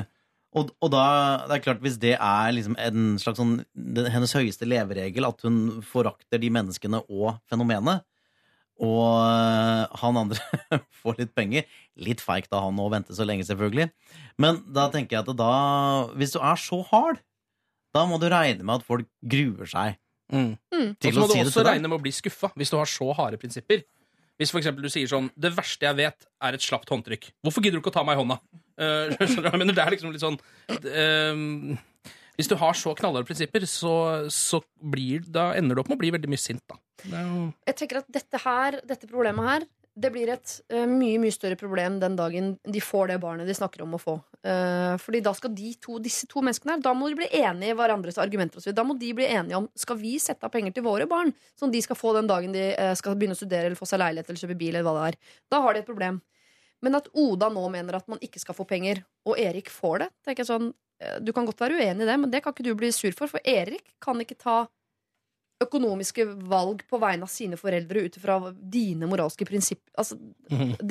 og, 0.53 0.71
og 0.83 0.93
da, 0.93 1.03
det 1.49 1.57
er 1.57 1.63
klart, 1.65 1.83
hvis 1.83 1.99
det 2.01 2.15
er 2.15 2.53
liksom 2.55 2.77
en 2.81 3.13
slags 3.21 3.41
sånn 3.41 3.55
den, 3.73 4.09
hennes 4.13 4.33
høyeste 4.37 4.67
leveregel, 4.69 5.27
at 5.27 5.45
hun 5.45 5.83
forakter 5.87 6.41
de 6.41 6.51
menneskene 6.53 7.03
og 7.07 7.39
fenomenet, 7.49 8.05
og 8.83 9.03
eh, 9.21 9.97
han 10.01 10.19
andre 10.23 10.61
får 11.03 11.19
litt 11.19 11.33
penger 11.37 11.67
Litt 12.01 12.23
feigt 12.25 12.49
av 12.57 12.63
han 12.65 12.79
å 12.81 12.87
vente 12.89 13.13
så 13.13 13.21
lenge, 13.21 13.45
selvfølgelig. 13.45 13.91
Men 14.41 14.63
da 14.73 14.87
tenker 14.89 15.19
jeg 15.19 15.27
at 15.27 15.37
da, 15.37 15.51
hvis 16.17 16.33
du 16.33 16.39
er 16.41 16.57
så 16.57 16.79
hard, 16.89 17.19
da 17.93 18.07
må 18.09 18.17
du 18.17 18.25
regne 18.33 18.65
med 18.65 18.81
at 18.81 18.87
folk 18.87 19.05
gruer 19.21 19.69
seg 19.69 19.99
Mm. 20.33 20.55
Og 20.73 21.03
så 21.03 21.19
må 21.19 21.25
å 21.27 21.29
du 21.29 21.35
si 21.35 21.43
også 21.43 21.63
regne 21.67 21.89
med 21.89 21.99
å 21.99 22.01
bli 22.01 22.13
skuffa 22.15 22.49
hvis 22.57 22.71
du 22.73 22.77
har 22.79 22.89
så 22.89 23.09
harde 23.17 23.37
prinsipper. 23.41 23.83
Hvis 24.41 24.49
for 24.49 24.63
eksempel 24.63 24.85
du 24.85 24.89
sier 24.89 25.05
sånn 25.09 25.27
Det 25.37 25.51
verste 25.53 25.85
jeg 25.85 25.97
vet, 25.99 26.25
er 26.41 26.55
et 26.57 26.63
slapt 26.63 26.89
håndtrykk. 26.89 27.29
Hvorfor 27.45 27.61
gidder 27.61 27.77
du 27.77 27.83
ikke 27.83 27.91
å 27.93 27.97
ta 27.99 28.05
meg 28.07 28.17
i 28.17 28.23
hånda? 28.23 28.39
Eh, 28.77 29.13
skjønner 29.27 29.41
du 29.41 29.47
hva 29.47 29.55
jeg 29.55 29.63
mener? 29.63 29.77
Det 29.77 29.83
er 29.83 29.95
liksom 29.95 30.13
litt 30.13 30.23
sånn 30.23 30.39
eh, 30.89 31.77
Hvis 32.39 32.49
du 32.49 32.57
har 32.57 32.79
så 32.79 32.95
knallharde 32.97 33.29
prinsipper, 33.29 33.67
så, 33.69 33.93
så 34.33 34.63
blir, 34.81 35.27
da 35.29 35.51
ender 35.57 35.77
du 35.77 35.83
opp 35.83 35.91
med 35.91 35.99
å 35.99 36.03
bli 36.03 36.13
veldig 36.15 36.31
mye 36.33 36.41
sint, 36.41 36.63
da. 36.69 36.79
Jo 37.03 37.51
Jeg 37.67 37.79
tenker 37.81 38.01
at 38.01 38.11
dette 38.19 38.43
her, 38.45 38.81
dette 38.87 39.09
problemet 39.09 39.49
her 39.49 39.71
det 39.93 40.09
blir 40.09 40.29
et 40.33 40.53
uh, 40.73 40.87
mye 40.89 41.19
mye 41.21 41.33
større 41.33 41.57
problem 41.59 41.99
den 42.01 42.15
dagen 42.17 42.53
de 42.65 42.81
får 42.81 43.11
det 43.11 43.19
barnet 43.21 43.49
de 43.49 43.53
snakker 43.53 43.83
om 43.85 43.93
å 43.93 44.01
få. 44.01 44.15
Uh, 44.41 44.97
fordi 45.01 45.21
da 45.23 45.35
skal 45.37 45.53
de 45.53 45.69
to, 45.81 45.99
disse 46.03 46.27
to 46.27 46.41
menneskene 46.43 46.75
her 46.75 46.81
Da 46.83 46.91
må 46.97 47.07
de 47.07 47.19
bli 47.21 47.29
enige 47.37 47.71
i 47.71 47.77
hverandres 47.77 48.17
argumenter. 48.19 48.65
Da 48.73 48.83
må 48.83 48.97
de 48.99 49.13
bli 49.15 49.27
enige 49.29 49.55
om 49.61 49.69
Skal 49.79 49.99
vi 50.01 50.17
sette 50.19 50.43
av 50.43 50.51
penger 50.51 50.73
til 50.75 50.83
våre 50.83 51.07
barn, 51.09 51.31
som 51.59 51.71
de 51.71 51.81
skal 51.85 51.99
få 51.99 52.15
den 52.17 52.27
dagen 52.27 52.55
de 52.55 52.71
uh, 52.73 52.91
skal 52.97 53.15
begynne 53.15 53.37
å 53.37 53.39
studere 53.39 53.69
eller 53.69 53.79
få 53.79 53.87
seg 53.89 54.01
leilighet 54.01 54.31
eller 54.31 54.41
kjøpe 54.41 54.59
bil. 54.59 54.73
eller 54.73 54.87
hva 54.87 54.95
det 54.97 55.11
er 55.11 55.37
Da 55.53 55.61
har 55.63 55.77
de 55.77 55.83
et 55.83 55.91
problem. 55.91 56.21
Men 56.83 56.99
at 56.99 57.09
Oda 57.15 57.49
nå 57.53 57.63
mener 57.71 57.97
at 57.97 58.07
man 58.11 58.21
ikke 58.23 58.41
skal 58.41 58.57
få 58.57 58.67
penger, 58.67 59.03
og 59.27 59.39
Erik 59.39 59.71
får 59.71 60.03
det 60.03 60.09
tenker 60.25 60.43
jeg 60.43 60.51
sånn, 60.51 60.71
eh, 61.01 61.19
Du 61.23 61.31
kan 61.35 61.47
godt 61.47 61.61
være 61.63 61.79
uenig 61.79 62.03
i 62.03 62.09
det, 62.09 62.19
men 62.19 62.31
det 62.31 62.43
kan 62.43 62.55
ikke 62.55 62.65
du 62.67 62.73
bli 62.75 62.91
sur 62.91 63.13
for. 63.15 63.31
For 63.31 63.43
Erik 63.47 63.95
kan 64.03 64.19
ikke 64.19 64.39
ta 64.39 64.63
økonomiske 65.63 66.25
valg 66.49 66.81
på 66.89 66.99
vegne 66.99 67.23
av 67.23 67.31
sine 67.31 67.55
foreldre 67.59 68.01
ut 68.07 68.17
fra 68.19 68.35
dine 68.51 69.07
moralske 69.07 69.45
prinsipper. 69.47 69.93
Altså, 69.95 70.17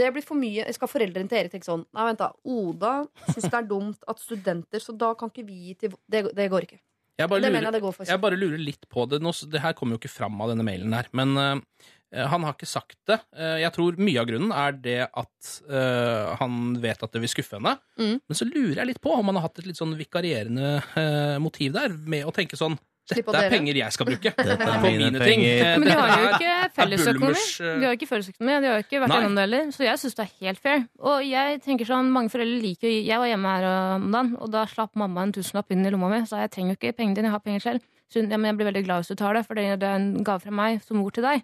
det 0.01 0.09
blir 0.14 0.24
for 0.24 0.38
mye. 0.38 0.64
Skal 0.72 0.90
foreldrene 0.90 1.28
til 1.28 1.43
Erik 1.43 1.53
tenke 1.53 1.68
sånn 1.68 1.84
Nei, 1.93 2.07
vent 2.09 2.22
da, 2.22 2.30
Oda 2.49 2.95
syns 3.28 3.51
det 3.51 3.59
er 3.59 3.68
dumt 3.68 4.09
at 4.09 4.22
studenter 4.22 4.82
Så 4.82 4.95
da 4.97 5.12
kan 5.18 5.32
ikke 5.32 5.45
vi 5.45 5.59
gi 5.66 5.74
til 5.82 5.97
Det, 6.09 6.24
det 6.32 6.49
går 6.53 6.68
ikke. 6.68 6.80
Jeg 7.20 7.28
bare, 7.28 7.43
Det 7.43 7.51
lurer, 7.51 7.55
mener 7.59 7.68
jeg 7.68 7.74
det 7.76 7.82
går 7.84 8.07
jeg 8.09 8.20
bare 8.22 8.38
lurer 8.38 8.62
litt 8.62 8.86
på 8.88 9.05
det. 9.07 9.18
Nå, 9.22 9.34
det 9.53 9.61
her 9.61 9.74
kommer 9.76 9.95
jo 9.95 10.01
ikke 10.01 10.11
fram 10.14 10.40
av 10.40 10.49
denne 10.55 10.64
mailen 10.64 10.95
her, 10.97 11.11
men 11.12 11.36
eh, 11.36 11.90
han 12.12 12.44
har 12.44 12.52
ikke 12.56 12.68
sagt 12.68 12.98
det. 13.08 13.18
Eh, 13.36 13.58
jeg 13.62 13.72
tror 13.72 13.96
mye 13.96 14.20
av 14.20 14.26
grunnen 14.28 14.52
er 14.52 14.72
det 14.84 14.98
at 15.08 15.52
eh, 15.70 16.36
han 16.40 16.74
vet 16.82 17.02
at 17.02 17.12
det 17.16 17.22
vil 17.24 17.32
skuffe 17.32 17.56
henne. 17.56 17.76
Mm. 17.98 18.16
Men 18.20 18.36
så 18.38 18.44
lurer 18.48 18.82
jeg 18.82 18.90
litt 18.92 19.00
på 19.04 19.14
om 19.16 19.30
han 19.32 19.38
har 19.40 19.46
hatt 19.48 19.62
et 19.62 19.68
litt 19.70 19.80
sånn 19.80 19.96
vikarierende 19.96 20.74
eh, 21.00 21.36
motiv 21.40 21.72
der, 21.78 21.94
med 21.96 22.28
å 22.28 22.34
tenke 22.36 22.58
sånn 22.60 22.76
Dette 23.10 23.32
er 23.34 23.48
penger 23.50 23.74
jeg 23.80 23.92
skal 23.96 24.06
bruke 24.06 24.30
Dette 24.38 24.54
er 24.54 24.60
på 24.62 24.76
mine 24.84 25.08
mine 25.10 25.24
ting. 25.26 25.40
Eh, 25.42 25.72
Men 25.80 25.88
de 25.88 25.94
har 25.98 26.12
jo 26.22 26.28
ikke 26.36 26.52
fellesøkonomi. 26.76 27.40
Eh, 27.42 27.72
De 27.80 27.88
har 27.88 27.96
ikke 27.96 28.08
fellesøkonomi, 28.12 28.58
de 28.62 28.70
har 28.70 28.84
ikke 28.84 29.00
vært 29.02 29.14
gjennom 29.16 29.34
det 29.40 29.46
heller. 29.48 29.72
Så 29.74 29.82
jeg 29.88 29.98
syns 30.04 30.14
det 30.20 30.26
er 30.28 30.34
helt 30.44 30.60
fair. 30.62 30.84
Og 31.02 31.24
jeg 31.26 31.58
tenker 31.64 31.88
sånn, 31.88 32.12
mange 32.14 32.30
foreldre 32.30 32.60
liker 32.62 32.92
jo 32.92 33.00
Jeg 33.08 33.18
var 33.24 33.32
hjemme 33.32 33.56
her 33.56 33.66
om 33.96 34.06
dagen, 34.14 34.36
og 34.38 34.52
da 34.54 34.62
slapp 34.70 34.94
mamma 35.02 35.24
en 35.26 35.34
tusenlapp 35.34 35.74
inn 35.74 35.82
i 35.88 35.90
lomma 35.90 36.12
mi. 36.14 36.20
Så 36.30 36.38
jeg 36.44 36.52
trenger 36.54 36.76
jo 36.76 36.78
ikke 36.78 36.94
pengene 37.00 37.18
dine, 37.18 37.32
jeg 37.32 37.34
har 37.34 37.42
penger 37.48 37.66
selv. 37.66 37.88
Så 38.12 38.22
ja, 38.22 38.36
men 38.36 38.50
jeg 38.52 38.60
blir 38.60 38.68
veldig 38.70 38.84
glad 38.86 39.02
hvis 39.02 39.10
du 39.10 39.18
tar 39.18 39.34
det, 39.34 39.42
for 39.48 39.58
det 39.58 39.66
det 39.82 39.88
er 39.88 39.98
en 39.98 40.08
gave 40.22 40.44
fra 40.44 40.52
meg 40.54 40.82
som 40.86 41.00
mor 41.00 41.10
til 41.16 41.24
deg. 41.26 41.42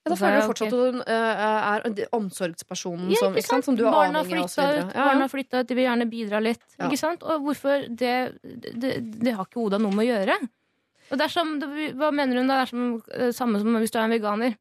Ja, 0.00 0.10
da 0.10 0.16
føler 0.16 0.36
er 0.38 0.40
du 0.40 0.48
fortsatt 0.48 0.72
at 0.72 0.78
hun 0.80 1.02
uh, 1.04 1.96
er 2.00 2.14
omsorgspersonen 2.16 3.10
Ja, 3.12 3.20
som, 3.20 3.62
som 3.66 3.76
du 3.76 3.82
er 3.84 3.92
Barna 3.92 4.22
avhengig 4.22 4.40
av. 4.40 4.46
og 4.46 4.54
flytta 4.54 4.68
videre. 4.70 4.86
ut, 4.86 4.94
Ja, 4.94 5.04
barna 5.10 5.26
har 5.26 5.32
flytta 5.34 5.60
ut, 5.60 5.68
de 5.68 5.76
vil 5.76 5.84
gjerne 5.84 6.06
bidra 6.08 6.40
litt. 6.40 6.64
Ja. 6.78 6.86
Ikke 6.88 7.00
sant? 7.02 7.26
Og 7.26 7.44
hvorfor 7.44 7.84
det, 8.00 8.14
det, 8.80 8.94
det 9.20 9.34
har 9.36 9.44
ikke 9.44 9.60
Oda 9.60 9.78
noe 9.82 9.92
med 9.92 10.06
å 10.06 10.08
gjøre. 10.08 10.38
Og 11.10 11.18
det 11.20 11.26
er 11.26 11.34
som, 11.34 11.52
Hva 12.00 12.10
mener 12.14 12.40
hun 12.40 12.48
da? 12.48 12.62
Det 12.62 12.64
er 12.64 12.72
som, 12.72 12.90
eh, 13.12 13.30
samme 13.36 13.60
som 13.60 13.76
hvis 13.76 13.92
du 13.92 13.98
er 13.98 14.06
en 14.06 14.14
veganer. 14.16 14.56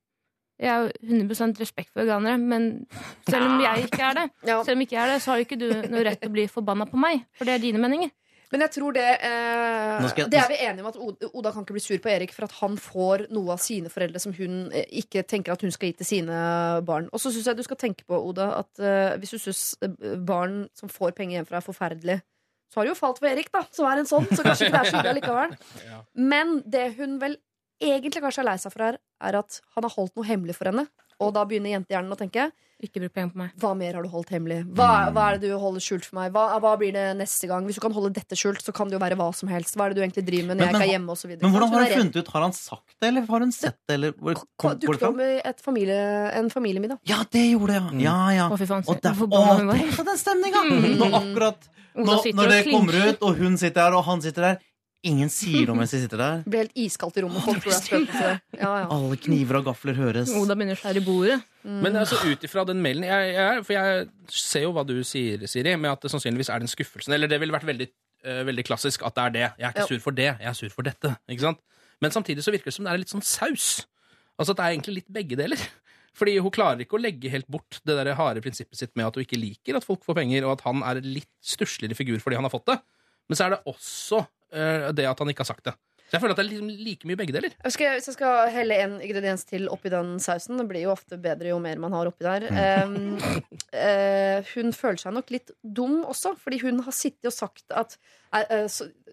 Jeg 0.60 0.70
har 0.74 0.90
jo 0.90 0.92
100 1.08 1.56
respekt 1.62 1.94
for 1.94 2.04
veganere, 2.04 2.36
men 2.36 2.66
selv 3.30 3.46
om 3.48 3.62
jeg 3.64 3.86
ikke 3.86 4.10
er 4.10 4.18
det, 4.18 4.26
selv 4.44 4.74
om 4.76 4.82
ikke 4.84 4.98
jeg 4.98 5.04
er 5.06 5.14
det, 5.14 5.22
så 5.24 5.32
har 5.32 5.40
jo 5.40 5.46
ikke 5.48 5.60
du 5.62 5.70
noe 5.94 6.02
rett 6.04 6.20
til 6.20 6.28
å 6.28 6.34
bli 6.36 6.48
forbanna 6.52 6.84
på 6.90 7.00
meg. 7.00 7.22
For 7.40 7.48
det 7.48 7.54
er 7.54 7.64
dine 7.64 7.80
meninger. 7.80 8.12
Men 8.52 8.64
jeg 8.66 8.72
tror 8.74 8.94
det 8.98 9.04
eh, 9.06 10.00
jeg- 10.18 10.30
Det 10.32 10.40
er 10.40 10.48
vi 10.50 10.58
enige 10.66 10.82
om 10.82 10.88
at 10.90 11.34
Oda, 11.34 11.52
kan 11.54 11.64
ikke 11.66 11.76
bli 11.76 11.84
sur 11.86 11.98
på 12.02 12.10
Erik 12.10 12.32
for 12.34 12.46
at 12.48 12.52
han 12.62 12.78
får 12.78 13.28
noe 13.30 13.52
av 13.54 13.60
sine 13.62 13.90
foreldre 13.94 14.20
som 14.20 14.34
hun 14.34 14.72
eh, 14.74 14.86
ikke 15.04 15.22
tenker 15.28 15.54
at 15.54 15.62
hun 15.62 15.72
skal 15.72 15.90
gi 15.92 15.98
til 16.02 16.06
sine 16.10 16.82
barn. 16.86 17.10
Og 17.14 17.20
så 17.22 17.30
syns 17.32 17.46
jeg 17.46 17.58
du 17.60 17.64
skal 17.64 17.78
tenke 17.78 18.06
på, 18.10 18.18
Oda, 18.18 18.48
at 18.64 18.80
eh, 18.82 19.18
hvis 19.22 19.36
du 19.36 19.38
syns 19.38 19.76
eh, 19.86 20.16
barn 20.18 20.64
som 20.74 20.90
får 20.90 21.14
penger 21.18 21.38
hjemmefra, 21.40 21.62
er 21.62 21.68
forferdelig, 21.68 22.18
så 22.74 22.80
har 22.80 22.86
det 22.86 22.92
jo 22.96 23.00
falt 23.02 23.18
for 23.22 23.28
Erik, 23.30 23.52
da, 23.52 23.64
som 23.74 23.86
er 23.90 23.98
en 24.02 24.06
sånn. 24.10 24.26
Så 24.30 24.44
kanskje 24.46 24.68
ikke 24.68 24.78
det 24.78 24.82
er 24.82 24.92
så 24.94 25.00
ille 25.04 25.14
likevel. 25.22 25.54
Men 26.34 26.60
det 26.70 26.88
hun 27.00 27.20
vel 27.22 27.38
egentlig 27.82 28.22
kanskje 28.22 28.42
er 28.44 28.50
lei 28.52 28.58
seg 28.62 28.74
for 28.74 28.84
her, 28.86 28.98
er 29.30 29.38
at 29.40 29.62
han 29.76 29.86
har 29.88 29.94
holdt 29.96 30.16
noe 30.20 30.26
hemmelig 30.28 30.56
for 30.58 30.70
henne. 30.70 30.88
Og 31.20 31.34
da 31.36 31.44
begynner 31.48 31.74
jentehjernen 31.76 32.14
å 32.16 32.18
tenke 32.20 32.46
Ikke 32.80 33.02
bruk 33.04 33.12
penger 33.12 33.34
på 33.34 33.40
meg. 33.42 33.50
hva 33.60 33.74
mer 33.76 33.98
har 33.98 34.06
du 34.06 34.08
holdt 34.08 34.30
hemmelig? 34.32 34.62
Hva, 34.72 35.12
hva 35.12 35.24
er 35.28 35.40
det 35.40 35.50
du 35.52 35.58
holder 35.60 35.84
skjult 35.84 36.06
for 36.08 36.16
meg? 36.16 36.30
Hva, 36.32 36.46
hva 36.64 36.78
blir 36.80 36.94
det 36.96 37.18
neste 37.20 37.50
gang? 37.50 37.66
Hvis 37.68 37.76
du 37.76 37.82
kan 37.84 37.92
holde 37.92 38.14
dette 38.16 38.38
skjult, 38.40 38.62
så 38.64 38.72
kan 38.72 38.88
det 38.88 38.96
jo 38.96 39.02
være 39.04 39.18
hva 39.20 39.28
som 39.36 39.52
helst. 39.52 39.76
Hva 39.76 39.90
er 39.90 39.92
det 39.92 40.00
du 40.00 40.04
egentlig 40.06 40.24
driver 40.30 40.48
med 40.48 40.56
når 40.56 40.64
Men- 40.64 40.70
jeg 40.70 40.80
ikke 40.80 40.88
er 40.88 40.94
hjemme? 40.96 41.10
Og 41.12 41.18
så 41.20 41.28
Men 41.28 41.52
hvordan 41.52 41.70
har 41.70 41.76
hun 41.76 41.84
redd. 41.90 41.98
funnet 42.00 42.16
ut? 42.16 42.28
Har 42.32 42.42
han 42.42 42.54
sagt 42.54 42.96
det, 43.02 43.08
eller 43.10 43.28
har 43.28 43.40
hun 43.40 43.52
sett 43.52 43.78
det? 43.86 43.94
Eller 44.00 44.12
hvor 44.14 44.40
kom, 44.58 44.80
Dukket 44.80 45.04
opp 45.10 45.20
i 45.20 45.42
et 45.44 45.60
familie, 45.60 46.00
en 46.40 46.50
familiemiddag. 46.50 47.00
Ja, 47.04 47.20
det 47.30 47.44
gjorde 47.52 47.68
det, 47.68 48.00
ja. 48.00 48.00
ja, 48.00 48.32
ja. 48.38 48.48
Å, 48.48 48.58
fy 48.58 48.66
faen, 48.72 48.88
Og 48.88 49.02
derfor, 49.02 49.28
å, 49.28 49.44
tenk 49.76 50.00
på 50.00 50.06
den 50.08 50.18
stemninga! 50.24 50.64
Mm. 50.70 50.98
Når 51.04 51.20
akkurat 51.20 51.70
nå, 52.00 52.16
når, 52.32 52.48
det 52.48 52.64
kommer 52.72 52.94
ut, 52.96 53.22
og 53.28 53.36
hun 53.36 53.58
sitter 53.58 53.90
der, 53.90 53.98
og 53.98 54.06
han 54.08 54.22
sitter 54.22 54.42
der 54.42 54.60
Ingen 55.08 55.30
sier 55.32 55.64
noe 55.70 55.78
mens 55.80 55.94
de 55.96 56.02
sitter 56.02 56.20
der. 56.20 56.42
Det 56.44 56.52
blir 56.52 56.66
helt 56.66 56.80
iskaldt 56.84 57.18
i 57.18 57.22
rommet. 57.24 57.44
Folk 57.46 57.62
tror 57.64 57.72
det 57.72 57.78
er 57.78 57.84
spøkelser. 57.86 58.40
Ja, 58.58 58.72
ja. 58.82 58.88
Alle 58.92 59.16
kniver 59.24 59.60
og 59.62 59.70
gafler 59.70 59.96
høres. 59.96 60.34
Oda 60.36 60.58
begynner 60.60 60.76
å 60.76 60.80
skjære 60.82 61.00
i 61.00 61.04
bordet. 61.06 61.38
Men 61.64 61.96
altså, 62.02 62.18
ut 62.28 62.44
ifra 62.44 62.66
den 62.68 62.82
mailen 62.84 63.06
jeg, 63.08 63.30
jeg, 63.38 63.64
For 63.68 63.76
jeg 63.78 64.10
ser 64.42 64.66
jo 64.66 64.74
hva 64.76 64.84
du 64.88 64.98
sier, 65.08 65.46
Siri, 65.48 65.78
med 65.80 65.94
at 65.94 66.04
det 66.04 66.12
sannsynligvis 66.12 66.52
er 66.52 66.60
den 66.64 66.72
skuffelsen. 66.72 67.16
Eller 67.16 67.32
det 67.32 67.40
ville 67.40 67.56
vært 67.56 67.68
veldig, 67.70 67.88
uh, 68.28 68.42
veldig 68.50 68.66
klassisk 68.68 69.06
at 69.08 69.16
det 69.16 69.24
er 69.24 69.36
det. 69.38 69.46
Jeg 69.62 69.68
er 69.70 69.76
ikke 69.76 69.86
Ja. 69.86 69.92
sur 69.94 70.04
for 70.04 70.18
det, 70.20 70.28
jeg 70.34 70.50
er 70.52 70.58
sur 70.60 70.74
for 70.76 70.88
dette. 70.90 71.14
Ikke 71.32 71.46
sant? 71.48 71.62
Men 72.04 72.12
samtidig 72.16 72.44
så 72.44 72.52
virker 72.52 72.72
det 72.72 72.76
som 72.76 72.88
det 72.88 72.92
er 72.94 73.00
litt 73.00 73.14
sånn 73.14 73.24
saus. 73.24 73.86
Altså 74.40 74.52
at 74.52 74.60
det 74.60 74.66
er 74.66 74.76
egentlig 74.76 74.96
litt 75.00 75.14
begge 75.16 75.40
deler. 75.40 75.64
Fordi 76.20 76.34
hun 76.44 76.52
klarer 76.52 76.84
ikke 76.84 76.98
å 77.00 77.02
legge 77.02 77.32
helt 77.32 77.48
bort 77.48 77.80
det 77.88 77.96
der 77.96 78.12
harde 78.20 78.42
prinsippet 78.44 78.76
sitt 78.76 78.92
med 79.00 79.08
at 79.08 79.16
hun 79.16 79.24
ikke 79.24 79.40
liker 79.40 79.78
at 79.80 79.86
folk 79.88 80.04
får 80.04 80.18
penger, 80.20 80.44
og 80.44 80.58
at 80.58 80.66
han 80.68 80.84
er 80.84 81.00
en 81.00 81.08
litt 81.08 81.30
stussligere 81.40 81.96
figur 81.96 82.20
fordi 82.20 82.36
han 82.36 82.44
har 82.44 82.52
fått 82.52 82.68
det. 82.68 82.76
Men 83.30 83.40
så 83.40 83.46
er 83.46 83.54
det 83.56 83.60
også 83.70 84.26
det 84.50 85.06
at 85.06 85.20
han 85.22 85.30
ikke 85.32 85.46
har 85.46 85.52
sagt 85.52 85.68
det. 85.70 85.76
Så 86.10 86.18
jeg 86.18 86.24
føler 86.24 86.34
at 86.34 86.40
det 86.40 86.44
er 86.48 86.50
liksom 86.50 86.70
like 86.88 87.06
mye 87.06 87.18
begge 87.20 87.34
deler. 87.36 87.54
Jeg 87.54 87.74
skal, 87.76 87.92
hvis 88.00 88.10
jeg 88.10 88.16
skal 88.16 88.48
helle 88.50 88.78
en 88.82 88.96
ingrediens 88.98 89.44
til 89.46 89.68
oppi 89.70 89.92
den 89.94 90.16
sausen 90.24 90.58
Det 90.58 90.66
blir 90.72 90.88
jo 90.88 90.94
ofte 90.96 91.20
bedre 91.22 91.52
jo 91.52 91.60
mer 91.62 91.78
man 91.82 91.94
har 91.94 92.10
oppi 92.10 92.26
der. 92.26 92.48
Um, 92.50 93.20
uh, 93.78 94.40
hun 94.56 94.74
føler 94.74 94.98
seg 95.04 95.14
nok 95.14 95.30
litt 95.36 95.54
dum 95.62 96.00
også, 96.02 96.34
fordi 96.42 96.64
hun 96.64 96.82
har 96.88 96.98
sittet 96.98 97.30
og 97.30 97.36
sagt 97.36 97.78
at 97.78 97.94
eh, 98.34 98.56
eh, 98.58 98.66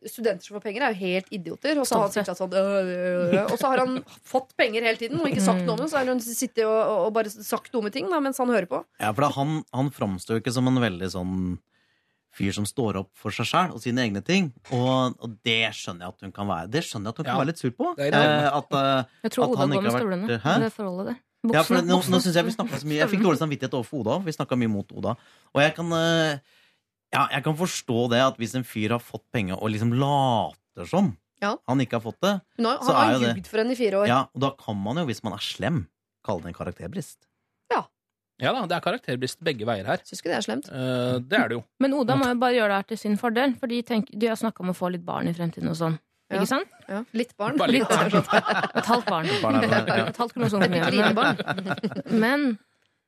studenter 0.09 0.49
som 0.49 0.57
får 0.57 0.65
penger, 0.65 0.87
er 0.87 0.97
jo 0.97 1.01
helt 1.03 1.31
idioter. 1.37 1.77
Og 1.83 1.85
så 1.85 2.01
har 2.01 2.09
han 2.09 2.17
sittet 2.17 2.41
sånn 2.41 2.57
øh, 2.57 2.73
øh, 2.81 3.37
øh, 3.43 3.53
Og 3.53 3.61
så 3.61 3.75
har 3.75 3.85
han 3.85 4.01
fått 4.33 4.57
penger 4.57 4.89
hele 4.89 5.01
tiden 5.01 5.21
og 5.21 5.29
ikke 5.29 5.45
sagt 5.45 5.67
noe 5.67 5.77
om 5.77 5.85
det. 5.85 5.93
Så 5.93 6.01
har 6.01 6.09
hun 6.09 6.25
sittet 6.25 6.65
og, 6.65 6.81
og, 6.81 6.99
og 7.11 7.15
bare 7.19 7.33
sagt 7.37 7.73
dumme 7.77 7.93
ting 7.93 8.09
da, 8.09 8.25
mens 8.25 8.41
han 8.41 8.53
hører 8.53 8.71
på. 8.73 8.81
Ja, 9.03 9.13
for 9.13 9.27
da, 9.27 9.33
han, 9.37 9.61
han 9.77 9.93
framstår 9.93 10.39
jo 10.39 10.47
ikke 10.47 10.57
som 10.57 10.73
en 10.73 10.81
veldig 10.81 11.13
sånn 11.13 11.35
fyr 12.37 12.53
som 12.53 12.67
står 12.69 12.99
opp 13.01 13.11
for 13.17 13.33
seg 13.35 13.49
sjæl 13.49 13.71
og 13.75 13.81
sine 13.83 14.03
egne 14.05 14.21
ting. 14.25 14.51
Og, 14.77 15.17
og 15.25 15.37
det 15.47 15.73
skjønner 15.77 16.05
jeg 16.07 16.15
at 16.15 16.25
hun 16.27 16.33
kan 16.37 16.49
være 16.51 16.71
Det 16.75 16.83
skjønner 16.85 17.09
jeg 17.09 17.15
at 17.15 17.21
hun 17.23 17.29
kan 17.31 17.39
være 17.41 17.51
litt 17.51 17.63
sur 17.63 17.71
på. 17.73 17.93
Det 17.97 18.11
det. 18.13 18.21
Eh, 18.21 18.49
at, 18.61 18.77
uh, 18.77 19.23
Jeg 19.25 19.33
tror 19.37 19.45
At 19.47 19.51
Oda 19.55 19.61
han 19.63 19.71
går 19.71 19.77
ikke 19.77 19.83
med 19.83 19.93
har 19.93 19.97
vært- 19.97 20.05
støvlene. 20.05 20.41
Hæ? 20.45 20.55
Det 20.67 20.73
forholdet 20.77 21.07
der. 21.11 21.17
ja, 21.55 21.63
for 21.63 21.75
nå, 21.81 21.97
nå 22.13 22.21
synes 22.21 22.35
Jeg 22.35 22.45
vi 22.45 22.51
så 22.57 22.65
mye 22.87 22.99
Jeg 23.01 23.09
fikk 23.15 23.23
dårlig 23.25 23.39
samvittighet 23.41 23.75
overfor 23.79 24.01
Oda. 24.05 24.19
Vi 24.27 24.33
snakka 24.37 24.57
mye 24.59 24.69
mot 24.73 24.93
Oda. 24.93 25.17
Og 25.55 25.61
jeg 25.63 25.75
kan, 25.77 25.93
eh, 25.93 26.39
ja, 27.15 27.27
jeg 27.33 27.43
kan 27.45 27.57
forstå 27.57 27.99
det 28.11 28.21
at 28.27 28.37
hvis 28.37 28.55
en 28.59 28.65
fyr 28.65 28.91
har 28.97 29.01
fått 29.01 29.25
penger 29.33 29.57
og 29.63 29.71
liksom 29.71 29.93
later 29.97 30.87
som 30.87 31.17
Ja. 31.41 31.57
han 31.69 31.79
ikke 31.81 32.01
har 32.01 32.05
fått 32.05 32.21
det, 32.21 32.41
Hun 32.57 32.65
har, 32.67 32.79
Så 32.81 32.93
han 32.93 32.97
har 32.97 33.15
er 33.15 33.35
ljugd 33.35 33.47
for 33.47 33.59
henne 33.59 33.73
i 33.73 33.77
fire 33.77 33.93
år. 34.03 34.07
ja, 34.09 34.21
og 34.35 34.41
da 34.41 34.51
kan 34.59 34.77
man 34.77 34.97
jo, 34.97 35.05
hvis 35.07 35.23
man 35.25 35.33
er 35.35 35.39
slem, 35.45 35.87
kalle 36.25 36.43
det 36.43 36.49
en 36.49 36.55
karakterbrist. 36.65 37.17
Ja 38.43 38.53
da, 38.53 38.67
det 38.69 38.77
er 38.77 38.85
karakterbrist 38.85 39.39
begge 39.45 39.65
veier 39.69 39.87
her. 39.89 40.03
Syns 40.05 40.21
ikke 40.21 40.33
det 40.33 40.39
er 40.39 40.45
slemt. 40.45 40.67
Eh, 40.69 41.17
det 41.25 41.39
er 41.39 41.49
det 41.49 41.57
jo. 41.57 41.63
Men 41.81 41.95
Oda 41.97 42.19
må 42.21 42.29
jo 42.29 42.37
bare 42.41 42.59
gjøre 42.59 42.69
det 42.75 42.81
her 42.83 42.91
til 42.91 43.01
sin 43.01 43.17
fordel, 43.21 43.55
for 43.57 43.73
de, 43.73 43.81
tenk, 43.87 44.11
de 44.13 44.29
har 44.29 44.37
snakka 44.37 44.65
om 44.65 44.75
å 44.75 44.77
få 44.77 44.91
litt 44.93 45.07
barn 45.07 45.31
i 45.31 45.35
fremtiden 45.37 45.73
og 45.73 45.79
sånn. 45.79 45.97
Ja. 46.27 46.41
Ikke 46.41 46.51
sant? 46.51 46.77
Ja. 46.91 47.01
Litt 47.17 47.33
barn. 47.39 47.57
Bare 47.57 47.73
litt 47.73 47.89
barn. 47.89 48.13
Et 48.81 48.89
halvt 48.91 49.09
barn. 49.09 49.31
Barn 49.43 49.61
ja. 49.63 49.83
Et 50.09 50.21
halvt 50.21 50.35
kromosom 50.35 50.65
for 50.65 50.75
mye. 50.75 51.61
Men, 52.25 52.49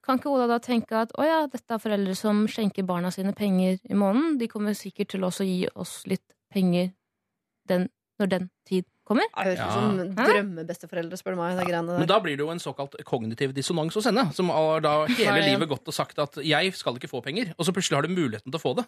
kan 0.07 0.21
ikke 0.21 0.33
Oda 0.33 0.47
da 0.55 0.61
tenke 0.65 1.03
at 1.03 1.13
å 1.19 1.27
ja, 1.27 1.41
dette 1.51 1.77
er 1.77 1.83
foreldre 1.83 2.15
som 2.17 2.47
skjenker 2.49 2.87
barna 2.89 3.11
sine 3.13 3.35
penger 3.37 3.77
i 3.85 3.99
måneden. 3.99 4.39
De 4.41 4.49
kommer 4.49 4.77
sikkert 4.79 5.13
til 5.13 5.27
også 5.29 5.45
å 5.45 5.51
gi 5.51 5.67
oss 5.75 5.99
litt 6.09 6.25
penger 6.55 6.95
den, 7.69 7.91
når 8.23 8.33
den 8.33 8.49
tid 8.69 8.87
kommer. 9.09 9.27
Det 9.33 9.47
høres 9.49 9.59
ut 9.59 9.67
Ja. 9.67 9.73
som 9.73 10.15
drømmebesteforeldre, 10.19 11.19
spør 11.21 11.35
du 11.37 11.41
meg. 11.41 11.59
Greiene 11.67 11.99
Men 11.99 12.07
da 12.09 12.21
blir 12.21 12.37
det 12.37 12.45
jo 12.47 12.51
en 12.55 12.63
såkalt 12.63 12.95
kognitiv 13.09 13.53
dissonans 13.57 13.95
hos 13.99 14.07
henne, 14.11 14.29
som 14.37 14.49
har 14.55 14.81
da 14.85 14.95
hele 15.19 15.43
livet 15.49 15.69
gått 15.69 15.89
og 15.89 15.95
sagt 15.95 16.19
at 16.19 16.35
'jeg 16.43 16.75
skal 16.75 16.95
ikke 16.95 17.09
få 17.11 17.23
penger', 17.25 17.55
og 17.59 17.65
så 17.67 17.73
plutselig 17.73 17.97
har 17.99 18.03
du 18.07 18.15
muligheten 18.15 18.51
til 18.53 18.59
å 18.61 18.63
få 18.63 18.77
det. 18.77 18.87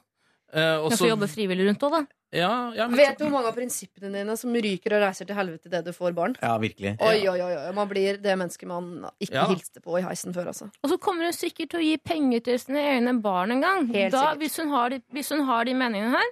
Uh, 0.53 0.83
også, 0.83 0.91
Jeg 0.91 0.99
så- 0.99 1.05
får 1.05 1.11
jobbe 1.15 1.29
frivillig 1.31 1.67
rundt 1.69 1.83
òg, 1.87 1.91
da. 1.93 2.07
ja, 2.33 2.73
ja, 2.75 2.89
men- 2.89 2.97
Vet 2.99 3.19
du 3.19 3.25
hvor 3.25 3.31
mange 3.31 3.47
av 3.47 3.55
prinsippene 3.55 4.11
dine 4.13 4.37
som 4.37 4.51
ryker 4.53 4.93
og 4.97 5.03
reiser 5.07 5.25
til 5.25 5.37
helvete 5.37 5.67
idet 5.71 5.85
du 5.85 5.93
får 5.93 6.13
barn? 6.13 6.35
Ja, 6.43 6.59
virkelig. 6.59 6.97
Oi, 7.01 7.23
oi, 7.29 7.39
oi, 7.41 7.55
oi. 7.69 7.73
Man 7.73 7.87
blir 7.89 8.19
det 8.21 8.35
mennesket 8.37 8.67
man 8.67 9.07
ikke 9.23 9.33
Ja. 9.35 9.47
hilste 9.47 9.79
på 9.81 9.97
i 10.01 10.03
heisen 10.03 10.35
før, 10.35 10.49
altså. 10.49 10.69
Og 10.83 10.91
så 10.91 10.99
kommer 10.99 11.23
hun 11.23 11.33
sikkert 11.33 11.71
til 11.71 11.79
å 11.79 11.83
gi 11.85 11.97
penger 11.99 12.41
til 12.43 12.59
sine 12.59 12.79
egne 12.83 13.23
barn 13.23 13.53
en 13.53 13.61
gang. 13.61 13.87
Helt 13.95 14.11
Da, 14.11 14.35
hvis, 14.35 14.57
hun 14.59 14.71
har 14.71 14.89
de, 14.91 15.01
hvis 15.15 15.29
hun 15.31 15.47
har 15.47 15.65
de 15.65 15.73
meningene 15.73 16.11
her, 16.11 16.31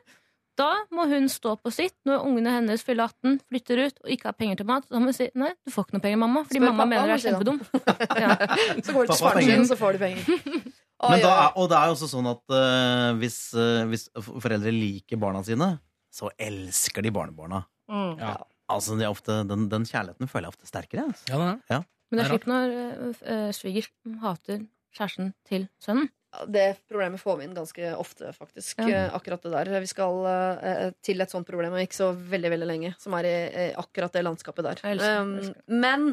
da 0.59 0.71
må 0.95 1.07
hun 1.11 1.29
stå 1.31 1.55
på 1.63 1.71
sitt 1.75 1.95
når 2.09 2.25
ungene 2.27 2.57
hennes 2.57 2.83
fyller 2.87 3.13
18, 3.13 3.39
flytter 3.47 3.83
ut 3.85 4.01
og 4.03 4.13
ikke 4.15 4.29
har 4.31 4.37
penger 4.39 4.61
til 4.61 4.69
mat. 4.69 4.87
Da 4.91 5.01
må 5.01 5.11
hun 5.11 5.17
si 5.17 5.29
nei, 5.39 5.53
du 5.63 5.73
får 5.75 5.87
ikke 5.87 5.97
noe 5.97 6.05
penger, 6.05 6.21
mamma. 6.25 6.43
Fordi 6.49 6.61
Spør 6.61 6.73
mamma 6.73 6.85
pappa, 6.85 6.91
mener 6.93 7.09
du 7.09 7.15
er 7.15 7.25
kjempedum. 7.25 7.61
Ja. 8.19 8.35
Så 8.83 8.95
går 8.95 9.07
du 9.07 9.13
til 9.13 9.21
svaren 9.21 9.47
sin, 9.47 9.67
så 9.69 9.79
får 9.79 9.97
du 9.97 10.03
penger. 10.03 10.31
Men 11.13 11.23
da 11.23 11.31
er, 11.31 11.53
og 11.55 11.69
det 11.71 11.79
er 11.79 11.91
jo 11.91 11.95
også 11.95 12.09
sånn 12.11 12.27
at 12.27 12.43
uh, 12.51 13.11
hvis, 13.21 13.37
uh, 13.55 13.85
hvis 13.87 14.09
foreldre 14.19 14.73
liker 14.75 15.21
barna 15.23 15.45
sine, 15.47 15.77
så 16.11 16.33
elsker 16.43 17.07
de 17.07 17.13
barnebarna. 17.15 17.63
Ja. 17.89 18.35
Altså, 18.69 18.97
det 18.99 19.07
er 19.07 19.13
ofte, 19.15 19.37
den, 19.49 19.69
den 19.71 19.87
kjærligheten 19.87 20.29
føler 20.29 20.49
jeg 20.49 20.57
ofte 20.57 20.69
sterkere. 20.69 21.07
Altså. 21.13 21.31
Ja, 21.31 21.39
det 21.69 21.77
er. 21.79 21.87
Men 22.09 22.19
det 22.19 22.25
er 22.25 22.33
slik 22.33 22.49
når 22.49 22.75
uh, 22.75 23.51
svigers 23.55 23.89
hater 24.25 24.65
kjæresten 24.97 25.33
til 25.47 25.69
sønnen. 25.83 26.11
Det 26.53 26.65
problemet 26.91 27.21
får 27.23 27.39
vi 27.39 27.45
inn 27.49 27.55
ganske 27.57 27.91
ofte, 27.97 28.33
faktisk. 28.37 28.83
Ja. 28.85 28.89
eh, 29.07 29.15
Akkurat 29.17 29.43
det 29.43 29.53
der. 29.55 29.71
Vi 29.81 29.89
skal 29.89 30.19
eh, 30.29 30.91
til 31.03 31.25
et 31.25 31.33
sånt 31.33 31.49
problem 31.49 31.73
om 31.73 31.81
ikke 31.81 31.97
så 31.97 32.11
veldig 32.13 32.51
veldig 32.53 32.69
lenge, 32.69 32.91
som 33.01 33.15
er 33.17 33.29
i 33.29 33.37
eh, 33.49 33.71
akkurat 33.81 34.13
det 34.13 34.25
landskapet 34.27 34.67
der. 34.67 34.83
Elsker 34.93 35.23
Um, 35.23 35.33
elsker 35.39 35.79
men 35.87 36.05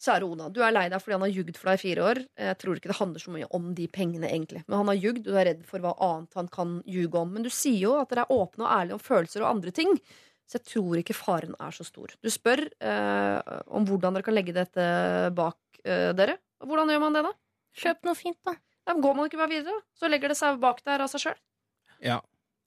kjære 0.00 0.24
Ona, 0.32 0.46
du 0.48 0.62
er 0.64 0.72
lei 0.72 0.86
deg 0.88 1.02
fordi 1.04 1.12
han 1.18 1.26
har 1.26 1.34
jugd 1.34 1.58
for 1.60 1.68
deg 1.68 1.76
i 1.76 1.82
fire 1.82 2.06
år. 2.08 2.22
Jeg 2.40 2.56
tror 2.62 2.78
ikke 2.80 2.88
det 2.88 2.96
handler 3.02 3.20
så 3.20 3.34
mye 3.34 3.50
om 3.58 3.66
de 3.76 3.84
pengene, 3.92 4.30
egentlig. 4.32 4.62
Men 4.66 4.78
han 4.80 4.88
har 4.94 4.96
jugd, 5.02 5.26
du 5.28 5.34
er 5.36 5.44
redd 5.50 5.60
for 5.68 5.84
hva 5.84 5.92
annet 6.08 6.40
han 6.40 6.48
kan 6.48 6.78
ljuge 6.88 7.20
om. 7.20 7.34
Men 7.36 7.44
du 7.44 7.50
sier 7.52 7.82
jo 7.84 7.98
at 8.00 8.08
dere 8.14 8.24
er 8.24 8.32
åpne 8.32 8.64
og 8.64 8.72
ærlige 8.78 8.96
om 8.96 9.04
følelser 9.04 9.44
og 9.44 9.50
andre 9.52 9.74
ting. 9.76 9.92
Så 10.48 10.56
jeg 10.56 10.66
tror 10.72 11.02
ikke 11.02 11.14
faren 11.14 11.52
er 11.60 11.76
så 11.76 11.84
stor. 11.86 12.16
Du 12.24 12.30
spør 12.32 12.64
eh, 12.80 13.60
om 13.68 13.84
hvordan 13.86 14.16
dere 14.16 14.24
kan 14.26 14.34
legge 14.34 14.56
dette 14.56 14.88
bak 15.36 15.60
eh, 15.84 16.10
dere. 16.16 16.40
Og 16.64 16.72
Hvordan 16.72 16.90
gjør 16.92 17.04
man 17.04 17.14
det, 17.20 17.22
da? 17.28 17.36
Kjøp 17.84 18.02
noe 18.08 18.16
fint, 18.18 18.40
da. 18.48 18.56
Ja, 18.90 18.94
men 18.96 19.04
går 19.04 19.14
man 19.14 19.28
ikke 19.28 19.38
bare 19.38 19.52
videre? 19.52 19.76
Så 19.94 20.08
legger 20.10 20.32
det 20.32 20.36
seg 20.40 20.56
bak 20.58 20.80
der 20.82 21.04
av 21.04 21.10
seg 21.12 21.22
sjøl? 21.22 21.36
Ja. 22.02 22.16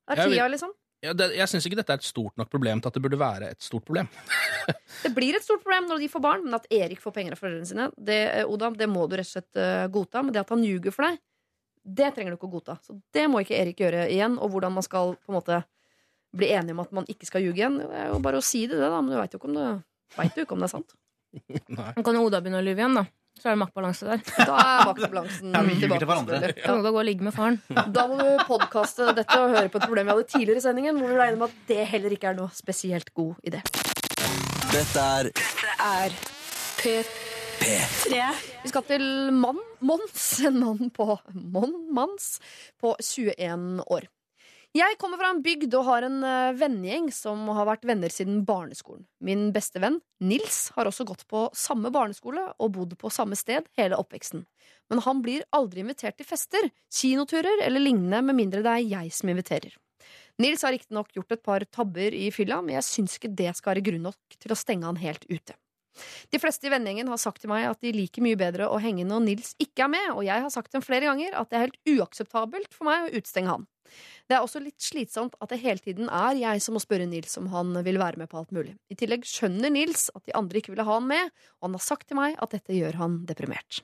Det 0.07 0.15
er 0.15 0.29
tida, 0.31 0.45
liksom. 0.53 0.71
Ja, 1.03 1.11
det, 1.19 1.33
jeg 1.35 1.51
syns 1.51 1.65
ikke 1.67 1.81
dette 1.81 1.91
er 1.91 1.99
et 1.99 2.07
stort 2.07 2.37
nok 2.39 2.47
problem 2.47 2.79
til 2.79 2.87
at 2.87 2.95
det 2.95 3.01
burde 3.03 3.19
være 3.19 3.49
et 3.51 3.65
stort 3.65 3.83
problem. 3.83 4.07
Det 5.03 5.09
blir 5.11 5.35
et 5.35 5.43
stort 5.43 5.59
problem 5.59 5.89
når 5.89 5.99
de 5.99 6.07
får 6.07 6.21
barn, 6.23 6.45
men 6.45 6.55
at 6.55 6.69
Erik 6.71 7.01
får 7.03 7.11
penger 7.17 7.35
av 7.35 7.41
foreldrene 7.41 7.67
sine, 7.67 7.89
det, 7.99 8.19
eh, 8.37 8.47
Oda, 8.47 8.69
det 8.79 8.87
må 8.87 9.03
du 9.11 9.17
rett 9.19 9.27
og 9.27 9.33
slett 9.33 9.59
eh, 9.59 9.89
godta. 9.91 10.21
Men 10.23 10.31
det 10.31 10.45
at 10.45 10.53
han 10.55 10.63
ljuger 10.63 10.95
for 10.95 11.09
deg, 11.09 11.17
det 11.83 12.13
trenger 12.15 12.31
du 12.31 12.37
ikke 12.37 12.47
å 12.47 12.53
godta. 12.53 12.77
Så 12.85 12.95
det 13.11 13.25
må 13.27 13.41
ikke 13.43 13.57
Erik 13.59 13.83
gjøre 13.83 14.05
igjen. 14.13 14.37
Og 14.39 14.53
hvordan 14.53 14.77
man 14.77 14.85
skal 14.87 15.17
på 15.19 15.33
en 15.33 15.39
måte 15.41 15.59
bli 16.31 16.53
enige 16.55 16.77
om 16.77 16.85
at 16.85 16.95
man 16.95 17.09
ikke 17.11 17.27
skal 17.27 17.43
ljuge 17.43 17.59
igjen, 17.59 17.81
det 17.83 18.05
er 18.05 18.13
jo 18.13 18.21
bare 18.23 18.39
å 18.39 18.45
si 18.53 18.63
det, 18.63 18.79
det 18.79 18.87
da. 18.87 19.01
Men 19.03 19.11
du 19.11 19.19
veit 19.19 19.35
jo 19.35 19.41
ikke 19.41 19.51
om 19.51 19.59
det, 19.59 19.67
vet 20.15 20.39
jo 20.39 20.47
ikke 20.47 20.55
om 20.55 20.63
det 20.63 20.69
er 20.69 20.75
sant. 20.77 20.95
Nei. 21.81 21.91
Kan 21.99 22.21
Oda 22.23 22.39
begynne 22.39 22.63
å 22.63 22.65
lyve 22.69 22.79
igjen, 22.79 22.95
da. 23.01 23.03
Så 23.41 23.49
er 23.49 23.55
det 23.55 23.59
maktbalanse 23.63 24.05
der. 24.07 24.21
Da 24.47 24.57
er 24.61 24.85
maktbalansen 24.87 25.51
Ja, 25.55 25.61
tilbake. 25.65 25.99
til 25.99 26.07
hverandre. 26.07 26.39
Da 26.63 26.75
gå 26.85 26.91
og 27.01 27.05
ligge 27.07 27.25
med 27.25 27.33
faren. 27.35 27.57
Da 27.91 28.05
må 28.07 28.17
du 28.21 28.43
podkaste 28.47 29.09
dette 29.17 29.39
og 29.41 29.51
høre 29.55 29.69
på 29.73 29.81
et 29.81 29.87
problem 29.87 30.07
vi 30.07 30.13
hadde 30.15 30.27
tidligere 30.31 30.61
i 30.61 30.65
sendingen, 30.67 30.99
hvor 31.01 31.11
vi 31.11 31.17
regner 31.19 31.41
med 31.41 31.49
at 31.49 31.67
det 31.67 31.87
heller 31.91 32.15
ikke 32.15 32.29
er 32.31 32.37
noe 32.39 32.53
spesielt 32.55 33.09
god 33.17 33.35
idé. 33.49 33.59
Dette 34.73 35.03
er 35.03 35.31
Er 35.83 36.15
P3. 36.79 38.23
Vi 38.63 38.69
skal 38.71 38.83
til 38.87 39.05
mann, 39.35 39.59
Mons, 39.81 40.23
en 40.47 40.59
mann 40.59 40.89
på 40.95 41.05
Mon, 41.33 41.73
Mans, 41.95 42.37
på 42.81 42.95
21 42.99 43.83
år. 43.91 44.07
Jeg 44.73 44.95
kommer 44.97 45.19
fra 45.21 45.27
en 45.29 45.43
bygd 45.45 45.75
og 45.77 45.83
har 45.85 46.05
en 46.07 46.15
eh, 46.25 46.55
vennegjeng 46.57 47.11
som 47.13 47.43
har 47.53 47.67
vært 47.69 47.83
venner 47.85 48.09
siden 48.09 48.39
barneskolen. 48.47 49.03
Min 49.21 49.51
beste 49.53 49.77
venn, 49.77 49.99
Nils, 50.17 50.71
har 50.73 50.89
også 50.89 51.05
gått 51.05 51.27
på 51.29 51.43
samme 51.53 51.91
barneskole 51.93 52.47
og 52.57 52.71
bodd 52.73 52.95
på 52.97 53.11
samme 53.13 53.37
sted 53.37 53.67
hele 53.77 53.99
oppveksten. 54.01 54.47
Men 54.89 55.01
han 55.05 55.21
blir 55.21 55.45
aldri 55.53 55.83
invitert 55.83 56.17
til 56.17 56.25
fester, 56.25 56.71
kinoturer 56.89 57.61
eller 57.67 57.85
lignende 57.85 58.23
med 58.25 58.39
mindre 58.39 58.63
det 58.65 58.71
er 58.71 58.87
jeg 58.95 59.13
som 59.13 59.29
inviterer. 59.29 59.75
Nils 60.41 60.65
har 60.65 60.73
riktignok 60.73 61.13
gjort 61.13 61.35
et 61.35 61.43
par 61.45 61.65
tabber 61.69 62.17
i 62.17 62.31
fylla, 62.33 62.57
men 62.65 62.73
jeg 62.79 62.87
syns 62.87 63.19
ikke 63.19 63.29
det 63.29 63.51
skal 63.53 63.75
være 63.75 63.85
grunn 63.91 64.07
nok 64.09 64.39
til 64.39 64.55
å 64.55 64.57
stenge 64.57 64.89
han 64.89 64.97
helt 65.03 65.29
ute. 65.29 65.53
De 66.33 66.39
fleste 66.41 66.65
i 66.65 66.73
vennegjengen 66.73 67.13
har 67.13 67.21
sagt 67.21 67.43
til 67.43 67.53
meg 67.53 67.67
at 67.69 67.85
de 67.85 67.93
liker 67.93 68.25
mye 68.25 68.41
bedre 68.41 68.71
å 68.73 68.81
henge 68.81 69.05
når 69.05 69.21
Nils 69.27 69.53
ikke 69.61 69.85
er 69.85 69.93
med, 69.93 70.09
og 70.15 70.25
jeg 70.25 70.47
har 70.47 70.55
sagt 70.57 70.73
dem 70.73 70.81
flere 70.81 71.05
ganger 71.11 71.37
at 71.37 71.53
det 71.53 71.59
er 71.59 71.67
helt 71.67 71.93
uakseptabelt 71.99 72.73
for 72.73 72.89
meg 72.89 73.05
å 73.05 73.21
utstenge 73.21 73.53
han. 73.53 73.69
Det 74.29 74.35
er 74.37 74.43
også 74.45 74.61
litt 74.63 74.81
slitsomt 74.81 75.35
at 75.43 75.51
det 75.51 75.59
hele 75.63 75.81
tiden 75.83 76.09
er 76.09 76.37
jeg 76.39 76.61
som 76.63 76.77
må 76.77 76.81
spørre 76.83 77.07
Nils 77.09 77.37
om 77.41 77.49
han 77.53 77.73
vil 77.85 77.99
være 78.01 78.21
med 78.21 78.29
på 78.31 78.39
alt 78.41 78.53
mulig. 78.55 78.75
I 78.89 78.97
tillegg 78.99 79.25
skjønner 79.27 79.73
Nils 79.73 80.09
at 80.15 80.23
de 80.27 80.35
andre 80.37 80.61
ikke 80.61 80.73
ville 80.73 80.85
ha 80.87 80.99
han 80.99 81.09
med, 81.09 81.33
og 81.59 81.67
han 81.69 81.77
har 81.77 81.83
sagt 81.85 82.07
til 82.09 82.19
meg 82.19 82.37
at 82.41 82.55
dette 82.55 82.77
gjør 82.77 82.99
han 83.01 83.19
deprimert. 83.29 83.81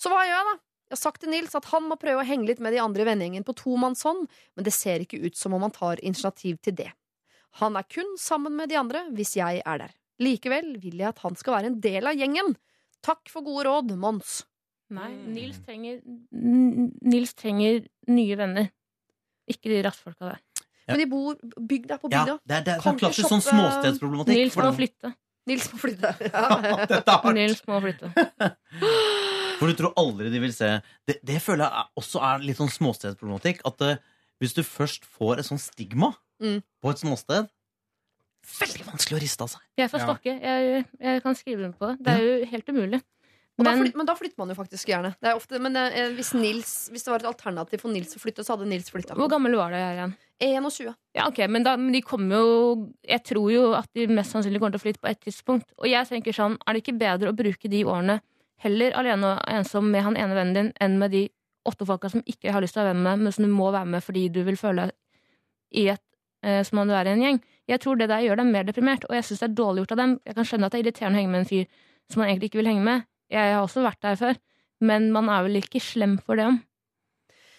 Så 0.00 0.12
hva 0.12 0.24
gjør 0.26 0.36
jeg, 0.36 0.48
da? 0.52 0.56
Jeg 0.86 0.94
har 0.94 1.02
sagt 1.02 1.20
til 1.24 1.32
Nils 1.34 1.56
at 1.58 1.66
han 1.72 1.88
må 1.90 1.96
prøve 1.98 2.22
å 2.22 2.26
henge 2.28 2.46
litt 2.46 2.60
med 2.62 2.72
de 2.76 2.78
andre 2.78 3.02
i 3.02 3.08
vennegjengen 3.08 3.46
på 3.46 3.56
tomannshånd, 3.58 4.28
men 4.54 4.66
det 4.66 4.74
ser 4.76 5.02
ikke 5.02 5.18
ut 5.24 5.34
som 5.38 5.56
om 5.56 5.64
han 5.66 5.74
tar 5.74 5.98
initiativ 6.04 6.60
til 6.62 6.76
det. 6.78 6.92
Han 7.58 7.74
er 7.80 7.86
kun 7.90 8.12
sammen 8.20 8.54
med 8.54 8.70
de 8.70 8.76
andre 8.78 9.06
hvis 9.16 9.34
jeg 9.38 9.62
er 9.66 9.80
der. 9.82 9.94
Likevel 10.22 10.76
vil 10.80 11.00
jeg 11.02 11.08
at 11.10 11.18
han 11.24 11.34
skal 11.36 11.56
være 11.58 11.72
en 11.72 11.80
del 11.82 12.06
av 12.06 12.16
gjengen. 12.16 12.54
Takk 13.04 13.28
for 13.32 13.44
gode 13.44 13.66
råd, 13.66 13.96
Mons. 14.00 14.44
Nei, 14.94 15.08
Mm. 15.10 15.32
Nils 15.34 15.58
trenger, 15.66 15.96
Nils 16.30 17.34
trenger 17.34 17.86
nye 18.06 18.36
venner. 18.38 18.68
Ikke 19.48 19.70
de 19.70 19.82
rattfolka 19.86 20.32
der. 20.32 20.40
Ja. 20.86 20.94
Men 20.94 20.98
de 21.02 21.06
bor 21.10 21.34
bygd 21.66 21.88
der 21.90 21.98
på 21.98 22.08
Ja, 22.12 22.24
bygda. 22.24 22.38
det 22.46 22.56
er, 22.56 22.62
det 22.66 22.72
er 22.76 22.82
sånn 22.84 22.98
klassisk 22.98 23.28
sånn 23.28 23.42
småstedsproblematikk. 23.42 24.36
Nils 24.38 24.56
må 24.56 24.68
flytte. 24.76 25.12
Nils 25.46 25.66
må 25.72 25.78
flytte. 25.82 26.12
Ja. 26.30 26.46
Dette 26.86 27.00
er 27.02 27.22
hardt. 27.22 27.34
Nils 27.34 27.62
må 27.66 27.80
flytte. 27.82 28.10
For 29.58 29.70
du 29.70 29.74
tror 29.78 29.94
aldri 29.96 30.28
de 30.30 30.40
vil 30.42 30.52
se 30.52 30.68
Det, 31.08 31.16
det 31.24 31.38
føler 31.42 31.64
jeg 31.64 31.72
er- 31.80 31.90
også 32.02 32.20
er 32.28 32.42
litt 32.44 32.58
sånn 32.60 32.70
småstedsproblematikk. 32.74 33.62
At 33.66 33.80
uh, 33.82 33.96
hvis 34.42 34.52
du 34.54 34.62
først 34.66 35.06
får 35.18 35.38
et 35.42 35.48
sånt 35.48 35.62
stigma 35.64 36.14
Mm. 36.36 36.58
på 36.84 36.90
et 36.92 36.98
småsted 37.00 37.46
Veldig 38.60 38.84
vanskelig 38.90 39.16
å 39.16 39.20
riste 39.22 39.40
av 39.42 39.48
seg. 39.54 39.62
Jeg 39.80 39.88
får 39.90 39.98
Ja. 40.02 40.04
stokke. 40.06 40.32
Jeg, 40.42 40.82
jeg 41.00 41.22
kan 41.24 41.34
skrive 41.34 41.64
under 41.64 41.78
på 41.80 41.88
det. 41.88 41.96
Det 42.04 42.12
er 42.12 42.20
jo 42.26 42.34
helt 42.52 42.68
umulig. 42.68 43.00
Og 43.56 43.64
da 43.64 43.72
Men 43.72 43.86
flyt, 43.86 43.94
men 43.96 44.08
da 44.08 44.14
flytter 44.18 44.36
man 44.42 44.50
jo 44.52 44.56
faktisk 44.58 44.90
gjerne. 44.90 45.14
Det 45.16 45.30
er 45.30 45.38
ofte, 45.38 45.58
men 45.62 45.76
eh, 45.80 46.10
hvis, 46.12 46.34
Nils, 46.36 46.72
hvis 46.92 47.06
det 47.06 47.12
var 47.12 47.22
et 47.22 47.28
alternativ 47.30 47.80
for 47.80 47.92
Nils 47.92 48.12
å 48.18 48.20
flytte, 48.20 48.44
så 48.44 48.52
hadde 48.52 48.68
Nils 48.68 48.90
flytta. 48.92 49.16
hvor 49.16 49.30
gammel 49.32 49.56
var 49.56 49.72
det 49.72 49.80
igjen? 49.94 50.12
21. 50.44 50.92
Ja, 51.16 51.30
ok, 51.30 51.38
men, 51.48 51.64
da, 51.64 51.78
men 51.80 51.94
de 51.94 52.02
kommer 52.04 52.36
jo 52.36 52.50
Jeg 53.08 53.22
tror 53.24 53.46
jo 53.48 53.70
at 53.72 53.88
de 53.96 54.04
mest 54.12 54.34
sannsynlig 54.34 54.60
kommer 54.60 54.76
til 54.76 54.82
å 54.82 54.84
flytte 54.84 55.00
på 55.00 55.08
et 55.08 55.22
tidspunkt. 55.24 55.70
Og 55.80 55.88
jeg 55.88 56.04
tenker 56.10 56.36
sånn, 56.36 56.58
er 56.60 56.76
det 56.76 56.84
ikke 56.84 56.98
bedre 57.00 57.32
å 57.32 57.38
bruke 57.38 57.72
de 57.72 57.80
årene 57.88 58.18
heller 58.60 58.92
alene 58.96 59.32
og 59.32 59.48
ensom 59.52 59.88
med 59.92 60.04
han 60.04 60.16
ene 60.16 60.36
vennen 60.36 60.56
din, 60.56 60.70
enn 60.80 61.00
med 61.00 61.12
de 61.12 61.26
åtte 61.66 61.88
folka 61.88 62.10
som 62.12 62.22
ikke 62.28 62.52
har 62.52 62.64
lyst 62.64 62.76
til 62.76 62.84
å 62.84 62.86
være 62.86 62.94
venn 62.94 63.04
med, 63.04 63.24
men 63.24 63.34
som 63.34 63.44
du 63.44 63.52
må 63.52 63.72
være 63.72 63.88
med 63.96 64.04
fordi 64.04 64.28
du 64.32 64.42
vil 64.46 64.58
føle 64.60 64.90
i 65.76 65.88
et 65.92 66.02
eh, 66.46 66.62
som 66.64 66.80
om 66.80 66.88
du 66.88 66.94
er 66.96 67.08
i 67.08 67.16
en 67.16 67.24
gjeng. 67.24 67.42
Jeg 67.68 67.82
tror 67.82 67.98
det 67.98 68.08
der 68.12 68.22
gjør 68.24 68.40
dem 68.40 68.52
mer 68.54 68.68
deprimert, 68.68 69.04
og 69.08 69.16
jeg 69.16 69.26
syns 69.26 69.42
det 69.42 69.50
er 69.50 69.58
dårlig 69.58 69.84
gjort 69.84 69.96
av 69.96 70.02
dem. 70.04 70.16
Jeg 70.24 70.38
kan 70.38 70.48
skjønne 70.48 70.68
at 70.68 70.74
det 70.74 70.78
er 70.78 70.84
irriterende 70.84 71.18
å 71.18 71.22
henge 71.22 71.32
med 71.32 71.42
en 71.42 71.50
fyr 71.50 71.66
som 72.12 72.22
man 72.22 72.30
egentlig 72.30 72.52
ikke 72.52 72.60
vil 72.62 72.70
henge 72.70 72.86
med. 72.86 73.06
Jeg 73.32 73.54
har 73.54 73.64
også 73.64 73.82
vært 73.84 74.02
der 74.04 74.18
før, 74.20 74.40
men 74.86 75.10
man 75.14 75.30
er 75.32 75.46
vel 75.46 75.60
ikke 75.60 75.82
slem 75.82 76.16
for 76.22 76.38
det 76.38 76.48
om. 76.52 76.58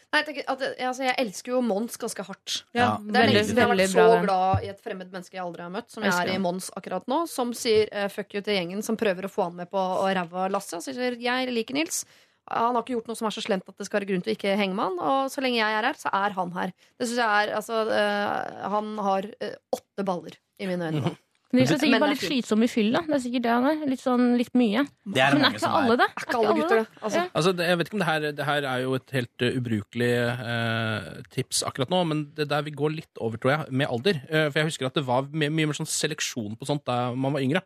Nei, 0.07 0.21
jeg, 0.23 0.45
at, 0.47 0.61
altså, 0.87 1.03
jeg 1.03 1.15
elsker 1.19 1.51
jo 1.51 1.57
Mons 1.65 1.97
ganske 1.99 2.23
hardt. 2.23 2.61
Ja, 2.71 2.93
Det 2.95 3.11
er 3.11 3.25
veldig, 3.25 3.33
lenge 3.35 3.47
siden 3.49 3.59
jeg 3.59 3.67
har 3.67 3.73
vært 3.73 3.91
så 3.91 4.05
bra, 4.05 4.21
glad 4.23 4.63
i 4.63 4.69
et 4.71 4.79
fremmed 4.85 5.09
menneske 5.11 5.35
jeg 5.35 5.43
aldri 5.43 5.65
har 5.65 5.73
møtt, 5.73 5.89
som 5.91 6.05
jeg 6.05 6.15
er 6.15 6.31
i. 6.31 6.37
Mons 6.39 6.69
akkurat 6.79 7.09
nå, 7.11 7.17
som 7.27 7.51
sier 7.57 7.91
uh, 7.91 8.05
fuck 8.13 8.31
you 8.37 8.41
til 8.45 8.55
gjengen 8.55 8.85
som 8.85 8.95
prøver 8.99 9.27
å 9.27 9.31
få 9.31 9.49
han 9.49 9.59
med 9.59 9.71
på 9.73 9.81
å 9.81 10.07
ræva 10.15 10.47
Lasse. 10.53 10.79
Og 10.79 10.85
sier 10.85 11.19
jeg 11.19 11.51
liker 11.51 11.75
Nils. 11.75 12.05
Han 12.47 12.77
har 12.77 12.85
ikke 12.85 12.95
gjort 12.95 13.11
noe 13.11 13.19
som 13.19 13.27
er 13.27 13.35
så 13.35 13.43
slemt 13.43 13.67
at 13.67 13.75
det 13.75 13.89
skal 13.89 13.99
være 13.99 14.09
grunn 14.13 14.23
til 14.23 14.31
å 14.31 14.37
ikke 14.37 14.55
henge 14.55 14.77
med 14.77 14.87
han. 14.87 14.99
Og 15.03 15.31
så 15.33 15.43
lenge 15.43 15.59
jeg 15.59 15.75
er 15.81 15.89
her, 15.89 15.99
så 15.99 16.15
er 16.15 16.39
han 16.39 16.55
her. 16.55 16.71
Det 16.95 17.09
syns 17.09 17.19
jeg 17.19 17.43
er, 17.43 17.55
altså, 17.59 17.83
uh, 17.91 18.67
Han 18.77 18.93
har 19.03 19.27
uh, 19.43 19.55
åtte 19.75 20.07
baller 20.07 20.39
i 20.63 20.71
mine 20.71 20.87
øyne. 20.93 21.17
Nils 21.55 21.71
er 21.71 21.79
sikkert 21.79 22.03
bare 22.03 22.11
litt 22.11 22.23
slitsomme 22.25 22.67
slitsom 22.67 22.89
i 22.89 22.95
da. 22.97 23.01
Det 23.07 23.15
er 23.15 23.21
sikkert 23.23 23.43
det 23.45 23.51
han 23.53 23.67
er. 23.69 23.83
Litt 23.87 24.01
sånn 24.03 24.25
litt 24.35 24.51
mye. 24.59 24.83
Det 25.07 25.21
er 25.23 25.31
det 25.31 25.39
Men 25.39 25.47
er 25.47 25.55
ikke 25.55 25.63
som 25.63 25.77
alle 25.79 25.93
er. 25.95 26.01
det? 26.01 26.07
Er 26.09 26.25
ikke 26.25 26.39
alle 26.41 26.55
gutter 26.57 26.81
det? 26.81 26.87
Altså, 26.99 27.17
Ja. 27.17 27.23
Altså, 27.39 27.53
det, 27.55 27.67
jeg 27.69 27.77
vet 27.79 27.87
ikke 27.87 27.97
om 27.97 28.03
det 28.03 28.09
her, 28.09 28.27
det 28.39 28.47
her 28.49 28.67
er 28.73 28.83
jo 28.83 28.95
et 28.99 29.15
helt 29.15 29.45
uh, 29.45 29.59
ubrukelig 29.61 30.11
uh, 30.43 31.07
tips 31.31 31.63
akkurat 31.69 31.93
nå, 31.93 32.03
men 32.11 32.25
det 32.35 32.49
der 32.51 32.67
vi 32.67 32.75
går 32.75 32.97
litt 32.97 33.23
over, 33.23 33.39
tror 33.39 33.53
jeg, 33.53 33.71
med 33.71 33.87
alder. 33.87 34.19
Uh, 34.27 34.47
for 34.51 34.59
jeg 34.59 34.71
husker 34.73 34.89
at 34.91 34.99
det 34.99 35.05
var 35.07 35.29
mye, 35.31 35.53
mye 35.53 35.71
mer 35.71 35.79
sånn 35.79 35.87
seleksjon 35.87 36.59
på 36.59 36.67
sånt 36.67 36.83
da 36.89 37.13
man 37.15 37.37
var 37.37 37.45
yngre. 37.47 37.63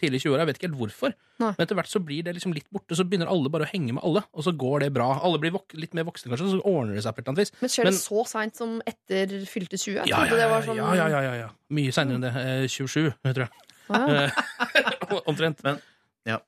Tidlig 0.00 0.20
i 0.22 0.24
20-åra. 0.24 0.40
Jeg 0.42 0.48
vet 0.50 0.58
ikke 0.60 0.68
helt 0.70 0.78
hvorfor. 0.80 1.12
Nei. 1.42 1.50
Men 1.58 1.64
etter 1.66 1.76
hvert 1.76 1.90
så 1.92 2.00
blir 2.04 2.22
det 2.24 2.32
liksom 2.38 2.54
litt 2.56 2.66
borte, 2.72 2.96
så 2.96 3.04
begynner 3.04 3.28
alle 3.28 3.50
bare 3.52 3.66
å 3.66 3.70
henge 3.70 3.92
med 3.92 4.02
alle, 4.06 4.22
og 4.32 4.44
så 4.46 4.54
går 4.56 4.86
det 4.86 4.90
bra. 4.96 5.10
Alle 5.20 5.38
blir 5.42 5.52
vok 5.52 5.74
litt 5.76 5.92
mer 5.98 6.06
voksne, 6.08 6.30
kanskje, 6.32 6.48
så 6.54 6.62
ordner 6.64 6.96
det 6.96 7.04
seg 7.04 7.12
på 7.14 7.20
et 7.20 7.26
eller 7.28 7.34
annet 7.36 7.42
vis. 7.44 7.52
men 7.60 7.68
skjer 7.74 7.84
Men- 7.84 7.92
det 7.92 8.00
så 8.00 8.24
seint 8.32 8.56
som 8.56 8.76
etter 8.88 9.34
fylte 9.50 9.76
20? 9.76 10.00
Jeg 10.00 10.08
Ja, 10.08 10.24
ja, 10.24 10.30
det 10.34 10.40
ja, 10.40 10.48
var 10.48 10.62
sånn 10.62 10.76
ja, 10.80 10.94
ja, 10.94 11.08
ja, 11.12 11.20
ja, 11.28 11.34
ja. 11.44 11.48
Mye 11.70 11.92
seinere 11.92 12.16
enn 12.16 12.24
det. 12.24 12.34
Eh, 12.36 12.66
27, 12.68 13.12
tror 13.34 13.44
jeg. 13.44 13.50
Ah. 13.90 14.30
Omtrent. 15.30 15.62
Men, 15.66 15.80
ja. 16.28 16.38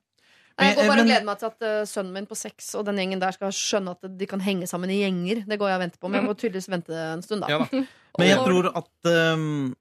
Nei, 0.57 0.67
Jeg 0.69 0.75
går 0.77 0.87
bare 0.87 0.91
og 0.91 0.97
Men- 0.97 1.07
gleder 1.09 1.25
meg 1.25 1.39
til 1.41 1.47
at 1.49 1.61
uh, 1.65 1.83
sønnen 1.89 2.13
min 2.13 2.25
på 2.29 2.35
seks 2.37 2.75
og 2.77 2.85
den 2.85 2.95
gjengen 3.01 3.19
der 3.19 3.31
skal 3.35 3.49
skjønne 3.51 3.91
at 3.97 4.17
de 4.17 4.25
kan 4.29 4.39
henge 4.39 4.67
sammen 4.69 4.89
i 4.93 4.99
gjenger. 5.01 5.45
Det 5.49 5.57
går 5.59 5.69
jeg 5.73 5.79
og 5.79 5.83
venter 5.85 5.99
på, 5.99 6.09
men 6.09 6.21
jeg 6.21 6.29
må 6.29 6.35
tydeligvis 6.37 6.69
vente 6.69 6.93
en 6.93 7.21
stund, 7.25 7.41
da. 7.41 7.47
Ja 7.49 7.57
da. 7.65 7.85
Men 8.19 8.27
jeg 8.29 8.37
tror 8.45 8.67
at 8.77 9.09
um, 9.33 9.75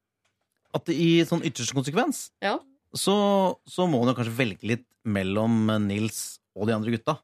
At 0.75 0.89
i 0.89 1.21
sånn 1.29 1.43
ytterste 1.45 1.75
konsekvens 1.77 2.31
Ja. 2.41 2.55
Så, 2.95 3.15
så 3.67 3.87
må 3.89 4.01
hun 4.03 4.11
jo 4.13 4.17
kanskje 4.19 4.37
velge 4.37 4.69
litt 4.69 4.87
mellom 5.05 5.67
Nils 5.87 6.39
og 6.55 6.69
de 6.69 6.75
andre 6.77 6.93
gutta. 6.95 7.17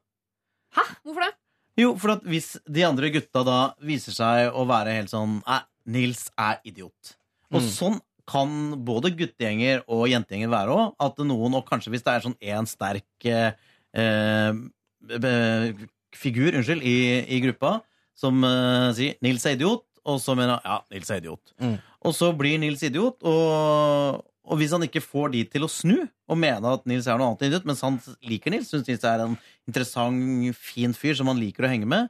Hæ? 0.75 0.83
Hvorfor 1.05 1.25
det? 1.25 1.33
Jo, 1.79 1.93
for 1.95 2.11
at 2.17 2.23
hvis 2.27 2.57
de 2.67 2.83
andre 2.83 3.09
gutta 3.13 3.43
da 3.47 3.59
viser 3.85 4.11
seg 4.11 4.51
å 4.57 4.65
være 4.67 4.91
helt 4.97 5.11
sånn 5.13 5.37
Nei, 5.45 5.61
Nils 5.89 6.25
er 6.37 6.59
idiot. 6.67 7.15
Og 7.53 7.61
Mm. 7.61 7.69
sånn 7.73 7.99
kan 8.29 8.49
både 8.85 9.09
guttegjenger 9.17 9.81
og 9.87 10.03
jentegjenger 10.11 10.49
være 10.51 10.69
òg. 10.75 10.91
At 11.01 11.17
noen, 11.25 11.55
og 11.57 11.65
kanskje 11.65 11.89
hvis 11.93 12.03
det 12.05 12.13
er 12.13 12.25
sånn 12.25 12.35
én 12.41 12.67
sterk 12.69 13.25
eh, 13.25 13.53
eh, 13.95 15.73
figur 16.13 16.53
unnskyld, 16.59 16.83
i, 16.83 17.25
i 17.35 17.39
gruppa 17.41 17.79
som 18.19 18.43
eh, 18.43 18.91
sier 18.93 19.15
'Nils 19.23 19.45
er 19.47 19.55
idiot', 19.57 19.85
og 20.05 20.19
så 20.21 20.35
mener 20.35 20.59
han 20.59 20.61
'ja, 20.65 20.77
Nils 20.91 21.09
er 21.09 21.21
idiot'. 21.21 21.53
Mm. 21.61 21.79
Og 22.05 22.13
så 22.13 22.31
blir 22.37 22.59
Nils 22.59 22.83
idiot, 22.83 23.17
og, 23.23 24.23
og 24.47 24.59
hvis 24.59 24.73
han 24.73 24.85
ikke 24.85 25.03
får 25.03 25.33
de 25.35 25.43
til 25.51 25.65
å 25.65 25.71
snu 25.71 25.97
og 26.03 26.37
mene 26.39 26.73
at 26.73 26.85
Nils 26.89 27.07
er 27.09 27.19
noe 27.19 27.31
annet 27.31 27.43
enn 27.43 27.51
idiot, 27.51 27.67
mens 27.69 27.83
han 27.85 27.99
liker 28.25 28.53
Nils, 28.53 28.69
syns 28.71 28.87
Nils 28.87 29.05
er 29.05 29.25
en 29.25 29.35
interessant, 29.69 30.55
fin 30.57 30.95
fyr 30.95 31.17
som 31.19 31.29
han 31.31 31.41
liker 31.41 31.67
å 31.67 31.71
henge 31.71 31.89
med, 31.89 32.09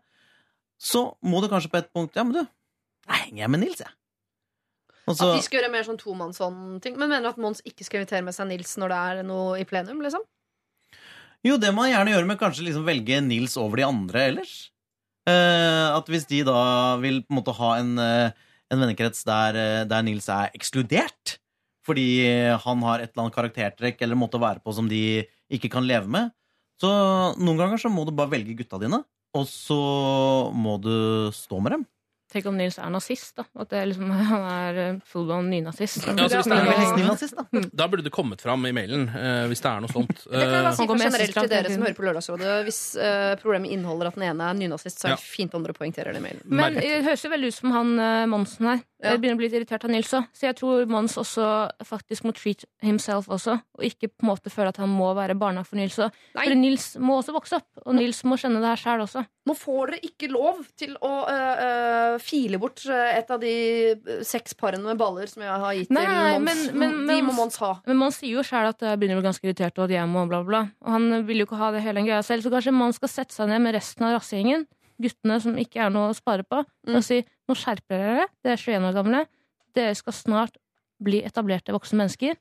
så 0.79 1.09
må 1.25 1.41
det 1.43 1.51
kanskje 1.51 1.71
på 1.73 1.81
et 1.81 1.89
punkt 1.91 2.15
Ja, 2.15 2.23
men 2.23 2.37
du, 2.37 2.43
da 3.09 3.21
henger 3.25 3.43
jeg 3.43 3.53
med 3.55 3.63
Nils, 3.65 3.83
jeg. 3.83 3.95
Så, 5.09 5.25
At 5.25 5.39
de 5.39 5.45
skal 5.45 5.57
gjøre 5.57 5.71
mer 5.73 5.85
sånn 5.87 5.97
tomannshånd-ting. 5.97 6.93
Men 6.99 7.09
mener 7.09 7.25
du 7.25 7.31
at 7.31 7.39
Mons 7.41 7.63
ikke 7.65 7.81
skal 7.81 8.03
invitere 8.03 8.21
med 8.27 8.35
seg 8.35 8.45
Nils 8.45 8.75
når 8.77 8.91
det 8.91 8.99
er 8.99 9.23
noe 9.25 9.55
i 9.57 9.65
plenum? 9.65 10.03
liksom? 10.05 10.21
jo, 11.47 11.55
det 11.57 11.71
må 11.73 11.85
han 11.85 11.93
gjerne 11.95 12.13
gjøre, 12.13 12.27
men 12.29 12.37
kanskje 12.37 12.67
liksom 12.67 12.85
velge 12.85 13.17
Nils 13.25 13.55
over 13.57 13.79
de 13.79 13.87
andre 13.87 14.25
ellers. 14.29 14.53
Eh, 15.29 15.87
at 15.95 16.09
hvis 16.11 16.27
de 16.29 16.43
da 16.45 16.61
vil 17.01 17.23
på 17.23 17.33
en 17.33 17.39
måte 17.39 17.55
ha 17.57 17.71
en, 17.79 17.93
eh, 18.03 18.37
en 18.69 18.83
vennekrets 18.83 19.25
der, 19.25 19.57
eh, 19.57 19.83
der 19.89 20.05
Nils 20.05 20.29
er 20.29 20.53
ekskludert 20.53 21.38
fordi 21.89 22.07
han 22.63 22.85
har 22.87 23.01
et 23.03 23.11
eller 23.11 23.25
annet 23.27 23.37
karaktertrekk 23.41 24.01
eller 24.05 24.19
måte 24.19 24.37
å 24.39 24.43
være 24.45 24.61
på 24.63 24.73
som 24.77 24.87
de 24.91 25.03
ikke 25.49 25.71
kan 25.73 25.87
leve 25.89 26.07
med, 26.07 26.31
så 26.79 26.89
noen 27.35 27.57
ganger 27.59 27.81
så 27.81 27.89
må 27.91 28.05
du 28.07 28.13
bare 28.15 28.31
velge 28.37 28.55
gutta 28.61 28.79
dine, 28.79 29.01
og 29.35 29.47
så 29.49 29.79
må 30.55 30.77
du 30.81 30.93
stå 31.35 31.59
med 31.65 31.75
dem. 31.79 31.87
Tenk 32.29 32.45
om 32.45 32.53
Nils 32.59 32.75
er 32.77 32.91
nazist, 32.93 33.31
da. 33.39 33.43
At 33.57 33.71
det 33.71 33.77
er 33.79 33.87
liksom, 33.89 34.09
han 34.29 34.43
er 34.45 34.75
eh, 34.83 34.97
full 35.09 35.31
on 35.33 35.47
nynazist. 35.49 36.03
Ja, 36.05 36.13
altså, 36.13 36.43
hvis 36.43 36.49
det 36.51 36.57
er 36.59 36.67
Veldig 36.69 37.05
noe- 37.07 37.29
da. 37.57 37.61
Da 37.81 37.87
burde 37.89 38.05
det 38.05 38.11
kommet 38.13 38.43
fram 38.45 38.67
i 38.69 38.73
mailen, 38.77 39.07
uh, 39.09 39.47
hvis 39.49 39.63
det 39.65 39.71
er 39.71 39.81
noe 39.81 39.89
sånt. 39.89 40.13
Det 40.29 40.37
kan 40.37 40.43
jeg 40.43 40.51
bare 40.53 40.69
Eh, 40.69 40.77
si 40.77 40.85
for 40.85 41.01
generelt 41.01 41.33
til 41.39 41.49
dere 41.49 41.71
som 41.73 41.85
hører 41.87 41.97
på 41.97 42.05
Lørdagsrådet. 42.05 42.51
Hvis 42.67 42.81
problemet 43.41 43.73
inneholder 43.73 44.11
at 44.11 44.19
den 44.19 44.27
ene 44.29 44.45
er 44.51 44.59
nynazist, 44.61 45.01
så 45.01 45.09
er 45.09 45.15
Ja. 45.15 45.17
fint 45.23 45.57
om 45.57 45.65
dere 45.65 45.73
poengterer 45.73 46.13
det 46.13 46.21
i 46.21 46.25
mailen. 46.27 46.45
Men 46.45 46.77
det 46.77 46.99
høres 47.09 47.25
jo 47.25 47.31
veldig 47.33 47.49
ut 47.49 47.57
som 47.57 47.73
han 47.73 47.95
Monsen 48.29 48.69
her. 48.69 48.85
Ja. 48.99 49.13
Jeg 49.13 49.21
begynner 49.21 49.37
å 49.37 49.39
bli 49.39 49.47
litt 49.47 49.55
irritert 49.61 49.85
av 49.87 49.91
Nils 49.93 50.09
òg. 50.11 50.25
Så 50.35 50.43
jeg 50.49 50.55
tror 50.59 50.85
Mons 50.91 51.13
også 51.21 51.43
faktisk 51.87 52.25
må 52.27 52.33
treat 52.35 52.65
himself 52.83 53.29
også, 53.31 53.53
og 53.79 53.83
ikke 53.87 54.09
på 54.11 54.25
en 54.25 54.29
måte 54.33 54.51
føle 54.51 54.73
at 54.73 54.79
han 54.81 54.89
må 54.91 55.13
være 55.15 55.37
barna 55.39 55.63
for 55.63 55.79
Nils 55.79 55.95
òg. 56.03 56.11
For 56.35 56.55
Nils 56.59 56.97
må 56.99 57.19
også 57.21 57.31
vokse 57.31 57.55
opp, 57.61 57.69
og 57.85 57.95
Nils 57.95 58.19
må 58.27 58.35
skjønne 58.35 58.59
det 58.59 58.67
her 58.73 58.81
sjæl 58.81 59.05
også. 59.05 59.23
Nå 59.47 59.55
får 59.55 59.93
dere 59.93 60.01
ikke 60.09 60.27
lov 60.29 60.59
til 60.77 60.97
å 60.99 61.11
øh, 61.31 61.61
øh, 61.65 62.17
file 62.21 62.59
bort 62.61 62.83
et 62.91 63.31
av 63.33 63.39
de 63.41 63.53
seks 64.27 64.53
parene 64.59 64.83
med 64.91 64.99
baller 64.99 65.31
som 65.31 65.41
jeg 65.47 65.61
har 65.63 65.77
gitt 65.79 65.89
Nei, 65.95 66.03
til 66.05 66.43
Mons. 66.43 66.65
men- 66.75 66.83
men- 66.83 67.07
de 67.07 67.21
må 67.25 67.33
Mons 67.39 67.57
ha. 67.63 67.71
Men 67.87 67.97
Mons 68.03 68.19
sier 68.19 68.35
jo 68.35 68.43
sjæl 68.43 68.67
at 68.73 68.83
jeg 68.83 68.99
begynner 68.99 69.17
å 69.17 69.21
bli 69.23 69.29
ganske 69.31 69.47
irritert, 69.47 69.79
og 69.79 69.85
at 69.87 69.95
jeg 69.95 70.07
må 70.11 70.27
bla, 70.27 70.43
bla. 70.43 70.61
Og 70.83 70.91
han 70.91 71.23
vil 71.25 71.37
jo 71.39 71.45
ikke 71.47 71.57
ha 71.63 71.71
det 71.71 71.81
hele 71.87 72.03
greia 72.03 72.19
selv, 72.21 72.43
så 72.43 72.51
kanskje 72.51 72.75
Mons 72.75 72.99
skal 72.99 73.07
sette 73.15 73.31
seg 73.33 73.47
ned 73.47 73.61
med 73.63 73.73
resten 73.79 74.03
av 74.05 74.19
rassegjengen, 74.19 74.67
guttene 75.01 75.39
som 75.41 75.55
ikke 75.59 75.79
er 75.85 75.89
noe 75.93 76.09
å 76.11 76.15
spare 76.17 76.43
på, 76.43 76.63
Mm. 76.87 76.95
og 76.95 77.03
si 77.03 77.21
nå 77.47 77.55
skjerper 77.55 77.97
dere, 77.97 78.27
dere 78.43 78.53
er 78.53 78.57
21 78.57 78.89
år 78.89 78.93
gamle, 78.99 79.25
dere 79.75 79.95
skal 79.95 80.13
snart 80.13 80.57
bli 81.01 81.21
etablerte 81.23 81.71
voksne 81.73 82.01
mennesker, 82.03 82.35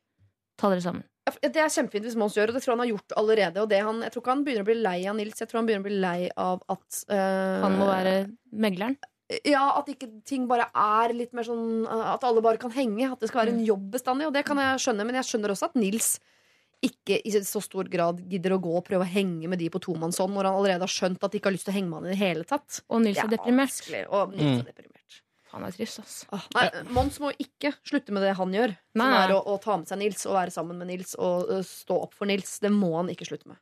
ta 0.58 0.68
dere 0.70 0.80
sammen. 0.82 1.04
Det 1.42 1.56
er 1.60 1.68
kjempefint 1.68 2.04
hvis 2.08 2.16
Mons 2.16 2.34
gjør, 2.34 2.48
og 2.48 2.54
det 2.56 2.62
tror 2.64 2.72
han 2.72 2.80
har 2.86 2.88
gjort 2.96 3.12
allerede. 3.20 3.60
Og 3.60 3.68
det 3.68 3.82
han, 3.84 4.00
jeg 4.00 4.12
tror 4.12 4.22
ikke 4.22 4.32
han 4.32 4.44
begynner 4.46 4.64
å 4.64 4.68
bli 4.70 4.78
lei 4.80 5.06
av 5.06 5.16
Nils, 5.18 5.38
jeg 5.38 5.48
tror 5.50 5.58
han 5.60 5.66
begynner 5.68 5.84
å 5.84 5.88
bli 5.90 5.98
lei 6.00 6.30
av 6.34 6.62
at 6.72 7.04
øh, 7.12 7.60
Han 7.62 7.76
må 7.78 7.86
være 7.86 8.14
megleren. 8.50 8.96
Ja, 9.44 9.76
at 9.76 9.86
ikke 9.92 10.08
ting 10.24 10.46
bare 10.48 10.70
er 10.74 11.12
litt 11.12 11.34
mer 11.36 11.44
sånn 11.44 11.84
uh, 11.84 12.14
At 12.14 12.22
alle 12.24 12.40
bare 12.40 12.56
kan 12.56 12.70
henge. 12.72 13.10
At 13.12 13.20
det 13.20 13.28
skal 13.28 13.42
være 13.44 13.52
Mm. 13.52 13.58
en 13.58 13.66
jobb 13.66 13.90
bestandig. 13.92 14.26
Og 14.26 14.32
det 14.32 14.46
kan 14.46 14.56
jeg 14.56 14.80
skjønne, 14.80 15.04
men 15.04 15.14
jeg 15.20 15.28
skjønner 15.28 15.52
også 15.52 15.68
at 15.68 15.74
Nils 15.76 16.18
ikke 16.84 17.16
i 17.26 17.30
så 17.42 17.60
stor 17.64 17.88
grad 17.90 18.20
gidder 18.30 18.54
å 18.54 18.60
gå 18.62 18.70
og 18.78 18.84
prøve 18.86 19.02
å 19.06 19.10
henge 19.10 19.48
med 19.50 19.58
de 19.58 19.68
på 19.74 19.80
tomannshånd 19.82 20.30
når 20.36 20.46
han 20.50 20.58
allerede 20.60 20.84
har 20.86 20.92
skjønt 20.92 21.22
at 21.24 21.32
de 21.32 21.40
ikke 21.40 21.50
har 21.50 21.56
lyst 21.56 21.66
til 21.66 21.74
å 21.74 21.78
henge 21.78 21.88
med 21.90 21.98
han 22.02 22.06
i 22.06 22.12
det 22.14 22.20
hele 22.20 22.44
tatt. 22.46 22.80
Og 22.88 23.02
Nils 23.02 23.18
er 23.18 23.32
deprimert. 23.32 23.80
Og 24.10 24.34
Nils 24.36 24.42
Mm. 24.42 24.60
er 24.60 24.68
deprimert. 24.72 25.20
Han 25.52 25.64
er 25.64 25.70
trist, 25.72 25.98
ass. 25.98 26.26
Ah, 26.30 26.42
nei, 26.54 26.68
Mons 26.92 27.18
må 27.24 27.32
ikke 27.40 27.72
slutte 27.82 28.12
med 28.12 28.22
det 28.22 28.34
han 28.36 28.52
gjør. 28.52 28.76
Nei, 28.94 29.06
Som 29.08 29.16
er 29.22 29.32
å, 29.34 29.38
å 29.48 29.60
ta 29.64 29.76
med 29.80 29.88
seg 29.88 29.98
Nils 29.98 30.26
og 30.28 30.34
være 30.36 30.52
sammen 30.52 30.76
med 30.78 30.86
Nils 30.92 31.14
og 31.18 31.48
uh, 31.50 31.62
stå 31.64 32.02
opp 32.04 32.12
for 32.14 32.26
Nils. 32.26 32.58
Det 32.60 32.70
må 32.70 32.92
han 32.98 33.08
ikke 33.08 33.26
slutte 33.26 33.48
med. 33.48 33.56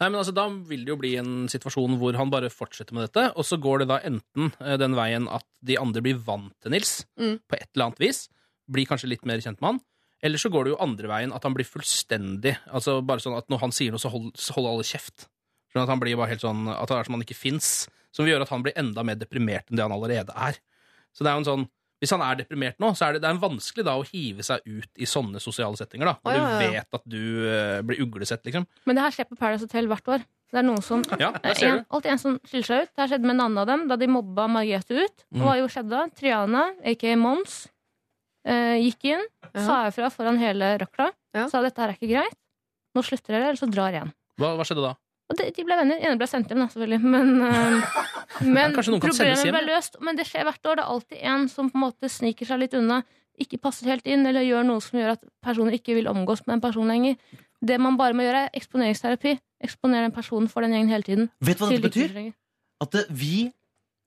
Nei, 0.00 0.08
men 0.08 0.18
altså, 0.18 0.32
Da 0.34 0.48
vil 0.48 0.84
det 0.84 0.88
jo 0.92 0.96
bli 1.00 1.14
en 1.20 1.46
situasjon 1.48 1.96
hvor 2.00 2.16
han 2.18 2.30
bare 2.32 2.50
fortsetter 2.50 2.92
med 2.96 3.06
dette, 3.08 3.28
og 3.36 3.44
så 3.46 3.58
går 3.60 3.80
det 3.84 3.88
da 3.88 3.98
enten 4.08 4.50
den 4.80 4.94
veien 4.98 5.28
at 5.30 5.44
de 5.62 5.76
andre 5.78 6.02
blir 6.02 6.18
vant 6.24 6.52
til 6.60 6.72
Nils 6.72 7.04
Mm. 7.18 7.38
på 7.48 7.56
et 7.60 7.68
eller 7.74 7.86
annet 7.90 7.98
vis, 8.00 8.28
blir 8.68 8.86
kanskje 8.86 9.08
litt 9.08 9.24
mer 9.24 9.38
kjent 9.38 9.60
med 9.60 9.68
han, 9.70 9.80
eller 10.22 10.40
så 10.40 10.50
går 10.50 10.66
det 10.66 10.72
jo 10.74 10.80
andre 10.82 11.10
veien, 11.10 11.32
at 11.34 11.44
han 11.46 11.54
blir 11.54 11.68
fullstendig 11.68 12.56
altså 12.74 12.98
bare 13.06 13.22
sånn 13.22 13.36
at 13.38 13.48
Når 13.52 13.60
han 13.62 13.74
sier 13.74 13.94
noe, 13.94 14.02
så 14.02 14.10
hold- 14.10 14.34
holder 14.56 14.70
alle 14.72 14.86
kjeft. 14.88 15.28
Sånn 15.72 15.84
at 15.84 15.92
han 15.92 16.00
blir 16.00 16.16
bare 16.18 16.32
helt 16.32 16.42
sånn, 16.42 16.66
at 16.72 16.88
det 16.88 16.96
er 16.96 17.04
som 17.08 17.14
han 17.18 17.22
ikke 17.26 17.36
fins. 17.38 17.88
Som 18.10 18.24
vil 18.24 18.34
gjøre 18.34 18.48
at 18.48 18.54
han 18.54 18.64
blir 18.64 18.76
enda 18.80 19.04
mer 19.04 19.18
deprimert 19.20 19.68
enn 19.70 19.76
det 19.78 19.84
han 19.84 19.94
allerede 19.94 20.32
er. 20.34 20.58
Så 21.12 21.22
det 21.22 21.30
er 21.30 21.36
jo 21.38 21.44
en 21.44 21.50
sånn 21.52 21.68
hvis 21.98 22.12
han 22.14 22.22
er 22.22 22.36
deprimert 22.38 22.78
nå, 22.78 22.92
så 22.94 23.08
er 23.08 23.16
det, 23.16 23.24
det 23.24 23.30
er 23.32 23.40
vanskelig 23.42 23.84
da 23.86 23.96
å 23.98 24.04
hive 24.06 24.44
seg 24.46 24.62
ut 24.70 25.00
i 25.02 25.06
sånne 25.08 25.40
sosiale 25.42 25.78
settinger. 25.78 26.06
da, 26.06 26.14
Når 26.22 26.30
Å, 26.30 26.34
ja, 26.36 26.42
ja, 26.42 26.58
du 26.58 26.76
vet 26.76 26.98
at 26.98 27.06
du 27.10 27.22
uh, 27.42 27.80
blir 27.82 28.02
uglesett, 28.04 28.44
liksom. 28.46 28.66
Men 28.86 28.98
det 28.98 29.02
her 29.02 29.16
skjer 29.16 29.26
på 29.26 29.38
Paradise 29.40 29.66
Hotel 29.66 29.90
hvert 29.90 30.12
år. 30.14 30.26
Det 30.48 30.60
er 30.62 30.64
noen 30.68 30.84
som 30.84 31.02
Ja, 31.20 31.32
en, 31.42 31.82
alltid 31.90 32.12
en 32.14 32.22
som 32.22 32.36
skiller 32.46 32.68
seg 32.70 32.84
ut. 32.86 32.92
Det 32.94 33.02
her 33.02 33.10
skjedde 33.10 33.26
med 33.26 33.34
en 33.34 33.44
annen 33.48 33.62
av 33.64 33.66
dem 33.72 33.82
da 33.90 33.98
de 34.00 34.08
mobba 34.14 34.46
Margrethe 34.52 35.02
ut. 35.08 35.26
Mm. 35.34 35.42
Hva 35.42 35.56
jo 35.58 35.66
skjedde 35.74 35.90
da? 35.96 36.04
Triana, 36.14 36.62
aka 36.86 37.16
Mons, 37.18 37.58
gikk 38.82 39.04
inn, 39.12 39.24
Ja. 39.54 39.64
sa 39.64 39.76
ifra 39.88 40.10
foran 40.12 40.38
hele 40.40 40.76
røkla. 40.80 41.10
Ja. 41.36 41.48
Sa 41.48 41.60
dette 41.64 41.80
her 41.80 41.92
er 41.92 41.98
ikke 41.98 42.10
greit. 42.12 42.38
Nå 42.96 43.02
slutter 43.04 43.34
dere, 43.34 43.50
eller 43.50 43.60
så 43.60 43.68
drar 43.70 43.92
jeg 43.92 44.00
igjen. 44.02 44.12
Hva, 44.38 44.54
hva 44.56 44.64
skjedde 44.66 44.84
da? 44.86 44.94
Og 45.28 45.36
de, 45.36 45.50
de 45.52 45.64
ble 45.66 45.76
venner. 45.76 45.98
Ene 46.00 46.16
ble 46.20 46.26
sendt 46.30 46.48
hjem, 46.48 46.62
da, 46.64 46.68
selvfølgelig. 46.72 47.00
Men, 47.04 47.32
eh, 47.44 47.98
men 48.54 48.72
ja, 48.72 48.84
noen 48.88 49.02
problemet 49.02 49.52
ble 49.52 49.64
løst. 49.68 49.98
Men 50.04 50.16
det 50.16 50.24
skjer 50.28 50.46
hvert 50.48 50.70
år. 50.70 50.78
Det 50.80 50.84
er 50.84 50.92
alltid 50.94 51.26
en 51.34 51.48
som 51.52 51.68
på 51.68 51.76
en 51.76 51.84
måte 51.84 52.08
sniker 52.12 52.48
seg 52.48 52.62
litt 52.62 52.76
unna. 52.78 53.02
Ikke 53.38 53.60
passer 53.62 53.92
helt 53.92 54.08
inn, 54.10 54.24
eller 54.26 54.46
gjør 54.46 54.64
noe 54.66 54.82
som 54.82 54.98
gjør 54.98 55.12
at 55.18 55.28
personer 55.44 55.76
ikke 55.76 55.94
vil 55.98 56.08
omgås 56.10 56.42
med 56.46 56.56
en 56.56 56.64
person 56.64 56.88
lenger. 56.90 57.18
Det 57.60 57.76
man 57.82 57.98
bare 57.98 58.16
må 58.16 58.24
gjøre, 58.24 58.46
er 58.48 58.56
eksponeringsterapi. 58.58 59.36
Eksponere 59.68 60.06
den 60.08 60.14
personen 60.14 60.48
for 60.50 60.64
den 60.64 60.74
gjengen 60.74 60.90
hele 60.94 61.06
tiden. 61.06 61.30
Vet 61.44 61.58
du 61.58 61.64
hva 61.64 61.70
Til 61.70 61.82
det 61.82 61.92
de 61.92 62.02
ikke 62.06 62.08
betyr? 62.08 62.34
At 62.86 62.98
vi 63.10 63.36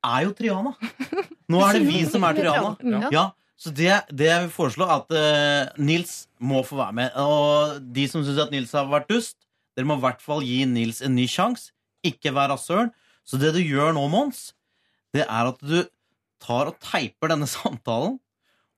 er 0.07 0.25
jo 0.25 0.33
Triana. 0.35 0.73
Nå 1.51 1.61
er 1.67 1.77
det 1.77 1.85
vi 1.85 2.01
som 2.09 2.25
er 2.27 2.39
Triana. 2.39 2.73
Ja. 3.13 3.25
Så 3.61 3.69
det, 3.77 3.91
det 4.09 4.25
jeg 4.25 4.45
vil 4.47 4.53
foreslå, 4.55 4.87
at 4.89 5.11
uh, 5.13 5.69
Nils 5.77 6.25
må 6.41 6.63
få 6.65 6.79
være 6.79 6.97
med. 6.97 7.17
Og 7.21 7.77
de 7.93 8.07
som 8.09 8.23
syns 8.25 8.41
at 8.41 8.53
Nils 8.53 8.73
har 8.73 8.89
vært 8.89 9.11
dust, 9.11 9.37
dere 9.77 9.85
må 9.87 9.99
i 9.99 10.03
hvert 10.03 10.23
fall 10.23 10.41
gi 10.45 10.63
Nils 10.65 11.03
en 11.05 11.13
ny 11.13 11.27
sjanse. 11.29 11.69
Ikke 12.01 12.33
vær 12.33 12.49
rasshøl. 12.49 12.89
Så 13.21 13.37
det 13.37 13.53
du 13.53 13.61
gjør 13.61 13.93
nå, 13.93 14.07
Mons, 14.09 14.49
det 15.13 15.27
er 15.27 15.51
at 15.51 15.61
du 15.61 15.83
tar 16.41 16.71
og 16.71 16.79
teiper 16.81 17.29
denne 17.35 17.49
samtalen, 17.57 18.17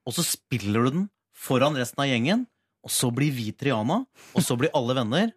og 0.04 0.12
så 0.12 0.24
spiller 0.26 0.84
du 0.84 0.98
den 0.98 1.06
foran 1.32 1.78
resten 1.80 2.04
av 2.04 2.10
gjengen. 2.10 2.44
Og 2.84 2.92
så 2.92 3.08
blir 3.08 3.32
vi 3.32 3.48
Triana, 3.56 4.02
og 4.36 4.44
så 4.44 4.58
blir 4.60 4.74
alle 4.76 4.98
venner. 4.98 5.32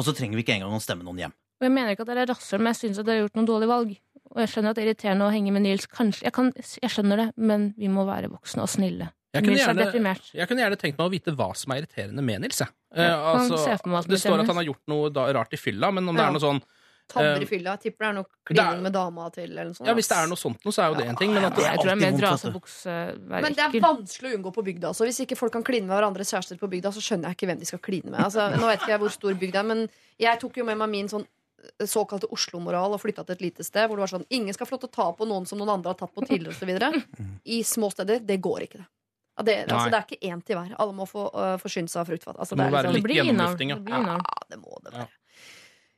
Og 0.00 0.06
så 0.06 0.14
trenger 0.16 0.38
vi 0.38 0.46
ikke 0.46 0.56
engang 0.56 0.72
å 0.72 0.80
stemme 0.80 1.04
noen 1.04 1.26
hjem. 1.26 1.34
Og 1.60 1.68
jeg 1.68 1.74
mener 1.76 1.92
ikke 1.92 2.06
at 2.06 2.14
dere 2.14 2.24
er 2.24 2.32
rasshøl, 2.32 2.62
men 2.62 2.72
jeg 2.72 2.80
syns 2.80 3.02
at 3.02 3.04
dere 3.04 3.20
har 3.20 3.26
gjort 3.26 3.36
noen 3.36 3.50
dårlige 3.52 3.70
valg. 3.74 3.92
Og 4.32 4.40
jeg 4.40 4.48
skjønner 4.52 4.72
at 4.72 4.78
det 4.78 4.84
er 4.84 4.90
irriterende 4.90 5.26
å 5.28 5.32
henge 5.32 5.52
med 5.52 5.62
Nils. 5.66 5.86
Kanskje, 5.92 6.24
jeg, 6.24 6.32
kan, 6.32 6.52
jeg 6.56 6.90
skjønner 6.92 7.16
det, 7.20 7.26
men 7.36 7.74
vi 7.78 7.90
må 7.92 8.06
være 8.08 8.30
voksne 8.32 8.64
og 8.64 8.70
snille. 8.72 9.10
Jeg 9.32 9.44
kunne 9.46 9.56
er 9.56 9.64
gjerne-. 9.64 10.14
Jeg 10.36 10.48
kunne 10.48 10.64
gjerne 10.64 10.78
tenkt 10.80 10.98
meg 11.00 11.06
å 11.08 11.12
vite 11.12 11.32
hva 11.36 11.50
som 11.56 11.72
er 11.72 11.82
irriterende 11.82 12.24
med 12.24 12.44
Nils. 12.44 12.60
Jeg. 12.64 12.72
Eh, 12.96 13.08
Ja, 13.08 13.18
altså, 13.32 13.56
det 14.08 14.20
står 14.20 14.40
at 14.42 14.52
han 14.52 14.60
har 14.60 14.68
gjort 14.68 14.86
noe 14.92 15.10
da, 15.12 15.26
rart 15.32 15.52
i 15.56 15.60
fylla, 15.60 15.92
men 15.92 16.08
om 16.08 16.16
det 16.16 16.24
er 16.24 16.32
noe 16.36 16.42
sånn 16.42 16.62
Tabber 17.12 17.40
Eh, 17.40 17.42
i 17.42 17.46
fylla. 17.46 17.74
Jeg 17.76 17.92
tipper 17.92 18.04
det 18.04 18.08
er 18.08 18.14
noe 18.14 18.24
er- 18.24 18.44
klining 18.48 18.82
med 18.86 18.92
dama 18.94 19.28
til, 19.30 19.50
eller 19.50 19.64
noe 19.68 19.74
sånt. 19.74 19.86
Ja, 19.88 19.94
Hvis 19.94 20.08
det 20.08 20.16
er 20.16 20.26
noe 20.30 20.36
sånt, 20.38 20.64
noe, 20.64 20.72
så 20.72 20.82
er 20.84 20.88
jo 20.92 20.94
det 21.00 21.08
en 21.08 21.16
ting. 21.16 21.34
Men 21.34 21.44
at 21.44 21.54
det 21.56 21.64
Jeg 21.64 21.78
tror 21.78 21.84
det 21.84 21.92
er 21.92 21.96
Men 23.28 23.52
det 23.52 23.58
er 23.58 23.80
vanskelig 23.80 24.32
å 24.32 24.36
unngå 24.38 24.54
på 24.54 24.64
bygda. 24.64 24.94
Så 24.94 25.04
hvis 25.04 25.20
ikke 25.26 25.36
folk 25.36 25.52
kan 25.52 25.64
kline 25.64 25.86
med 25.86 25.96
hverandres 25.98 26.30
kjærester 26.32 26.56
på 26.58 26.70
bygda, 26.70 26.92
så 26.92 27.02
skjønner 27.02 27.28
jeg 27.28 27.36
ikke 27.36 27.46
hvem 27.50 27.58
de 27.58 27.66
skal 27.66 27.78
kline 27.80 28.10
med. 28.10 28.20
Altså, 28.20 28.48
nå 28.56 28.64
vet 28.66 28.80
ikke 28.80 28.94
jeg 28.94 29.00
hvor 29.00 29.10
stor 29.10 29.34
bygda 29.34 29.58
er, 29.58 29.62
men 29.64 29.88
jeg 30.18 30.40
tok 30.40 30.56
jo 30.56 30.64
med 30.64 30.78
meg 30.78 30.88
min 30.88 31.08
sånn 31.08 31.26
eh, 31.26 31.26
såkalte 31.86 32.30
Oslo-moral 32.32 32.96
og 32.96 33.02
flytta 33.02 33.24
til 33.26 33.36
et 33.38 33.44
lite 33.46 33.66
sted 33.66 33.86
hvor 33.88 33.98
det 33.98 34.06
var 34.06 34.12
sånn 34.14 34.26
ingen 34.30 34.54
skal 34.56 34.68
få 34.68 34.76
lov 34.76 34.84
til 34.84 34.92
å 34.92 34.96
ta 34.96 35.06
på 35.18 35.28
noen 35.28 35.46
som 35.48 35.60
noen 35.60 35.76
andre 35.76 35.94
har 35.94 36.00
tatt 36.00 36.14
på 36.14 36.24
tidligere 36.26 36.56
osv. 36.56 37.38
I 37.44 37.62
små 37.66 37.92
steder. 37.92 38.24
Det 38.26 38.40
går 38.42 38.66
ikke, 38.66 38.82
det. 38.82 38.88
Ja, 39.32 39.42
det, 39.48 39.56
altså, 39.72 39.88
det 39.88 39.98
er 39.98 40.06
ikke 40.08 40.28
én 40.28 40.42
til 40.44 40.58
hver. 40.58 40.74
Alle 40.82 40.92
må 40.96 41.06
få 41.08 41.24
uh, 41.32 41.56
forsyne 41.60 41.88
seg 41.88 42.02
av 42.02 42.10
fruktfat. 42.10 42.36
Altså, 42.36 42.56
Det 42.56 42.60
må 42.60 42.68
det 42.68 42.76
være 42.76 42.90
liksom- 42.90 42.94
litt 42.94 43.02
Det 43.02 43.08
blir 43.08 43.20
gjennomlufting, 43.22 43.72
ja. 43.72 43.78
Det 43.80 43.92
ja, 43.92 44.18
det 44.50 44.58
må 44.60 44.78
det 44.84 44.92
være. 44.92 45.08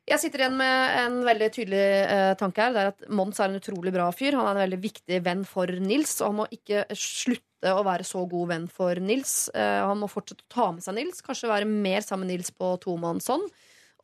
Jeg 0.04 0.20
sitter 0.20 0.42
igjen 0.42 0.56
med 0.58 0.96
en 1.00 1.14
veldig 1.24 1.46
tydelig 1.54 1.84
eh, 2.12 2.34
tanke 2.36 2.60
her. 2.60 2.74
Det 2.74 2.80
er 2.82 2.90
at 2.92 3.04
Mons 3.08 3.38
er 3.40 3.48
en 3.48 3.56
utrolig 3.56 3.92
bra 3.94 4.10
fyr. 4.12 4.36
Han 4.36 4.50
er 4.50 4.52
en 4.52 4.62
veldig 4.66 4.80
viktig 4.82 5.20
venn 5.24 5.46
for 5.48 5.70
Nils, 5.80 6.18
og 6.20 6.28
han 6.28 6.36
må 6.42 6.46
ikke 6.52 6.82
slutte 6.92 7.72
å 7.72 7.80
være 7.86 8.04
så 8.04 8.26
god 8.28 8.50
venn 8.50 8.66
for 8.68 9.00
Nils. 9.00 9.48
Eh, 9.56 9.80
han 9.80 10.02
må 10.02 10.10
fortsette 10.12 10.44
å 10.44 10.52
ta 10.52 10.66
med 10.76 10.84
seg 10.84 10.98
Nils, 10.98 11.22
kanskje 11.24 11.48
være 11.48 11.70
mer 11.70 12.04
sammen 12.04 12.28
med 12.28 12.36
Nils 12.36 12.52
på 12.52 12.74
tomannshånd. 12.84 13.48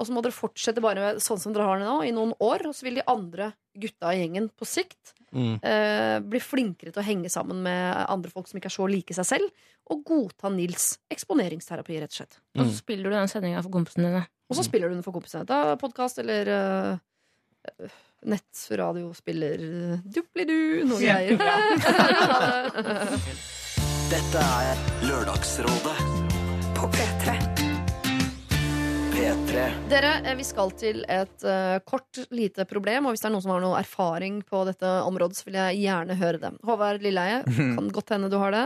Og 0.01 0.07
så 0.09 0.14
må 0.16 0.22
dere 0.24 0.32
fortsette 0.32 0.80
bare 0.80 1.01
med 1.05 1.20
sånn 1.20 1.40
som 1.42 1.53
dere 1.53 1.66
har 1.68 1.80
det 1.82 1.84
nå, 1.88 1.98
i 2.09 2.12
noen 2.16 2.32
år. 2.40 2.64
Og 2.70 2.76
så 2.76 2.86
vil 2.86 2.96
de 2.96 3.05
andre 3.11 3.51
gutta 3.76 4.14
i 4.14 4.22
gjengen 4.22 4.48
på 4.57 4.64
sikt 4.66 5.12
mm. 5.36 5.61
eh, 5.61 6.16
bli 6.24 6.40
flinkere 6.42 6.90
til 6.94 7.03
å 7.03 7.07
henge 7.07 7.30
sammen 7.32 7.61
med 7.66 8.01
andre 8.11 8.32
folk 8.32 8.48
som 8.48 8.59
ikke 8.59 8.70
er 8.72 8.76
så 8.78 8.88
like 8.90 9.14
seg 9.16 9.28
selv, 9.28 9.66
og 9.90 10.03
godta 10.07 10.51
Nils 10.55 10.94
eksponeringsterapi, 11.12 12.01
rett 12.01 12.14
og 12.14 12.18
slett. 12.22 12.40
Og 12.57 12.64
Mm. 12.64 12.70
så 12.70 12.76
spiller 12.80 13.05
du 13.05 13.11
den 13.14 13.28
sendinga 13.30 13.62
for 13.62 13.72
kompisene 13.76 14.09
dine. 14.09 14.24
Og 14.51 14.57
så 14.59 14.64
spiller 14.66 14.88
du 14.88 14.94
den 14.96 15.05
for 15.07 15.14
kompisene. 15.14 15.46
Da 15.46 15.76
podkast 15.78 16.18
eller 16.18 16.48
uh, 16.51 17.92
nettradio 18.26 19.12
spiller 19.14 19.62
uh, 19.62 19.98
duppelidu, 20.05 20.84
noe 20.90 20.98
greier. 20.98 21.36
Dette 24.11 24.42
er 24.42 24.80
Lørdagsrådet 25.07 25.96
På 26.74 26.90
P3. 26.90 27.49
P3. 29.21 29.73
Dere, 29.89 30.11
eh, 30.25 30.37
vi 30.37 30.45
skal 30.49 30.71
til 30.81 31.03
et 31.05 31.43
uh, 31.45 31.77
kort, 31.85 32.23
lite 32.33 32.64
problem. 32.64 33.05
Og 33.05 33.12
hvis 33.12 33.21
det 33.21 33.27
er 33.29 33.33
noen 33.35 33.43
som 33.45 33.53
har 33.53 33.61
noe 33.61 33.77
erfaring 33.83 34.39
på 34.49 34.62
dette 34.64 34.93
området, 35.05 35.37
så 35.37 35.45
vil 35.45 35.59
jeg 35.59 35.83
gjerne 35.83 36.16
høre 36.16 36.41
det. 36.41 36.51
Håvard 36.64 37.05
Lilleheie, 37.05 37.43
kan 37.77 37.91
godt 37.93 38.14
hende 38.14 38.31
du 38.33 38.39
har 38.41 38.57
det. 38.57 38.62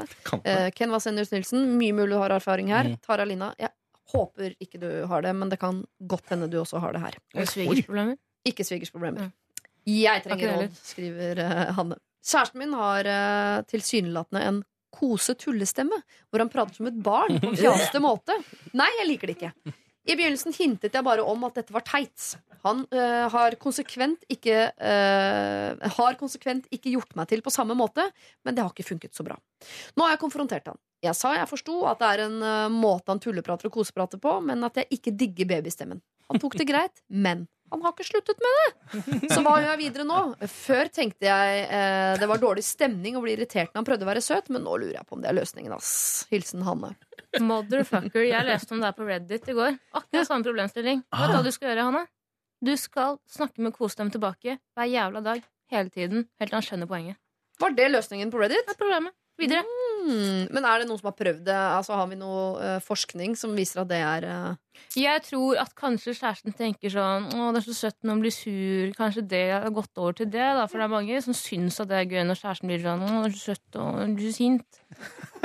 Eh, 0.46 0.68
Ken 0.76 0.94
Vasenius 0.94 1.34
Nilsen, 1.34 1.66
mye 1.74 1.96
mulig 1.98 2.14
du 2.14 2.20
har 2.22 2.36
erfaring 2.36 2.70
her. 2.70 2.92
Mm. 2.92 2.96
Tara 3.02 3.26
Lina, 3.26 3.50
jeg 3.58 3.74
håper 4.14 4.54
ikke 4.62 4.78
du 4.78 4.88
har 5.10 5.26
det, 5.26 5.34
men 5.34 5.50
det 5.50 5.58
kan 5.58 5.82
godt 6.14 6.30
hende 6.30 6.52
du 6.52 6.60
også 6.62 6.78
har 6.86 6.94
det 6.94 7.02
her. 7.02 7.18
Og 7.34 7.50
svigersproblemer. 7.50 8.16
Ikke 8.46 8.70
svigersproblemer. 8.70 9.26
Ja. 9.26 9.62
Jeg 9.90 10.26
trenger 10.28 10.58
råd, 10.60 10.82
skriver 10.86 11.44
uh, 11.50 11.62
Hanne. 11.80 12.02
Kjæresten 12.22 12.62
min 12.62 12.78
har 12.78 13.10
uh, 13.10 13.62
tilsynelatende 13.74 14.48
en 14.52 14.66
kose-tullestemme, 14.94 16.04
hvor 16.30 16.46
han 16.46 16.52
prater 16.52 16.78
som 16.78 16.94
et 16.94 17.02
barn 17.02 17.42
på 17.42 17.56
en 17.56 17.58
fjaste 17.66 17.98
måte. 17.98 18.38
Nei, 18.78 18.92
jeg 19.02 19.16
liker 19.16 19.32
det 19.32 19.42
ikke. 19.42 19.80
I 20.04 20.16
begynnelsen 20.18 20.52
hintet 20.52 20.92
jeg 20.92 21.04
bare 21.06 21.24
om 21.24 21.46
at 21.48 21.56
dette 21.56 21.72
var 21.72 21.84
teit. 21.88 22.34
Han 22.64 22.84
øh, 22.92 23.24
har, 23.32 23.56
konsekvent 23.60 24.24
ikke, 24.32 24.56
øh, 24.72 25.84
har 25.98 26.18
konsekvent 26.20 26.68
ikke 26.72 26.92
gjort 26.92 27.16
meg 27.16 27.28
til 27.30 27.44
på 27.44 27.52
samme 27.52 27.76
måte, 27.76 28.04
men 28.44 28.56
det 28.56 28.64
har 28.64 28.72
ikke 28.72 28.88
funket 28.88 29.16
så 29.16 29.24
bra. 29.24 29.36
Nå 29.96 30.04
har 30.04 30.16
jeg 30.16 30.22
konfrontert 30.24 30.68
han. 30.72 30.80
Jeg 31.04 31.16
sa 31.18 31.34
jeg 31.36 31.50
forsto 31.50 31.82
at 31.90 32.00
det 32.00 32.10
er 32.12 32.24
en 32.26 32.38
uh, 32.40 32.72
måte 32.72 33.12
han 33.12 33.20
tulleprater 33.22 33.68
og 33.68 33.76
koseprater 33.76 34.20
på, 34.22 34.38
men 34.44 34.64
at 34.66 34.80
jeg 34.80 34.88
ikke 34.98 35.12
digger 35.20 35.50
babystemmen. 35.56 36.00
Han 36.32 36.40
tok 36.40 36.56
det 36.60 36.68
greit, 36.70 37.02
men 37.26 37.44
han 37.72 37.82
har 37.82 37.94
ikke 37.94 38.06
sluttet 38.06 38.42
med 38.44 38.58
det. 38.60 39.30
Så 39.32 39.40
hva 39.42 39.56
gjør 39.58 39.70
jeg 39.72 39.80
videre 39.80 40.04
nå? 40.06 40.18
Før 40.50 40.90
tenkte 40.94 41.26
jeg 41.26 41.62
eh, 41.64 42.12
det 42.20 42.28
var 42.30 42.38
dårlig 42.38 42.62
stemning 42.62 43.16
og 43.18 43.24
ble 43.24 43.32
irritert 43.34 43.72
når 43.72 43.80
han 43.80 43.88
prøvde 43.88 44.06
å 44.06 44.10
være 44.10 44.22
søt, 44.22 44.50
men 44.52 44.62
nå 44.62 44.76
lurer 44.78 44.98
jeg 44.98 45.08
på 45.08 45.16
om 45.16 45.24
det 45.24 45.30
er 45.32 45.38
løsningen. 45.40 45.74
ass. 45.74 45.94
Hilsen 46.30 46.62
Hanne. 46.66 46.92
Motherfucker. 47.42 48.22
Jeg 48.28 48.46
leste 48.46 48.76
om 48.76 48.84
det 48.84 48.92
her 48.92 48.98
på 48.98 49.08
Reddit 49.08 49.50
i 49.50 49.56
går. 49.56 49.80
Akkurat 49.96 50.28
samme 50.28 50.46
problemstilling. 50.46 51.02
Vet 51.08 51.32
du 51.32 51.38
hva 51.38 51.42
du 51.42 51.50
skal 51.56 51.72
gjøre, 51.72 51.88
Hanne? 51.88 52.04
Du 52.64 52.72
skal 52.80 53.18
snakke 53.32 53.64
med 53.64 53.74
kos 53.74 53.98
dem 53.98 54.12
tilbake 54.14 54.60
hver 54.76 54.92
jævla 54.92 55.24
dag. 55.24 55.42
Hele 55.74 55.90
tiden. 55.90 56.28
Helt 56.38 56.52
til 56.52 56.60
han 56.60 56.68
skjønner 56.68 56.90
poenget. 56.90 57.18
Var 57.58 57.74
det 57.74 57.90
løsningen 57.90 58.30
på 58.30 58.38
Reddit? 58.44 58.68
Det 58.68 58.76
er 58.76 58.80
problemet. 58.84 59.16
Videre. 59.40 59.64
Hmm. 60.04 60.44
Men 60.52 60.66
er 60.68 60.82
det 60.82 60.88
noen 60.88 61.00
som 61.00 61.08
har 61.08 61.16
prøvd 61.16 61.46
det? 61.46 61.56
Altså, 61.56 61.94
har 61.96 62.08
vi 62.10 62.18
noe 62.20 62.42
uh, 62.60 62.80
forskning 62.84 63.32
som 63.40 63.54
viser 63.56 63.80
at 63.80 63.88
det 63.88 64.00
er 64.04 64.26
uh... 64.28 64.80
Jeg 64.98 65.22
tror 65.24 65.60
at 65.62 65.72
kanskje 65.78 66.12
kjæresten 66.18 66.54
tenker 66.58 66.92
sånn 66.92 67.28
Å, 67.30 67.46
det 67.54 67.60
er 67.62 67.66
så 67.68 67.76
søtt 67.78 67.96
når 68.02 68.16
hun 68.16 68.22
blir 68.24 68.34
sur. 68.34 68.92
Kanskje 68.98 69.24
det 69.30 69.44
har 69.54 69.70
gått 69.74 70.02
over 70.02 70.18
til 70.18 70.28
det, 70.28 70.44
da. 70.58 70.66
For 70.68 70.82
det 70.82 70.86
er 70.86 70.92
mange 70.92 71.22
som 71.24 71.36
syns 71.38 71.80
at 71.82 71.90
det 71.90 72.00
er 72.00 72.10
gøy 72.10 72.26
når 72.28 72.40
kjæresten 72.42 72.70
blir 72.70 72.82
sånn 72.84 73.06
Å, 73.06 73.12
det 73.24 73.30
er 73.30 73.36
så 73.38 73.54
søtt 73.54 73.80
og 73.80 74.14
du 74.18 74.20
er 74.20 74.28
så 74.28 74.36
sint. 74.36 74.80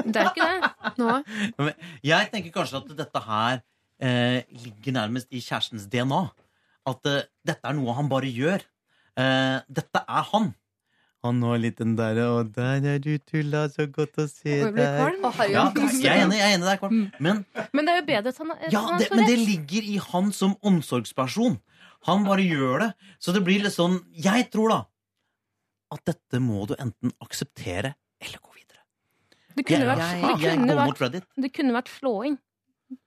Det 0.03 0.21
er 0.21 0.31
ikke 0.33 0.49
det. 0.49 0.71
Nei. 1.01 1.73
Jeg 2.11 2.31
tenker 2.33 2.55
kanskje 2.59 2.83
at 2.83 2.93
dette 2.99 3.23
her 3.29 3.61
eh, 4.01 4.41
ligger 4.65 4.97
nærmest 4.99 5.31
i 5.31 5.43
kjærestens 5.43 5.87
DNA. 5.91 6.23
At 6.89 7.09
eh, 7.09 7.25
dette 7.47 7.69
er 7.69 7.77
noe 7.77 7.95
han 7.97 8.11
bare 8.11 8.29
gjør. 8.33 8.65
Eh, 9.19 9.57
dette 9.67 10.03
er 10.03 10.27
han. 10.33 10.51
Han 11.25 11.41
var 11.43 11.57
litt 11.59 11.79
den 11.81 11.97
derre 11.99 12.29
Og 12.31 12.51
der 12.55 12.85
er 12.93 12.99
du 13.03 13.11
tulla, 13.27 13.65
så 13.71 13.87
godt 13.91 14.21
å 14.23 14.27
se 14.31 14.59
deg. 14.71 14.77
Ja, 15.51 15.65
jeg 15.75 16.05
er 16.07 16.23
enig, 16.23 16.37
jeg 16.39 16.45
er 16.45 16.53
enig 16.55 16.69
der, 16.69 16.79
Kvalm. 16.79 17.01
Men, 17.19 17.41
Men 17.75 17.89
det 17.89 17.95
er 17.95 17.99
jo 17.99 18.05
bedre 18.07 18.31
at 18.31 18.39
han, 18.39 18.53
er 18.55 18.71
ja, 18.71 18.83
det, 19.01 19.09
er 19.09 19.19
men 19.19 19.27
det 19.27 19.39
ligger 19.41 19.89
i 19.95 19.97
han 20.05 20.31
som 20.35 20.55
omsorgsperson. 20.63 21.59
Han 22.07 22.23
bare 22.23 22.45
gjør 22.47 22.85
det. 22.85 22.89
Så 23.19 23.35
det 23.35 23.43
blir 23.43 23.65
litt 23.65 23.75
sånn 23.75 23.99
Jeg 24.15 24.47
tror 24.53 24.71
da 24.75 24.79
at 25.89 26.05
dette 26.05 26.39
må 26.43 26.67
du 26.69 26.75
enten 26.77 27.11
akseptere 27.25 27.95
eller 28.21 28.41
gå 28.43 28.53
videre. 28.53 28.83
Det 29.57 29.63
Jeg, 29.63 29.67
kunne 29.71 29.87
vært, 29.89 30.03
jeg, 30.05 30.21
det 30.21 30.45
jeg 30.45 30.59
kunne 30.59 30.75
vært, 30.77 31.29
det 31.43 31.51
kunne 31.55 31.75
vært 31.75 31.89
slåing, 31.95 32.35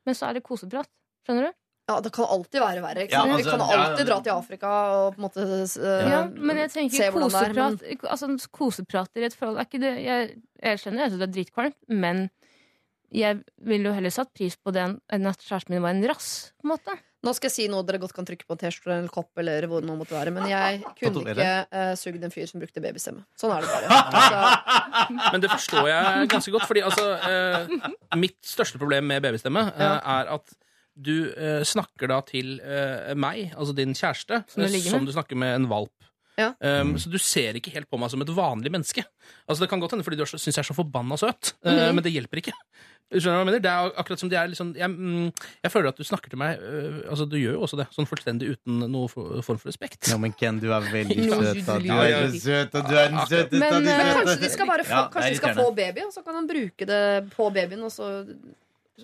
men 0.02 0.18
så 0.18 0.28
er 0.28 0.38
det 0.38 0.42
koseprat. 0.46 0.90
Skjønner 1.22 1.46
du? 1.46 1.58
Ja, 1.90 1.96
det 2.00 2.12
kan 2.14 2.28
alltid 2.30 2.60
være 2.62 2.82
verre. 2.84 3.04
Ikke 3.08 3.16
Ja, 3.18 3.22
altså, 3.26 3.36
Vi 3.42 3.50
kan 3.50 3.62
ja, 3.66 3.78
alltid 3.86 4.06
dra 4.06 4.18
til 4.22 4.32
Afrika 4.36 4.68
og 4.96 5.16
på 5.16 5.18
en 5.20 5.24
måte 5.26 5.46
uh, 5.82 6.10
Ja, 6.12 6.20
men 6.30 6.60
jeg 6.62 6.70
tenker 6.70 7.10
koseprat, 7.16 7.56
det 7.56 7.64
er, 7.64 7.96
men- 7.98 8.10
altså, 8.14 8.30
koseprat 8.54 9.18
i 9.18 9.24
et 9.26 9.34
forhold 9.34 9.58
er 9.58 9.66
ikke 9.66 9.80
det 9.82 9.94
Jeg, 10.04 10.28
jeg 10.62 10.78
skjønner 10.84 11.08
at 11.08 11.16
det 11.18 11.26
er 11.28 11.32
dritkvalmt, 11.38 11.78
men 11.90 12.28
jeg 13.12 13.42
ville 13.60 13.90
jo 13.90 13.96
heller 13.96 14.14
satt 14.14 14.30
pris 14.32 14.54
på 14.56 14.72
det 14.72 14.84
enn- 14.86 15.28
at 15.28 15.42
kjæresten 15.42 15.74
min 15.74 15.82
var 15.84 15.90
en 15.96 16.06
rass. 16.08 16.52
på 16.62 16.68
en 16.70 16.76
måte 16.76 16.94
Nå 17.22 17.30
skal 17.36 17.46
jeg 17.50 17.54
si 17.54 17.66
noe 17.70 17.84
dere 17.86 18.00
godt 18.02 18.14
kan 18.16 18.26
trykke 18.26 18.46
på 18.48 18.56
en 18.56 18.58
T-skjorte 18.58 18.94
eller 18.96 19.10
kopp, 19.14 19.28
eller 19.38 19.62
hvor 19.70 19.78
det 19.82 19.86
nå 19.86 19.94
måtte 19.94 20.10
være, 20.16 20.32
men 20.34 20.48
jeg 20.50 20.80
kunne 20.98 21.20
ikke 21.22 21.50
uh, 21.70 21.92
sugd 21.94 22.24
en 22.26 22.32
fyr 22.34 22.48
som 22.50 22.58
brukte 22.58 22.82
babystemme. 22.82 23.22
Sånn 23.38 23.52
er 23.54 23.62
det 23.62 23.70
bare. 23.70 24.00
Altså, 25.12 25.28
Men 25.30 25.44
det 25.44 25.50
forstår 25.52 25.86
jeg 25.86 26.28
ganske 26.32 26.50
godt, 26.56 26.66
fordi 26.66 26.82
altså 26.82 27.04
uh, 27.22 28.18
Mitt 28.18 28.40
største 28.42 28.80
problem 28.82 29.06
med 29.06 29.22
babystemme 29.22 29.62
uh, 29.70 30.00
er 30.02 30.32
at 30.34 30.56
du 30.97 31.32
eh, 31.32 31.62
snakker 31.64 32.09
da 32.12 32.20
til 32.28 32.59
eh, 32.61 33.12
meg, 33.14 33.53
altså 33.57 33.74
din 33.76 33.95
kjæreste, 33.97 34.45
Som 34.53 34.62
du 34.62 34.68
eh, 34.68 34.80
som 34.90 35.07
du 35.07 35.12
snakker 35.12 35.36
med 35.36 35.55
en 35.62 35.68
valp. 35.70 35.93
Ja. 36.40 36.55
Um, 36.64 36.95
så 36.97 37.11
du 37.12 37.18
ser 37.20 37.53
ikke 37.59 37.70
helt 37.74 37.90
på 37.93 37.99
meg 38.01 38.09
som 38.09 38.22
et 38.24 38.30
vanlig 38.32 38.70
menneske. 38.72 39.03
Altså 39.47 39.61
Det 39.61 39.68
kan 39.68 39.80
godt 39.82 39.93
hende 39.93 40.05
fordi 40.07 40.16
du 40.16 40.24
syns 40.24 40.47
jeg 40.49 40.62
er 40.62 40.64
så 40.64 40.72
forbanna 40.74 41.18
søt, 41.20 41.53
eh, 41.64 41.90
men 41.93 42.01
det 42.03 42.12
hjelper 42.14 42.40
ikke. 42.40 42.55
Skjønner 43.12 43.20
du 43.20 43.28
hva 43.28 43.40
jeg 43.43 43.49
mener? 43.51 43.61
Det 43.61 43.68
er 43.68 43.88
ak- 43.90 43.99
akkurat 44.01 44.20
som 44.22 44.28
det 44.32 44.38
er 44.40 44.47
liksom 44.49 44.70
jeg, 44.72 44.88
mm, 44.88 45.26
jeg 45.66 45.70
føler 45.74 45.88
at 45.93 45.99
du 46.01 46.05
snakker 46.09 46.32
til 46.32 46.38
meg 46.40 46.57
uh, 46.64 47.03
Altså 47.12 47.26
Du 47.28 47.34
gjør 47.36 47.59
jo 47.59 47.61
også 47.66 47.76
det, 47.76 47.84
sånn 47.93 48.09
fullstendig 48.09 48.49
uten 48.55 48.78
noe 48.88 49.11
for- 49.12 49.43
form 49.45 49.59
for 49.61 49.68
respekt. 49.68 50.09
Ja, 50.09 50.16
men 50.16 50.32
Ken, 50.32 50.57
du 50.62 50.70
er 50.72 50.80
veldig 50.80 51.18
søt. 51.28 51.61
da. 51.66 51.76
Du 51.84 51.93
er 51.93 52.30
så 52.32 52.40
søt, 52.47 52.74
og 52.80 52.88
du 52.88 52.97
er 52.97 53.12
den 53.12 53.20
søteste 53.28 53.61
Men, 53.61 53.74
av 53.76 53.82
de 53.84 53.93
søte. 53.93 53.99
Men 54.01 54.16
kanskje 54.16 54.40
de 54.47 54.51
skal, 54.57 54.70
bare 54.72 54.86
få, 54.88 54.97
Ja, 54.97 55.03
kanskje 55.12 55.28
de 55.36 55.40
skal 55.43 55.55
få 55.61 55.68
baby, 55.76 56.07
og 56.09 56.12
så 56.16 56.24
kan 56.24 56.40
han 56.40 56.49
bruke 56.49 56.88
det 56.88 57.03
på 57.36 57.51
babyen, 57.53 57.84
og 57.84 57.93
så, 57.93 58.09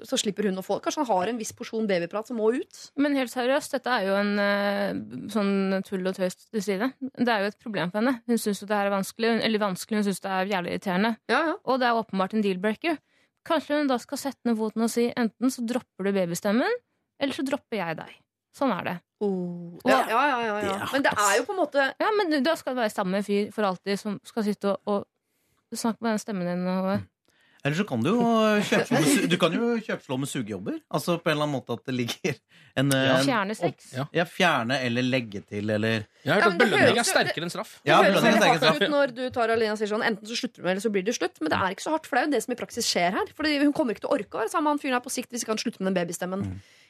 så 0.07 0.19
slipper 0.21 0.49
hun 0.49 0.61
å 0.61 0.65
få 0.65 0.79
Kanskje 0.85 1.03
han 1.03 1.11
har 1.11 1.31
en 1.31 1.41
viss 1.41 1.55
porsjon 1.57 1.89
babyprat 1.89 2.29
som 2.31 2.39
må 2.39 2.51
ut. 2.55 2.81
Men 3.01 3.17
helt 3.19 3.33
seriøst, 3.33 3.75
dette 3.75 3.95
er 3.95 4.07
jo 4.07 4.17
en 4.19 4.33
eh, 4.43 5.01
sånn 5.33 5.81
tull 5.87 6.07
og 6.07 6.19
tøys 6.19 6.39
til 6.45 6.65
side. 6.65 6.91
Det 7.01 7.33
er 7.33 7.45
jo 7.45 7.51
et 7.53 7.61
problem 7.63 7.93
for 7.93 8.03
henne. 8.03 8.21
Hun 8.29 8.41
syns 8.41 8.63
det 8.65 8.75
her 8.75 8.91
er 8.91 8.95
vanskelig, 8.95 9.35
eller 9.49 9.65
vanskelig, 9.65 10.01
hun 10.01 10.09
syns 10.11 10.23
det 10.25 10.35
er 10.35 10.53
jævlig 10.55 10.77
irriterende. 10.77 11.15
Ja, 11.33 11.43
ja. 11.51 11.59
Og 11.67 11.83
det 11.83 11.89
er 11.89 11.99
åpenbart 11.99 12.37
en 12.37 12.47
deal-breaker. 12.47 12.99
Kanskje 13.49 13.81
hun 13.81 13.91
da 13.91 13.99
skal 14.03 14.21
sette 14.21 14.49
ned 14.49 14.59
foten 14.59 14.85
og 14.85 14.93
si 14.93 15.09
enten 15.17 15.53
så 15.53 15.65
dropper 15.67 16.09
du 16.09 16.15
babystemmen, 16.17 16.81
eller 17.19 17.37
så 17.37 17.45
dropper 17.47 17.81
jeg 17.81 17.99
deg. 17.99 18.17
Sånn 18.59 18.73
er 18.75 18.87
det. 18.87 18.97
Oh. 19.23 19.79
Ja, 19.89 20.01
ja, 20.07 20.23
ja, 20.31 20.41
ja, 20.47 20.57
ja. 20.63 20.89
Men 20.93 21.05
det 21.05 21.11
er 21.11 21.37
jo 21.41 21.45
på 21.49 21.55
en 21.55 21.59
måte 21.59 21.85
Ja, 21.99 22.11
men 22.15 22.31
da 22.47 22.53
skal 22.59 22.77
det 22.77 22.85
være 22.85 22.95
samme 22.95 23.21
fyr 23.27 23.49
for 23.55 23.67
alltid 23.67 23.99
som 23.99 24.21
skal 24.27 24.45
sitte 24.47 24.77
og, 24.77 25.03
og 25.03 25.79
snakke 25.79 25.99
med 26.05 26.15
den 26.15 26.23
stemmen 26.23 26.47
din. 26.47 26.63
Og, 26.71 27.03
Eller 27.67 27.75
så 27.75 27.85
kan 27.89 28.03
du 28.05 28.09
jo 28.13 28.23
kjøpslå 28.69 28.99
med, 29.03 29.09
su- 29.11 29.27
du 29.33 29.37
kan 29.43 29.55
jo 29.57 29.69
kjøpslå 29.83 30.17
med 30.23 30.29
sugejobber. 30.31 30.77
Altså 30.95 31.17
på 31.19 31.27
en 31.31 31.35
eller 31.35 31.47
annen 31.49 31.57
måte 31.57 31.75
at 31.75 31.83
det 31.89 31.95
ligger 31.99 32.37
en, 32.79 32.93
en 32.95 33.25
Fjerne 33.27 33.57
sex. 33.59 33.89
Ja. 33.97 34.05
Ja, 34.15 34.25
fjerne 34.31 34.77
eller 34.87 35.03
legge 35.03 35.41
til 35.43 35.73
eller 35.75 36.05
Jeg 36.23 36.31
har 36.31 36.39
hørt 36.45 36.53
at 36.53 36.61
belønning 36.63 37.01
er 37.03 37.09
sterkere 37.09 37.49
enn 37.49 37.51
straff. 37.53 37.73
Det 37.83 37.91
Ja, 37.91 37.99
høres 38.07 38.23
veldig 38.23 38.53
hardt 38.63 38.83
ut 38.85 38.93
når 38.95 39.15
du 39.17 39.25
tar 39.35 39.51
Alina 39.57 39.75
sier 39.81 39.91
sånn 39.91 40.05
Enten 40.07 40.31
så 40.31 40.39
slutter 40.39 40.63
du 40.63 40.67
med, 40.69 40.71
eller 40.77 40.85
så 40.87 40.93
blir 40.95 41.03
det 41.09 41.17
slutt. 41.19 41.41
Men 41.43 41.51
det 41.51 41.59
er 41.59 41.75
ikke 41.75 41.87
så 41.89 41.95
hardt, 41.97 42.07
for 42.07 42.15
det 42.15 42.23
er 42.23 42.29
jo 42.31 42.35
det 42.37 42.43
som 42.47 42.55
i 42.55 42.59
praksis 42.63 42.91
skjer 42.93 43.17
her. 43.19 43.33
Fordi 43.35 43.57
Hun 43.65 43.75
kommer 43.75 43.97
ikke 43.99 44.07
til 44.07 44.13
å 44.13 44.17
orke 44.21 44.39
å 44.39 44.43
være 44.45 44.53
sammen 44.55 44.69
med 44.71 44.77
han 44.79 44.83
fyren 44.87 44.99
her 45.01 45.05
på 45.09 45.15
sikt 45.19 45.35
hvis 45.35 45.43
ikke 45.47 45.55
han 45.57 45.63
slutter 45.65 45.83
med 45.83 45.91
den 45.91 45.99
babystemmen. 45.99 46.47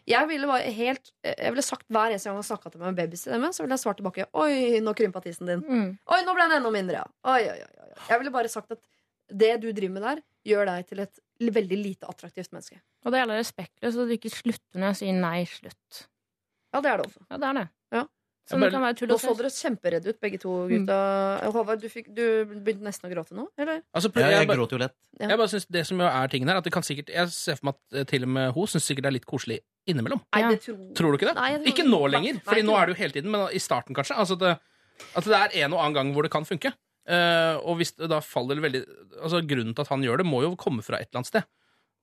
Jeg 0.09 0.29
ville 0.31 0.47
bare 0.49 0.69
helt 0.73 1.11
Jeg 1.25 1.51
ville 1.53 1.64
sagt 1.64 1.85
hver 1.93 2.12
eneste 2.12 2.29
gang 2.29 2.39
han 2.43 2.47
snakka 2.51 2.71
til 2.73 2.81
meg 2.85 2.93
med 2.93 3.01
babystemme, 3.03 3.51
så 3.57 3.64
ville 3.64 3.77
jeg 3.77 3.83
svart 3.87 3.99
tilbake 4.01 4.29
Oi, 4.45 4.79
nå 4.85 4.93
krympa 5.01 5.25
tissen 5.25 5.49
din. 5.49 5.64
Mm. 5.64 5.91
Oi, 6.12 6.21
nå 6.29 6.37
ble 6.37 6.47
den 6.49 6.61
enda 6.61 6.71
mindre, 6.77 7.03
ja. 7.03 7.09
Oi, 7.33 7.43
oi, 7.57 7.59
oi, 7.64 7.89
oi. 7.89 8.01
Jeg 8.12 8.21
ville 8.23 8.33
bare 8.37 8.53
sagt 8.53 8.73
at 8.77 8.85
det 9.29 9.59
du 9.61 9.66
driver 9.77 9.93
med 9.99 10.05
der, 10.07 10.21
gjør 10.49 10.69
deg 10.71 10.87
til 10.91 11.03
et 11.05 11.21
veldig 11.55 11.79
lite 11.79 12.09
attraktivt 12.11 12.51
menneske. 12.55 12.81
Og 13.07 13.13
det 13.15 13.21
gjelder 13.23 13.39
respektløst 13.43 14.03
at 14.05 14.09
du 14.11 14.15
ikke 14.17 14.33
slutter 14.35 14.81
når 14.81 14.93
jeg 14.95 15.01
sier 15.03 15.19
nei, 15.23 15.41
slutt. 15.49 16.07
Ja, 16.75 16.81
det 16.85 16.91
er 16.93 17.01
det 17.03 17.07
også. 17.09 17.27
Ja, 17.31 17.37
det 17.41 17.49
er 17.51 17.59
det. 17.63 17.67
Ja. 17.95 18.07
Så 18.49 18.57
Jeg 18.57 18.63
det 18.65 18.69
kan 18.73 18.81
være 18.81 18.97
tull 18.97 19.11
Nå 19.13 19.17
så 19.21 19.33
dere 19.37 19.49
kjemperedde 19.53 20.09
ut, 20.09 20.19
begge 20.25 20.39
to 20.41 20.53
gutta. 20.71 20.95
Håvard, 21.53 21.83
du, 21.85 21.89
fikk, 21.93 22.07
du 22.17 22.23
begynte 22.65 22.87
nesten 22.87 23.05
å 23.05 23.11
gråte 23.13 23.37
nå? 23.37 23.45
Eller? 23.61 23.83
Altså, 23.93 24.09
Ja, 24.17 24.31
jeg, 24.33 24.47
jeg 24.47 24.49
gråter 24.57 24.79
jo 24.79 24.81
lett. 24.87 24.95
Ja. 25.21 25.29
jeg 25.29 25.41
bare 25.43 25.51
synes 25.53 25.67
Det 25.77 25.83
som 25.85 26.01
er 26.01 26.31
tingen 26.33 26.49
her, 26.49 26.57
at 26.63 26.65
det 26.65 26.73
kan 26.73 26.87
sikkert 26.87 27.13
Jeg 27.13 27.29
ser 27.35 27.59
for 27.59 27.69
meg 27.69 27.77
at 27.77 27.99
eh, 28.01 28.07
til 28.09 28.25
og 28.25 28.33
med 28.39 28.55
hun 28.57 28.71
syns 28.73 28.89
sikkert 28.89 29.05
det 29.05 29.11
er 29.13 29.17
litt 29.19 29.29
koselig 29.29 29.59
innimellom. 29.89 30.23
Nei, 30.33 30.43
det 30.49 30.63
tror 30.65 30.81
Tror 30.97 31.13
du 31.13 31.19
ikke 31.21 31.29
det? 31.29 31.37
Nei, 31.37 31.51
tror- 31.59 31.69
ikke 31.75 31.87
nå 31.91 32.01
lenger, 32.09 32.41
for 32.49 32.63
nå 32.63 32.73
nå. 32.73 32.79
er 32.81 32.89
det 32.89 32.95
jo 32.97 33.01
hele 33.03 33.17
tiden, 33.19 33.31
men 33.37 33.45
i 33.53 33.61
starten 33.61 33.99
kanskje. 34.01 34.17
Altså 34.17 34.39
det, 34.41 34.55
at 35.13 35.29
det 35.29 35.37
er 35.43 35.57
en 35.67 35.77
og 35.77 35.85
annen 35.85 35.99
gang 36.01 36.15
hvor 36.17 36.25
det 36.25 36.33
kan 36.33 36.49
funke. 36.49 36.73
Eh, 37.09 37.55
og 37.65 37.79
hvis 37.81 37.95
det 37.97 38.11
da 38.13 38.19
faller 38.21 38.59
veldig 38.61 38.83
Altså 39.23 39.39
Grunnen 39.49 39.73
til 39.73 39.81
at 39.87 39.89
han 39.95 40.03
gjør 40.05 40.21
det, 40.21 40.27
må 40.29 40.43
jo 40.45 40.51
komme 40.61 40.83
fra 40.85 40.99
et 41.01 41.09
eller 41.09 41.23
annet 41.23 41.31
sted. 41.33 41.47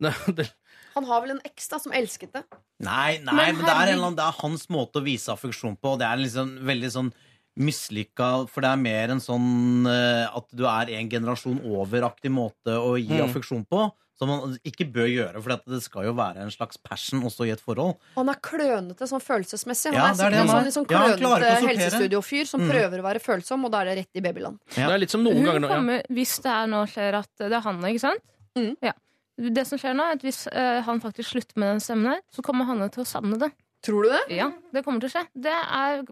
Det, 0.36 0.48
Han 0.96 1.06
har 1.08 1.22
vel 1.24 1.36
en 1.36 1.44
eks 1.48 1.70
da 1.72 1.78
som 1.80 1.94
elsket 1.96 2.34
det. 2.36 2.42
Nei, 2.84 3.20
nei 3.24 3.36
Men 3.38 3.60
men, 3.60 3.62
det, 3.64 3.72
er 3.72 3.92
en 3.94 4.02
annen, 4.02 4.18
det 4.18 4.26
er 4.26 4.40
hans 4.42 4.66
måte 4.74 5.00
å 5.00 5.06
vise 5.06 5.32
affeksjon 5.32 5.78
på. 5.80 5.94
Og 5.94 6.02
det 6.02 6.08
er 6.10 6.20
liksom 6.20 6.56
veldig 6.68 6.90
sånn 6.98 7.12
mislykka 7.56 8.30
For 8.52 8.66
det 8.66 8.72
er 8.74 8.82
mer 8.82 9.14
en 9.14 9.22
sånn 9.24 9.88
uh, 9.88 10.26
at 10.36 10.50
du 10.52 10.66
er 10.68 10.92
en 10.98 11.12
generasjon 11.14 11.62
over-aktig 11.64 12.34
måte 12.36 12.76
å 12.76 12.98
gi 13.00 13.14
Mm. 13.16 13.30
affeksjon 13.30 13.64
på. 13.72 13.86
Som 14.16 14.30
man 14.32 14.54
ikke 14.64 14.86
bør 14.96 15.10
gjøre, 15.12 15.42
for 15.44 15.60
det 15.68 15.82
skal 15.84 16.06
jo 16.08 16.14
være 16.16 16.40
en 16.46 16.52
slags 16.54 16.78
passion 16.80 17.20
også 17.28 17.44
i 17.48 17.52
et 17.52 17.60
forhold. 17.60 17.98
Han 18.16 18.30
er 18.32 18.38
klønete 18.40 19.08
sånn 19.12 19.20
følelsesmessig. 19.20 19.92
Han 19.92 19.98
Ja, 19.98 20.06
er 20.08 20.16
det 20.16 20.16
er 20.16 20.16
sikkert 20.16 20.32
det 20.32 20.40
en 20.40 20.48
han 20.48 20.72
sånn, 20.72 20.86
Ja, 20.90 21.02
klønete 21.18 21.50
ikke 21.60 21.74
helsestudiofyr 21.74 22.48
som 22.48 22.62
Mm. 22.62 22.70
prøver 22.72 23.02
å 23.02 23.04
være 23.04 23.20
følsom, 23.20 23.66
og 23.66 23.72
da 23.72 23.82
er 23.82 23.86
det 23.92 23.98
rett 23.98 24.16
i 24.16 24.22
babyland. 24.24 24.60
Ja. 24.78 24.88
det 24.88 24.94
er 24.96 25.02
litt 25.04 25.12
som 25.12 25.24
noen 25.24 25.36
Hun 25.36 25.44
ganger 25.46 25.60
nå 25.60 25.68
ja. 25.68 25.76
kommer, 25.76 26.02
Hvis 26.10 26.38
det 26.42 26.52
er 26.54 26.68
nå 26.72 26.86
skjer 26.88 27.14
at 27.20 27.30
det 27.44 27.52
er 27.52 27.60
han, 27.68 27.82
ikke 27.92 28.00
sant? 28.00 28.24
Mm. 28.56 28.78
Ja. 28.82 28.94
Det 29.38 29.68
som 29.68 29.78
skjer 29.78 29.94
nå, 30.00 30.04
er 30.08 30.16
at 30.16 30.22
hvis 30.24 30.48
uh, 30.48 30.80
han 30.88 31.02
faktisk 31.04 31.32
slutter 31.36 31.60
med 31.60 31.74
den 31.76 31.80
stemmen 31.84 32.08
her, 32.14 32.22
så 32.32 32.42
kommer 32.42 32.64
Hanne 32.72 32.88
til 32.90 33.04
å 33.04 33.06
savne 33.06 33.36
det. 33.38 33.52
Tror 33.84 34.04
du 34.04 34.10
det? 34.16 34.22
Ja, 34.38 34.48
det 34.72 34.86
kommer 34.86 35.04
til 35.04 35.10
å 35.12 35.14
skje. 35.14 35.28
Det 35.36 35.52
er, 35.52 36.06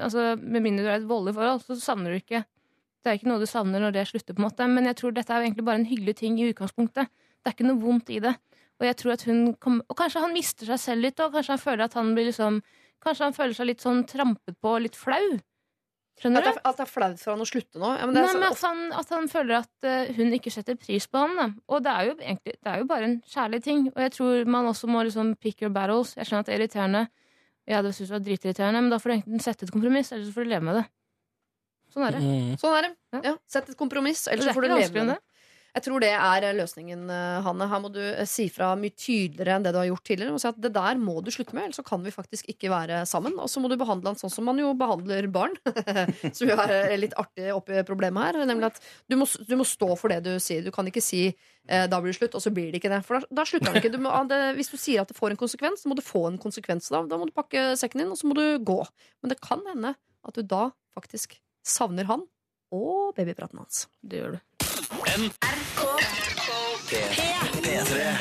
altså, 0.00 0.40
Med 0.40 0.62
mindre 0.64 0.82
du 0.84 0.88
er 0.88 0.96
i 0.96 1.02
et 1.04 1.06
voldelig 1.06 1.34
forhold, 1.36 1.60
så 1.68 1.76
savner 1.78 2.10
du 2.10 2.16
ikke 2.24 2.40
Det 3.04 3.06
er 3.12 3.18
ikke 3.20 3.28
noe 3.28 3.38
du 3.38 3.46
savner 3.46 3.80
når 3.80 3.92
det 3.92 4.08
slutter, 4.08 4.32
på 4.34 4.40
en 4.40 4.48
måte. 4.48 4.66
Men 4.66 4.84
jeg 4.88 4.96
tror 4.96 5.12
dette 5.12 5.28
er 5.30 5.44
egentlig 5.44 5.64
bare 5.64 5.76
en 5.76 5.84
hyggelig 5.88 6.16
ting 6.16 6.40
i 6.40 6.48
utgangspunktet. 6.52 7.08
Det 7.40 7.50
er 7.50 7.56
ikke 7.56 7.68
noe 7.68 7.80
vondt 7.80 8.12
i 8.12 8.20
det. 8.22 8.34
Og 8.80 8.86
jeg 8.88 8.96
tror 8.96 9.12
at 9.12 9.22
hun 9.28 9.40
kom, 9.60 9.82
Og 9.88 9.96
kanskje 9.96 10.22
han 10.24 10.32
mister 10.32 10.68
seg 10.72 10.80
selv 10.80 11.04
litt, 11.04 11.20
og 11.20 11.34
kanskje 11.36 11.56
han 11.56 11.62
føler 11.62 11.84
at 11.86 11.96
han 11.98 12.14
blir 12.16 12.30
liksom 12.30 12.60
Kanskje 13.00 13.28
han 13.28 13.36
føler 13.36 13.56
seg 13.56 13.68
litt 13.70 13.80
sånn 13.80 14.02
trampet 14.04 14.58
på, 14.60 14.74
litt 14.84 14.96
flau. 14.98 15.38
Skjønner 16.20 16.44
At 16.44 16.44
du? 16.44 16.50
er, 16.50 16.58
at 16.68 16.76
det 16.76 16.84
er 16.84 16.90
flaut 16.90 17.22
for 17.22 17.32
han 17.32 17.40
å 17.40 17.46
slutte 17.48 17.80
nå? 17.80 17.92
Ja, 17.96 18.04
men 18.04 18.12
det 18.12 18.20
er 18.20 18.26
Nei, 18.26 18.32
så, 18.34 18.40
men 18.42 18.50
at 18.50 18.64
han, 18.66 18.82
at 18.92 19.12
han 19.14 19.30
føler 19.32 19.54
at 19.62 19.88
eh, 19.88 20.10
hun 20.18 20.34
ikke 20.36 20.52
setter 20.52 20.76
pris 20.76 21.06
på 21.08 21.22
ham. 21.22 21.32
Da. 21.38 21.46
Og 21.72 21.80
det 21.86 21.94
er 21.94 22.10
jo 22.10 22.12
egentlig 22.18 22.56
det 22.58 22.74
er 22.74 22.82
jo 22.82 22.88
bare 22.90 23.08
en 23.08 23.16
kjærlig 23.24 23.62
ting. 23.64 23.86
Og 23.94 24.02
jeg 24.04 24.12
tror 24.18 24.52
man 24.52 24.68
også 24.68 24.90
må 24.92 25.06
liksom 25.08 25.32
pick 25.40 25.64
your 25.64 25.72
battles. 25.72 26.12
Jeg 26.18 26.28
skjønner 26.28 26.44
at 26.44 26.50
det 26.50 26.56
er 26.58 26.60
irriterende. 26.60 27.02
Ja, 27.70 27.80
det 27.86 27.94
synes 27.96 28.10
det 28.10 28.18
var 28.18 28.26
dritirriterende, 28.26 28.84
men 28.84 28.92
da 28.92 28.98
får 29.00 29.14
du 29.14 29.16
enten 29.16 29.44
sette 29.46 29.64
et 29.64 29.72
kompromiss, 29.72 30.12
eller 30.12 30.26
så 30.26 30.36
får 30.36 30.44
du 30.44 30.52
leve 30.52 30.66
med 30.68 30.80
det. 30.82 30.84
Sånn 31.90 32.06
er 32.06 32.16
det. 32.16 32.20
Mm. 32.20 32.52
sånn 32.60 32.76
er 32.76 32.86
det. 32.86 32.92
Ja. 33.24 33.34
Sett 33.50 33.72
et 33.72 33.78
kompromiss, 33.78 34.26
eller 34.28 34.44
er 34.44 34.50
så 34.50 34.56
får 34.56 34.66
du 34.66 34.72
leve 34.74 34.92
med 35.00 35.14
det. 35.14 35.18
Jeg 35.70 35.84
tror 35.86 36.02
det 36.02 36.10
er 36.16 36.46
eh, 36.46 36.56
løsningen, 36.58 37.04
eh, 37.14 37.40
Hanne. 37.46 37.68
Her 37.70 37.82
må 37.82 37.90
du 37.94 38.00
eh, 38.02 38.26
si 38.28 38.48
fra 38.52 38.72
mye 38.78 38.94
tydeligere 38.94 39.54
enn 39.56 39.66
det 39.66 39.72
du 39.74 39.78
har 39.78 39.88
gjort 39.90 40.04
tidligere. 40.08 40.34
Og 40.34 40.42
si 40.42 40.48
at 40.50 40.58
det 40.62 40.72
der 40.74 40.98
må 40.98 41.18
du 41.22 41.30
slutte 41.34 41.54
med, 41.56 41.68
ellers 41.68 41.78
så 41.78 41.84
kan 41.86 42.02
vi 42.04 42.14
faktisk 42.14 42.50
ikke 42.50 42.72
være 42.72 43.04
sammen. 43.08 43.36
Og 43.38 43.50
så 43.52 43.62
må 43.62 43.70
du 43.70 43.76
behandle 43.80 44.10
han 44.12 44.18
sånn 44.18 44.32
som 44.34 44.48
man 44.50 44.58
jo 44.60 44.72
behandler 44.78 45.28
barn. 45.32 45.54
Som 46.36 46.50
jo 46.50 46.56
er 46.58 46.96
litt 46.98 47.14
artig 47.20 47.50
oppi 47.54 47.84
problemet 47.86 48.30
her. 48.30 48.40
Nemlig 48.50 48.70
at 48.70 48.82
du 49.10 49.16
må, 49.20 49.28
du 49.46 49.54
må 49.60 49.66
stå 49.68 49.92
for 50.00 50.12
det 50.12 50.20
du 50.26 50.32
sier. 50.42 50.64
Du 50.66 50.72
kan 50.74 50.88
ikke 50.90 51.04
si 51.04 51.22
eh, 51.30 51.86
da 51.90 52.02
blir 52.02 52.12
det 52.12 52.18
slutt, 52.18 52.36
og 52.38 52.44
så 52.44 52.52
blir 52.54 52.72
det 52.72 52.82
ikke 52.82 52.92
det. 52.92 53.02
For 53.06 53.20
da, 53.20 53.30
da 53.40 53.46
slutter 53.48 53.70
han 53.70 53.80
ikke. 53.80 53.94
Du 53.94 54.00
må, 54.02 54.12
det, 54.30 54.42
hvis 54.58 54.72
du 54.72 54.78
sier 54.80 55.04
at 55.04 55.12
det 55.12 55.18
får 55.18 55.34
en 55.34 55.40
konsekvens, 55.40 55.84
så 55.84 55.92
må 55.92 55.98
du 55.98 56.04
få 56.04 56.26
en 56.32 56.40
konsekvens. 56.42 56.90
Da, 56.90 57.04
da 57.06 57.20
må 57.20 57.30
du 57.30 57.36
pakke 57.36 57.70
sekken 57.78 58.04
din, 58.04 58.12
og 58.12 58.20
så 58.20 58.30
må 58.30 58.38
du 58.38 58.44
gå. 58.58 58.82
Men 59.22 59.34
det 59.34 59.40
kan 59.44 59.62
hende 59.70 59.94
at 60.26 60.36
du 60.36 60.42
da 60.44 60.70
faktisk 60.96 61.38
savner 61.66 62.08
han 62.10 62.26
og 62.74 63.14
babypraten 63.16 63.60
hans. 63.62 63.86
Det 64.02 64.22
gjør 64.22 64.38
du. 64.38 64.46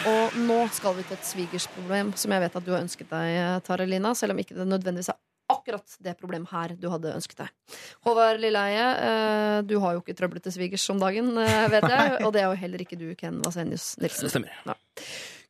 Og 0.09 0.37
nå 0.41 0.59
skal 0.73 0.95
vi 0.97 1.03
til 1.05 1.17
et 1.17 1.27
svigersproblem 1.27 2.11
som 2.17 2.33
jeg 2.33 2.41
vet 2.45 2.55
at 2.57 2.65
du 2.65 2.71
har 2.73 2.81
ønsket 2.81 3.11
deg, 3.11 3.37
Taralina. 3.67 4.15
Selv 4.17 4.33
om 4.33 4.39
ikke 4.41 4.57
det 4.57 4.65
nødvendigvis 4.69 5.11
er 5.13 5.19
akkurat 5.49 5.95
det 6.05 6.13
problemet 6.17 6.49
her 6.53 6.73
du 6.77 6.87
hadde 6.93 7.13
ønsket 7.17 7.43
deg. 7.43 7.77
Håvard 8.05 8.41
Lilleheie, 8.41 8.87
eh, 9.05 9.61
du 9.69 9.75
har 9.83 9.95
jo 9.95 10.03
ikke 10.03 10.17
trøblete 10.17 10.53
svigers 10.53 10.85
om 10.93 11.01
dagen, 11.01 11.31
eh, 11.37 11.67
vet 11.73 11.87
jeg. 11.89 12.19
Og 12.25 12.33
det 12.33 12.41
er 12.43 12.49
jo 12.51 12.59
heller 12.63 12.83
ikke 12.85 12.99
du, 12.99 13.07
Ken 13.17 13.41
Vasenius 13.45 13.95
Det 13.97 14.07
Nilsen. 14.07 14.29
stemmer. 14.33 14.53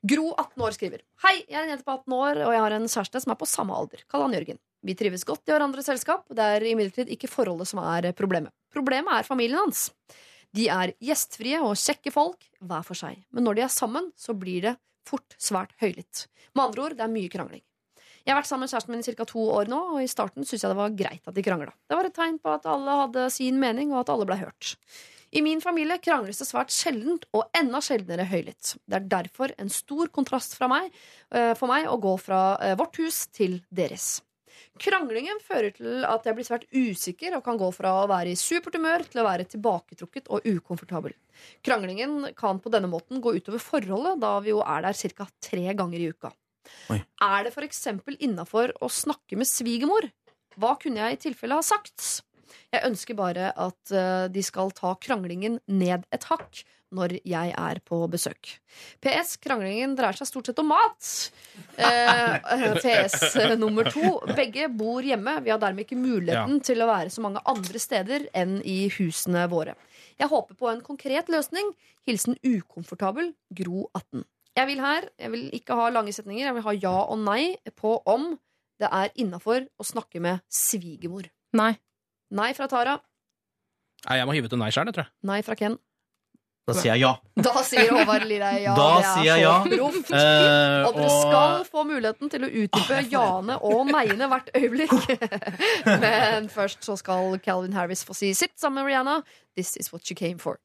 Gro, 0.07 0.30
18 0.36 0.64
år, 0.64 0.72
skriver 0.76 1.03
Hei, 1.26 1.36
jeg 1.44 1.60
er 1.60 1.66
en 1.66 1.74
jente 1.74 1.84
på 1.88 1.98
18 1.99 2.14
år, 2.16 2.40
og 2.48 2.53
jeg 2.56 2.64
har 2.64 2.72
en 2.78 2.88
kjæreste 2.88 3.22
som 3.24 3.32
er 3.36 3.40
på 3.40 3.48
samme 3.52 3.76
alder. 3.76 4.03
Kall 4.11 4.24
han 4.28 4.36
Jørgen. 4.36 4.60
Vi 4.84 4.95
trives 4.95 5.26
godt 5.28 5.44
i 5.48 5.52
hverandres 5.52 5.88
selskap. 5.91 6.24
Det 6.32 6.40
er 6.40 6.64
imidlertid 6.72 7.11
ikke 7.11 7.28
forholdet 7.28 7.68
som 7.68 7.80
er 7.84 8.11
problemet. 8.16 8.52
Problemet 8.72 9.11
er 9.11 9.28
familien 9.28 9.60
hans. 9.60 9.90
De 10.56 10.66
er 10.74 10.96
gjestfrie 11.04 11.60
og 11.62 11.78
kjekke 11.78 12.14
folk 12.14 12.48
hver 12.60 12.86
for 12.86 12.98
seg. 12.98 13.20
Men 13.36 13.46
når 13.46 13.60
de 13.60 13.66
er 13.68 13.74
sammen, 13.74 14.10
så 14.18 14.34
blir 14.38 14.66
det 14.66 14.76
fort 15.08 15.36
svært 15.42 15.76
høylytt. 15.82 16.26
Med 16.56 16.70
andre 16.70 16.86
ord, 16.86 16.98
det 16.98 17.06
er 17.06 17.14
mye 17.14 17.32
krangling. 17.32 17.64
Jeg 18.26 18.34
har 18.34 18.42
vært 18.42 18.50
sammen 18.50 18.68
med 18.68 18.74
kjæresten 18.74 18.94
min 18.94 19.02
i 19.02 19.16
ca. 19.16 19.26
to 19.26 19.44
år 19.56 19.70
nå, 19.72 19.78
og 19.96 20.04
i 20.04 20.10
starten 20.10 20.46
syntes 20.46 20.66
jeg 20.66 20.74
det 20.74 20.78
var 20.78 20.98
greit 20.98 21.30
at 21.30 21.38
de 21.38 21.46
krangla. 21.46 21.72
Det 21.90 21.98
var 21.98 22.10
et 22.10 22.18
tegn 22.18 22.36
på 22.42 22.52
at 22.54 22.68
alle 22.70 22.98
hadde 23.04 23.30
sin 23.34 23.58
mening, 23.62 23.94
og 23.94 24.04
at 24.04 24.12
alle 24.14 24.28
ble 24.30 24.38
hørt. 24.42 24.76
I 25.30 25.42
min 25.46 25.62
familie 25.62 26.00
krangles 26.02 26.42
det 26.42 26.48
svært 26.50 26.74
sjeldent, 26.74 27.28
og 27.38 27.50
enda 27.58 27.82
sjeldnere 27.86 28.26
høylytt. 28.30 28.76
Det 28.90 28.98
er 28.98 29.10
derfor 29.12 29.54
en 29.62 29.70
stor 29.74 30.10
kontrast 30.14 30.58
meg, 30.70 30.90
eh, 31.32 31.54
for 31.58 31.70
meg 31.70 31.88
å 31.90 32.00
gå 32.02 32.16
fra 32.22 32.58
eh, 32.62 32.76
vårt 32.78 32.98
hus 33.02 33.28
til 33.34 33.62
deres. 33.70 34.20
Kranglingen 34.80 35.41
fører 35.43 35.73
til 35.76 36.06
at 36.07 36.27
jeg 36.27 36.38
blir 36.38 36.47
svært 36.47 36.68
usikker 36.72 37.35
og 37.38 37.43
kan 37.45 37.60
gå 37.60 37.68
fra 37.76 37.97
å 38.01 38.07
være 38.10 38.31
i 38.31 38.39
supert 38.39 38.77
humør 38.77 39.03
til 39.07 39.22
å 39.22 39.26
være 39.27 39.47
tilbaketrukket 39.51 40.30
og 40.31 40.47
ukomfortabel. 40.47 41.15
Kranglingen 41.65 42.31
kan 42.38 42.61
på 42.64 42.72
denne 42.72 42.91
måten 42.91 43.19
gå 43.23 43.35
utover 43.38 43.61
forholdet, 43.64 44.22
da 44.23 44.38
vi 44.43 44.53
jo 44.53 44.64
er 44.64 44.88
der 44.88 44.95
ca. 45.18 45.27
tre 45.43 45.76
ganger 45.76 45.99
i 45.99 46.10
uka. 46.14 46.31
Oi. 46.93 46.99
Er 47.26 47.45
det 47.45 47.53
f.eks. 47.53 47.85
innafor 48.19 48.73
å 48.80 48.89
snakke 48.91 49.39
med 49.39 49.49
svigermor? 49.49 50.10
Hva 50.60 50.76
kunne 50.80 51.03
jeg 51.03 51.15
i 51.18 51.22
tilfelle 51.27 51.60
ha 51.60 51.65
sagt? 51.65 52.23
Jeg 52.73 52.85
ønsker 52.85 53.18
bare 53.18 53.51
at 53.57 53.93
eh, 53.93 54.26
de 54.31 54.43
skal 54.45 54.72
ta 54.77 54.93
kranglingen 55.01 55.60
ned 55.69 56.06
et 56.14 56.27
hakk 56.30 56.64
når 56.95 57.18
jeg 57.28 57.53
er 57.53 57.80
på 57.86 57.99
besøk. 58.11 58.56
PS. 59.03 59.36
Kranglingen 59.44 59.95
dreier 59.98 60.18
seg 60.18 60.30
stort 60.30 60.49
sett 60.49 60.61
om 60.61 60.72
mat. 60.72 61.11
Eh, 61.78 62.34
eh, 62.56 62.66
PS 62.82 63.38
nummer 63.60 63.90
to. 63.91 64.18
Begge 64.38 64.70
bor 64.74 65.06
hjemme. 65.06 65.38
Vi 65.45 65.53
har 65.53 65.61
dermed 65.61 65.86
ikke 65.86 65.99
muligheten 65.99 66.60
til 66.66 66.82
å 66.84 66.90
være 66.90 67.14
så 67.14 67.24
mange 67.26 67.44
andre 67.49 67.82
steder 67.82 68.28
enn 68.38 68.60
i 68.66 68.82
husene 68.98 69.45
våre. 69.52 69.78
Jeg 70.20 70.32
håper 70.32 70.57
på 70.60 70.68
en 70.72 70.84
konkret 70.84 71.32
løsning. 71.32 71.72
Hilsen 72.07 72.38
ukomfortabel 72.44 73.34
Gro 73.56 73.88
18. 73.94 74.26
Jeg 74.57 74.68
vil 74.68 74.82
her, 74.84 75.06
jeg 75.22 75.32
vil 75.32 75.49
ikke 75.56 75.78
ha 75.78 75.91
lange 75.94 76.11
setninger, 76.11 76.49
jeg 76.49 76.56
vil 76.57 76.66
ha 76.66 76.74
ja 76.76 76.95
og 77.06 77.20
nei 77.22 77.53
på 77.80 77.94
om 78.10 78.34
det 78.80 78.90
er 78.91 79.14
innafor 79.20 79.68
å 79.80 79.86
snakke 79.86 80.20
med 80.24 80.41
svigermor. 80.52 81.30
Nei. 81.56 81.74
Nei 82.36 82.49
fra 82.57 82.68
Tara. 82.72 82.98
Nei, 84.07 84.20
jeg 84.20 84.28
må 84.28 84.36
hive 84.36 84.48
ut 84.48 84.56
en 84.56 84.61
nei 84.64 84.72
sjøl, 84.74 84.91
tror 84.94 85.06
jeg. 85.06 85.14
Nei 85.28 85.40
fra 85.44 85.57
Ken. 85.60 85.76
Da 86.70 86.76
sier 86.78 86.94
jeg 86.94 87.02
ja. 87.04 87.12
Da 87.40 87.64
sier 87.66 87.90
Håvard 87.96 88.26
Lilleheie 88.30 88.62
ja. 88.68 88.76
Da 88.78 88.88
det 88.90 89.00
er 89.00 89.10
sier 89.16 89.30
jeg 89.30 89.44
ja. 89.44 89.54
proft. 89.74 90.12
Eh, 90.14 90.88
Og 90.88 91.00
dere 91.00 91.12
skal 91.16 91.64
få 91.72 91.86
muligheten 91.90 92.32
til 92.34 92.46
å 92.46 92.52
utdype 92.64 93.02
jaene 93.12 93.60
og 93.66 93.90
neiene 93.90 94.30
hvert 94.32 94.50
øyeblikk. 94.56 94.96
Men 96.06 96.50
først 96.54 96.86
så 96.86 96.98
skal 97.00 97.38
Calvin 97.46 97.74
Harris 97.78 98.06
få 98.08 98.16
si 98.18 98.34
sitt 98.38 98.56
sammen 98.62 98.84
med 98.84 98.91
Rihanna. 98.91 99.20
This 99.58 99.76
is 99.82 99.91
what 99.94 100.10
you 100.12 100.16
came 100.20 100.38
for. 100.40 100.60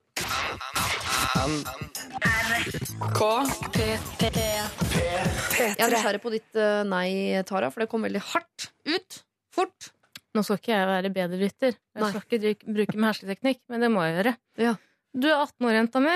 Jeg 4.44 5.74
er 5.78 5.90
nysgjerrig 5.92 6.20
på 6.22 6.32
ditt 6.34 6.58
eh, 6.58 6.80
nei, 6.88 7.08
Tara, 7.48 7.70
for 7.72 7.84
det 7.84 7.90
kom 7.92 8.04
veldig 8.06 8.22
hardt 8.32 8.68
ut. 8.88 9.20
Fort. 9.54 9.90
Nå 10.34 10.42
skal 10.42 10.58
ikke 10.58 10.72
jeg 10.74 10.88
være 10.90 11.10
bedrevitter. 11.14 11.76
Jeg 11.94 12.02
Nei. 12.02 12.10
skal 12.10 12.24
ikke 12.50 12.72
bruke 12.74 12.96
med 12.98 13.06
hersketeknikk, 13.12 13.60
men 13.70 13.84
det 13.84 13.90
må 13.94 14.02
jeg 14.02 14.16
gjøre. 14.18 14.32
Ja. 14.64 14.72
Du 15.14 15.28
er 15.30 15.38
18 15.38 15.62
år, 15.68 15.76
jenta 15.78 16.00
mi. 16.02 16.14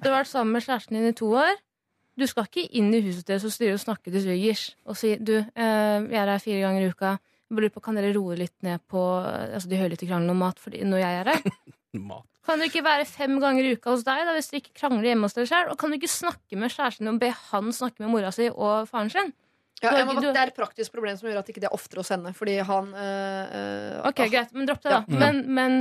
Du 0.00 0.10
har 0.10 0.20
vært 0.20 0.28
sammen 0.28 0.52
med 0.52 0.64
kjæresten 0.64 0.98
din 0.98 1.08
i 1.08 1.16
to 1.16 1.30
år. 1.40 1.56
Du 2.20 2.26
skal 2.28 2.44
ikke 2.44 2.66
inn 2.76 2.90
i 2.92 3.00
huset 3.00 3.24
deres 3.30 3.46
og 3.48 3.52
styre 3.54 3.78
og 3.78 3.80
snakke 3.80 4.12
til 4.12 4.20
svigers 4.20 4.64
og 4.84 4.98
si 5.00 5.14
du, 5.16 5.38
eh, 5.40 5.98
jeg 6.04 6.20
er 6.20 6.28
her 6.28 6.42
fire 6.42 6.60
ganger 6.66 6.84
i 6.84 6.90
uka. 6.92 7.14
Jeg 7.16 7.56
bare 7.56 7.64
lurer 7.64 7.72
på, 7.72 7.82
Kan 7.86 7.96
dere 7.96 8.12
roe 8.12 8.36
litt 8.36 8.56
ned 8.66 8.82
på 8.92 9.00
eh, 9.24 9.54
altså, 9.56 9.70
de 9.70 9.78
hører 9.80 9.94
litt 9.94 10.04
i 10.04 10.10
krangelen 10.10 10.34
om 10.34 10.42
mat 10.44 10.60
fordi, 10.60 10.82
når 10.84 11.00
jeg 11.00 11.20
er 11.22 11.32
her? 11.32 11.40
Kan 12.46 12.60
dere 12.60 12.68
ikke 12.68 12.84
være 12.84 13.08
fem 13.08 13.40
ganger 13.40 13.64
i 13.64 13.72
uka 13.78 13.94
hos 13.94 14.04
deg 14.04 14.26
da, 14.26 14.34
hvis 14.36 14.50
dere 14.52 14.62
ikke 14.64 14.76
krangler 14.82 15.08
hjemme 15.08 15.28
hos 15.28 15.38
dere 15.38 15.48
selv? 15.48 15.72
Og 15.72 15.80
kan 15.80 15.90
du 15.90 15.96
ikke 15.96 16.12
snakke 16.12 16.60
med 16.60 16.74
kjæresten 16.74 17.06
din 17.08 17.14
og 17.14 17.22
be 17.24 17.32
han 17.32 17.72
snakke 17.72 18.04
med 18.04 18.12
mora 18.12 18.34
si 18.36 18.50
og 18.52 18.88
faren 18.90 19.12
sin? 19.12 19.32
Ja, 19.82 19.94
jeg 19.96 20.06
må, 20.06 20.14
bare- 20.14 20.32
det 20.34 20.40
er 20.42 20.50
et 20.52 20.56
praktisk 20.58 20.92
problem 20.92 21.16
som 21.16 21.28
gjør 21.30 21.38
at 21.40 21.48
ikke 21.48 21.60
det 21.62 21.68
er 21.70 21.76
oftere 21.76 22.00
å 22.02 22.04
sende. 22.04 22.32
Fordi 22.36 22.56
han 22.68 22.90
øh, 22.94 23.54
øh, 23.60 24.00
Ok, 24.10 24.24
greit, 24.30 24.52
men 24.52 24.66
dropp 24.68 24.82
det, 24.84 24.90
da. 24.92 25.04
Ja. 25.08 25.18
Men, 25.22 25.38
men 25.54 25.78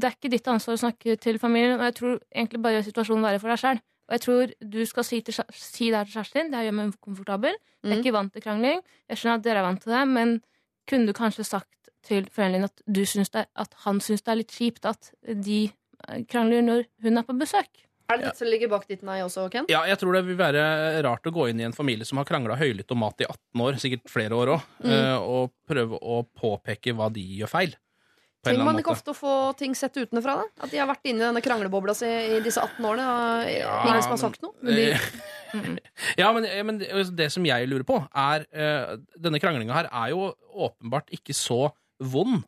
det 0.00 0.04
er 0.08 0.16
ikke 0.16 0.30
ditt 0.32 0.48
ansvar 0.50 0.74
å 0.74 0.80
snakke 0.82 1.16
til 1.22 1.38
familien. 1.38 1.78
Og 1.78 1.84
jeg 1.86 1.94
tror 2.00 2.16
egentlig 2.34 2.62
bare 2.64 2.78
gjør 2.80 2.88
situasjonen 2.90 3.22
verre 3.28 3.38
for 3.42 3.52
deg 3.54 3.62
sjøl. 3.62 3.80
Og 4.06 4.14
jeg 4.14 4.22
tror 4.22 4.52
du 4.74 4.80
skal 4.86 5.04
si, 5.06 5.20
til, 5.26 5.34
si 5.54 5.88
det 5.90 5.98
her 5.98 6.04
til 6.10 6.14
kjæresten 6.18 6.40
din. 6.42 6.50
Det 6.52 6.58
her 6.60 6.66
gjør 6.68 6.76
meg 6.80 6.92
komfortabel. 7.02 7.54
Jeg 7.82 7.90
er 7.90 7.94
Mm. 7.96 8.02
ikke 8.04 8.12
vant 8.18 8.32
til 8.32 8.42
krangling. 8.42 8.80
Jeg 9.10 9.18
skjønner 9.18 9.38
at 9.40 9.42
dere 9.46 9.58
er 9.62 9.66
vant 9.66 9.82
til 9.82 9.92
det, 9.92 10.02
men 10.08 10.36
kunne 10.90 11.06
du 11.06 11.12
kanskje 11.12 11.44
sagt 11.46 11.90
til 12.06 12.26
foreldrene 12.30 12.60
dine 12.60 12.70
at, 12.70 12.82
du 12.86 13.02
syns 13.06 13.30
det, 13.34 13.46
at 13.56 13.74
han 13.86 13.98
syns 14.00 14.22
det 14.22 14.30
er 14.32 14.38
litt 14.42 14.52
kjipt 14.54 14.86
at 14.86 15.10
de 15.26 15.70
eh, 16.08 16.22
krangler 16.30 16.62
når 16.62 16.84
hun 17.02 17.18
er 17.18 17.22
på 17.26 17.34
besøk? 17.38 17.82
Er 18.08 18.18
det 18.20 18.24
dette 18.28 18.38
som 18.38 18.48
ligger 18.50 18.68
bak 18.70 18.84
ditt 18.88 19.02
nei 19.02 19.18
også, 19.24 19.48
Ken? 19.50 19.66
Ja, 19.68 19.80
jeg 19.88 19.98
tror 19.98 20.12
det 20.14 20.24
vil 20.28 20.36
være 20.38 21.02
rart 21.06 21.26
å 21.26 21.32
gå 21.34 21.48
inn 21.50 21.60
i 21.60 21.64
en 21.66 21.72
familie 21.74 22.06
som 22.06 22.18
har 22.20 22.24
krangla 22.28 22.56
høylytt 22.60 22.90
om 22.94 23.00
mat 23.02 23.20
i 23.20 23.26
18 23.26 23.64
år, 23.64 23.80
sikkert 23.82 24.08
flere 24.12 24.36
år 24.38 24.52
òg, 24.56 24.62
Mm. 24.84 25.18
og 25.26 25.50
prøve 25.68 25.98
å 26.00 26.20
påpeke 26.38 26.94
hva 26.94 27.10
de 27.12 27.24
gjør 27.40 27.48
feil. 27.50 27.74
Trenger 28.46 28.62
man 28.64 28.78
ikke 28.78 28.92
ofte 28.94 29.10
å 29.10 29.16
få 29.18 29.56
ting 29.58 29.74
sett 29.74 29.96
utenfra? 29.98 30.36
da? 30.38 30.44
At 30.62 30.70
de 30.70 30.78
har 30.78 30.86
vært 30.86 31.02
inne 31.10 31.18
i 31.18 31.26
denne 31.26 31.42
kranglebobla 31.42 31.96
si 31.98 32.06
i 32.06 32.38
disse 32.44 32.62
18 32.62 32.84
årene? 32.86 33.06
Og 33.10 33.50
Ja, 33.50 33.80
ingen 33.88 34.02
som 34.02 34.12
har 34.14 34.22
sagt 34.22 34.40
noe? 34.42 34.54
Eh, 34.62 34.98
ja, 36.22 36.32
men, 36.32 36.46
men 36.66 36.78
det- 36.78 37.32
som 37.32 37.44
jeg 37.44 37.66
lurer 37.68 37.82
på, 37.82 37.96
er 38.14 38.46
eh, 38.52 38.96
Denne 39.18 39.40
kranglinga 39.42 39.72
her 39.74 39.88
er 39.90 40.10
jo 40.14 40.28
åpenbart 40.54 41.10
ikke 41.10 41.34
så 41.34 41.72
vond 41.98 42.44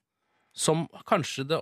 som 0.55 0.87
kanskje 1.07 1.49
det 1.49 1.59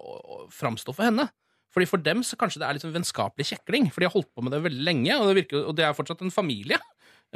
framstår 0.52 0.94
for 0.94 1.05
henne. 1.09 1.31
Fordi 1.76 1.88
For 1.92 2.00
dem 2.00 2.22
så 2.24 2.38
kanskje 2.40 2.62
det 2.62 2.68
er 2.70 2.78
sånn 2.80 2.94
vennskapelig 2.96 3.44
kjekling, 3.52 3.90
for 3.92 4.00
de 4.00 4.06
har 4.08 4.14
holdt 4.16 4.30
på 4.32 4.42
med 4.46 4.54
det 4.56 4.62
veldig 4.64 4.84
lenge, 4.86 5.12
og 5.20 5.28
det, 5.28 5.34
virker, 5.44 5.66
og 5.68 5.76
det 5.76 5.84
er 5.84 5.92
fortsatt 5.98 6.22
en 6.24 6.32
familie. 6.32 6.78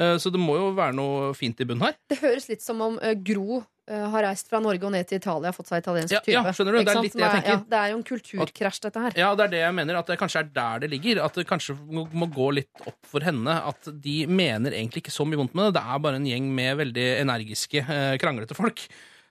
Eh, 0.01 0.17
Så 0.17 0.31
det 0.33 0.41
må 0.41 0.55
jo 0.57 0.71
være 0.73 0.95
noe 0.97 1.35
fint 1.37 1.61
i 1.61 1.67
bunnen 1.69 1.85
her. 1.91 1.99
Det 2.09 2.17
høres 2.23 2.49
litt 2.49 2.63
som 2.65 2.81
om 2.81 2.97
øh, 3.03 3.13
Gro 3.27 3.59
øh, 3.61 4.07
har 4.15 4.23
reist 4.25 4.49
fra 4.49 4.61
Norge 4.65 4.87
og 4.87 4.93
ned 4.95 5.05
til 5.11 5.19
Italia 5.21 5.51
og 5.51 5.57
fått 5.59 5.69
seg 5.69 5.83
italiensk 5.83 6.15
type. 6.25 6.33
ja, 6.33 6.45
skjønner 6.57 6.73
du? 6.73 6.79
Det 6.79 6.95
er 6.95 7.03
litt 7.03 7.13
det 7.13 7.21
jeg 7.21 7.29
er- 7.29 7.35
tenker. 7.37 7.51
Ja, 7.51 7.59
det 7.75 7.79
er 7.83 7.91
jo 7.93 7.99
en 7.99 8.07
kulturkrasj, 8.13 8.81
dette 8.87 9.03
her. 9.05 9.19
Ja, 9.21 9.29
det 9.35 9.45
er 9.45 9.53
det 9.57 9.61
jeg 9.67 9.75
mener, 9.77 9.99
at 10.01 10.07
det 10.15 10.19
kanskje 10.23 10.41
er 10.41 10.49
der 10.57 10.79
det 10.87 10.91
ligger. 10.95 11.21
At 11.27 11.35
det 11.37 11.47
kanskje 11.51 11.77
må, 11.91 12.31
gå 12.33 12.49
litt 12.63 12.87
opp 12.87 12.97
for 13.13 13.21
henne 13.21 13.59
at 13.61 13.93
de 14.01 14.17
mener 14.31 14.71
egentlig 14.73 15.03
ikke 15.05 15.13
så 15.19 15.27
mye 15.29 15.37
vondt 15.43 15.53
med 15.59 15.69
det. 15.69 15.83
Det 15.83 15.85
er 15.85 15.99
bare 16.07 16.17
en 16.23 16.31
gjeng 16.33 16.49
med 16.55 16.77
veldig 16.81 17.09
energiske, 17.27 17.85
eh, 17.85 18.17
kranglete 18.17 18.57
folk. 18.57 18.87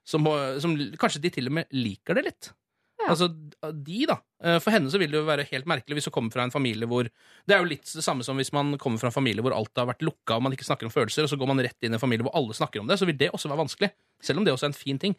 Som, 0.10 0.26
som 0.60 0.72
kanskje 0.98 1.22
de 1.22 1.30
til 1.30 1.48
og 1.49 1.53
med 1.53 1.68
liker 1.72 2.15
det 2.18 2.23
litt. 2.30 2.52
Altså, 3.11 3.27
de, 3.86 3.99
da. 4.10 4.15
Eh, 4.44 4.57
For 4.64 4.73
henne 4.76 4.91
så 4.91 4.99
vil 5.02 5.11
det 5.11 5.19
jo 5.19 5.26
være 5.27 5.48
helt 5.49 5.68
merkelig 5.69 5.98
hvis 5.98 6.07
hun 6.10 6.15
kommer 6.15 6.34
fra 6.36 6.45
en 6.48 6.53
familie 6.53 6.88
hvor 6.90 7.07
Det 7.10 7.56
er 7.56 7.64
jo 7.64 7.69
litt 7.72 7.90
det 7.95 8.03
samme 8.06 8.23
som 8.26 8.40
hvis 8.40 8.53
man 8.56 8.77
kommer 8.81 9.02
fra 9.02 9.10
en 9.11 9.15
familie 9.15 9.44
hvor 9.45 9.56
alt 9.57 9.81
har 9.81 9.90
vært 9.90 10.06
lukka 10.06 10.38
og 10.38 10.45
man 10.45 10.56
ikke 10.56 10.68
snakker 10.68 10.88
om 10.88 10.94
følelser, 10.94 11.26
og 11.26 11.31
så 11.31 11.40
går 11.40 11.49
man 11.52 11.61
rett 11.65 11.77
inn 11.84 11.95
i 11.95 11.98
en 11.98 12.03
familie 12.03 12.27
hvor 12.27 12.38
alle 12.38 12.56
snakker 12.57 12.84
om 12.84 12.88
det, 12.90 12.99
så 13.02 13.07
vil 13.10 13.18
det 13.19 13.31
også 13.34 13.52
være 13.52 13.64
vanskelig. 13.64 13.91
Selv 14.23 14.41
om 14.41 14.48
det 14.48 14.53
også 14.53 14.69
er 14.69 14.73
en 14.73 14.80
fin 14.80 15.02
ting. 15.02 15.18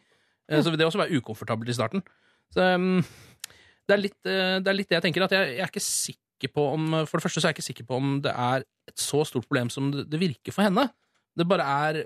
Eh, 0.49 0.61
Så 0.63 0.71
vil 0.71 0.79
det 0.79 0.87
også 0.87 1.01
være 1.01 1.19
ukomfortabelt 1.19 1.69
i 1.69 1.77
starten. 1.77 2.03
Så 2.51 2.65
um, 2.75 3.03
det, 3.87 3.95
er 3.95 4.01
litt, 4.01 4.19
eh, 4.25 4.57
det 4.59 4.71
er 4.71 4.77
litt 4.77 4.89
det 4.89 4.99
jeg 4.99 5.05
tenker. 5.07 5.27
At 5.27 5.35
jeg, 5.37 5.55
jeg 5.57 5.65
er 5.65 5.71
ikke 5.71 5.85
sikker 5.85 6.51
på 6.55 6.65
om 6.73 6.89
For 7.05 7.19
det 7.19 7.27
første 7.27 7.41
så 7.41 7.47
er 7.47 7.53
jeg 7.53 7.59
ikke 7.59 7.69
sikker 7.69 7.87
på 7.91 7.99
om 8.01 8.15
det 8.25 8.33
er 8.33 8.65
et 8.89 8.97
så 8.99 9.21
stort 9.29 9.45
problem 9.47 9.69
som 9.69 9.91
det, 9.93 10.07
det 10.09 10.19
virker 10.19 10.55
for 10.55 10.65
henne. 10.65 10.87
Det 11.37 11.47
bare 11.47 11.67
er 11.87 12.01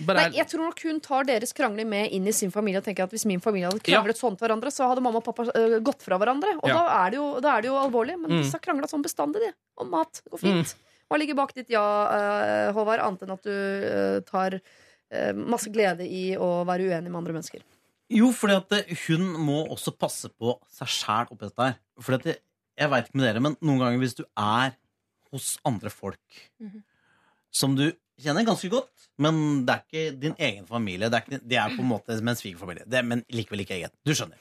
Nei, 0.00 0.30
jeg 0.34 0.46
tror 0.50 0.64
nok 0.66 0.80
hun 0.82 0.96
tar 1.00 1.24
deres 1.28 1.52
krangler 1.54 1.86
med 1.86 2.10
inn 2.10 2.26
i 2.26 2.32
sin 2.34 2.50
familie 2.50 2.80
og 2.80 2.84
tenker 2.84 3.04
at 3.04 3.10
hvis 3.14 3.24
min 3.30 3.40
familie 3.40 3.68
hadde 3.70 3.78
kranglet 3.86 4.18
sånn 4.18 4.34
til 4.36 4.48
hverandre, 4.48 4.72
så 4.74 4.88
hadde 4.90 5.00
mamma 5.04 5.20
og 5.20 5.24
pappa 5.28 5.44
uh, 5.54 5.78
gått 5.86 6.02
fra 6.02 6.18
hverandre. 6.18 6.56
Og 6.62 6.68
Ja. 6.68 6.74
da, 6.74 7.04
er 7.06 7.10
det 7.14 7.16
jo, 7.20 7.28
da 7.40 7.52
er 7.56 7.62
det 7.62 7.68
jo 7.70 7.76
alvorlig. 7.78 8.16
Men 8.20 8.30
Mm. 8.32 8.42
disse 8.42 8.52
har 8.58 8.60
krangla 8.64 8.88
sånn 8.90 9.04
bestandig, 9.04 9.40
de. 9.44 9.52
Om 9.78 9.90
mat. 9.90 10.20
Det 10.24 10.32
går 10.32 10.38
fint. 10.42 10.74
Hva 11.10 11.18
ligger 11.20 11.34
bak 11.36 11.54
ditt 11.54 11.68
ja, 11.70 11.84
uh, 12.10 12.72
Håvard, 12.74 12.98
annet 13.04 13.22
enn 13.22 13.30
at 13.36 13.42
du 13.42 13.50
uh, 13.54 14.20
tar 14.26 14.60
masse 15.36 15.70
glede 15.70 16.02
i 16.10 16.34
å 16.34 16.64
være 16.66 16.88
uenig 16.90 17.06
med 17.12 17.20
andre 17.20 17.34
mennesker? 17.36 17.60
Jo, 18.10 18.32
fordi 18.34 18.56
at 18.56 18.96
hun 19.06 19.28
må 19.38 19.60
også 19.70 19.92
passe 19.96 20.26
på 20.28 20.56
seg 20.74 20.88
sjæl 20.90 21.30
oppi 21.30 21.46
dette 21.46 21.62
her. 21.68 21.76
Fordi 22.02 22.18
at 22.32 22.40
jeg 22.80 22.90
veit 22.90 23.06
ikke 23.06 23.14
med 23.20 23.28
dere, 23.28 23.40
men 23.40 23.54
noen 23.62 23.78
ganger 23.78 23.98
hvis 24.02 24.16
du 24.18 24.24
er 24.36 24.74
hos 25.30 25.52
andre 25.64 25.90
folk 25.90 26.18
Mhm. 26.60 26.82
Som 27.54 27.76
du 27.78 27.86
kjenner 28.20 28.46
ganske 28.46 28.68
godt, 28.70 29.08
men 29.22 29.64
det 29.66 29.74
er 29.74 29.82
ikke 29.84 30.20
din 30.22 30.34
egen 30.38 30.66
familie. 30.68 31.08
Det 31.10 31.18
er, 31.20 31.26
ikke, 31.28 31.40
det 31.50 31.58
er 31.60 31.74
på 31.76 31.82
en 31.82 31.90
måte 31.90 32.16
som 32.18 32.28
en 32.30 32.38
svigerfamilie, 32.38 32.84
Det- 32.90 33.04
men 33.06 33.22
likevel 33.30 33.62
ikke 33.64 33.76
egen. 33.78 33.90
Du 34.06 34.12
skjønner. 34.14 34.38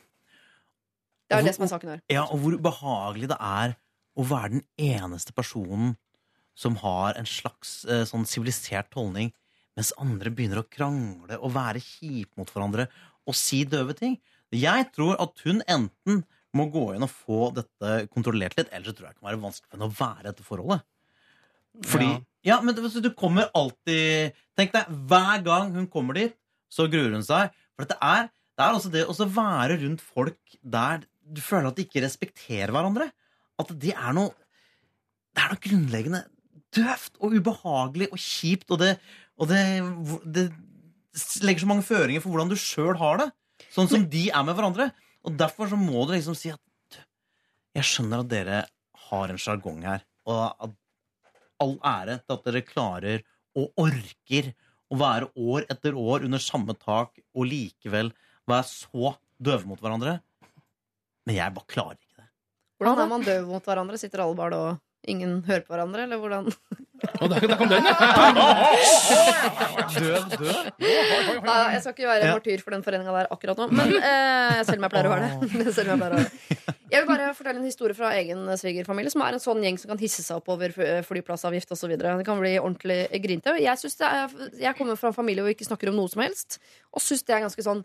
Det 1.29 1.37
er 1.39 1.45
det 1.47 1.55
som 1.55 1.65
er 1.65 1.71
saken 1.71 1.89
her. 1.93 2.01
Ja, 2.11 2.25
og 2.29 2.39
hvor 2.43 2.57
ubehagelig 2.59 3.29
det 3.31 3.37
er 3.39 3.75
å 4.19 4.25
være 4.29 4.49
den 4.59 4.65
eneste 4.77 5.33
personen 5.33 5.95
som 6.55 6.75
har 6.83 7.15
en 7.17 7.25
slags 7.25 7.79
eh, 7.89 8.03
sånn 8.05 8.27
sivilisert 8.29 8.93
holdning, 8.93 9.31
mens 9.75 9.89
andre 9.97 10.29
begynner 10.29 10.61
å 10.61 10.67
krangle 10.69 11.39
og 11.39 11.53
være 11.55 11.81
kjipe 11.81 12.37
mot 12.37 12.49
hverandre 12.53 12.85
og 13.25 13.33
si 13.39 13.63
døve 13.65 13.95
ting. 13.97 14.19
Jeg 14.53 14.91
tror 14.93 15.15
at 15.23 15.39
hun 15.47 15.63
enten 15.65 16.21
må 16.53 16.67
gå 16.69 16.91
inn 16.93 17.01
og 17.01 17.09
få 17.09 17.47
dette 17.55 18.03
kontrollert 18.13 18.53
litt, 18.59 18.69
eller 18.69 18.85
så 18.85 18.93
tror 18.93 19.07
jeg 19.07 19.15
det 19.15 19.21
kan 19.23 19.29
være 19.31 19.41
vanskelig 19.41 19.71
for 19.71 19.77
henne 19.79 19.89
å 19.89 19.97
være 19.97 20.21
i 20.21 20.27
dette 20.29 20.45
forholdet. 20.45 20.83
Fordi, 21.81 22.09
ja, 22.45 22.59
men 22.61 22.75
det- 22.75 23.01
du 23.01 23.09
kommer 23.11 23.49
alltid 23.55 24.33
Tenk 24.55 24.71
deg, 24.71 24.85
hver 25.09 25.43
gang 25.43 25.71
hun 25.73 25.87
kommer 25.87 26.13
dit, 26.13 26.35
så 26.69 26.85
gruer 26.87 27.11
hun 27.13 27.23
seg. 27.25 27.49
For 27.75 27.85
det 27.89 27.97
er, 27.99 28.29
det 28.57 28.61
er 28.65 28.73
også 28.77 28.91
det 28.91 29.07
å 29.07 29.13
være 29.33 29.79
rundt 29.81 30.01
folk 30.01 30.37
der 30.63 31.01
du 31.25 31.41
føler 31.41 31.67
at 31.71 31.75
de 31.75 31.85
ikke 31.85 32.03
respekterer 32.03 32.69
hverandre. 32.69 33.11
At 33.59 33.71
det 33.79 33.93
er 33.95 34.13
noe 34.13 34.33
Det 35.33 35.41
er 35.41 35.49
noe 35.49 35.63
grunnleggende 35.63 36.19
døvt 36.73 37.15
og 37.19 37.33
ubehagelig 37.33 38.11
og 38.11 38.19
kjipt, 38.21 38.69
og 38.69 38.77
det, 38.77 38.99
og 39.41 39.47
det, 39.49 39.61
det 40.29 40.43
legger 41.41 41.63
så 41.63 41.69
mange 41.71 41.85
føringer 41.87 42.21
for 42.21 42.29
hvordan 42.29 42.51
du 42.51 42.55
sjøl 42.55 42.97
har 42.99 43.17
det. 43.17 43.27
Sånn 43.73 43.89
som 43.89 44.05
de 44.09 44.27
er 44.29 44.43
med 44.45 44.53
hverandre. 44.53 44.91
Og 45.25 45.33
derfor 45.39 45.71
så 45.71 45.79
må 45.79 46.05
du 46.05 46.13
liksom 46.13 46.35
si 46.37 46.51
at 46.53 46.59
Jeg 47.73 47.83
skjønner 47.89 48.21
at 48.21 48.29
dere 48.29 48.57
har 49.09 49.31
en 49.33 49.41
sjargong 49.41 49.81
her, 49.81 50.03
og 50.29 50.53
at 50.61 50.75
all 51.63 51.75
ære 51.79 52.19
til 52.21 52.35
at 52.35 52.45
dere 52.47 52.65
klarer 52.67 53.25
og 53.59 53.83
orker 53.83 54.51
å 54.93 54.99
være 54.99 55.29
år 55.33 55.67
etter 55.73 55.97
år 55.97 56.27
under 56.27 56.41
samme 56.41 56.75
tak 56.77 57.17
og 57.33 57.49
likevel 57.49 58.11
være 58.49 58.69
så 58.69 59.15
døve 59.43 59.67
mot 59.69 59.81
hverandre. 59.81 60.17
Men 61.27 61.39
jeg 61.39 61.55
bare 61.55 61.71
klarer 61.71 61.97
ikke 61.97 62.21
det. 62.21 62.27
Hvordan 62.81 63.03
er 63.03 63.11
man 63.13 63.25
døv 63.25 63.47
mot 63.49 63.67
hverandre? 63.69 63.99
Sitter 64.01 64.25
alle 64.25 64.37
bare 64.37 64.59
og 64.59 64.81
ingen 65.11 65.39
hører 65.47 65.63
på 65.67 65.73
hverandre, 65.75 66.03
eller 66.07 66.19
hvordan? 66.21 66.47
Og 67.19 67.29
der, 67.33 67.43
der 67.49 67.57
kom 67.59 67.67
den, 67.67 67.83
ja! 67.83 67.95
Død, 69.93 70.35
død. 70.39 70.69
Nei, 71.43 71.57
jeg 71.73 71.81
skal 71.83 71.93
ikke 71.95 72.07
være 72.07 72.29
martyr 72.31 72.61
for 72.63 72.75
den 72.75 72.83
foreninga 72.85 73.15
der 73.17 73.31
akkurat 73.33 73.59
nå, 73.59 73.67
men 73.75 73.91
eh, 73.97 74.61
selv 74.67 74.79
om 74.79 74.85
jeg 74.87 74.93
pleier 74.93 75.09
å 75.09 75.13
være 75.13 75.27
det. 75.41 75.73
selv 75.77 75.93
om 75.95 75.99
Jeg 75.99 75.99
pleier 75.99 76.15
å 76.15 76.21
være 76.21 76.23
det. 76.23 76.77
Jeg 76.93 77.01
vil 77.01 77.09
bare 77.09 77.31
fortelle 77.33 77.57
en 77.59 77.65
historie 77.67 77.97
fra 77.97 78.11
egen 78.19 78.43
svigerfamilie, 78.61 79.09
som 79.13 79.23
er 79.25 79.35
en 79.35 79.41
sånn 79.43 79.63
gjeng 79.65 79.79
som 79.81 79.89
kan 79.93 80.01
hisse 80.01 80.21
seg 80.23 80.37
opp 80.39 80.51
over 80.53 80.73
fly- 80.75 81.01
flyplassavgift 81.07 81.73
osv. 81.73 81.95
Det 81.97 82.11
kan 82.27 82.39
bli 82.39 82.53
ordentlig 82.61 82.99
grinte. 83.23 83.55
Jeg, 83.57 83.77
jeg 84.61 84.77
kommer 84.77 84.99
fra 84.99 85.09
en 85.09 85.17
familie 85.17 85.41
hvor 85.43 85.49
vi 85.51 85.57
ikke 85.57 85.67
snakker 85.71 85.89
om 85.91 85.97
noe 85.97 86.11
som 86.13 86.21
helst, 86.23 86.59
og 86.93 87.01
syns 87.03 87.25
det 87.25 87.33
er 87.39 87.43
ganske 87.47 87.65
sånn 87.65 87.81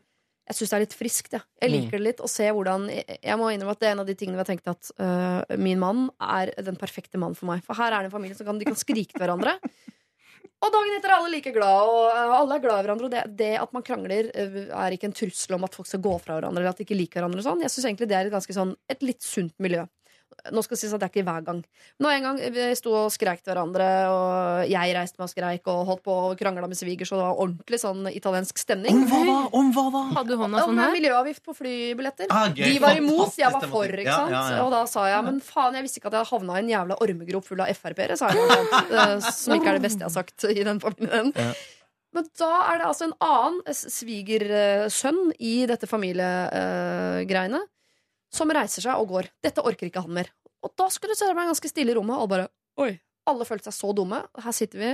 jeg 0.48 0.56
syns 0.56 0.70
det 0.72 0.76
er 0.78 0.84
litt 0.86 0.96
friskt. 0.96 1.34
Ja. 1.36 1.42
Jeg 1.60 1.72
liker 1.74 1.98
det 1.98 2.04
litt 2.06 2.22
å 2.24 2.30
se 2.30 2.46
hvordan 2.54 2.86
Jeg 2.88 3.36
må 3.36 3.50
innrømme 3.52 3.74
at 3.76 3.82
det 3.82 3.90
er 3.90 3.96
en 3.96 4.02
av 4.04 4.08
de 4.08 4.16
tingene 4.16 4.38
vi 4.38 4.44
har 4.44 4.48
tenkt 4.48 4.70
at 4.70 4.90
uh, 4.96 5.56
min 5.60 5.80
mann 5.82 6.06
er 6.24 6.54
den 6.64 6.78
perfekte 6.80 7.20
mannen 7.20 7.36
for 7.36 7.50
meg. 7.50 7.60
For 7.66 7.76
her 7.76 7.92
er 7.92 8.04
det 8.04 8.10
en 8.10 8.16
familie 8.16 8.38
som 8.38 8.48
kan, 8.48 8.60
de 8.60 8.68
kan 8.68 8.78
skrike 8.78 9.12
til 9.12 9.22
hverandre. 9.22 9.58
Og 10.58 10.72
dagen 10.74 10.96
etter 10.96 11.12
er 11.12 11.20
alle 11.20 11.30
like 11.30 11.52
glad, 11.54 11.86
og 11.86 12.08
øh, 12.10 12.32
alle 12.34 12.56
er 12.56 12.62
glad 12.64 12.80
i 12.80 12.82
hverandre. 12.82 13.06
Og 13.06 13.12
det, 13.12 13.20
det 13.38 13.50
at 13.60 13.74
man 13.76 13.84
krangler, 13.86 14.30
øh, 14.42 14.56
er 14.66 14.94
ikke 14.94 15.06
en 15.06 15.14
trussel 15.14 15.54
om 15.54 15.66
at 15.68 15.76
folk 15.78 15.86
skal 15.86 16.02
gå 16.02 16.14
fra 16.18 16.34
hverandre. 16.34 16.64
Eller 16.64 16.72
at 16.72 16.80
de 16.80 16.86
ikke 16.86 16.98
liker 16.98 17.20
hverandre 17.20 17.44
sånn. 17.46 17.62
Jeg 17.62 17.70
syns 17.70 17.86
egentlig 17.86 18.08
det 18.10 18.16
er 18.18 18.26
et 18.26 18.34
ganske 18.34 18.56
sånn 18.56 18.74
Et 18.90 19.06
litt 19.06 19.22
sunt 19.22 19.54
miljø. 19.62 19.84
Nå 20.54 20.62
skal 20.64 20.76
det 20.76 20.80
sies 20.80 20.92
at 20.94 21.02
det 21.02 21.08
er 21.08 21.12
ikke 21.12 21.24
hver 21.26 21.44
gang. 21.44 21.60
Nå 22.00 22.10
en 22.12 22.24
gang 22.24 22.38
vi 22.54 22.66
sto 22.78 22.92
og 22.94 23.12
skreik 23.12 23.42
til 23.42 23.52
hverandre, 23.52 23.86
og 24.12 24.70
jeg 24.70 24.94
reiste 24.96 25.18
meg 25.20 25.26
og 25.26 25.32
skreik 25.32 25.70
og 25.72 25.80
holdt 25.88 26.02
på 26.06 26.16
og 26.28 26.36
krangla 26.40 26.68
med 26.70 26.78
svigers, 26.78 27.10
og 27.12 27.20
det 27.20 27.26
var 27.26 27.42
ordentlig 27.44 27.80
sånn 27.82 28.10
italiensk 28.12 28.60
stemning. 28.60 29.02
Om 29.02 29.06
hva 29.10 29.20
da? 29.28 29.36
Om 29.60 29.72
hva 29.76 29.86
da? 29.94 30.02
Hadde 30.18 30.32
du 30.32 30.42
hånda 30.42 30.64
sånn 30.64 30.82
her? 30.82 30.92
miljøavgift 30.94 31.42
på 31.44 31.56
flybilletter. 31.58 32.30
Ah. 32.32 32.48
De 32.54 32.74
var 32.82 33.00
imot, 33.00 33.34
jeg 33.40 33.52
var 33.54 33.66
for. 33.70 33.88
ikke 33.88 34.14
sant? 34.14 34.34
Ja, 34.34 34.42
ja, 34.42 34.58
ja. 34.58 34.66
Og 34.66 34.72
da 34.74 34.84
sa 34.90 35.08
jeg 35.10 35.26
men 35.28 35.40
faen, 35.44 35.78
jeg 35.78 35.88
visste 35.88 36.02
ikke 36.02 36.12
at 36.12 36.18
jeg 36.18 36.24
hadde 36.24 36.34
havna 36.36 36.58
i 36.58 36.64
en 36.64 36.70
jævla 36.72 37.00
ormegrop 37.04 37.48
full 37.48 37.64
av 37.64 37.72
Frp-ere, 37.78 38.18
sa 38.20 38.30
jeg. 38.32 38.68
Som 39.38 39.56
ikke 39.58 39.72
er 39.72 39.80
det 39.80 39.86
beste 39.88 40.04
jeg 40.04 40.08
har 40.08 40.14
sagt 40.14 40.48
i 40.48 40.62
den 40.66 40.80
familien. 40.82 41.32
Men 42.16 42.28
da 42.40 42.52
er 42.70 42.80
det 42.80 42.86
altså 42.88 43.08
en 43.08 43.16
annen 43.20 43.74
svigersønn 43.76 45.34
i 45.44 45.58
dette 45.68 45.88
familiegreiene 45.90 47.60
som 48.34 48.50
reiser 48.52 48.84
seg 48.84 49.00
og 49.00 49.12
går. 49.12 49.30
Dette 49.44 49.64
orker 49.64 49.88
ikke 49.88 50.04
han 50.04 50.14
mer. 50.20 50.32
Og 50.64 50.72
da 50.78 50.88
skulle 50.92 51.16
det 51.16 51.28
være 51.28 51.50
ganske 51.50 51.70
stille 51.70 51.94
i 51.94 51.98
rommet. 51.98 52.18
Alle 52.18 52.32
bare 52.32 52.48
Oi. 52.78 52.92
Alle 53.28 53.44
følte 53.44 53.68
seg 53.68 53.76
så 53.76 53.92
dumme. 53.96 54.22
Her 54.40 54.54
sitter 54.56 54.80
vi, 54.80 54.90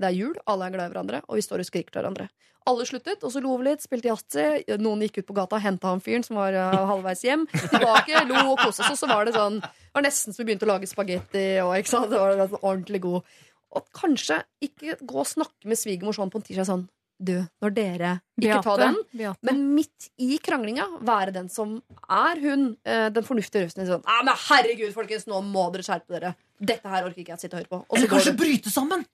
det 0.00 0.08
er 0.08 0.16
jul, 0.16 0.34
alle 0.50 0.66
er 0.66 0.74
glad 0.74 0.90
i 0.90 0.92
hverandre, 0.92 1.20
og 1.28 1.38
vi 1.38 1.44
står 1.44 1.62
og 1.62 1.68
skriker 1.68 1.94
til 1.94 2.00
hverandre. 2.00 2.26
Alle 2.68 2.84
sluttet, 2.84 3.22
og 3.24 3.32
så 3.32 3.40
lo 3.40 3.54
vi 3.56 3.70
litt, 3.70 3.84
spilte 3.84 4.10
yatzy. 4.10 4.44
Noen 4.82 5.06
gikk 5.06 5.22
ut 5.22 5.28
på 5.30 5.36
gata, 5.38 5.56
og 5.56 5.64
henta 5.64 5.88
han 5.94 6.02
fyren 6.04 6.24
som 6.26 6.36
var 6.36 6.56
uh, 6.56 6.82
halvveis 6.90 7.22
hjem. 7.24 7.46
Tilbake, 7.54 8.24
lo 8.28 8.42
og 8.52 8.60
koste 8.60 8.84
oss, 8.84 8.92
og 8.92 9.00
så 9.00 9.08
var 9.08 9.28
det 9.28 9.34
sånn 9.38 9.62
Det 9.62 9.96
var 9.96 10.04
nesten 10.04 10.36
som 10.36 10.42
vi 10.42 10.50
begynte 10.50 10.68
å 10.68 10.72
lage 10.74 10.90
spagetti. 10.90 11.46
Og, 11.64 11.72
ikke 11.80 11.92
sant? 11.94 12.12
Det 12.12 12.20
var 12.20 12.44
ordentlig 12.60 13.00
god. 13.06 13.38
Og 13.78 13.86
kanskje 13.96 14.42
ikke 14.66 14.98
gå 15.00 15.22
og 15.22 15.30
snakke 15.30 15.70
med 15.70 15.80
svigermor 15.80 16.16
sånn 16.16 16.32
på 16.32 16.40
en 16.40 16.46
tirsdag 16.46 16.68
sånn 16.68 16.84
Du, 17.20 17.34
når 17.60 17.72
dere 17.76 18.10
Ikke 18.40 18.62
ta 18.64 18.74
den. 18.80 18.94
Beate. 19.12 19.44
Men 19.44 19.58
midt 19.76 20.06
i 20.24 20.38
kranglinga 20.40 20.86
være 21.04 21.34
den 21.34 21.50
som 21.52 21.74
er 22.08 22.40
hun, 22.40 22.76
eh, 22.88 23.10
den 23.12 23.26
fornuftige 23.26 23.66
røsten. 23.66 23.84
Sånn, 23.86 24.00
ah, 24.08 24.22
men 24.24 24.34
herregud, 24.48 24.94
folkens, 24.96 25.26
nå 25.28 25.42
må 25.44 25.66
dere 25.74 25.84
skjerpe 25.84 26.16
dere. 26.16 26.34
Dette 26.58 26.88
her 26.88 27.04
orker 27.04 27.20
ikke 27.20 27.34
jeg 27.34 27.36
å 27.36 27.42
sitte 27.42 27.58
og 27.58 27.60
høre 27.60 27.68
på. 27.68 27.80
Og 27.82 27.92
så 27.92 27.98
Eller 27.98 28.08
kanskje 28.14 28.36
bryte 28.40 28.72
sammen? 28.72 29.04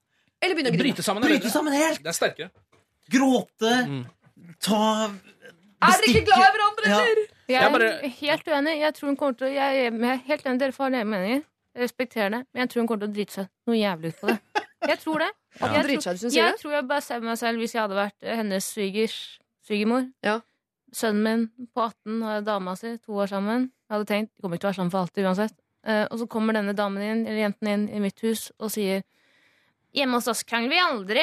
Eller 0.40 0.54
begynne 0.54 0.70
å 0.70 0.76
grine. 0.76 0.84
Bryte 0.92 1.02
sammen 1.02 1.26
Bryte 1.26 1.50
sammen 1.50 1.74
helt! 1.74 2.02
Det 2.04 2.12
er 2.12 2.18
sterkere. 2.20 2.50
Gråte. 3.10 3.74
Mm. 3.90 4.04
Ta 4.62 4.80
Er 5.06 5.98
dere 6.00 6.12
ikke 6.12 6.24
glad 6.30 6.46
i 6.46 6.52
hverandre, 6.56 6.84
eller? 6.86 7.20
Jeg 7.46 7.54
Jeg 7.54 7.62
er 7.62 7.70
bare- 7.70 8.08
helt 8.20 8.44
uenig. 8.46 8.78
Jeg 8.80 8.94
tror 8.94 9.06
hun 9.08 9.16
kommer 9.16 9.36
til 9.38 9.46
å 9.48 9.52
jeg, 9.54 9.92
er 9.92 10.16
helt 10.26 10.44
enig, 10.46 10.58
Dere 10.58 10.72
får 10.72 10.84
ha 10.94 11.04
meninger. 11.04 11.42
Jeg 11.76 11.82
respekterer 11.90 12.30
det. 12.30 12.46
Men 12.54 12.62
jeg 12.62 12.68
tror 12.70 12.80
hun 12.80 12.88
kommer 12.88 13.00
til 13.06 13.10
å 13.10 13.14
drite 13.14 13.32
seg 13.32 13.48
noe 13.66 13.76
jævlig 13.76 14.14
ut 14.14 14.20
på 14.20 14.26
det. 14.28 14.40
Jeg 14.84 14.98
tror 15.00 15.24
det. 15.24 15.30
Ja. 15.60 15.70
Jeg 15.72 15.84
tror, 15.86 16.16
syns 16.20 16.34
jeg 16.36 16.58
tror 16.60 16.74
jeg 16.76 16.88
bare 16.88 17.04
ser 17.04 17.24
meg 17.24 17.38
selv 17.40 17.62
hvis 17.62 17.74
jeg 17.74 17.80
hadde 17.80 17.96
vært 17.96 18.26
eh, 18.26 18.36
hennes 18.36 18.66
svigers 18.74 19.16
svigermor. 19.64 20.10
Ja. 20.26 20.40
Sønnen 20.94 21.24
min 21.24 21.68
på 21.74 21.86
18 21.88 22.22
har 22.22 22.44
dama 22.46 22.76
si, 22.78 22.92
to 23.02 23.16
år 23.16 23.30
sammen. 23.32 23.70
Jeg 23.86 23.94
hadde 23.96 24.08
tenkt 24.10 24.32
de 24.34 24.42
kommer 24.44 24.58
ikke 24.58 24.66
til 24.66 24.68
å 24.68 24.72
være 24.72 24.80
sammen 24.80 24.92
for 24.94 25.06
alltid 25.06 25.28
uansett. 25.30 25.56
Uh, 25.86 26.04
og 26.10 26.18
så 26.18 26.26
kommer 26.26 26.56
denne 26.56 26.74
damen 26.74 27.02
inn, 27.02 27.20
eller 27.28 27.44
jenten 27.44 27.68
inn 27.70 27.84
i 27.94 28.00
mitt 28.02 28.18
hus 28.26 28.48
og 28.58 28.72
sier 28.74 29.04
Hjemme 29.96 30.18
hos 30.18 30.26
oss 30.28 30.42
krangler 30.44 30.74
vi 30.74 30.80
aldri. 30.82 31.22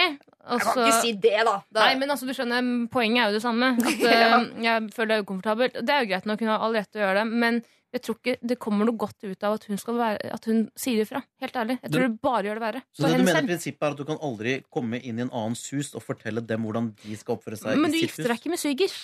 Og 0.49 0.57
Jeg 0.57 0.61
kan 0.63 0.73
så- 0.73 0.85
ikke 0.87 1.01
si 1.01 1.11
det, 1.13 1.41
da. 1.45 1.55
Det 1.69 1.81
Nei, 1.83 1.95
men 1.99 2.09
altså, 2.09 2.25
du 2.25 2.33
skjønner, 2.33 2.89
Poenget 2.89 3.21
er 3.21 3.27
jo 3.29 3.35
det 3.35 3.41
samme. 3.43 3.67
At, 3.77 4.01
eh, 4.13 4.63
jeg 4.63 4.87
føler 4.95 5.07
det 5.11 5.17
er 5.17 5.25
ukomfortabelt. 5.27 5.73
Det 5.73 5.93
er 5.93 5.99
jo 6.01 6.09
greit 6.09 6.25
nok, 6.25 6.39
hun 6.39 6.49
har 6.49 6.63
all 6.65 6.73
rett 6.73 6.89
til 6.89 7.01
å 7.01 7.05
gjøre 7.05 7.19
det. 7.21 7.27
Men 7.43 7.59
jeg 7.93 8.01
tror 8.01 8.15
ikke 8.17 8.33
det 8.49 8.57
kommer 8.61 8.87
noe 8.89 8.97
godt 8.97 9.21
ut 9.21 9.45
av 9.45 9.59
at 9.59 9.67
hun, 9.69 9.77
skal 9.77 9.97
være, 9.99 10.31
at 10.33 10.47
hun 10.49 10.63
sier 10.79 11.03
ifra. 11.03 11.21
Helt 11.43 11.57
ærlig. 11.61 11.75
Jeg 11.83 11.93
tror 11.93 12.05
det 12.07 12.13
bare 12.25 12.47
gjør 12.47 12.59
det 12.59 12.63
verre. 12.63 12.81
Så 12.89 13.03
det 13.05 13.11
du 13.13 13.25
mener 13.27 13.37
selv. 13.37 13.51
prinsippet 13.51 13.85
er 13.85 13.93
at 13.93 13.99
du 14.01 14.07
kan 14.07 14.23
aldri 14.29 14.55
komme 14.73 14.97
inn 14.97 15.19
i 15.21 15.25
en 15.27 15.29
annens 15.29 15.67
hus 15.75 15.93
og 15.93 16.01
fortelle 16.01 16.41
dem 16.41 16.65
hvordan 16.65 16.89
de 17.03 17.19
skal 17.19 17.37
oppføre 17.37 17.59
seg 17.59 17.77
Men 17.77 17.93
du 17.93 17.99
i 17.99 18.01
sitt 18.01 18.15
gifter 18.15 18.33
deg 18.33 18.41
ikke 18.41 18.53
med 18.55 18.61
svigers. 18.63 18.97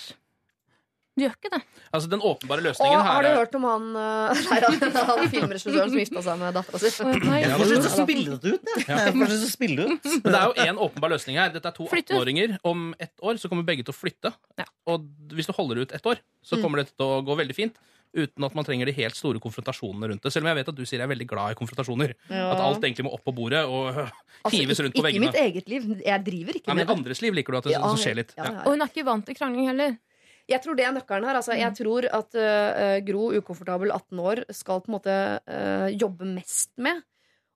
Du 1.20 1.26
gjør 1.26 1.34
ikke 1.36 1.52
det. 1.52 1.60
Altså, 1.92 2.10
den 2.10 2.22
åpenbare 2.24 2.64
løsningen 2.64 3.02
har 3.04 3.08
her 3.18 3.26
du 3.26 3.30
er 3.30 3.38
hørt 3.42 3.56
om 3.60 3.66
han 3.68 3.88
uh, 4.00 5.04
han 5.10 5.32
filmregissøren 5.34 5.92
som 5.92 6.00
gifta 6.00 6.24
seg 6.26 6.40
med 6.40 6.56
dattera 6.56 6.82
si? 6.82 6.92
Nei. 7.28 7.42
Jeg 7.44 7.60
får 7.60 7.72
lyst 7.74 7.86
til 7.86 7.92
å 7.92 8.08
spille 8.08 8.38
det 8.40 8.54
ut. 8.56 8.72
Jeg, 8.80 9.14
det 9.20 9.86
ut. 9.90 10.10
Men 10.24 10.32
det 10.32 10.40
er 10.40 10.48
jo 10.48 10.66
én 10.66 10.82
åpenbar 10.88 11.14
løsning 11.14 11.38
her. 11.42 11.54
Dette 11.54 11.70
er 11.70 11.76
to 11.76 11.90
Flytte. 11.92 12.16
18-åringer. 12.16 12.58
Om 12.72 12.90
ett 12.98 13.14
år 13.22 13.42
så 13.42 13.52
kommer 13.52 13.68
begge 13.68 13.86
til 13.86 13.94
å 13.94 14.00
flytte. 14.00 14.34
Ja. 14.62 14.66
Og 14.90 15.10
hvis 15.36 15.50
du 15.50 15.54
holder 15.60 15.84
ut 15.84 15.94
ett 15.94 16.10
år, 16.10 16.24
så 16.42 16.58
Mm. 16.58 16.64
kommer 16.64 16.82
dette 16.82 16.96
til 16.96 17.06
å 17.06 17.22
gå 17.26 17.36
veldig 17.38 17.58
fint. 17.58 17.78
Uten 18.18 18.44
at 18.48 18.56
man 18.58 18.66
trenger 18.66 18.90
de 18.90 18.94
helt 18.98 19.14
store 19.16 19.38
konfrontasjonene 19.44 20.08
rundt 20.10 20.24
det. 20.26 20.32
Selv 20.34 20.46
om 20.48 20.50
jeg 20.50 20.58
vet 20.58 20.70
at 20.72 20.78
du 20.80 20.82
sier 20.86 20.98
jeg 20.98 21.06
er 21.06 21.12
veldig 21.12 21.28
glad 21.30 21.52
i 21.54 21.58
konfrontasjoner. 21.60 22.14
Ja. 22.32 22.48
At 22.56 22.62
alt 22.66 22.82
egentlig 22.88 23.06
må 23.06 23.12
opp 23.14 23.22
på 23.28 23.36
bordet 23.38 23.62
og 23.70 23.92
Altså, 24.46 24.56
hives 24.56 24.80
rundt 24.82 24.96
på 24.96 25.04
veggene. 25.06 25.28
ikke 25.30 25.44
i 25.44 25.52
mitt 25.52 25.56
eget 25.58 25.70
liv. 25.70 25.88
Jeg 26.06 26.24
driver 26.26 26.58
ikke 26.58 26.72
Nei, 26.72 26.76
med 26.80 26.88
det. 26.88 26.90
det. 26.94 26.98
andres 26.98 27.22
liv 27.22 27.34
liker 27.38 27.52
du 27.54 27.58
at 27.60 27.68
det, 27.70 27.74
Ja, 27.76 27.82
så 27.92 28.00
skjer 28.02 28.16
litt. 28.22 28.34
ja, 28.38 28.44
Ja. 28.48 28.52
ja. 28.56 28.64
Og 28.66 28.72
hun 28.74 28.82
er 28.82 28.90
ikke 28.94 29.06
vant 29.06 29.26
til 29.30 29.36
krangling 29.38 29.68
heller. 29.70 29.98
Jeg 30.50 30.64
tror 30.64 30.74
det 30.80 30.86
er 30.88 30.94
nøkkelen 30.96 31.28
her. 31.30 31.36
Altså, 31.38 31.54
jeg 31.60 31.76
tror 31.78 32.08
at 32.10 32.38
uh, 32.42 32.96
Gro, 33.06 33.28
ukomfortabel 33.38 33.92
18 33.94 34.20
år, 34.32 34.42
skal 34.58 34.82
på 34.82 34.90
en 34.90 34.96
måte 34.98 35.18
uh, 35.46 35.88
jobbe 35.94 36.26
mest 36.26 36.72
med 36.82 37.04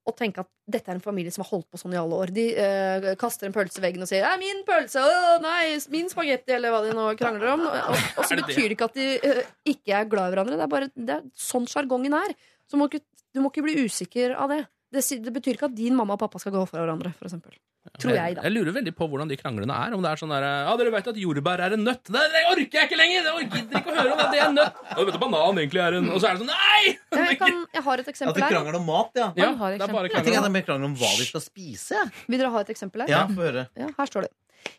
å 0.04 0.12
tenke 0.16 0.44
at 0.44 0.50
dette 0.68 0.92
er 0.92 0.98
en 0.98 1.04
familie 1.04 1.32
som 1.32 1.46
har 1.46 1.50
holdt 1.54 1.70
på 1.72 1.80
sånn 1.80 1.96
i 1.96 2.00
alle 2.00 2.18
år. 2.20 2.32
De 2.36 2.46
øh, 2.60 3.08
kaster 3.20 3.48
en 3.48 3.56
pølse 3.56 3.80
i 3.80 3.84
veggen 3.86 4.04
og 4.04 4.10
sier 4.10 4.26
er 4.28 4.40
min 4.42 4.64
pølse!' 4.68 5.04
Å, 5.04 5.38
nei, 5.44 5.78
min 5.94 6.12
spagetti, 6.12 6.56
eller 6.58 6.74
hva 6.74 6.82
de 6.84 6.96
nå 6.98 7.08
krangler 7.20 7.54
om. 7.54 7.66
Og, 7.70 7.98
og 8.20 8.28
så 8.28 8.36
det? 8.36 8.44
betyr 8.44 8.68
det 8.68 8.78
ikke 8.78 8.90
at 8.92 9.00
de 9.00 9.08
øh, 9.30 9.42
ikke 9.76 9.96
er 10.02 10.10
glad 10.12 10.28
i 10.28 10.36
hverandre. 10.36 10.60
Det 10.60 10.68
er 10.68 10.74
bare 10.76 10.92
det 10.94 11.18
er 11.18 11.26
sånn 11.40 11.70
sjargongen 11.72 12.18
er. 12.20 12.36
Så 12.68 12.80
må 12.80 12.90
ikke, 12.92 13.04
du 13.32 13.44
må 13.44 13.54
ikke 13.54 13.66
bli 13.68 13.88
usikker 13.88 14.36
av 14.36 14.52
det. 14.52 14.62
Det, 14.94 15.02
det 15.26 15.32
betyr 15.34 15.58
ikke 15.58 15.70
at 15.72 15.78
din 15.78 15.96
mamma 15.98 16.16
og 16.16 16.22
pappa 16.22 16.40
skal 16.42 16.54
gå 16.54 16.64
for 16.70 16.78
hverandre, 16.80 17.12
for 17.18 17.26
eksempel. 17.30 17.56
Tror 18.00 18.16
jeg, 18.16 18.36
da. 18.38 18.44
Jeg 18.46 18.54
lurer 18.56 18.76
veldig 18.78 18.94
på 18.96 19.06
hvordan 19.12 19.28
de 19.28 19.36
kranglene 19.36 19.76
er. 19.76 19.92
Om 19.98 20.04
det 20.06 20.12
er 20.14 20.20
sånn 20.22 20.32
der 20.32 20.46
Ja, 20.46 20.72
dere 20.80 20.92
vet 20.94 21.08
at 21.12 21.18
jordbær 21.20 21.64
er 21.66 21.74
en 21.76 21.82
nøtt. 21.84 22.06
Det, 22.08 22.22
det 22.32 22.44
orker 22.54 22.78
jeg 22.80 22.88
ikke 22.88 23.00
lenger! 23.00 23.26
Jeg 23.28 23.48
gidder 23.52 23.82
ikke 23.82 23.92
å 23.92 23.96
høre 23.98 24.14
om 24.14 24.22
det, 24.22 24.28
det 24.32 24.40
er 24.40 24.46
en 24.46 24.56
nøtt. 24.56 24.78
Og 24.94 25.02
du 25.02 25.10
vet 25.10 25.18
at 25.18 25.24
banan 25.26 25.60
egentlig 25.60 25.82
er 25.84 25.98
en 25.98 26.08
Og 26.14 26.22
så 26.22 26.30
er 26.30 26.38
det 26.38 26.46
sånn 26.46 26.54
Nei! 26.54 26.94
Jeg, 27.18 27.40
kan, 27.42 27.58
jeg 27.76 27.84
har 27.90 28.04
et 28.04 28.06
At 28.08 28.12
eksempel 28.14 28.38
de 28.40 28.46
her. 28.46 28.54
krangler 28.56 28.78
om 28.80 28.88
mat, 28.88 29.12
ja. 29.20 29.28
Ja, 29.36 29.50
har 29.60 29.76
det 29.76 29.84
er 29.84 29.94
bare 29.98 30.08
Jeg 30.08 30.16
tenker 30.16 30.22
at 30.22 30.30
krangler. 30.30 30.48
de 30.48 30.56
mer 30.56 30.66
krangler 30.70 30.90
om 30.90 30.96
hva 31.02 31.10
de 31.20 31.28
skal 31.28 31.44
spise. 31.44 32.06
Vil 32.30 32.40
dere 32.40 32.54
ha 32.54 32.62
et 32.64 32.72
eksempel 32.74 33.04
her? 33.04 33.12
Ja, 33.12 33.26
få 33.28 33.46
høre. 33.50 33.66
Ja, 33.84 33.90
her 34.00 34.12
står 34.14 34.28
det. 34.30 34.32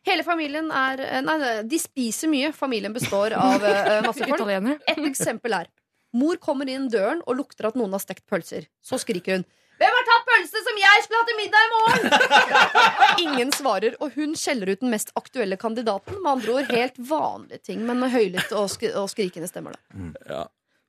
Hele 0.08 0.24
familien 0.24 0.70
er 0.72 1.02
eh, 1.04 1.20
nei, 1.24 1.36
de 1.68 1.80
spiser 1.82 2.32
mye. 2.32 2.54
Familien 2.56 2.94
består 2.96 3.36
av 3.36 3.60
uh, 3.60 4.00
masse 4.08 4.24
folk. 4.30 4.48
Et 4.94 5.04
eksempel 5.10 5.58
er 5.60 5.68
Mor 6.14 6.38
kommer 6.38 6.70
inn 6.70 6.86
døren 6.88 7.20
og 7.26 7.36
lukter 7.40 7.66
at 7.68 7.76
noen 7.76 7.92
har 7.92 8.00
stekt 8.00 8.24
pølser. 8.30 8.68
Så 8.80 9.00
skriker 9.02 9.40
hun 9.40 9.44
Hvem 9.80 9.94
har 9.98 10.04
tatt 10.06 10.26
pølse 10.28 10.60
som 10.66 10.76
jeg 10.78 11.04
skulle 11.04 11.20
hatt 11.20 11.30
til 11.30 11.38
middag 11.40 11.64
i 11.64 11.70
morgen? 11.74 12.04
Ingen 13.26 13.50
svarer, 13.54 13.96
og 14.00 14.12
hun 14.14 14.34
skjeller 14.38 14.70
ut 14.74 14.82
den 14.84 14.92
mest 14.92 15.10
aktuelle 15.18 15.56
kandidaten. 15.60 16.20
Med 16.22 16.30
andre 16.36 16.52
ord 16.60 16.70
helt 16.70 17.00
vanlige 17.10 17.58
ting, 17.70 17.80
men 17.88 17.98
med 18.02 18.12
høylytt 18.14 18.52
og, 18.54 18.68
sk 18.70 18.86
og 18.92 19.08
skrikende 19.10 19.48
stemmer 19.50 19.74
det. 19.74 20.12
Ja. 20.30 20.44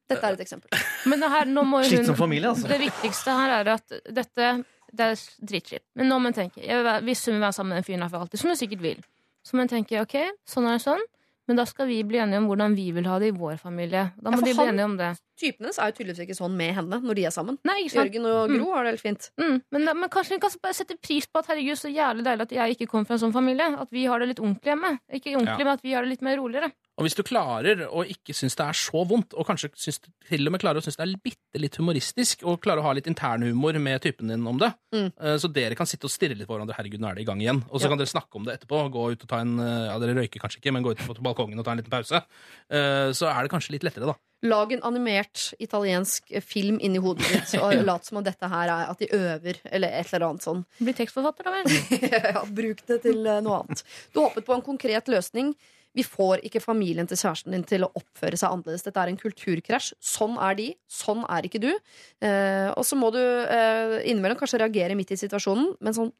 Dette 0.05 0.21
er 0.29 0.37
et 0.37 0.43
eksempel. 0.45 0.69
Men 1.09 1.23
det 1.25 1.31
her, 1.33 1.49
nå 1.49 1.63
må 1.65 1.81
jo 1.81 1.89
Slitsom 1.95 2.17
familie, 2.19 2.51
altså. 2.53 2.69
Det 2.69 2.77
viktigste 2.83 3.33
her 3.33 3.55
er 3.59 3.71
at 3.73 3.95
dette 4.13 4.51
Det 4.95 5.05
er 5.09 5.17
dritskitt. 5.49 5.83
Men 5.97 6.07
nå 6.11 6.19
må 6.21 6.29
hun 6.29 6.35
tenke 6.37 6.61
være, 6.61 7.01
Hvis 7.07 7.25
hun 7.25 7.33
vil 7.35 7.41
være 7.47 7.55
sammen 7.57 7.73
med 7.73 7.81
den 7.81 7.87
fyren 7.89 8.05
her 8.05 8.11
for 8.13 8.21
alltid, 8.21 8.39
som 8.39 8.51
hun 8.53 8.59
sikkert 8.61 8.83
vil, 8.85 9.01
så 9.45 9.57
må 9.57 9.65
hun 9.65 9.71
tenke 9.73 9.97
ok, 10.05 10.13
sånn 10.47 10.69
er 10.69 10.77
det 10.77 10.85
sånn. 10.85 11.01
Men 11.49 11.57
da 11.59 11.65
skal 11.69 11.89
vi 11.89 11.97
bli 12.05 12.21
enige 12.21 12.37
om 12.41 12.47
hvordan 12.49 12.77
vi 12.77 12.85
vil 12.93 13.05
ha 13.09 13.17
det 13.21 13.27
i 13.33 13.35
vår 13.35 13.57
familie. 13.61 14.11
Da 14.21 14.29
må 14.31 14.39
Ja, 14.39 14.45
de 14.45 14.53
bli 14.53 14.53
han- 14.61 14.69
enige 14.75 14.85
om 14.85 14.95
det. 15.01 15.09
Typene 15.39 15.69
er 15.73 15.91
jo 15.91 15.95
tydeligvis 15.97 16.23
ikke 16.25 16.37
sånn 16.37 16.55
med 16.55 16.73
henne 16.75 16.99
når 17.03 17.15
de 17.19 17.25
er 17.25 17.33
sammen. 17.35 17.57
Nei, 17.67 17.81
ikke 17.83 17.95
sant? 17.95 18.13
Jørgen 18.13 18.25
og 18.31 18.49
Gro 18.55 18.71
har 18.73 18.83
det 18.87 18.93
helt 18.95 19.01
fint. 19.03 19.29
Mm, 19.41 19.61
men, 19.71 19.83
men 19.99 20.09
kanskje 20.09 20.37
hun 20.37 20.43
kan 20.45 20.73
sette 20.73 20.97
pris 21.01 21.25
på 21.27 21.39
at 21.41 21.47
herregud, 21.51 21.77
så 21.77 21.91
jævlig 21.91 22.23
deilig 22.25 22.41
at 22.47 22.51
jeg 22.55 22.75
ikke 22.77 22.87
kommer 22.91 23.05
fra 23.09 23.17
en 23.19 23.23
sånn 23.25 23.35
familie. 23.35 23.67
At 23.79 23.91
vi 23.91 24.05
har 24.05 24.19
det 24.19 24.29
litt 24.33 24.39
ordentlig 24.43 24.71
hjemme. 24.73 24.93
Ikke 25.11 25.35
ordentlig, 25.35 25.59
Ja. 25.59 25.65
men 25.65 25.73
at 25.75 25.83
vi 25.83 25.93
har 25.93 26.01
det 26.03 26.09
litt 26.15 26.21
mer 26.25 26.37
roligere. 26.37 26.71
Og 26.97 27.03
hvis 27.03 27.15
du 27.17 27.23
klarer 27.27 27.81
å 27.91 28.05
ikke 28.07 28.31
synes 28.33 28.55
det 28.55 28.65
er 28.69 28.77
så 28.79 29.01
vondt, 29.05 29.33
og 29.35 29.45
kanskje 29.45 29.67
synes, 29.75 29.99
til 30.29 30.47
og 30.47 30.53
med 30.55 30.61
klarer 30.63 30.79
å 30.79 30.83
synes 30.85 30.95
det 30.95 31.03
er 31.09 31.19
bitte 31.25 31.59
litt 31.59 31.75
humoristisk, 31.75 32.45
og 32.47 32.61
klarer 32.63 32.79
å 32.79 32.85
ha 32.87 32.93
litt 32.95 33.09
internhumor 33.11 33.75
med 33.83 33.99
typen 34.01 34.31
din 34.31 34.47
om 34.47 34.57
det, 34.57 34.71
Mm. 34.95 35.11
eh, 35.19 35.35
så 35.35 35.51
dere 35.51 35.75
kan 35.75 35.85
sitte 35.85 36.05
og 36.07 36.11
stirre 36.11 36.37
litt 36.37 36.47
på 36.47 36.55
hverandre, 36.55 36.73
herregud, 36.77 37.01
nå 37.03 37.09
er 37.11 37.15
det 37.15 37.23
i 37.23 37.25
gang 37.27 37.41
igjen, 37.41 37.59
og 37.69 37.81
så 37.81 37.83
Ja. 37.83 37.89
kan 37.89 37.97
dere 37.97 38.07
snakke 38.07 38.35
om 38.39 38.45
det 38.45 38.61
etterpå, 38.61 38.89
gå 38.95 39.11
ut 39.11 39.21
og 39.23 39.27
ta 39.27 39.39
en, 39.41 39.59
eh, 39.59 39.87
ja, 39.91 39.99
dere 39.99 40.15
røyker 40.15 40.39
kanskje 40.39 40.61
ikke, 40.63 40.71
men 40.71 40.83
gå 40.83 40.91
ut 40.91 40.97
på 41.03 41.21
balkongen 41.21 41.59
og 41.59 41.65
ta 41.65 41.71
en 41.71 41.77
liten 41.83 41.91
pause, 41.91 42.23
Eh, 42.71 43.11
så 43.11 43.27
er 43.29 43.43
det 43.43 43.51
kanskje 43.51 43.71
litt 43.75 43.83
lettere 43.83 44.05
da. 44.07 44.15
Lag 44.45 44.73
en 44.75 44.83
animert 44.83 45.53
italiensk 45.63 46.33
film 46.43 46.77
inni 46.83 46.99
hodet 47.01 47.29
ditt, 47.31 47.53
og 47.61 47.73
lat 47.87 48.05
som 48.05 48.19
om 48.19 48.25
dette 48.25 48.49
her 48.51 48.71
er 48.71 48.91
at 48.91 48.99
de 49.01 49.07
øver, 49.15 49.61
eller 49.71 49.95
et 50.01 50.11
eller 50.11 50.27
annet 50.27 50.45
sånn. 50.45 50.65
Bli 50.81 50.93
tekstforfatter, 50.97 51.47
da 51.47 51.55
vel. 51.55 52.03
ja, 52.35 52.43
bruk 52.59 52.83
det 52.89 52.99
til 53.07 53.23
eh, 53.23 53.41
noe 53.45 53.63
annet. 53.63 53.85
Du 54.13 54.21
håpet 54.21 54.45
på 54.45 54.57
en 54.57 54.65
konkret 54.65 55.09
løsning. 55.11 55.55
Vi 55.95 56.03
får 56.03 56.43
ikke 56.43 56.59
familien 56.59 57.07
til 57.07 57.17
kjæresten 57.21 57.55
din 57.55 57.63
til 57.63 57.85
å 57.87 57.91
oppføre 57.95 58.35
seg 58.35 58.51
annerledes. 58.51 58.83
Dette 58.83 58.99
er 58.99 59.13
en 59.13 59.19
kulturkrasj. 59.19 59.93
Sånn 60.03 60.35
er 60.43 60.57
de. 60.59 60.67
Sånn 60.91 61.23
er 61.31 61.47
ikke 61.47 61.61
du. 61.63 61.71
Eh, 61.71 62.67
og 62.75 62.83
så 62.83 62.99
må 62.99 63.13
du 63.15 63.21
eh, 63.21 64.01
innimellom 64.03 64.39
kanskje 64.41 64.59
reagere 64.59 64.97
midt 64.99 65.15
i 65.15 65.19
situasjonen, 65.23 65.71
men 65.79 65.95
sånn 65.95 66.11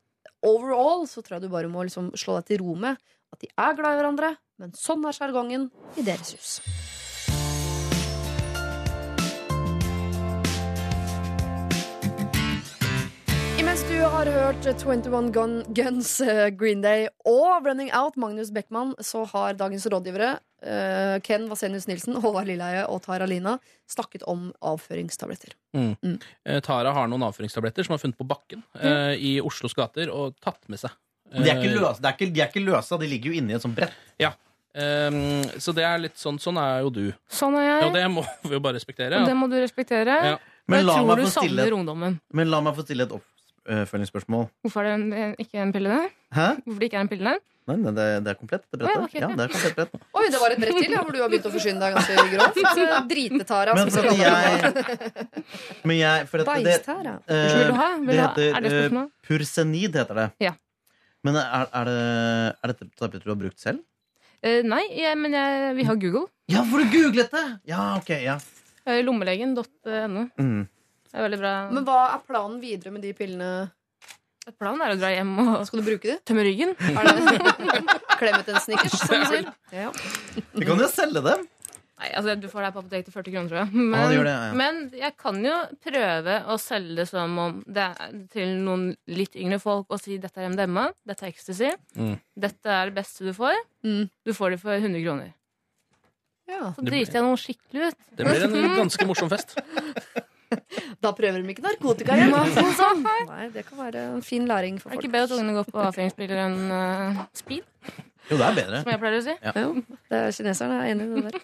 overall 0.46 1.04
så 1.10 1.22
tror 1.22 1.38
jeg 1.38 1.48
du 1.48 1.54
bare 1.54 1.72
må 1.72 1.84
liksom 1.84 2.14
slå 2.18 2.40
deg 2.40 2.54
til 2.54 2.64
ro 2.64 2.78
med 2.80 3.02
at 3.36 3.44
de 3.44 3.52
er 3.52 3.76
glad 3.76 3.96
i 3.96 4.00
hverandre, 4.00 4.32
men 4.62 4.72
sånn 4.80 5.04
er 5.10 5.18
sjargongen 5.18 5.68
i 6.00 6.06
deres 6.08 6.36
hus. 6.38 6.52
Imens 13.76 13.90
du 13.92 14.02
har 14.08 14.26
hørt 14.32 14.64
21 14.64 15.32
Gun 15.36 15.56
Guns, 15.76 16.22
eh, 16.22 16.48
Green 16.48 16.80
Day 16.80 17.10
og 17.28 17.66
Running 17.66 17.90
Out, 17.92 18.16
Magnus 18.16 18.48
Beckmann, 18.48 18.94
så 19.04 19.26
har 19.28 19.58
dagens 19.60 19.84
rådgivere, 19.92 20.38
eh, 20.64 21.20
Ken 21.20 21.50
Vasenius 21.50 21.84
Nilsen, 21.88 22.16
Håvard 22.16 22.48
Lilleheie 22.48 22.86
og 22.88 23.02
Tara 23.04 23.28
Lina, 23.28 23.58
snakket 23.86 24.24
om 24.32 24.54
avføringstabletter. 24.64 25.58
Eh, 25.76 26.62
Tara 26.62 26.94
har 26.94 27.12
noen 27.12 27.28
avføringstabletter 27.28 27.84
som 27.84 27.98
er 27.98 28.00
funnet 28.00 28.18
på 28.18 28.24
bakken 28.24 28.64
mm. 28.80 29.20
i 29.20 29.42
Oslos 29.44 29.76
gater, 29.76 30.08
og 30.08 30.40
tatt 30.40 30.64
med 30.72 30.80
seg. 30.80 30.96
De 31.36 31.44
er 31.44 31.60
ikke 31.60 31.76
løse, 31.76 32.00
de, 32.00 32.08
er 32.08 32.16
ikke, 32.16 32.32
de 32.32 32.46
er 32.46 32.48
ikke 32.54 32.64
løse, 32.64 33.04
de 33.04 33.12
ligger 33.12 33.34
jo 33.34 33.42
inni 33.42 33.60
et 33.60 33.68
sånt 33.68 33.76
brett. 33.76 33.92
eh, 34.80 35.60
så 35.60 35.76
det 35.76 35.84
er 35.84 36.00
litt 36.08 36.16
sånn, 36.16 36.40
sånn 36.40 36.64
er 36.64 36.80
jo 36.88 36.96
du. 36.96 37.06
Sånn 37.28 37.60
er 37.60 37.74
jeg. 37.74 37.86
Og 37.90 37.96
det 38.00 38.08
må 38.08 38.24
vi 38.48 38.56
jo 38.56 38.64
bare 38.64 38.80
respektere. 38.80 39.20
Og 39.20 39.28
det 39.28 39.36
må 39.36 39.52
du 39.52 39.60
respektere. 39.60 40.20
Ja. 40.32 40.44
Men 40.66 40.80
jeg 40.80 40.94
la 40.94 41.00
tror 41.02 41.12
meg 41.12 41.20
du 41.20 41.28
få 41.28 41.42
stille 41.44 41.72
ungdommen. 41.76 42.22
men 42.32 42.54
la 42.56 42.64
meg 42.64 42.80
få 42.80 42.88
stille 42.88 43.04
et 43.04 43.12
oppfølgingsspørsmål. 43.66 44.48
Hvorfor 44.66 44.86
er 44.86 44.92
det 44.92 44.96
en, 45.00 45.12
en, 45.14 45.36
ikke 45.42 45.62
en 45.62 45.74
pille 45.76 45.92
der? 45.92 46.08
Hæ? 46.36 46.48
Hvorfor 46.64 46.80
det 46.84 46.90
ikke 46.90 47.00
er 47.02 47.06
en 47.08 47.12
pille 47.12 47.34
der? 47.34 47.44
Nei, 47.66 47.80
nei, 47.82 47.92
det, 47.98 48.04
det 48.22 48.30
er 48.30 48.38
komplett, 48.38 48.62
det 48.70 48.78
brettet. 48.78 48.92
Oh, 48.94 49.02
ja, 49.02 49.06
okay. 49.08 49.22
ja, 49.24 49.28
det 49.34 49.46
er 49.48 49.54
komplett 49.56 49.78
brett. 49.80 49.94
Oi, 50.14 50.26
det 50.30 50.42
var 50.42 50.54
et 50.54 50.60
brett 50.62 50.76
til, 50.78 50.92
ja, 50.94 51.00
hvor 51.02 51.16
du 51.16 51.22
har 51.24 51.32
begynt 51.32 51.48
å 51.50 51.52
forsyne 51.56 51.82
deg 51.82 51.96
ganske 51.96 52.26
grovt. 52.30 52.60
Dritetara. 53.14 53.74
Men 53.74 53.90
som 53.96 54.06
det. 54.06 54.20
jeg 54.20 55.24
Men 55.90 55.98
jeg 55.98 56.28
for 56.30 56.44
at 56.44 56.68
det, 56.68 56.76
eh, 56.86 57.48
Vil 57.56 57.72
du 57.72 57.80
ha? 57.80 57.88
Vil 57.98 58.12
det 58.12 58.20
heter 58.22 58.52
Er 58.52 58.62
det 58.68 58.70
eh, 58.70 58.78
spørsmål? 58.84 59.10
Pursenid, 59.26 59.98
heter 59.98 60.22
det. 60.22 60.28
Ja. 60.46 60.54
Men 61.26 61.42
er, 61.42 61.66
er, 61.66 61.90
det, 61.90 61.98
er 62.54 62.74
dette 62.76 62.90
tabletter 63.02 63.26
du 63.26 63.34
har 63.34 63.42
brukt 63.42 63.66
selv? 63.66 63.82
Uh, 64.46 64.62
nei, 64.62 64.84
jeg, 64.94 65.18
men 65.18 65.34
jeg, 65.34 65.74
vi 65.80 65.90
har 65.90 65.98
Google. 66.06 66.28
Ja, 66.54 66.62
for 66.70 66.86
du 66.86 66.94
googlet 66.94 67.34
det! 67.34 67.46
Ja, 67.72 67.96
ok, 67.98 68.14
ja. 68.22 68.38
Eh, 68.86 69.02
Lommelegen.no. 69.02 70.28
Mm. 70.38 70.68
Det 71.16 71.22
er 71.22 71.30
veldig 71.30 71.38
bra. 71.40 71.52
Men 71.72 71.86
hva 71.88 71.98
er 72.12 72.24
planen 72.28 72.58
videre 72.60 72.92
med 72.92 73.06
de 73.06 73.14
pillene? 73.16 73.50
Planen 74.60 74.82
er 74.84 74.92
å 74.94 74.98
dra 75.00 75.10
hjem 75.16 75.30
og 75.42 75.62
Skal 75.66 75.80
du 75.80 75.86
bruke 75.88 76.10
det? 76.12 76.18
tømme 76.28 76.44
ryggen. 76.46 76.74
Det 76.76 78.20
Klem 78.20 78.36
ut 78.44 78.50
en 78.52 78.60
snickers, 78.62 78.98
som 79.00 79.16
du 79.24 79.26
sier? 79.32 79.48
Ja. 79.74 79.90
Vi 80.54 80.68
kan 80.68 80.80
jo 80.84 80.90
selge 80.92 81.24
dem. 81.26 81.46
Nei, 81.96 82.10
altså 82.20 82.36
Du 82.36 82.50
får 82.52 82.60
det 82.60 82.68
her 82.68 82.74
på 82.76 82.82
apoteket 82.84 83.08
til 83.08 83.16
40 83.16 83.32
kroner, 83.32 83.48
tror 83.50 83.60
jeg. 83.62 83.72
Men, 83.80 83.96
Ja, 83.96 84.10
det 84.12 84.18
gjør 84.18 84.28
det, 84.28 84.34
ja. 84.36 84.52
men 84.60 84.82
jeg 85.00 85.16
kan 85.24 85.40
jo 85.48 85.56
prøve 85.88 86.36
å 86.52 86.58
selge 86.60 86.98
det 87.00 87.06
som 87.08 87.40
om 87.40 87.62
det 87.66 87.86
er 87.88 88.12
til 88.36 88.52
noen 88.66 88.84
litt 89.08 89.40
yngre 89.40 89.62
folk 89.64 89.88
og 89.96 90.04
si 90.04 90.18
dette 90.20 90.44
er 90.44 90.52
MDMA, 90.52 90.90
dette 91.08 91.24
er 91.24 91.32
ecstasy, 91.32 91.72
Mm. 91.96 92.18
dette 92.36 92.68
er 92.76 92.92
det 92.92 92.96
beste 93.00 93.24
du 93.24 93.32
får. 93.34 93.56
Mm. 93.88 94.10
Du 94.28 94.34
får 94.36 94.52
det 94.52 94.60
for 94.62 94.76
100 94.76 95.02
kroner. 95.08 95.32
Ja. 96.52 96.74
Så 96.76 96.84
driter 96.86 97.18
jeg 97.18 97.24
noe 97.26 97.40
skikkelig 97.42 97.88
ut. 97.90 97.98
Det 98.20 98.28
blir 98.28 98.44
en 98.44 98.76
ganske 98.84 99.08
morsom 99.08 99.32
fest. 99.32 99.56
Da 101.04 101.12
prøver 101.18 101.42
de 101.44 101.54
ikke 101.54 101.64
narkotika 101.66 102.16
igjen. 102.18 102.34
det 102.34 102.66
Sånn. 102.80 103.04
Nei, 103.30 103.48
det 103.54 103.64
kan 103.68 103.80
være 103.80 104.04
en 104.16 104.22
fin 104.26 104.46
læring 104.50 104.78
for 104.82 104.90
Er 104.92 104.96
det 104.96 105.00
er 105.00 105.08
ikke 105.08 105.14
bedre 105.16 105.30
at 105.30 105.40
ungene 105.40 105.56
går 105.60 105.70
på 105.72 105.84
avføringsbriller 105.88 106.42
enn 106.46 106.60
uh, 106.72 107.24
speed, 107.38 107.66
Jo, 108.30 108.38
det 108.40 108.46
er 108.48 108.56
bedre. 108.60 108.82
som 108.84 108.92
jeg 108.94 109.02
pleier 109.04 109.18
å 109.20 109.26
si? 109.26 109.36
Jo, 109.62 110.00
det 110.12 110.22
er 110.22 110.32
kineserne 110.40 110.78
er 110.82 110.92
enig 110.94 111.06
i 111.06 111.26
det 111.26 111.34
der. 111.36 111.44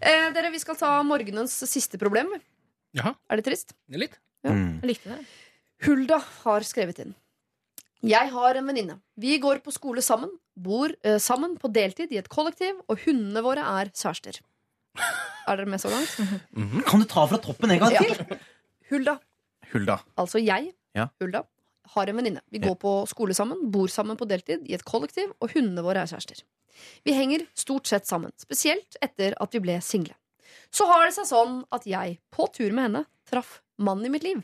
Eh, 0.00 0.28
dere, 0.36 0.52
vi 0.54 0.60
skal 0.62 0.78
ta 0.80 0.92
morgenens 1.04 1.56
siste 1.68 2.00
problem. 2.00 2.30
Jaha, 2.96 3.14
Er 3.28 3.40
det 3.40 3.44
trist? 3.50 3.74
litt. 3.90 4.16
Mm. 4.46 4.80
Jeg 4.84 4.88
likte 4.94 5.12
det. 5.14 5.20
Hulda 5.84 6.18
har 6.44 6.64
skrevet 6.64 7.00
inn. 7.04 7.14
Jeg 8.04 8.28
har 8.32 8.56
en 8.60 8.66
venninne. 8.68 8.98
Vi 9.20 9.38
går 9.40 9.62
på 9.64 9.72
skole 9.72 10.02
sammen, 10.04 10.30
bor 10.56 10.92
eh, 11.02 11.16
sammen 11.18 11.56
på 11.60 11.70
deltid 11.72 12.12
i 12.12 12.18
et 12.20 12.28
kollektiv, 12.28 12.76
og 12.88 13.00
hundene 13.06 13.40
våre 13.44 13.64
er 13.80 13.90
kjærester. 13.96 14.40
Er 15.48 15.56
dere 15.60 15.66
med 15.68 15.80
så 15.82 15.90
langt? 15.92 16.12
Kan 16.88 17.02
du 17.02 17.06
ta 17.10 17.26
fra 17.28 17.38
toppen 17.42 17.70
en 17.74 17.82
gang 17.82 17.92
Ja. 17.96 18.00
til? 18.04 18.38
Hulda, 18.90 19.18
Hulda. 19.72 19.98
altså 20.20 20.40
jeg, 20.44 20.72
Ja. 20.94 21.08
Hulda, 21.20 21.42
har 21.94 22.08
en 22.08 22.16
venninne. 22.16 22.40
Vi 22.52 22.58
går 22.62 22.76
på 22.80 22.92
skole 23.10 23.34
sammen, 23.36 23.70
bor 23.70 23.88
sammen 23.92 24.16
på 24.16 24.26
deltid 24.28 24.62
i 24.70 24.74
et 24.76 24.84
kollektiv, 24.88 25.32
og 25.42 25.50
hundene 25.52 25.82
våre 25.84 26.00
er 26.04 26.06
kjærester. 26.08 26.40
Vi 27.04 27.12
henger 27.12 27.44
stort 27.54 27.86
sett 27.90 28.06
sammen, 28.08 28.32
spesielt 28.40 28.96
etter 29.04 29.34
at 29.40 29.52
vi 29.52 29.60
ble 29.60 29.76
single. 29.84 30.14
Så 30.74 30.86
har 30.88 31.04
det 31.06 31.14
seg 31.14 31.26
sånn 31.28 31.60
at 31.74 31.84
jeg, 31.86 32.18
på 32.32 32.46
tur 32.54 32.72
med 32.72 32.84
henne, 32.88 33.04
traff 33.30 33.60
mannen 33.78 34.06
i 34.06 34.12
mitt 34.14 34.24
liv. 34.24 34.40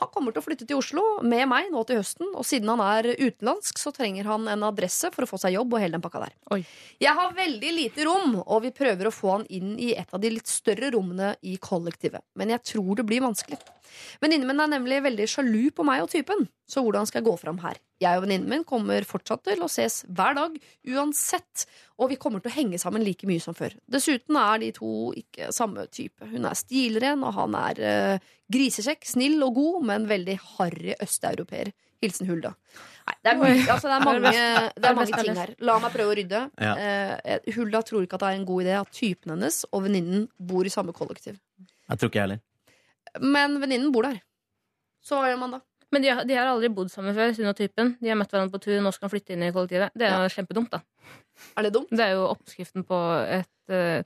Han 0.00 0.10
kommer 0.14 0.34
til 0.34 0.42
å 0.42 0.46
flytte 0.46 0.66
til 0.68 0.78
Oslo 0.78 1.02
med 1.26 1.48
meg 1.50 1.70
nå 1.72 1.82
til 1.88 2.00
høsten, 2.00 2.30
og 2.34 2.46
siden 2.46 2.70
han 2.72 2.82
er 2.84 3.10
utenlandsk, 3.16 3.80
så 3.80 3.92
trenger 3.96 4.28
han 4.30 4.46
en 4.50 4.64
adresse 4.68 5.10
for 5.14 5.26
å 5.26 5.30
få 5.30 5.40
seg 5.42 5.56
jobb 5.56 5.74
og 5.74 5.82
hele 5.82 5.98
den 5.98 6.04
pakka 6.04 6.24
der. 6.26 6.36
Oi. 6.54 6.62
Jeg 7.02 7.16
har 7.16 7.36
veldig 7.36 7.74
lite 7.76 8.06
rom, 8.08 8.38
og 8.44 8.64
vi 8.66 8.72
prøver 8.76 9.10
å 9.10 9.14
få 9.14 9.34
han 9.38 9.48
inn 9.50 9.74
i 9.80 9.92
et 9.98 10.14
av 10.14 10.22
de 10.22 10.32
litt 10.32 10.50
større 10.50 10.92
rommene 10.94 11.34
i 11.42 11.56
kollektivet, 11.60 12.24
men 12.38 12.54
jeg 12.54 12.66
tror 12.74 13.00
det 13.00 13.08
blir 13.08 13.24
vanskelig. 13.24 13.60
Venninnen 14.22 14.48
min 14.48 14.62
er 14.62 14.70
nemlig 14.72 15.00
veldig 15.04 15.26
sjalu 15.30 15.70
på 15.74 15.86
meg 15.86 16.04
og 16.04 16.10
typen, 16.12 16.46
så 16.70 16.84
hvordan 16.84 17.08
skal 17.08 17.20
jeg 17.20 17.28
gå 17.28 17.36
fram 17.40 17.60
her? 17.64 17.80
Jeg 18.00 18.16
og 18.16 18.24
venninnen 18.24 18.48
min 18.48 18.64
kommer 18.68 19.04
fortsatt 19.08 19.42
til 19.48 19.64
å 19.64 19.68
ses 19.70 20.00
hver 20.08 20.36
dag, 20.38 20.54
uansett, 20.88 21.66
og 22.00 22.12
vi 22.12 22.18
kommer 22.20 22.40
til 22.40 22.52
å 22.52 22.56
henge 22.56 22.80
sammen 22.80 23.04
like 23.04 23.28
mye 23.28 23.42
som 23.42 23.56
før. 23.56 23.74
Dessuten 23.90 24.38
er 24.40 24.62
de 24.62 24.70
to 24.76 25.10
ikke 25.20 25.50
samme 25.54 25.84
type. 25.92 26.24
Hun 26.30 26.48
er 26.48 26.56
stilren, 26.58 27.26
og 27.26 27.36
han 27.36 27.58
er 27.60 27.82
uh, 27.84 28.32
grisekjekk, 28.52 29.04
snill 29.08 29.42
og 29.44 29.58
god, 29.58 29.86
men 29.92 30.08
veldig 30.10 30.38
harry 30.56 30.96
østeuropeer. 30.96 31.74
Hilsen 32.00 32.30
Hulda. 32.30 32.54
Nei, 33.04 33.14
det 33.20 33.30
er, 33.30 33.36
mye, 33.36 33.56
altså, 33.68 33.88
det 33.90 33.96
er 33.96 34.04
mange, 34.06 34.30
det 34.32 34.88
er 34.88 34.94
mange 34.96 35.18
ting 35.20 35.36
her. 35.36 35.50
La 35.68 35.74
meg 35.82 35.92
prøve 35.92 36.14
å 36.14 36.16
rydde. 36.16 36.40
Ja. 36.62 36.70
Eh, 36.80 37.50
Hulda 37.56 37.82
tror 37.84 38.06
ikke 38.06 38.16
at 38.16 38.24
det 38.24 38.30
er 38.30 38.38
en 38.38 38.46
god 38.48 38.64
idé 38.64 38.76
at 38.78 38.92
typen 38.96 39.34
hennes 39.34 39.58
og 39.68 39.84
venninnen 39.84 40.24
bor 40.38 40.64
i 40.64 40.72
samme 40.72 40.94
kollektiv. 40.96 41.36
Jeg 41.60 42.00
tror 42.00 42.12
ikke 42.12 42.20
jeg 42.22 42.28
heller. 42.28 42.40
Men 43.18 43.58
venninnen 43.62 43.90
bor 43.94 44.06
der. 44.06 44.20
Så 45.04 45.18
hva 45.18 45.30
gjør 45.30 45.40
man 45.40 45.56
da? 45.56 45.60
Men 45.90 46.04
de 46.04 46.12
de 46.28 46.36
har 46.38 46.46
aldri 46.46 46.70
bodd 46.70 46.90
sammen 46.92 47.16
før, 47.16 47.32
hun 47.34 47.50
og 47.50 47.56
typen. 47.58 47.96
De 47.98 48.12
har 48.12 48.18
møtt 48.18 48.30
hverandre 48.30 48.54
på 48.54 48.62
tur, 48.62 48.78
nå 48.82 48.92
skal 48.94 49.08
han 49.08 49.14
flytte 49.14 49.34
inn 49.34 49.42
i 49.46 49.50
kollektivet. 49.54 49.96
Det 49.98 50.06
er 50.06 50.22
jo 50.22 50.34
kjempedumt, 50.36 50.76
da. 50.76 50.82
Er 51.58 51.66
det 51.66 51.74
dumt? 51.74 51.90
Det 51.90 52.04
er 52.04 52.14
jo 52.14 52.28
oppskriften 52.30 52.84
på 52.86 53.00
et 53.24 53.74
uh, 53.74 54.04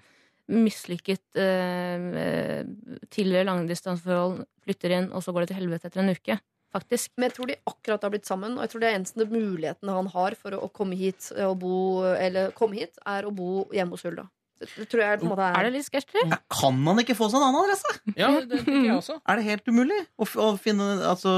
mislykket 0.54 1.36
uh, 1.36 2.64
tidligere 3.12 3.48
langdistanseforhold. 3.50 4.44
Flytter 4.64 4.96
inn, 4.96 5.10
og 5.12 5.24
så 5.24 5.34
går 5.34 5.44
det 5.44 5.52
til 5.52 5.60
helvete 5.60 5.90
etter 5.90 6.00
en 6.00 6.14
uke. 6.14 6.38
Faktisk. 6.74 7.12
Men 7.18 7.28
jeg 7.28 7.36
tror 7.36 7.50
de 7.50 7.58
akkurat 7.70 8.02
har 8.02 8.10
blitt 8.10 8.26
sammen, 8.26 8.56
og 8.56 8.64
jeg 8.64 8.72
tror 8.72 8.82
det 8.82 8.88
er 8.88 8.96
eneste 8.98 9.26
muligheten 9.30 9.92
han 9.92 10.08
har 10.10 10.34
for 10.40 10.56
å 10.56 10.70
komme 10.74 10.96
hit, 10.98 11.28
og 11.44 11.58
bo, 11.62 11.76
eller 12.16 12.54
komme 12.56 12.80
hit 12.80 12.98
er 13.06 13.28
å 13.28 13.34
bo 13.34 13.68
hjemme 13.74 13.94
hos 13.94 14.02
Hulda. 14.08 14.24
Det, 14.60 14.86
tror 14.88 15.00
jeg 15.02 15.18
på 15.20 15.24
en 15.26 15.30
måte 15.34 15.46
Er 15.48 15.56
er, 15.58 15.66
det 15.68 15.72
litt 15.74 15.86
sketchy? 15.88 16.20
Ja, 16.30 16.38
kan 16.48 16.76
man 16.80 17.00
ikke 17.02 17.16
få 17.18 17.26
seg 17.28 17.40
en 17.40 17.48
annen 17.48 17.64
adresse? 17.66 17.90
Ja, 18.16 18.28
det 18.40 18.60
tenker 18.62 18.86
jeg 18.86 18.96
også. 18.96 19.16
Er 19.28 19.40
det 19.40 19.44
helt 19.48 19.66
umulig 19.68 19.98
å, 20.16 20.24
f 20.28 20.36
å 20.40 20.50
finne 20.62 20.86
Altså 21.10 21.32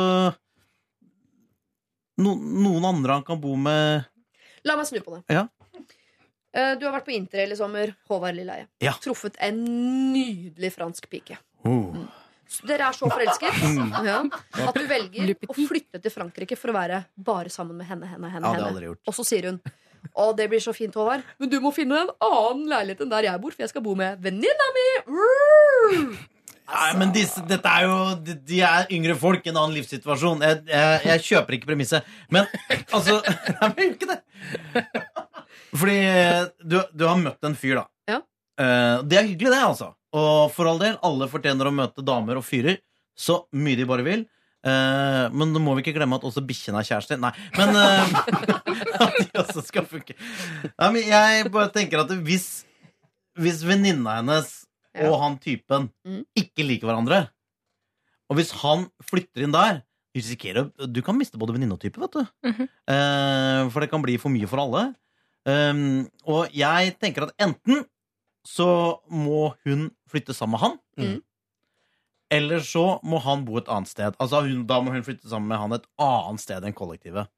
no, 2.23 2.35
Noen 2.37 2.85
andre 2.93 3.19
han 3.19 3.25
kan 3.27 3.41
bo 3.41 3.57
med 3.61 4.05
La 4.67 4.75
meg 4.77 4.89
snu 4.89 4.99
på 5.05 5.15
det. 5.17 5.23
Ja. 5.37 5.45
Eh, 6.57 6.73
Du 6.81 6.87
har 6.89 6.95
vært 6.97 7.07
på 7.07 7.15
interrail 7.15 7.53
i 7.55 7.59
sommer, 7.59 7.93
Håvard 8.11 8.35
Lilleheie. 8.35 8.67
Ja. 8.83 8.97
Truffet 9.03 9.37
en 9.47 9.61
nydelig 10.13 10.73
fransk 10.75 11.09
pike. 11.13 11.39
oh. 11.65 12.07
Så 12.47 12.63
Dere 12.69 12.87
er 12.87 12.95
så 12.95 13.09
forelsket 13.11 13.57
Mm. 13.67 13.89
ja, 14.07 14.21
at 14.69 14.77
du 14.79 14.85
velger 14.87 15.33
å 15.51 15.55
flytte 15.67 15.99
til 15.99 16.13
Frankrike 16.15 16.55
for 16.59 16.71
å 16.71 16.77
være 16.77 17.01
bare 17.19 17.51
sammen 17.51 17.75
med 17.81 17.89
henne. 17.89 18.07
henne, 18.07 18.29
henne, 18.31 18.39
Ja, 18.39 18.39
det 18.39 18.47
har 18.47 18.55
jeg 18.55 18.63
henne. 18.63 18.71
aldri 18.77 18.87
gjort. 18.93 19.01
Og 19.11 19.15
så 19.17 19.25
sier 19.27 19.49
hun 19.51 19.59
Å, 20.15 20.31
det 20.37 20.47
blir 20.53 20.63
så 20.63 20.75
fint, 20.77 20.95
Håvard. 20.95 21.25
Men 21.41 21.51
du 21.53 21.59
må 21.65 21.73
finne 21.75 22.05
en 22.05 22.15
annen 22.23 22.65
leilighet 22.71 23.05
enn 23.05 23.13
der 23.13 23.29
jeg 23.31 23.43
bor, 23.43 23.55
for 23.55 23.65
jeg 23.67 23.73
skal 23.73 23.85
bo 23.85 23.97
med 23.99 24.21
venninna 24.23 24.71
mi. 24.77 24.87
Nei, 26.67 26.89
men 26.99 27.13
disse, 27.15 27.43
dette 27.47 27.71
er 27.71 27.85
jo 27.87 27.97
De, 28.27 28.35
de 28.49 28.57
er 28.67 28.89
yngre 28.95 29.15
folk 29.19 29.45
i 29.47 29.53
en 29.53 29.61
annen 29.61 29.77
livssituasjon. 29.79 30.43
Jeg, 30.43 30.65
jeg, 30.71 31.03
jeg 31.07 31.25
kjøper 31.29 31.59
ikke 31.59 31.71
premisset. 31.71 32.09
Men 32.35 32.49
altså 32.91 33.21
Nei, 33.61 33.69
men 33.77 33.95
ikke 33.95 34.11
det. 34.11 34.19
Fordi 35.77 36.01
du, 36.63 36.81
du 36.91 37.07
har 37.07 37.21
møtt 37.21 37.47
en 37.47 37.57
fyr, 37.59 37.79
da. 37.83 37.87
Ja. 38.11 38.19
Eh, 38.63 39.05
det 39.07 39.21
er 39.21 39.29
hyggelig, 39.29 39.53
det, 39.53 39.63
altså. 39.63 39.93
Og 40.17 40.51
for 40.55 40.71
all 40.71 40.81
del, 40.81 40.97
alle 41.07 41.29
fortjener 41.31 41.69
å 41.69 41.75
møte 41.75 42.05
damer 42.07 42.41
og 42.41 42.47
fyrer 42.47 42.81
så 43.17 43.43
mye 43.57 43.79
de 43.79 43.87
bare 43.89 44.05
vil. 44.07 44.27
Eh, 44.67 45.25
men 45.31 45.53
nå 45.55 45.61
må 45.63 45.77
vi 45.77 45.85
ikke 45.85 45.95
glemme 45.99 46.19
at 46.19 46.25
også 46.27 46.43
bikkjene 46.47 46.81
er 46.81 46.89
kjærester. 46.89 47.21
Nei, 47.23 47.31
men 47.55 47.77
uh, 47.77 48.17
At 49.05 49.19
de 49.21 49.27
også 49.43 49.63
skal 49.67 49.87
funke. 49.87 50.17
Nei, 50.73 50.89
men 50.97 51.03
jeg 51.07 51.51
bare 51.55 51.71
tenker 51.75 52.03
at 52.03 52.11
hvis, 52.27 52.65
hvis 53.39 53.63
venninna 53.67 54.19
hennes 54.21 54.63
Ja. 54.97 55.11
og 55.11 55.19
han 55.21 55.35
typen 55.37 55.91
Mm. 56.09 56.23
ikke 56.41 56.65
liker 56.65 56.89
hverandre, 56.89 57.27
og 58.31 58.39
hvis 58.39 58.51
han 58.63 58.87
flytter 59.05 59.45
inn 59.45 59.53
der 59.53 59.83
du 59.83 60.21
risikerer, 60.23 60.71
du 60.89 61.03
kan 61.05 61.19
miste 61.19 61.37
både 61.37 61.53
venninne 61.53 61.77
og 61.77 61.83
type, 61.83 62.01
vet 62.01 62.15
du. 62.17 62.23
Mm 62.43 62.53
-hmm. 62.55 62.69
uh, 62.89 63.71
for 63.71 63.81
det 63.81 63.91
kan 63.91 64.03
bli 64.03 64.17
for 64.17 64.31
mye 64.33 64.49
for 64.49 64.57
alle. 64.59 64.95
Um, 65.47 66.09
og 66.25 66.49
jeg 66.57 66.97
tenker 66.99 67.23
at 67.29 67.35
enten 67.39 67.85
så 68.47 68.99
må 69.11 69.55
hun 69.67 69.91
flytte 70.11 70.35
sammen 70.35 70.57
med 70.57 70.61
han. 70.61 70.79
Mm. 70.99 71.23
Eller 72.33 72.63
så 72.67 72.99
må 73.07 73.21
han 73.23 73.45
bo 73.47 73.59
et 73.61 73.69
annet 73.71 73.91
sted. 73.91 74.17
Altså 74.23 74.43
hun, 74.47 74.65
Da 74.67 74.81
må 74.83 74.95
hun 74.95 75.05
flytte 75.07 75.31
sammen 75.31 75.51
med 75.53 75.61
han 75.63 75.77
et 75.77 75.87
annet 76.03 76.43
sted 76.43 76.65
enn 76.67 76.75
kollektivet. 76.77 77.31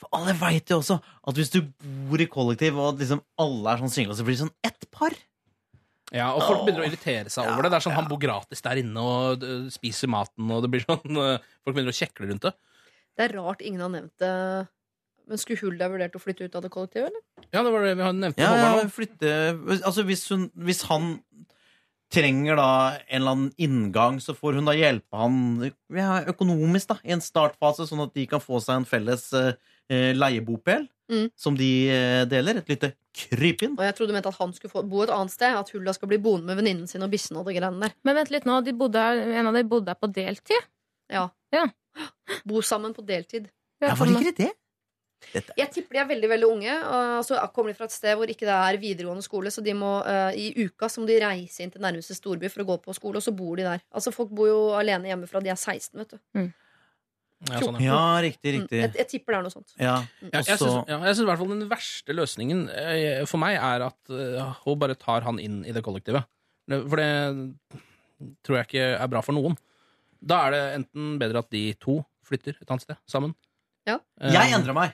For 0.00 0.10
alle 0.16 0.34
veit 0.38 0.70
jo 0.70 0.78
også 0.80 0.98
at 1.00 1.38
hvis 1.38 1.52
du 1.54 1.60
bor 2.08 2.20
i 2.22 2.28
kollektiv, 2.30 2.78
og 2.78 3.00
liksom 3.00 3.22
alle 3.40 3.72
er 3.74 3.82
sånn 3.82 3.92
single, 3.92 4.16
så 4.18 4.26
blir 4.26 4.36
det 4.36 4.44
sånn 4.44 4.56
ett 4.66 4.86
par. 4.94 5.14
Ja, 6.10 6.32
og 6.34 6.42
folk 6.42 6.64
begynner 6.66 6.82
å 6.82 6.88
irritere 6.88 7.30
seg 7.30 7.46
over 7.46 7.62
det. 7.62 7.70
Det 7.70 7.78
er 7.78 7.84
sånn 7.84 7.94
Han 7.94 8.08
bor 8.10 8.18
gratis 8.18 8.64
der 8.66 8.80
inne 8.80 9.02
og 9.06 9.44
spiser 9.70 10.10
maten, 10.10 10.50
og 10.50 10.64
det 10.64 10.72
blir 10.72 10.82
sånn 10.82 11.04
Folk 11.62 11.74
begynner 11.76 11.94
å 11.94 12.00
kjekle 12.00 12.30
rundt 12.32 12.48
det. 12.48 12.54
Det 13.18 13.26
er 13.28 13.36
rart 13.38 13.62
ingen 13.62 13.82
har 13.84 13.92
nevnt 13.92 14.14
det. 14.22 14.34
Men 15.30 15.38
skulle 15.38 15.62
Hulda 15.62 15.86
vurdert 15.92 16.16
å 16.18 16.22
flytte 16.22 16.48
ut 16.48 16.56
av 16.58 16.64
det 16.64 16.72
kollektivet, 16.74 17.12
eller? 17.12 17.46
Ja, 17.52 17.62
det 17.62 17.70
var 17.70 17.84
det 17.86 17.92
vi 17.94 18.02
nevnte. 18.02 18.20
nevnt. 18.24 18.40
Ja, 18.42 18.50
ja, 18.58 18.86
flytte 18.90 19.34
Altså 19.78 20.02
hvis, 20.08 20.24
hun, 20.32 20.48
hvis 20.58 20.82
han 20.90 21.12
trenger 22.10 22.58
da 22.58 22.70
en 23.06 23.20
eller 23.20 23.34
annen 23.36 23.50
inngang, 23.62 24.20
så 24.22 24.34
får 24.34 24.58
hun 24.58 24.70
da 24.70 24.74
hjelpe 24.74 25.18
han 25.18 25.36
ja, 25.94 26.20
økonomisk 26.30 26.90
da, 26.90 26.96
i 27.06 27.14
en 27.14 27.22
startfase, 27.22 27.86
sånn 27.86 28.02
at 28.06 28.14
de 28.18 28.26
kan 28.30 28.42
få 28.42 28.58
seg 28.62 28.80
en 28.80 28.88
felles 28.88 29.28
eh, 29.38 30.10
leiebopel 30.16 30.88
Mm. 31.10 31.26
som 31.34 31.56
de 31.58 31.68
uh, 31.90 32.22
deler. 32.30 32.60
Et 32.60 32.68
lite 32.70 32.92
krypinn. 33.16 33.74
Og 33.74 33.82
jeg 33.82 33.96
trodde 33.98 34.12
du 34.12 34.16
mente 34.16 34.30
at 34.30 34.38
han 34.38 34.52
skulle 34.54 34.70
få 34.70 34.84
bo 34.86 35.02
et 35.02 35.10
annet 35.10 35.34
sted. 35.34 35.56
At 35.58 35.72
Hulda 35.74 35.94
skal 35.96 36.10
bli 36.12 36.20
boende 36.22 36.46
med 36.46 36.60
venninnen 36.60 36.90
sin 36.90 37.02
og 37.02 37.10
bissen 37.10 37.38
og 37.40 37.48
det 37.48 37.56
greiene 37.58 37.82
der. 37.82 37.96
Men 38.06 38.20
vent 38.20 38.30
litt 38.30 38.46
nå, 38.46 38.60
de 38.66 38.76
bodde, 38.78 39.02
en 39.34 39.50
av 39.50 39.58
dem 39.58 39.70
bodde 39.70 39.90
her 39.90 39.98
på 39.98 40.10
deltid. 40.14 40.68
Ja. 41.10 41.26
Ja. 41.54 41.66
Bo 42.46 42.62
sammen 42.62 42.94
på 42.94 43.02
deltid. 43.06 43.50
Ja, 43.82 43.96
hva 43.96 44.06
det 44.06 44.20
ikke 44.20 44.36
det? 44.44 44.52
Dette. 45.32 45.52
Jeg 45.58 45.70
tipper 45.74 45.94
de 45.94 46.00
er 46.02 46.08
veldig 46.10 46.28
veldig 46.32 46.48
unge. 46.50 46.76
Og 47.18 47.24
så 47.28 47.38
kommer 47.54 47.70
de 47.72 47.76
fra 47.78 47.86
et 47.90 47.94
sted 47.94 48.16
hvor 48.18 48.30
ikke 48.32 48.46
det 48.48 48.56
er 48.56 48.78
videregående 48.82 49.22
skole. 49.26 49.52
Så 49.54 49.62
de 49.62 49.74
må, 49.76 49.90
uh, 50.06 50.30
i 50.34 50.48
uka 50.66 50.88
så 50.90 51.02
må 51.02 51.06
de 51.10 51.18
reise 51.22 51.62
inn 51.62 51.70
til 51.74 51.82
nærmeste 51.84 52.16
storby 52.16 52.48
for 52.50 52.64
å 52.64 52.68
gå 52.72 52.78
på 52.86 52.94
skole, 52.96 53.20
og 53.20 53.26
så 53.26 53.34
bor 53.36 53.56
de 53.60 53.66
der. 53.68 53.84
Altså 53.94 54.12
Folk 54.16 54.32
bor 54.34 54.48
jo 54.50 54.58
alene 54.78 55.10
hjemmefra 55.12 55.42
de 55.44 55.52
er 55.52 55.60
16, 55.60 55.98
vet 56.02 56.16
du. 56.16 56.18
Ja, 57.48 57.60
sånn, 57.64 57.78
ja. 57.80 57.92
Ja, 57.94 58.00
riktig, 58.20 58.50
Mm. 58.52 58.62
riktig. 58.66 58.80
Jeg, 58.82 58.92
jeg 58.98 59.08
tipper 59.08 59.32
det 59.32 59.38
er 59.38 59.44
noe 59.46 59.54
sånt. 59.54 59.70
Ja. 59.80 59.94
Ja, 60.20 60.28
jeg 60.28 60.40
Og 60.40 60.58
syns 60.60 60.88
ja, 60.90 60.98
jeg 61.06 61.14
syns 61.14 61.22
i 61.24 61.28
hvert 61.30 61.38
fall 61.40 61.48
den 61.54 61.68
verste 61.70 62.16
løsningen 62.18 62.58
eh, 62.68 63.22
for 63.30 63.40
meg 63.40 63.56
er 63.56 63.86
at 63.86 64.12
eh, 64.12 64.50
hun 64.66 64.76
bare 64.82 64.96
tar 65.00 65.24
han 65.24 65.38
inn 65.40 65.62
i 65.64 65.72
det 65.72 65.80
kollektivet. 65.86 66.26
For 66.68 67.00
det 67.00 67.08
tror 68.44 68.58
jeg 68.60 68.68
ikke 68.68 68.84
er 69.00 69.08
bra 69.08 69.22
for 69.24 69.32
noen. 69.32 69.56
Da 70.20 70.42
er 70.46 70.52
det 70.52 70.60
enten 70.82 71.14
bedre 71.22 71.40
at 71.40 71.48
de 71.50 71.62
to 71.80 72.02
flytter 72.28 72.58
et 72.60 72.68
annet 72.68 72.84
sted 72.84 73.00
sammen. 73.08 73.32
Ja. 73.88 73.96
Eh, 74.20 74.34
Jeg 74.36 74.52
endrer 74.58 74.76
meg. 74.76 74.92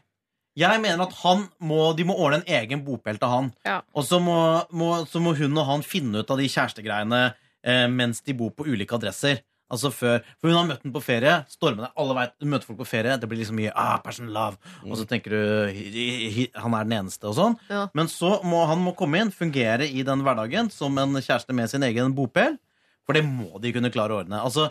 Jeg 0.56 0.80
mener 0.80 1.04
at 1.04 1.16
han 1.20 1.44
må, 1.60 1.90
de 1.96 2.06
må 2.08 2.16
ordne 2.16 2.40
en 2.40 2.54
egen 2.62 2.84
bopel 2.86 3.18
til 3.20 3.28
han. 3.32 3.50
Ja. 3.66 3.80
Og 3.96 4.06
så 4.08 4.20
må, 4.22 4.38
må, 4.72 4.92
så 5.08 5.20
må 5.20 5.34
hun 5.36 5.58
og 5.60 5.68
han 5.68 5.84
finne 5.84 6.22
ut 6.22 6.32
av 6.32 6.40
de 6.40 6.48
kjærestegreiene 6.48 7.20
eh, 7.28 7.84
mens 7.92 8.22
de 8.24 8.36
bor 8.38 8.54
på 8.56 8.64
ulike 8.68 8.96
adresser. 8.96 9.42
Altså 9.66 9.90
før, 9.90 10.20
For 10.38 10.48
hun 10.48 10.56
har 10.56 10.66
møtt 10.68 10.84
den 10.86 10.94
på 10.94 11.02
ferie. 11.02 11.32
Stormene, 11.50 11.90
alle 11.98 12.14
vet, 12.14 12.34
Du 12.38 12.46
møter 12.46 12.68
folk 12.68 12.78
på 12.78 12.86
ferie. 12.86 13.16
Det 13.18 13.28
blir 13.28 13.40
liksom 13.40 13.58
mye 13.58 13.72
ah, 13.74 13.96
passion 14.02 14.28
love. 14.32 14.60
Og 14.86 14.94
så 15.00 15.06
tenker 15.10 15.34
du 15.34 15.40
hi, 15.74 15.86
hi, 15.90 16.28
hi, 16.36 16.44
han 16.62 16.76
er 16.78 16.86
den 16.86 16.94
eneste 17.00 17.26
og 17.30 17.34
sånn. 17.38 17.56
Ja. 17.68 17.88
Men 17.98 18.10
så 18.12 18.36
må 18.46 18.62
han 18.70 18.84
må 18.84 18.94
komme 18.98 19.20
inn, 19.20 19.34
fungere 19.34 19.88
i 19.88 20.06
den 20.06 20.22
hverdagen 20.24 20.70
som 20.72 20.96
en 21.02 21.18
kjæreste 21.18 21.56
med 21.56 21.72
sin 21.72 21.84
egen 21.86 22.14
bopel. 22.16 22.60
For 23.06 23.18
det 23.18 23.26
må 23.26 23.58
de 23.62 23.74
kunne 23.74 23.90
klare 23.94 24.14
å 24.14 24.22
ordne. 24.22 24.40
Altså, 24.42 24.70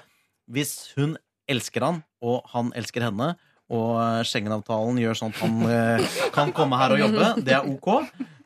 Hvis 0.52 0.94
hun 0.96 1.18
elsker 1.50 1.84
han, 1.84 2.04
og 2.22 2.46
han 2.54 2.72
elsker 2.78 3.04
henne, 3.06 3.34
og 3.74 4.26
Schengen-avtalen 4.30 5.00
gjør 5.02 5.18
sånn 5.18 5.34
at 5.34 5.40
han 5.42 5.56
eh, 5.70 6.18
kan 6.36 6.52
komme 6.54 6.78
her 6.78 6.94
og 6.96 7.00
jobbe, 7.02 7.30
det 7.46 7.56
er 7.58 7.66
ok, 7.72 7.90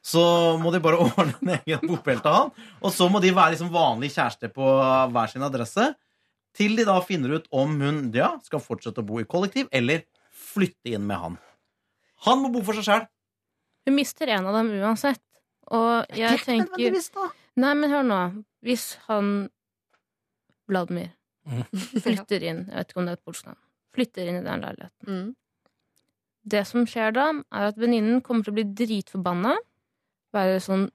så 0.06 0.22
må 0.62 0.72
de 0.72 0.80
bare 0.84 1.00
ordne 1.06 1.34
en 1.42 1.52
egen 1.60 1.84
bopel 1.90 2.22
til 2.24 2.32
han. 2.38 2.54
Og 2.80 2.94
så 2.96 3.10
må 3.12 3.20
de 3.24 3.34
være 3.36 3.56
liksom 3.58 3.72
vanlige 3.74 4.16
kjærester 4.16 4.54
på 4.56 4.70
hver 5.12 5.34
sin 5.34 5.44
adresse, 5.44 5.90
til 6.56 6.76
de 6.80 6.86
da 6.88 6.96
finner 7.06 7.36
ut 7.38 7.48
om 7.52 7.76
hun 7.82 8.00
ja, 8.16 8.32
skal 8.48 8.64
fortsette 8.64 9.04
å 9.04 9.08
bo 9.08 9.20
i 9.22 9.28
kollektiv, 9.30 9.68
eller 9.76 10.06
flytte 10.34 10.96
inn 10.96 11.04
med 11.08 11.20
han. 11.22 11.38
Han 12.26 12.42
må 12.44 12.50
bo 12.52 12.64
for 12.66 12.80
seg 12.80 12.88
sjæl. 12.88 13.06
Hun 13.88 13.96
mister 13.96 14.32
en 14.34 14.48
av 14.50 14.56
dem 14.60 14.72
uansett. 14.80 15.22
Og 15.70 16.16
jeg 16.18 16.40
tenker 16.42 16.96
Nei, 17.60 17.74
men 17.76 17.92
hør 17.92 18.04
nå. 18.08 18.18
Hvis 18.66 18.94
han 19.08 19.50
Vladimir 20.70 21.12
Mhm. 21.50 21.64
flytter 22.04 22.44
inn 22.50 22.60
Jeg 22.68 22.76
vet 22.76 22.92
ikke 22.92 23.00
om 23.02 23.06
det 23.08 23.14
er 23.14 23.18
et 23.18 23.26
polsk 23.26 23.46
navn. 23.48 23.58
Flytter 23.96 24.28
inn 24.30 24.42
i 24.42 24.46
den 24.46 24.62
leiligheten. 24.66 25.08
Mm. 25.08 25.36
Det 26.50 26.64
som 26.68 26.86
skjer 26.90 27.14
da, 27.14 27.28
er 27.54 27.70
at 27.72 27.78
venninnen 27.78 28.22
kommer 28.26 28.46
til 28.46 28.54
å 28.54 28.58
bli 28.60 28.68
dritforbanna. 28.82 29.56
Være 30.34 30.60
sånn 30.64 30.88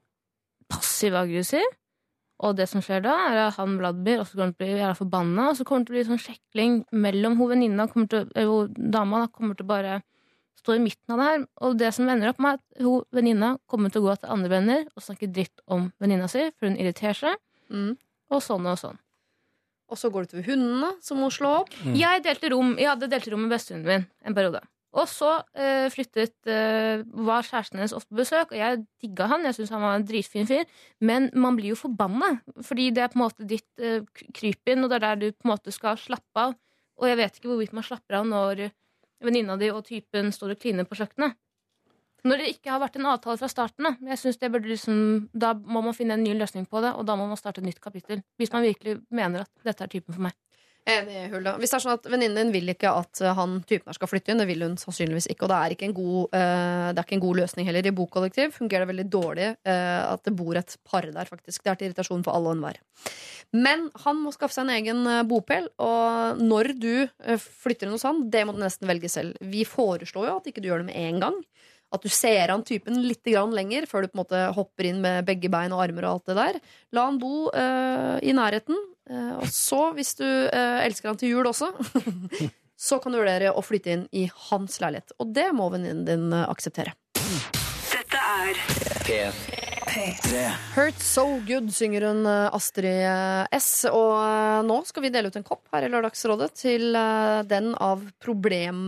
passiv-aggressiv. 0.72 1.64
Og 2.44 2.56
det 2.58 2.66
som 2.68 2.82
skjer 2.82 3.04
da, 3.04 3.12
er 3.30 3.38
at 3.44 3.58
han 3.60 3.76
Vladimir 3.78 4.22
også 4.24 4.36
kommer 4.36 4.54
til 4.54 4.56
å 4.56 4.62
bli 4.64 4.80
jævla 4.80 4.96
forbanna, 4.98 5.44
og 5.50 5.58
så 5.58 5.66
kommer 5.68 5.84
det 5.84 5.86
til 5.86 5.94
å 5.94 5.96
bli 5.96 6.06
sånn 6.08 6.24
sjekling 6.24 6.74
mellom 7.04 7.36
hun 7.38 7.52
venninna 7.54 7.86
kommer 7.92 8.10
til, 8.10 8.26
dama 8.74 9.22
da, 9.22 9.28
kommer 9.30 9.54
til 9.58 9.66
å 9.68 9.70
bare 9.70 10.00
stå 10.58 10.74
i 10.74 10.82
midten 10.82 11.14
av 11.14 11.20
det 11.20 11.28
her. 11.30 11.44
Og 11.68 11.78
det 11.78 11.92
som 11.94 12.10
ender 12.10 12.32
opp 12.32 12.42
med 12.42 12.58
at 12.58 12.82
hun 12.82 13.04
venninna 13.14 13.52
kommer 13.70 13.92
til 13.94 14.02
å 14.02 14.08
gå 14.08 14.16
til 14.18 14.34
andre 14.34 14.50
venner 14.50 14.84
og 14.96 15.06
snakke 15.06 15.30
dritt 15.30 15.62
om 15.70 15.86
venninna 16.02 16.26
si, 16.32 16.48
for 16.58 16.68
hun 16.70 16.78
irriterer 16.80 17.20
seg, 17.22 17.40
Mm. 17.70 17.94
og 18.30 18.42
sånn 18.44 18.66
og 18.68 18.76
sånn. 18.76 18.98
Og 19.94 20.00
så 20.00 20.10
går 20.10 20.26
det 20.26 20.34
til 20.34 20.46
hundene, 20.50 20.90
som 21.04 21.20
må 21.22 21.30
slå 21.30 21.60
opp. 21.62 21.74
Mm. 21.86 21.94
Jeg 22.00 22.22
delte 22.26 22.50
rom 22.50 22.72
Jeg 22.80 22.90
hadde 22.90 23.10
delt 23.12 23.28
rom 23.30 23.44
med 23.46 23.54
bestehunden 23.54 23.86
min 23.86 24.08
en 24.26 24.36
periode. 24.36 24.64
Og 24.94 25.08
så 25.10 25.30
eh, 25.58 25.88
flyttet 25.90 26.46
eh, 26.50 27.02
var 27.26 27.46
kjæresten 27.46 27.80
hennes 27.80 27.94
ofte 27.96 28.12
på 28.12 28.20
besøk, 28.20 28.52
og 28.52 28.58
jeg 28.60 28.84
digga 29.02 29.26
han. 29.32 29.46
Jeg 29.48 29.56
syntes 29.56 29.72
han 29.74 29.82
var 29.82 29.96
en 29.98 30.06
dritfin 30.06 30.46
fyr. 30.46 30.68
Men 31.02 31.30
man 31.34 31.58
blir 31.58 31.72
jo 31.72 31.80
forbanna, 31.80 32.36
fordi 32.62 32.92
det 32.94 33.02
er 33.02 33.10
på 33.10 33.18
en 33.18 33.24
måte 33.24 33.46
ditt 33.50 33.82
eh, 33.82 34.06
krypinn, 34.36 34.84
og 34.84 34.92
det 34.92 35.00
er 35.00 35.06
der 35.08 35.20
du 35.22 35.26
på 35.32 35.48
en 35.48 35.54
måte 35.54 35.74
skal 35.74 35.98
slappe 35.98 36.46
av. 36.46 36.54
Og 37.02 37.10
jeg 37.10 37.18
vet 37.18 37.40
ikke 37.40 37.50
hvorvidt 37.50 37.74
man 37.74 37.86
slapper 37.86 38.20
av 38.20 38.28
når 38.30 38.68
venninna 39.24 39.56
di 39.58 39.72
og 39.74 39.82
typen 39.88 40.30
står 40.34 40.54
og 40.54 40.62
kliner 40.62 40.86
på 40.86 40.98
kjøkkenet. 41.00 41.34
Når 42.24 42.40
det 42.40 42.52
ikke 42.54 42.72
har 42.72 42.80
vært 42.80 42.94
en 42.96 43.10
avtale 43.10 43.36
fra 43.36 43.50
starten, 43.52 43.84
da. 43.84 44.14
Jeg 44.14 44.36
det 44.40 44.48
burde 44.52 44.70
liksom, 44.70 44.96
da 45.36 45.52
må 45.54 45.82
man 45.84 45.96
finne 45.96 46.16
en 46.16 46.24
ny 46.24 46.32
løsning 46.38 46.64
på 46.64 46.80
det, 46.80 46.94
og 46.96 47.04
da 47.04 47.18
må 47.20 47.26
man 47.28 47.40
starte 47.40 47.60
et 47.60 47.68
nytt 47.68 47.82
kapittel. 47.84 48.22
Hvis 48.40 48.52
man 48.54 48.64
virkelig 48.64 49.02
mener 49.12 49.44
at 49.44 49.52
dette 49.66 49.84
er 49.84 49.92
typen 49.92 50.16
for 50.16 50.24
meg. 50.24 50.38
Enig, 50.84 51.30
Hulda. 51.32 51.54
Hvis 51.56 51.70
det 51.72 51.78
er 51.78 51.82
sånn 51.86 51.96
at 51.96 52.06
venninnen 52.12 52.36
din 52.42 52.50
vil 52.52 52.68
ikke 52.68 52.90
at 52.92 53.20
eh, 53.24 53.32
han 53.32 53.54
typen 53.64 53.88
her 53.88 53.96
skal 53.96 54.08
flytte 54.10 54.32
inn, 54.32 54.40
det 54.42 54.46
vil 54.50 54.64
hun 54.66 54.74
sannsynligvis 54.76 55.30
ikke, 55.32 55.46
og 55.46 55.52
det 55.52 55.60
er 55.60 55.74
ikke 55.74 55.86
en 55.88 55.94
god, 55.96 56.36
uh, 56.36 57.00
ikke 57.00 57.16
en 57.16 57.22
god 57.22 57.38
løsning 57.40 57.68
heller. 57.68 57.88
I 57.88 57.94
bokollektiv 57.96 58.52
fungerer 58.52 58.84
det 58.84 58.90
veldig 58.90 59.06
dårlig 59.14 59.46
uh, 59.64 60.02
at 60.10 60.28
det 60.28 60.34
bor 60.36 60.60
et 60.60 60.76
par 60.84 61.08
der, 61.08 61.30
faktisk. 61.30 61.64
Det 61.64 61.72
er 61.72 61.80
til 61.80 61.88
irritasjon 61.88 62.24
for 62.26 62.36
alle 62.36 62.52
og 62.52 62.58
enhver. 62.58 62.80
Men 63.56 63.86
han 64.04 64.20
må 64.20 64.34
skaffe 64.36 64.58
seg 64.58 64.66
en 64.66 64.74
egen 64.76 65.08
bopel, 65.30 65.70
og 65.80 66.42
når 66.42 66.74
du 66.76 66.92
flytter 67.40 67.88
inn 67.88 67.96
hos 67.96 68.04
han, 68.04 68.26
det 68.28 68.44
må 68.44 68.52
du 68.52 68.60
nesten 68.60 68.90
velge 68.90 69.08
selv. 69.12 69.40
Vi 69.40 69.64
foreslår 69.68 70.28
jo 70.28 70.36
at 70.36 70.52
ikke 70.52 70.60
du 70.60 70.68
gjør 70.68 70.84
det 70.84 70.90
med 70.92 71.00
en 71.00 71.24
gang. 71.24 71.40
At 71.94 72.02
du 72.02 72.10
ser 72.10 72.50
an 72.50 72.64
typen 72.66 72.98
litt 73.06 73.22
grann 73.28 73.54
lenger 73.54 73.86
før 73.90 74.04
du 74.04 74.10
på 74.10 74.18
en 74.18 74.22
måte 74.24 74.42
hopper 74.56 74.88
inn 74.88 75.00
med 75.04 75.26
begge 75.28 75.50
bein 75.52 75.74
og 75.74 75.84
armer 75.84 76.08
og 76.08 76.16
alt 76.16 76.32
det 76.32 76.38
der. 76.40 76.58
La 76.96 77.06
han 77.06 77.20
bo 77.22 77.46
uh, 77.54 78.18
i 78.18 78.34
nærheten. 78.34 78.78
Uh, 79.10 79.38
og 79.38 79.48
så, 79.52 79.92
hvis 79.94 80.14
du 80.18 80.26
uh, 80.26 80.80
elsker 80.82 81.12
han 81.12 81.20
til 81.20 81.36
jul 81.36 81.50
også, 81.50 81.70
så 82.88 82.98
kan 83.02 83.14
du 83.14 83.20
vurdere 83.20 83.54
å 83.54 83.62
flytte 83.62 83.94
inn 83.94 84.06
i 84.10 84.26
hans 84.48 84.80
leilighet. 84.82 85.14
Og 85.22 85.30
det 85.36 85.50
må 85.54 85.70
venninnen 85.72 86.06
din 86.08 86.34
akseptere. 86.44 86.96
Dette 87.94 88.18
er 88.18 88.58
P3. 89.94 90.46
Hurt 90.74 91.02
So 91.04 91.22
Good 91.46 91.68
synger 91.76 92.08
hun 92.08 92.26
Astrid 92.26 93.04
S. 93.54 93.84
Og 93.86 94.66
nå 94.66 94.80
skal 94.88 95.04
vi 95.04 95.12
dele 95.14 95.30
ut 95.30 95.36
en 95.38 95.46
kopp 95.46 95.68
her 95.70 95.86
i 95.86 95.90
Lørdagsrådet 95.92 96.50
til 96.58 96.96
den 97.46 97.76
av 97.78 98.02
problem 98.24 98.80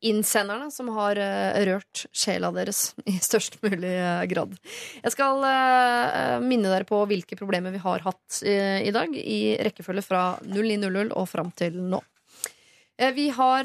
innsenderne 0.00 0.70
som 0.72 0.88
har 0.96 1.18
uh, 1.20 1.58
rørt 1.68 2.04
sjela 2.16 2.50
deres 2.54 2.90
i 3.10 3.18
størst 3.22 3.60
mulig 3.64 3.92
eh, 3.92 4.24
grad. 4.30 4.54
Jeg 5.02 5.14
skal 5.14 5.42
uh, 5.44 6.38
minne 6.44 6.70
dere 6.72 6.88
på 6.88 7.02
hvilke 7.10 7.38
problemer 7.38 7.74
vi 7.74 7.82
har 7.82 8.04
hatt 8.04 8.40
i 8.40 8.92
dag, 8.94 9.12
i 9.16 9.56
rekkefølge 9.60 10.04
fra 10.04 10.22
0900 10.46 11.10
og 11.18 11.26
fram 11.28 11.50
til 11.56 11.76
nå. 11.90 12.00
Vi 13.16 13.30
har 13.32 13.64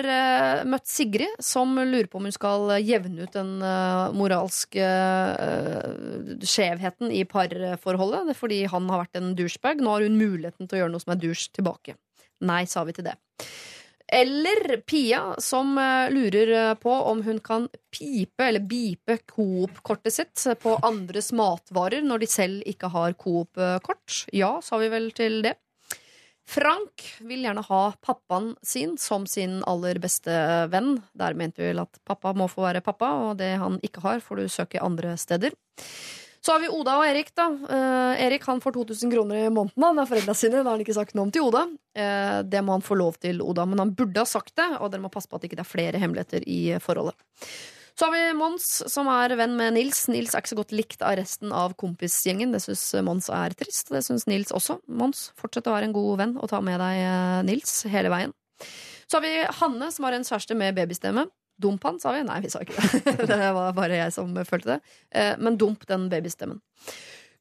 møtt 0.64 0.88
Sigrid, 0.88 1.34
som 1.44 1.74
lurer 1.76 2.07
på 2.07 2.22
om 2.22 2.28
hun 2.30 2.34
skal 2.34 2.72
jevne 2.80 3.26
ut 3.28 3.36
den 3.36 3.57
moralske 4.16 4.86
skjevheten 6.40 7.12
i 7.12 7.26
parforholdet. 7.28 8.30
Det 8.30 8.38
fordi 8.40 8.62
han 8.72 8.88
har 8.94 9.03
vært 9.03 9.20
en 9.20 9.34
douchebag. 9.36 9.84
Nå 9.84 9.91
har 9.91 10.07
hun 10.07 10.16
muligheten 10.22 10.70
til 10.70 10.78
å 10.78 10.82
gjøre 10.86 10.95
noe 10.95 11.03
som 11.03 11.16
er 11.18 11.20
douche 11.26 11.52
tilbake. 11.52 11.98
Nei, 12.48 12.64
sa 12.72 12.88
vi 12.88 12.95
til 12.95 13.10
det. 13.10 13.18
Eller 14.07 14.77
Pia, 14.86 15.36
som 15.41 15.77
eh, 15.77 16.11
lurer 16.14 16.52
eh, 16.69 16.73
på 16.77 16.91
om 16.91 17.23
hun 17.26 17.40
kan 17.40 17.68
pipe 17.90 18.44
eller 18.45 18.60
bipe 18.60 19.18
Coop-kortet 19.26 20.14
sitt 20.14 20.44
på 20.61 20.76
andres 20.86 21.32
matvarer 21.34 22.06
når 22.06 22.22
de 22.22 22.30
selv 22.30 22.65
ikke 22.69 22.91
har 22.94 23.15
Coop-kort. 23.18 24.26
Ja, 24.34 24.60
sa 24.61 24.77
vi 24.82 24.91
vel 24.94 25.10
til 25.18 25.41
det. 25.45 25.56
Frank 26.45 27.02
vil 27.26 27.41
gjerne 27.41 27.64
ha 27.65 27.80
pappaen 28.06 28.52
sin 28.61 28.94
som 29.02 29.26
sin 29.26 29.64
aller 29.65 29.98
beste 30.02 30.36
venn. 30.69 30.99
Der 31.18 31.34
mente 31.34 31.64
vi 31.64 31.72
vel 31.72 31.82
at 31.82 31.98
pappa 32.06 32.36
må 32.38 32.45
få 32.52 32.68
være 32.68 32.84
pappa, 32.86 33.10
og 33.32 33.40
det 33.41 33.56
han 33.57 33.80
ikke 33.86 34.03
har, 34.06 34.22
får 34.22 34.44
du 34.44 34.53
søke 34.53 34.84
andre 34.86 35.15
steder. 35.18 35.57
Så 36.46 36.54
har 36.54 36.60
vi 36.62 36.68
Oda 36.70 37.00
og 37.00 37.08
Erik. 37.08 37.32
da 37.34 37.48
Eh, 37.50 38.26
Erik 38.28 38.44
han 38.46 38.60
får 38.62 38.76
2000 38.76 39.12
kroner 39.12 39.48
i 39.48 39.50
måneden 39.50 39.82
han 39.84 40.00
av 40.00 40.10
foreldra 40.12 40.36
sine. 40.38 40.60
Det 40.60 40.68
har 40.68 40.76
han 40.76 40.84
ikke 40.84 40.94
sagt 40.94 41.16
noe 41.18 41.26
om 41.26 41.32
til 41.34 41.48
Oda. 41.48 41.64
Eh, 41.98 42.42
det 42.46 42.62
må 42.62 42.76
han 42.76 42.86
få 42.86 42.98
lov 43.00 43.18
til, 43.18 43.42
Oda, 43.42 43.66
men 43.66 43.82
han 43.82 43.94
burde 43.98 44.22
ha 44.22 44.30
sagt 44.30 44.54
det. 44.56 44.68
Og 44.78 44.92
dere 44.92 45.02
må 45.02 45.10
passe 45.10 45.26
på 45.32 45.40
at 45.40 45.42
det 45.42 45.50
ikke 45.50 45.64
er 45.64 45.72
flere 45.72 46.02
hemmeligheter 46.02 46.46
i 46.46 46.78
forholdet. 46.84 47.18
Så 47.98 48.06
har 48.06 48.12
vi 48.14 48.38
Mons, 48.38 48.68
som 48.92 49.08
er 49.10 49.34
venn 49.40 49.56
med 49.58 49.74
Nils. 49.74 50.04
Nils 50.12 50.36
er 50.36 50.44
ikke 50.44 50.52
så 50.52 50.60
godt 50.60 50.76
likt 50.76 51.02
av 51.02 51.16
resten 51.18 51.54
av 51.56 51.74
kompisgjengen. 51.80 52.54
Det 52.54 52.62
syns 52.62 52.84
Mons 53.08 53.32
er 53.34 53.56
trist, 53.58 53.90
og 53.90 53.98
det 53.98 54.04
syns 54.06 54.28
Nils 54.30 54.54
også. 54.54 54.78
Mons, 54.86 55.30
fortsett 55.40 55.66
å 55.72 55.74
være 55.74 55.90
en 55.90 55.96
god 55.96 56.20
venn 56.20 56.36
og 56.38 56.52
ta 56.52 56.60
med 56.62 56.78
deg 56.84 57.00
eh, 57.08 57.40
Nils 57.48 57.80
hele 57.90 58.12
veien. 58.14 58.36
Så 59.10 59.18
har 59.18 59.26
vi 59.26 59.34
Hanne, 59.62 59.90
som 59.96 60.06
har 60.06 60.18
en 60.18 60.28
kjæreste 60.28 60.58
med 60.60 60.78
babystemme. 60.78 61.26
Dump 61.61 61.84
han, 61.88 61.99
sa 61.99 62.11
vi? 62.15 62.23
Nei, 62.27 62.41
vi 62.44 62.52
sa 62.52 62.61
ikke 62.64 62.76
det. 62.76 63.27
det 63.32 63.52
var 63.56 63.76
bare 63.77 64.02
jeg 64.02 64.14
som 64.15 64.34
følte 64.48 64.76
det. 64.76 64.80
Eh, 65.15 65.34
Men 65.40 65.60
dump 65.60 65.86
den 65.88 66.10
babystemmen. 66.11 66.60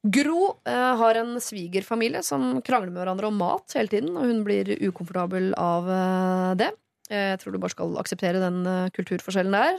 Gro 0.05 0.55
eh, 0.69 0.91
har 1.01 1.19
en 1.19 1.35
svigerfamilie 1.41 2.21
som 2.23 2.61
krangler 2.65 2.93
med 2.93 3.01
hverandre 3.01 3.31
om 3.31 3.39
mat 3.41 3.75
hele 3.75 3.91
tiden, 3.91 4.13
og 4.15 4.29
hun 4.29 4.43
blir 4.47 4.69
ukomfortabel 4.85 5.51
av 5.59 5.89
eh, 5.91 6.51
det. 6.61 6.71
Jeg 7.11 7.37
tror 7.41 7.53
du 7.53 7.59
bare 7.61 7.73
skal 7.73 7.97
akseptere 8.01 8.39
den 8.41 8.63
kulturforskjellen 8.95 9.53
der. 9.53 9.75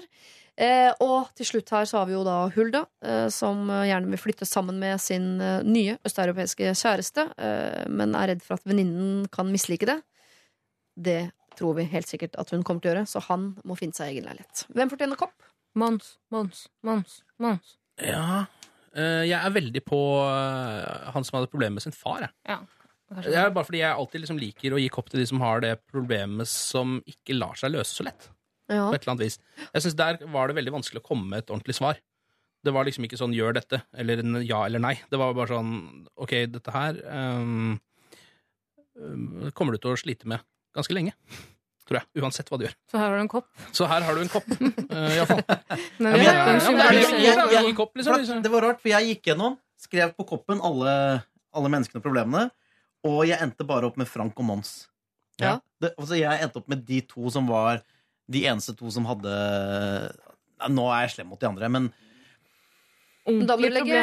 Og 1.02 1.32
til 1.34 1.48
slutt 1.48 1.72
her 1.74 1.88
så 1.90 1.98
har 1.98 2.06
vi 2.06 2.14
jo 2.14 2.20
da 2.22 2.36
Hulda, 2.54 2.84
som 3.34 3.66
gjerne 3.66 4.12
vil 4.12 4.20
flytte 4.22 4.46
sammen 4.46 4.78
med 4.78 5.02
sin 5.02 5.34
nye 5.66 5.96
østeuropeiske 6.06 6.70
kjæreste, 6.78 7.24
men 7.90 8.14
er 8.14 8.30
redd 8.30 8.46
for 8.46 8.54
at 8.54 8.70
venninnen 8.70 9.26
kan 9.34 9.50
mislike 9.50 9.90
det. 9.90 9.98
Det 10.94 11.18
tror 11.58 11.76
vi 11.78 11.88
helt 11.90 12.08
sikkert 12.10 12.36
at 12.40 12.52
hun 12.54 12.64
kommer 12.66 12.84
til 12.84 12.92
å 12.92 12.94
gjøre, 12.94 13.08
så 13.10 13.22
han 13.28 13.50
må 13.66 13.76
finne 13.78 13.96
seg 13.96 14.14
egen 14.14 14.28
leilighet. 14.28 14.66
Hvem 14.76 14.92
fortjener 14.92 15.20
kopp? 15.20 15.36
Mons, 15.76 16.14
Mons, 16.32 16.66
Mons, 16.86 17.20
Mons. 17.42 17.74
Ja, 18.00 18.46
eh, 18.96 19.24
jeg 19.28 19.36
er 19.36 19.52
veldig 19.52 19.82
på 19.84 20.00
eh, 20.24 21.12
han 21.12 21.26
som 21.26 21.38
hadde 21.38 21.52
problemer 21.52 21.76
med 21.76 21.84
sin 21.84 21.96
far. 21.96 22.24
Jeg. 22.24 22.32
Ja. 22.48 22.62
Det 23.22 23.36
er 23.38 23.52
bare 23.54 23.68
fordi 23.68 23.84
jeg 23.84 23.94
alltid 23.94 24.22
liksom 24.24 24.38
liker 24.40 24.74
å 24.74 24.80
gi 24.82 24.88
kopp 24.90 25.12
til 25.12 25.20
de 25.22 25.28
som 25.30 25.42
har 25.44 25.60
det 25.62 25.76
problemet 25.92 26.48
som 26.50 26.98
ikke 27.06 27.36
lar 27.36 27.54
seg 27.58 27.74
løse 27.76 27.92
så 27.94 28.06
lett. 28.08 28.30
Ja. 28.66 28.88
På 28.88 28.96
et 28.96 29.04
eller 29.04 29.14
annet 29.14 29.26
vis. 29.28 29.38
Jeg 29.70 29.84
synes 29.84 29.98
Der 30.00 30.18
var 30.32 30.48
det 30.48 30.56
veldig 30.58 30.74
vanskelig 30.74 31.04
å 31.04 31.06
komme 31.06 31.28
med 31.30 31.44
et 31.44 31.52
ordentlig 31.54 31.76
svar. 31.78 32.00
Det 32.66 32.72
var 32.74 32.88
liksom 32.88 33.04
ikke 33.06 33.20
sånn 33.20 33.36
'gjør 33.36 33.54
dette', 33.54 33.84
eller 33.94 34.18
en 34.18 34.40
ja 34.42 34.64
eller 34.66 34.82
nei. 34.82 34.96
Det 35.06 35.18
var 35.20 35.36
bare 35.36 35.54
sånn 35.54 36.08
'OK, 36.16 36.32
dette 36.50 36.72
her 36.74 36.98
ehm, 37.06 37.78
ehm, 38.98 39.52
kommer 39.54 39.76
du 39.76 39.78
til 39.78 39.92
å 39.92 40.00
slite 40.00 40.26
med 40.26 40.42
ganske 40.76 40.96
lenge'. 40.96 41.14
Tror 41.86 42.00
jeg. 42.00 42.22
Uansett 42.22 42.48
hva 42.50 42.58
du 42.58 42.64
gjør. 42.66 42.74
Så 42.90 42.98
her 42.98 43.12
har 43.12 43.14
du 43.14 43.22
en 43.22 43.30
kopp. 43.30 43.46
Så 43.70 43.86
her 43.86 44.02
har 44.02 44.16
du 44.18 44.22
en 44.24 44.30
kopp. 44.32 44.48
Uh, 44.90 45.12
Iallfall. 45.14 45.42
Men 46.02 46.18
Ja, 46.18 46.56
Det 48.42 48.50
var 48.50 48.66
rart, 48.66 48.80
for 48.82 48.90
jeg 48.90 49.12
gikk 49.12 49.30
gjennom, 49.30 49.54
skrev 49.78 50.10
på 50.18 50.26
koppen 50.26 50.62
alle, 50.66 51.22
alle 51.54 51.70
menneskene 51.70 52.02
og 52.02 52.06
problemene, 52.08 52.48
og 53.06 53.22
jeg 53.28 53.38
endte 53.38 53.66
bare 53.68 53.86
opp 53.86 54.00
med 54.00 54.10
Frank 54.10 54.34
og 54.42 54.48
Mons. 54.48 54.72
Ja. 55.38 55.58
Det, 55.78 55.92
altså 56.00 56.18
jeg 56.18 56.42
endte 56.42 56.58
opp 56.62 56.68
med 56.72 56.82
de 56.88 57.02
to 57.06 57.30
som 57.30 57.46
var 57.46 57.82
de 58.32 58.42
eneste 58.48 58.74
to 58.74 58.90
som 58.90 59.06
hadde 59.06 59.30
Nei, 60.56 60.70
Nå 60.72 60.86
er 60.88 61.04
jeg 61.04 61.12
slem 61.18 61.28
mot 61.30 61.40
de 61.40 61.46
andre, 61.46 61.68
men 61.70 61.90
Da 63.26 63.56
må 63.58 63.68
du 63.68 63.74
legge 63.74 64.00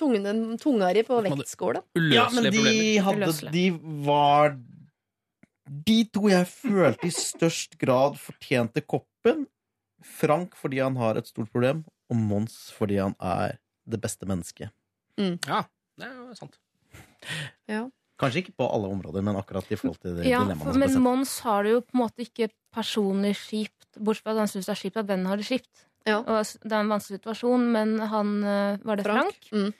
tungen, 0.00 0.40
tunga 0.62 0.88
di 0.96 1.02
på 1.06 1.20
vektskåla. 1.26 1.82
Ja, 2.14 2.24
men 2.32 2.48
de 2.54 2.96
hadde 3.04 3.28
De 3.52 3.66
var 4.06 4.56
De 5.66 5.98
to 6.14 6.28
jeg 6.30 6.46
følte 6.46 7.08
i 7.08 7.14
størst 7.14 7.76
grad 7.80 8.18
fortjente 8.22 8.82
koppen. 8.86 9.46
Frank 10.06 10.54
fordi 10.58 10.78
han 10.84 10.96
har 11.00 11.18
et 11.18 11.26
stort 11.26 11.50
problem, 11.50 11.84
og 12.12 12.18
Mons 12.20 12.68
fordi 12.76 13.00
han 13.00 13.16
er 13.18 13.56
det 13.86 13.98
beste 14.02 14.28
mennesket. 14.28 14.70
Ja, 15.18 15.64
det 15.98 16.06
er 16.06 16.14
jo 16.20 16.34
sant. 16.38 16.58
Kanskje 18.16 18.44
ikke 18.44 18.54
på 18.62 18.66
alle 18.72 18.88
områder, 18.88 19.24
men 19.24 19.36
akkurat 19.36 19.66
i 19.68 19.76
forhold 19.76 19.98
til 20.00 20.14
det 20.16 20.28
Ja, 20.30 20.44
ble 20.46 20.54
men. 20.56 21.02
Mons 21.04 21.34
har 21.44 21.66
det 21.66 21.74
jo 21.74 21.80
på 21.84 21.96
en 21.98 22.00
måte 22.00 22.24
ikke 22.24 22.48
personlig 22.72 23.34
kjipt, 23.42 23.98
bortsett 23.98 24.24
fra 24.24 24.32
at 24.36 24.40
han 24.44 24.52
syns 24.52 24.68
det 24.68 24.72
er 24.72 24.80
kjipt 24.80 25.00
at 25.02 25.10
vennen 25.10 25.28
har 25.28 25.40
det 25.40 25.48
kjipt. 25.48 25.82
Ja. 26.06 26.20
Og 26.22 26.38
det 26.62 26.70
er 26.72 26.78
en 26.84 26.92
vanskelig 26.94 27.18
situasjon, 27.18 27.66
men 27.74 27.96
han 28.12 28.32
eh, 28.46 28.78
Var 28.86 29.00
det 29.00 29.04
Frank? 29.08 29.36
Frank? 29.50 29.50
Mm. 29.52 29.74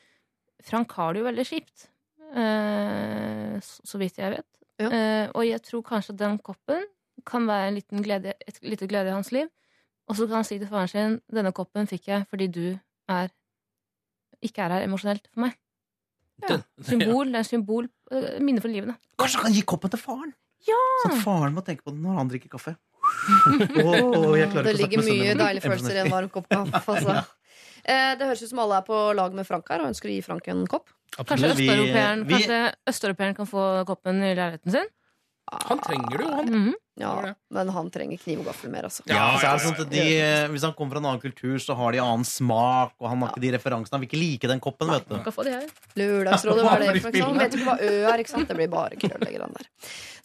Frank 0.66 0.92
har 0.98 1.14
det 1.14 1.22
jo 1.22 1.28
veldig 1.28 1.46
kjipt. 1.46 1.86
eh, 2.34 3.56
så, 3.62 3.86
så 3.92 4.00
vidt 4.02 4.18
jeg 4.20 4.34
vet. 4.34 4.48
Ja. 4.82 4.88
Eh, 4.92 5.28
og 5.34 5.46
jeg 5.48 5.62
tror 5.64 5.82
kanskje 5.86 6.16
den 6.20 6.38
koppen 6.44 6.82
kan 7.26 7.46
være 7.48 7.68
en 7.70 7.74
liten 7.78 8.02
glede, 8.04 8.34
et 8.46 8.58
lite 8.62 8.86
glede 8.90 9.08
i 9.08 9.14
hans 9.16 9.30
liv. 9.32 9.48
Og 10.08 10.16
så 10.18 10.26
kan 10.28 10.36
han 10.42 10.44
si 10.44 10.58
til 10.60 10.68
faren 10.70 10.88
sin 10.92 11.14
denne 11.32 11.52
koppen 11.56 11.88
fikk 11.90 12.08
jeg 12.12 12.26
fordi 12.30 12.46
du 12.52 12.64
er 13.08 13.30
ikke 14.44 14.62
er 14.66 14.74
her 14.76 14.84
emosjonelt 14.86 15.24
for 15.32 15.40
meg. 15.46 15.56
Den- 16.46 16.62
Symbol, 16.90 17.32
Det 17.32 17.40
er 17.40 17.48
symbol, 17.48 17.88
uh, 18.12 18.36
minne 18.44 18.60
for 18.60 18.68
livet. 18.68 18.94
Kanskje 19.18 19.40
han 19.40 19.48
kan 19.48 19.56
gi 19.56 19.62
koppen 19.66 19.90
til 19.94 19.98
faren? 20.02 20.34
Ja! 20.68 20.76
Sånn 21.04 21.16
at 21.16 21.24
faren 21.24 21.54
må 21.56 21.64
tenke 21.64 21.82
på 21.86 21.94
det 21.94 22.02
når 22.04 22.20
han 22.20 22.28
drikker 22.30 22.52
kaffe. 22.52 22.76
oh, 23.86 24.34
jeg 24.36 24.50
Det 24.50 24.74
ikke 24.74 24.76
ligger 24.82 25.02
med 25.02 25.08
mye 25.08 25.34
deilige 25.38 25.62
følelser 25.64 25.96
i 25.96 26.02
en 26.04 26.10
varm 26.12 26.28
kopp 26.34 26.48
kaffe. 26.52 26.98
Altså. 26.98 27.16
Eh, 27.86 28.16
Det 28.18 28.26
høres 28.26 28.40
ut 28.42 28.50
som 28.50 28.58
alle 28.64 28.80
er 28.80 28.82
på 28.82 28.96
lag 29.14 29.34
med 29.38 29.46
Frank 29.46 29.68
her 29.70 29.78
og 29.84 29.92
ønsker 29.92 30.10
å 30.10 30.14
gi 30.16 30.22
Frank 30.26 30.48
en 30.50 30.64
kopp. 30.66 30.88
Kanskje 31.24 31.50
østeuropeeren 31.54 32.24
vi- 32.28 32.34
kan 33.36 33.46
få 33.46 33.84
koppen 33.88 34.22
i 34.22 34.34
leiligheten 34.34 34.72
sin? 34.72 34.88
Han 35.68 35.78
trenger 35.78 36.16
det 36.18 36.26
jo, 36.26 36.34
han. 36.36 36.50
Mhm. 36.52 36.74
Ja, 36.96 37.34
men 37.52 37.68
han 37.74 37.90
trenger 37.92 38.16
kniv 38.22 38.40
og 38.40 38.46
gaffel 38.48 38.70
mer, 38.72 38.86
altså. 38.88 39.04
Ja, 39.10 39.26
så 39.36 39.50
er 39.50 39.60
sånn 39.60 39.76
at 39.82 39.90
de, 39.92 40.04
Hvis 40.54 40.64
han 40.64 40.72
kommer 40.78 40.96
fra 40.96 41.02
en 41.02 41.08
annen 41.10 41.20
kultur, 41.20 41.58
så 41.60 41.76
har 41.76 41.92
de 41.92 42.00
annen 42.00 42.24
smak, 42.24 42.94
og 42.96 43.10
han 43.12 43.20
har 43.20 43.34
ikke 43.34 43.44
de 43.44 43.52
referansene. 43.52 43.98
Han 43.98 44.04
vil 44.04 44.08
ikke 44.08 44.22
like 44.22 44.50
den 44.50 44.62
koppen, 44.64 44.92
vet 44.94 45.08
du. 45.10 45.18
Kan 45.26 45.36
få 45.36 45.44
de 45.44 45.52
her. 45.58 45.66
Lørdagsrådet, 46.00 46.64
hva 46.64 46.76
er 46.78 46.84
det 46.86 47.04
for 47.04 47.12
eksempel? 47.12 47.40
Vet 47.42 47.52
du 47.52 47.58
ikke 47.60 47.68
hva 47.68 47.76
Ø 47.76 47.94
er, 48.14 48.22
ikke 48.24 48.32
sant? 48.32 48.48
Det 48.48 48.56
blir 48.56 48.72
bare 48.72 49.00
krøllegreier 49.02 49.58
der. 49.58 49.68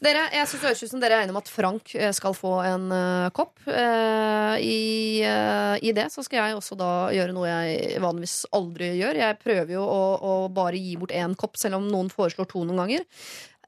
Dere, 0.01 0.23
jeg 0.33 0.47
synes 0.49 0.61
det 0.63 0.69
høres 0.71 0.81
ut 0.81 0.91
som 0.95 1.01
dere 1.03 1.17
er 1.19 1.23
enige 1.27 1.35
om 1.35 1.41
at 1.43 1.49
Frank 1.51 1.91
eh, 1.93 2.13
skal 2.17 2.33
få 2.33 2.55
en 2.65 2.87
uh, 2.89 3.27
kopp. 3.37 3.53
Uh, 3.67 4.55
i, 4.57 5.21
uh, 5.21 5.75
I 5.77 5.93
det 5.93 6.07
så 6.09 6.23
skal 6.25 6.39
jeg 6.39 6.57
også 6.57 6.79
da 6.79 6.89
gjøre 7.13 7.35
noe 7.35 7.51
jeg 7.51 8.01
vanligvis 8.01 8.39
aldri 8.57 8.95
gjør. 8.97 9.19
Jeg 9.21 9.37
prøver 9.43 9.75
jo 9.75 9.83
å, 9.85 10.01
å 10.17 10.33
bare 10.49 10.81
gi 10.81 10.95
bort 10.97 11.13
én 11.13 11.37
kopp, 11.37 11.59
selv 11.61 11.77
om 11.77 11.85
noen 11.91 12.09
foreslår 12.09 12.49
to 12.49 12.63
noen 12.65 12.81
ganger. 12.81 13.05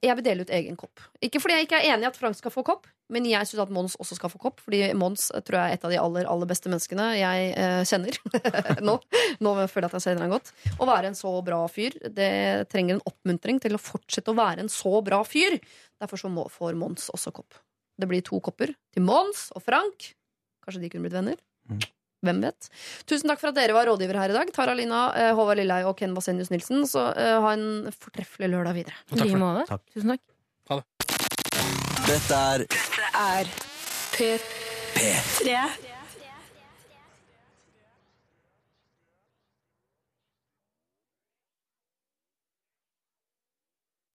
Jeg 0.03 0.17
vil 0.19 0.25
dele 0.25 0.43
ut 0.43 0.51
egen 0.51 0.75
kopp. 0.80 0.99
Ikke 1.23 1.39
fordi 1.39 1.55
jeg 1.55 1.67
ikke 1.67 1.77
er 1.80 1.93
enig 1.93 2.03
i 2.03 2.09
at 2.09 2.17
Frank 2.19 2.35
skal 2.35 2.51
få 2.51 2.63
kopp, 2.67 2.89
men 3.13 3.27
jeg 3.30 3.47
syns 3.47 3.61
at 3.63 3.71
Mons 3.71 3.95
også 4.01 4.17
skal 4.17 4.31
få 4.34 4.41
kopp. 4.41 4.59
Fordi 4.65 4.81
Mons 4.99 5.30
eh, 5.31 5.43
tror 5.45 5.59
jeg 5.59 5.71
er 5.71 5.77
et 5.77 5.85
av 5.88 5.93
de 5.93 5.99
aller, 6.01 6.27
aller 6.30 6.49
beste 6.49 6.71
menneskene 6.71 7.05
jeg 7.15 7.53
eh, 7.61 7.84
kjenner 7.88 8.19
nå. 8.88 8.97
Nå 9.43 9.55
føler 9.71 9.88
jeg 9.88 9.91
at 9.93 9.97
jeg 9.99 10.05
kjenner 10.09 10.25
han 10.25 10.35
godt. 10.35 10.51
Å 10.75 10.89
være 10.89 11.11
en 11.11 11.19
så 11.19 11.34
bra 11.45 11.61
fyr, 11.71 11.95
det 12.19 12.34
trenger 12.73 12.97
en 12.97 13.05
oppmuntring 13.09 13.63
til 13.63 13.77
å 13.77 13.81
fortsette 13.81 14.34
å 14.34 14.39
være 14.39 14.65
en 14.65 14.71
så 14.73 14.97
bra 15.05 15.21
fyr. 15.27 15.55
Derfor 16.03 16.27
må, 16.34 16.49
får 16.51 16.75
Mons 16.80 17.07
også 17.15 17.31
kopp. 17.35 17.61
Det 17.95 18.09
blir 18.09 18.23
to 18.25 18.41
kopper 18.43 18.75
til 18.91 19.07
Mons 19.07 19.47
og 19.55 19.63
Frank. 19.63 20.11
Kanskje 20.65 20.84
de 20.84 20.91
kunne 20.91 21.07
blitt 21.07 21.15
venner? 21.15 21.39
Hvem 22.24 22.40
vet? 22.45 22.70
Tusen 23.10 23.32
takk 23.32 23.41
for 23.41 23.52
at 23.52 23.58
dere 23.60 23.76
var 23.76 23.90
rådgivere 23.91 24.24
her 24.24 24.34
i 24.34 24.38
dag. 24.38 24.52
Tara 24.56 24.76
Lina, 24.78 25.06
eh, 25.20 25.34
Håvard 25.36 25.60
Lilleheie 25.60 25.90
og 25.90 25.98
Ken 26.00 26.16
Vasenius 26.16 26.52
Nilsen. 26.54 26.86
Så 26.90 27.04
uh, 27.12 27.38
ha 27.44 27.56
en 27.56 27.91
fortreffelig 27.91 28.52
lørdag 28.54 28.80
videre. 28.80 29.00
I 29.12 29.24
like 29.24 29.41
måte. 29.41 29.68
Takk. 29.74 29.86
Tusen 29.95 30.16
takk. 30.16 30.24
Dette 32.04 32.36
er 32.36 32.68
er 33.14 33.45
P3. 34.14 35.93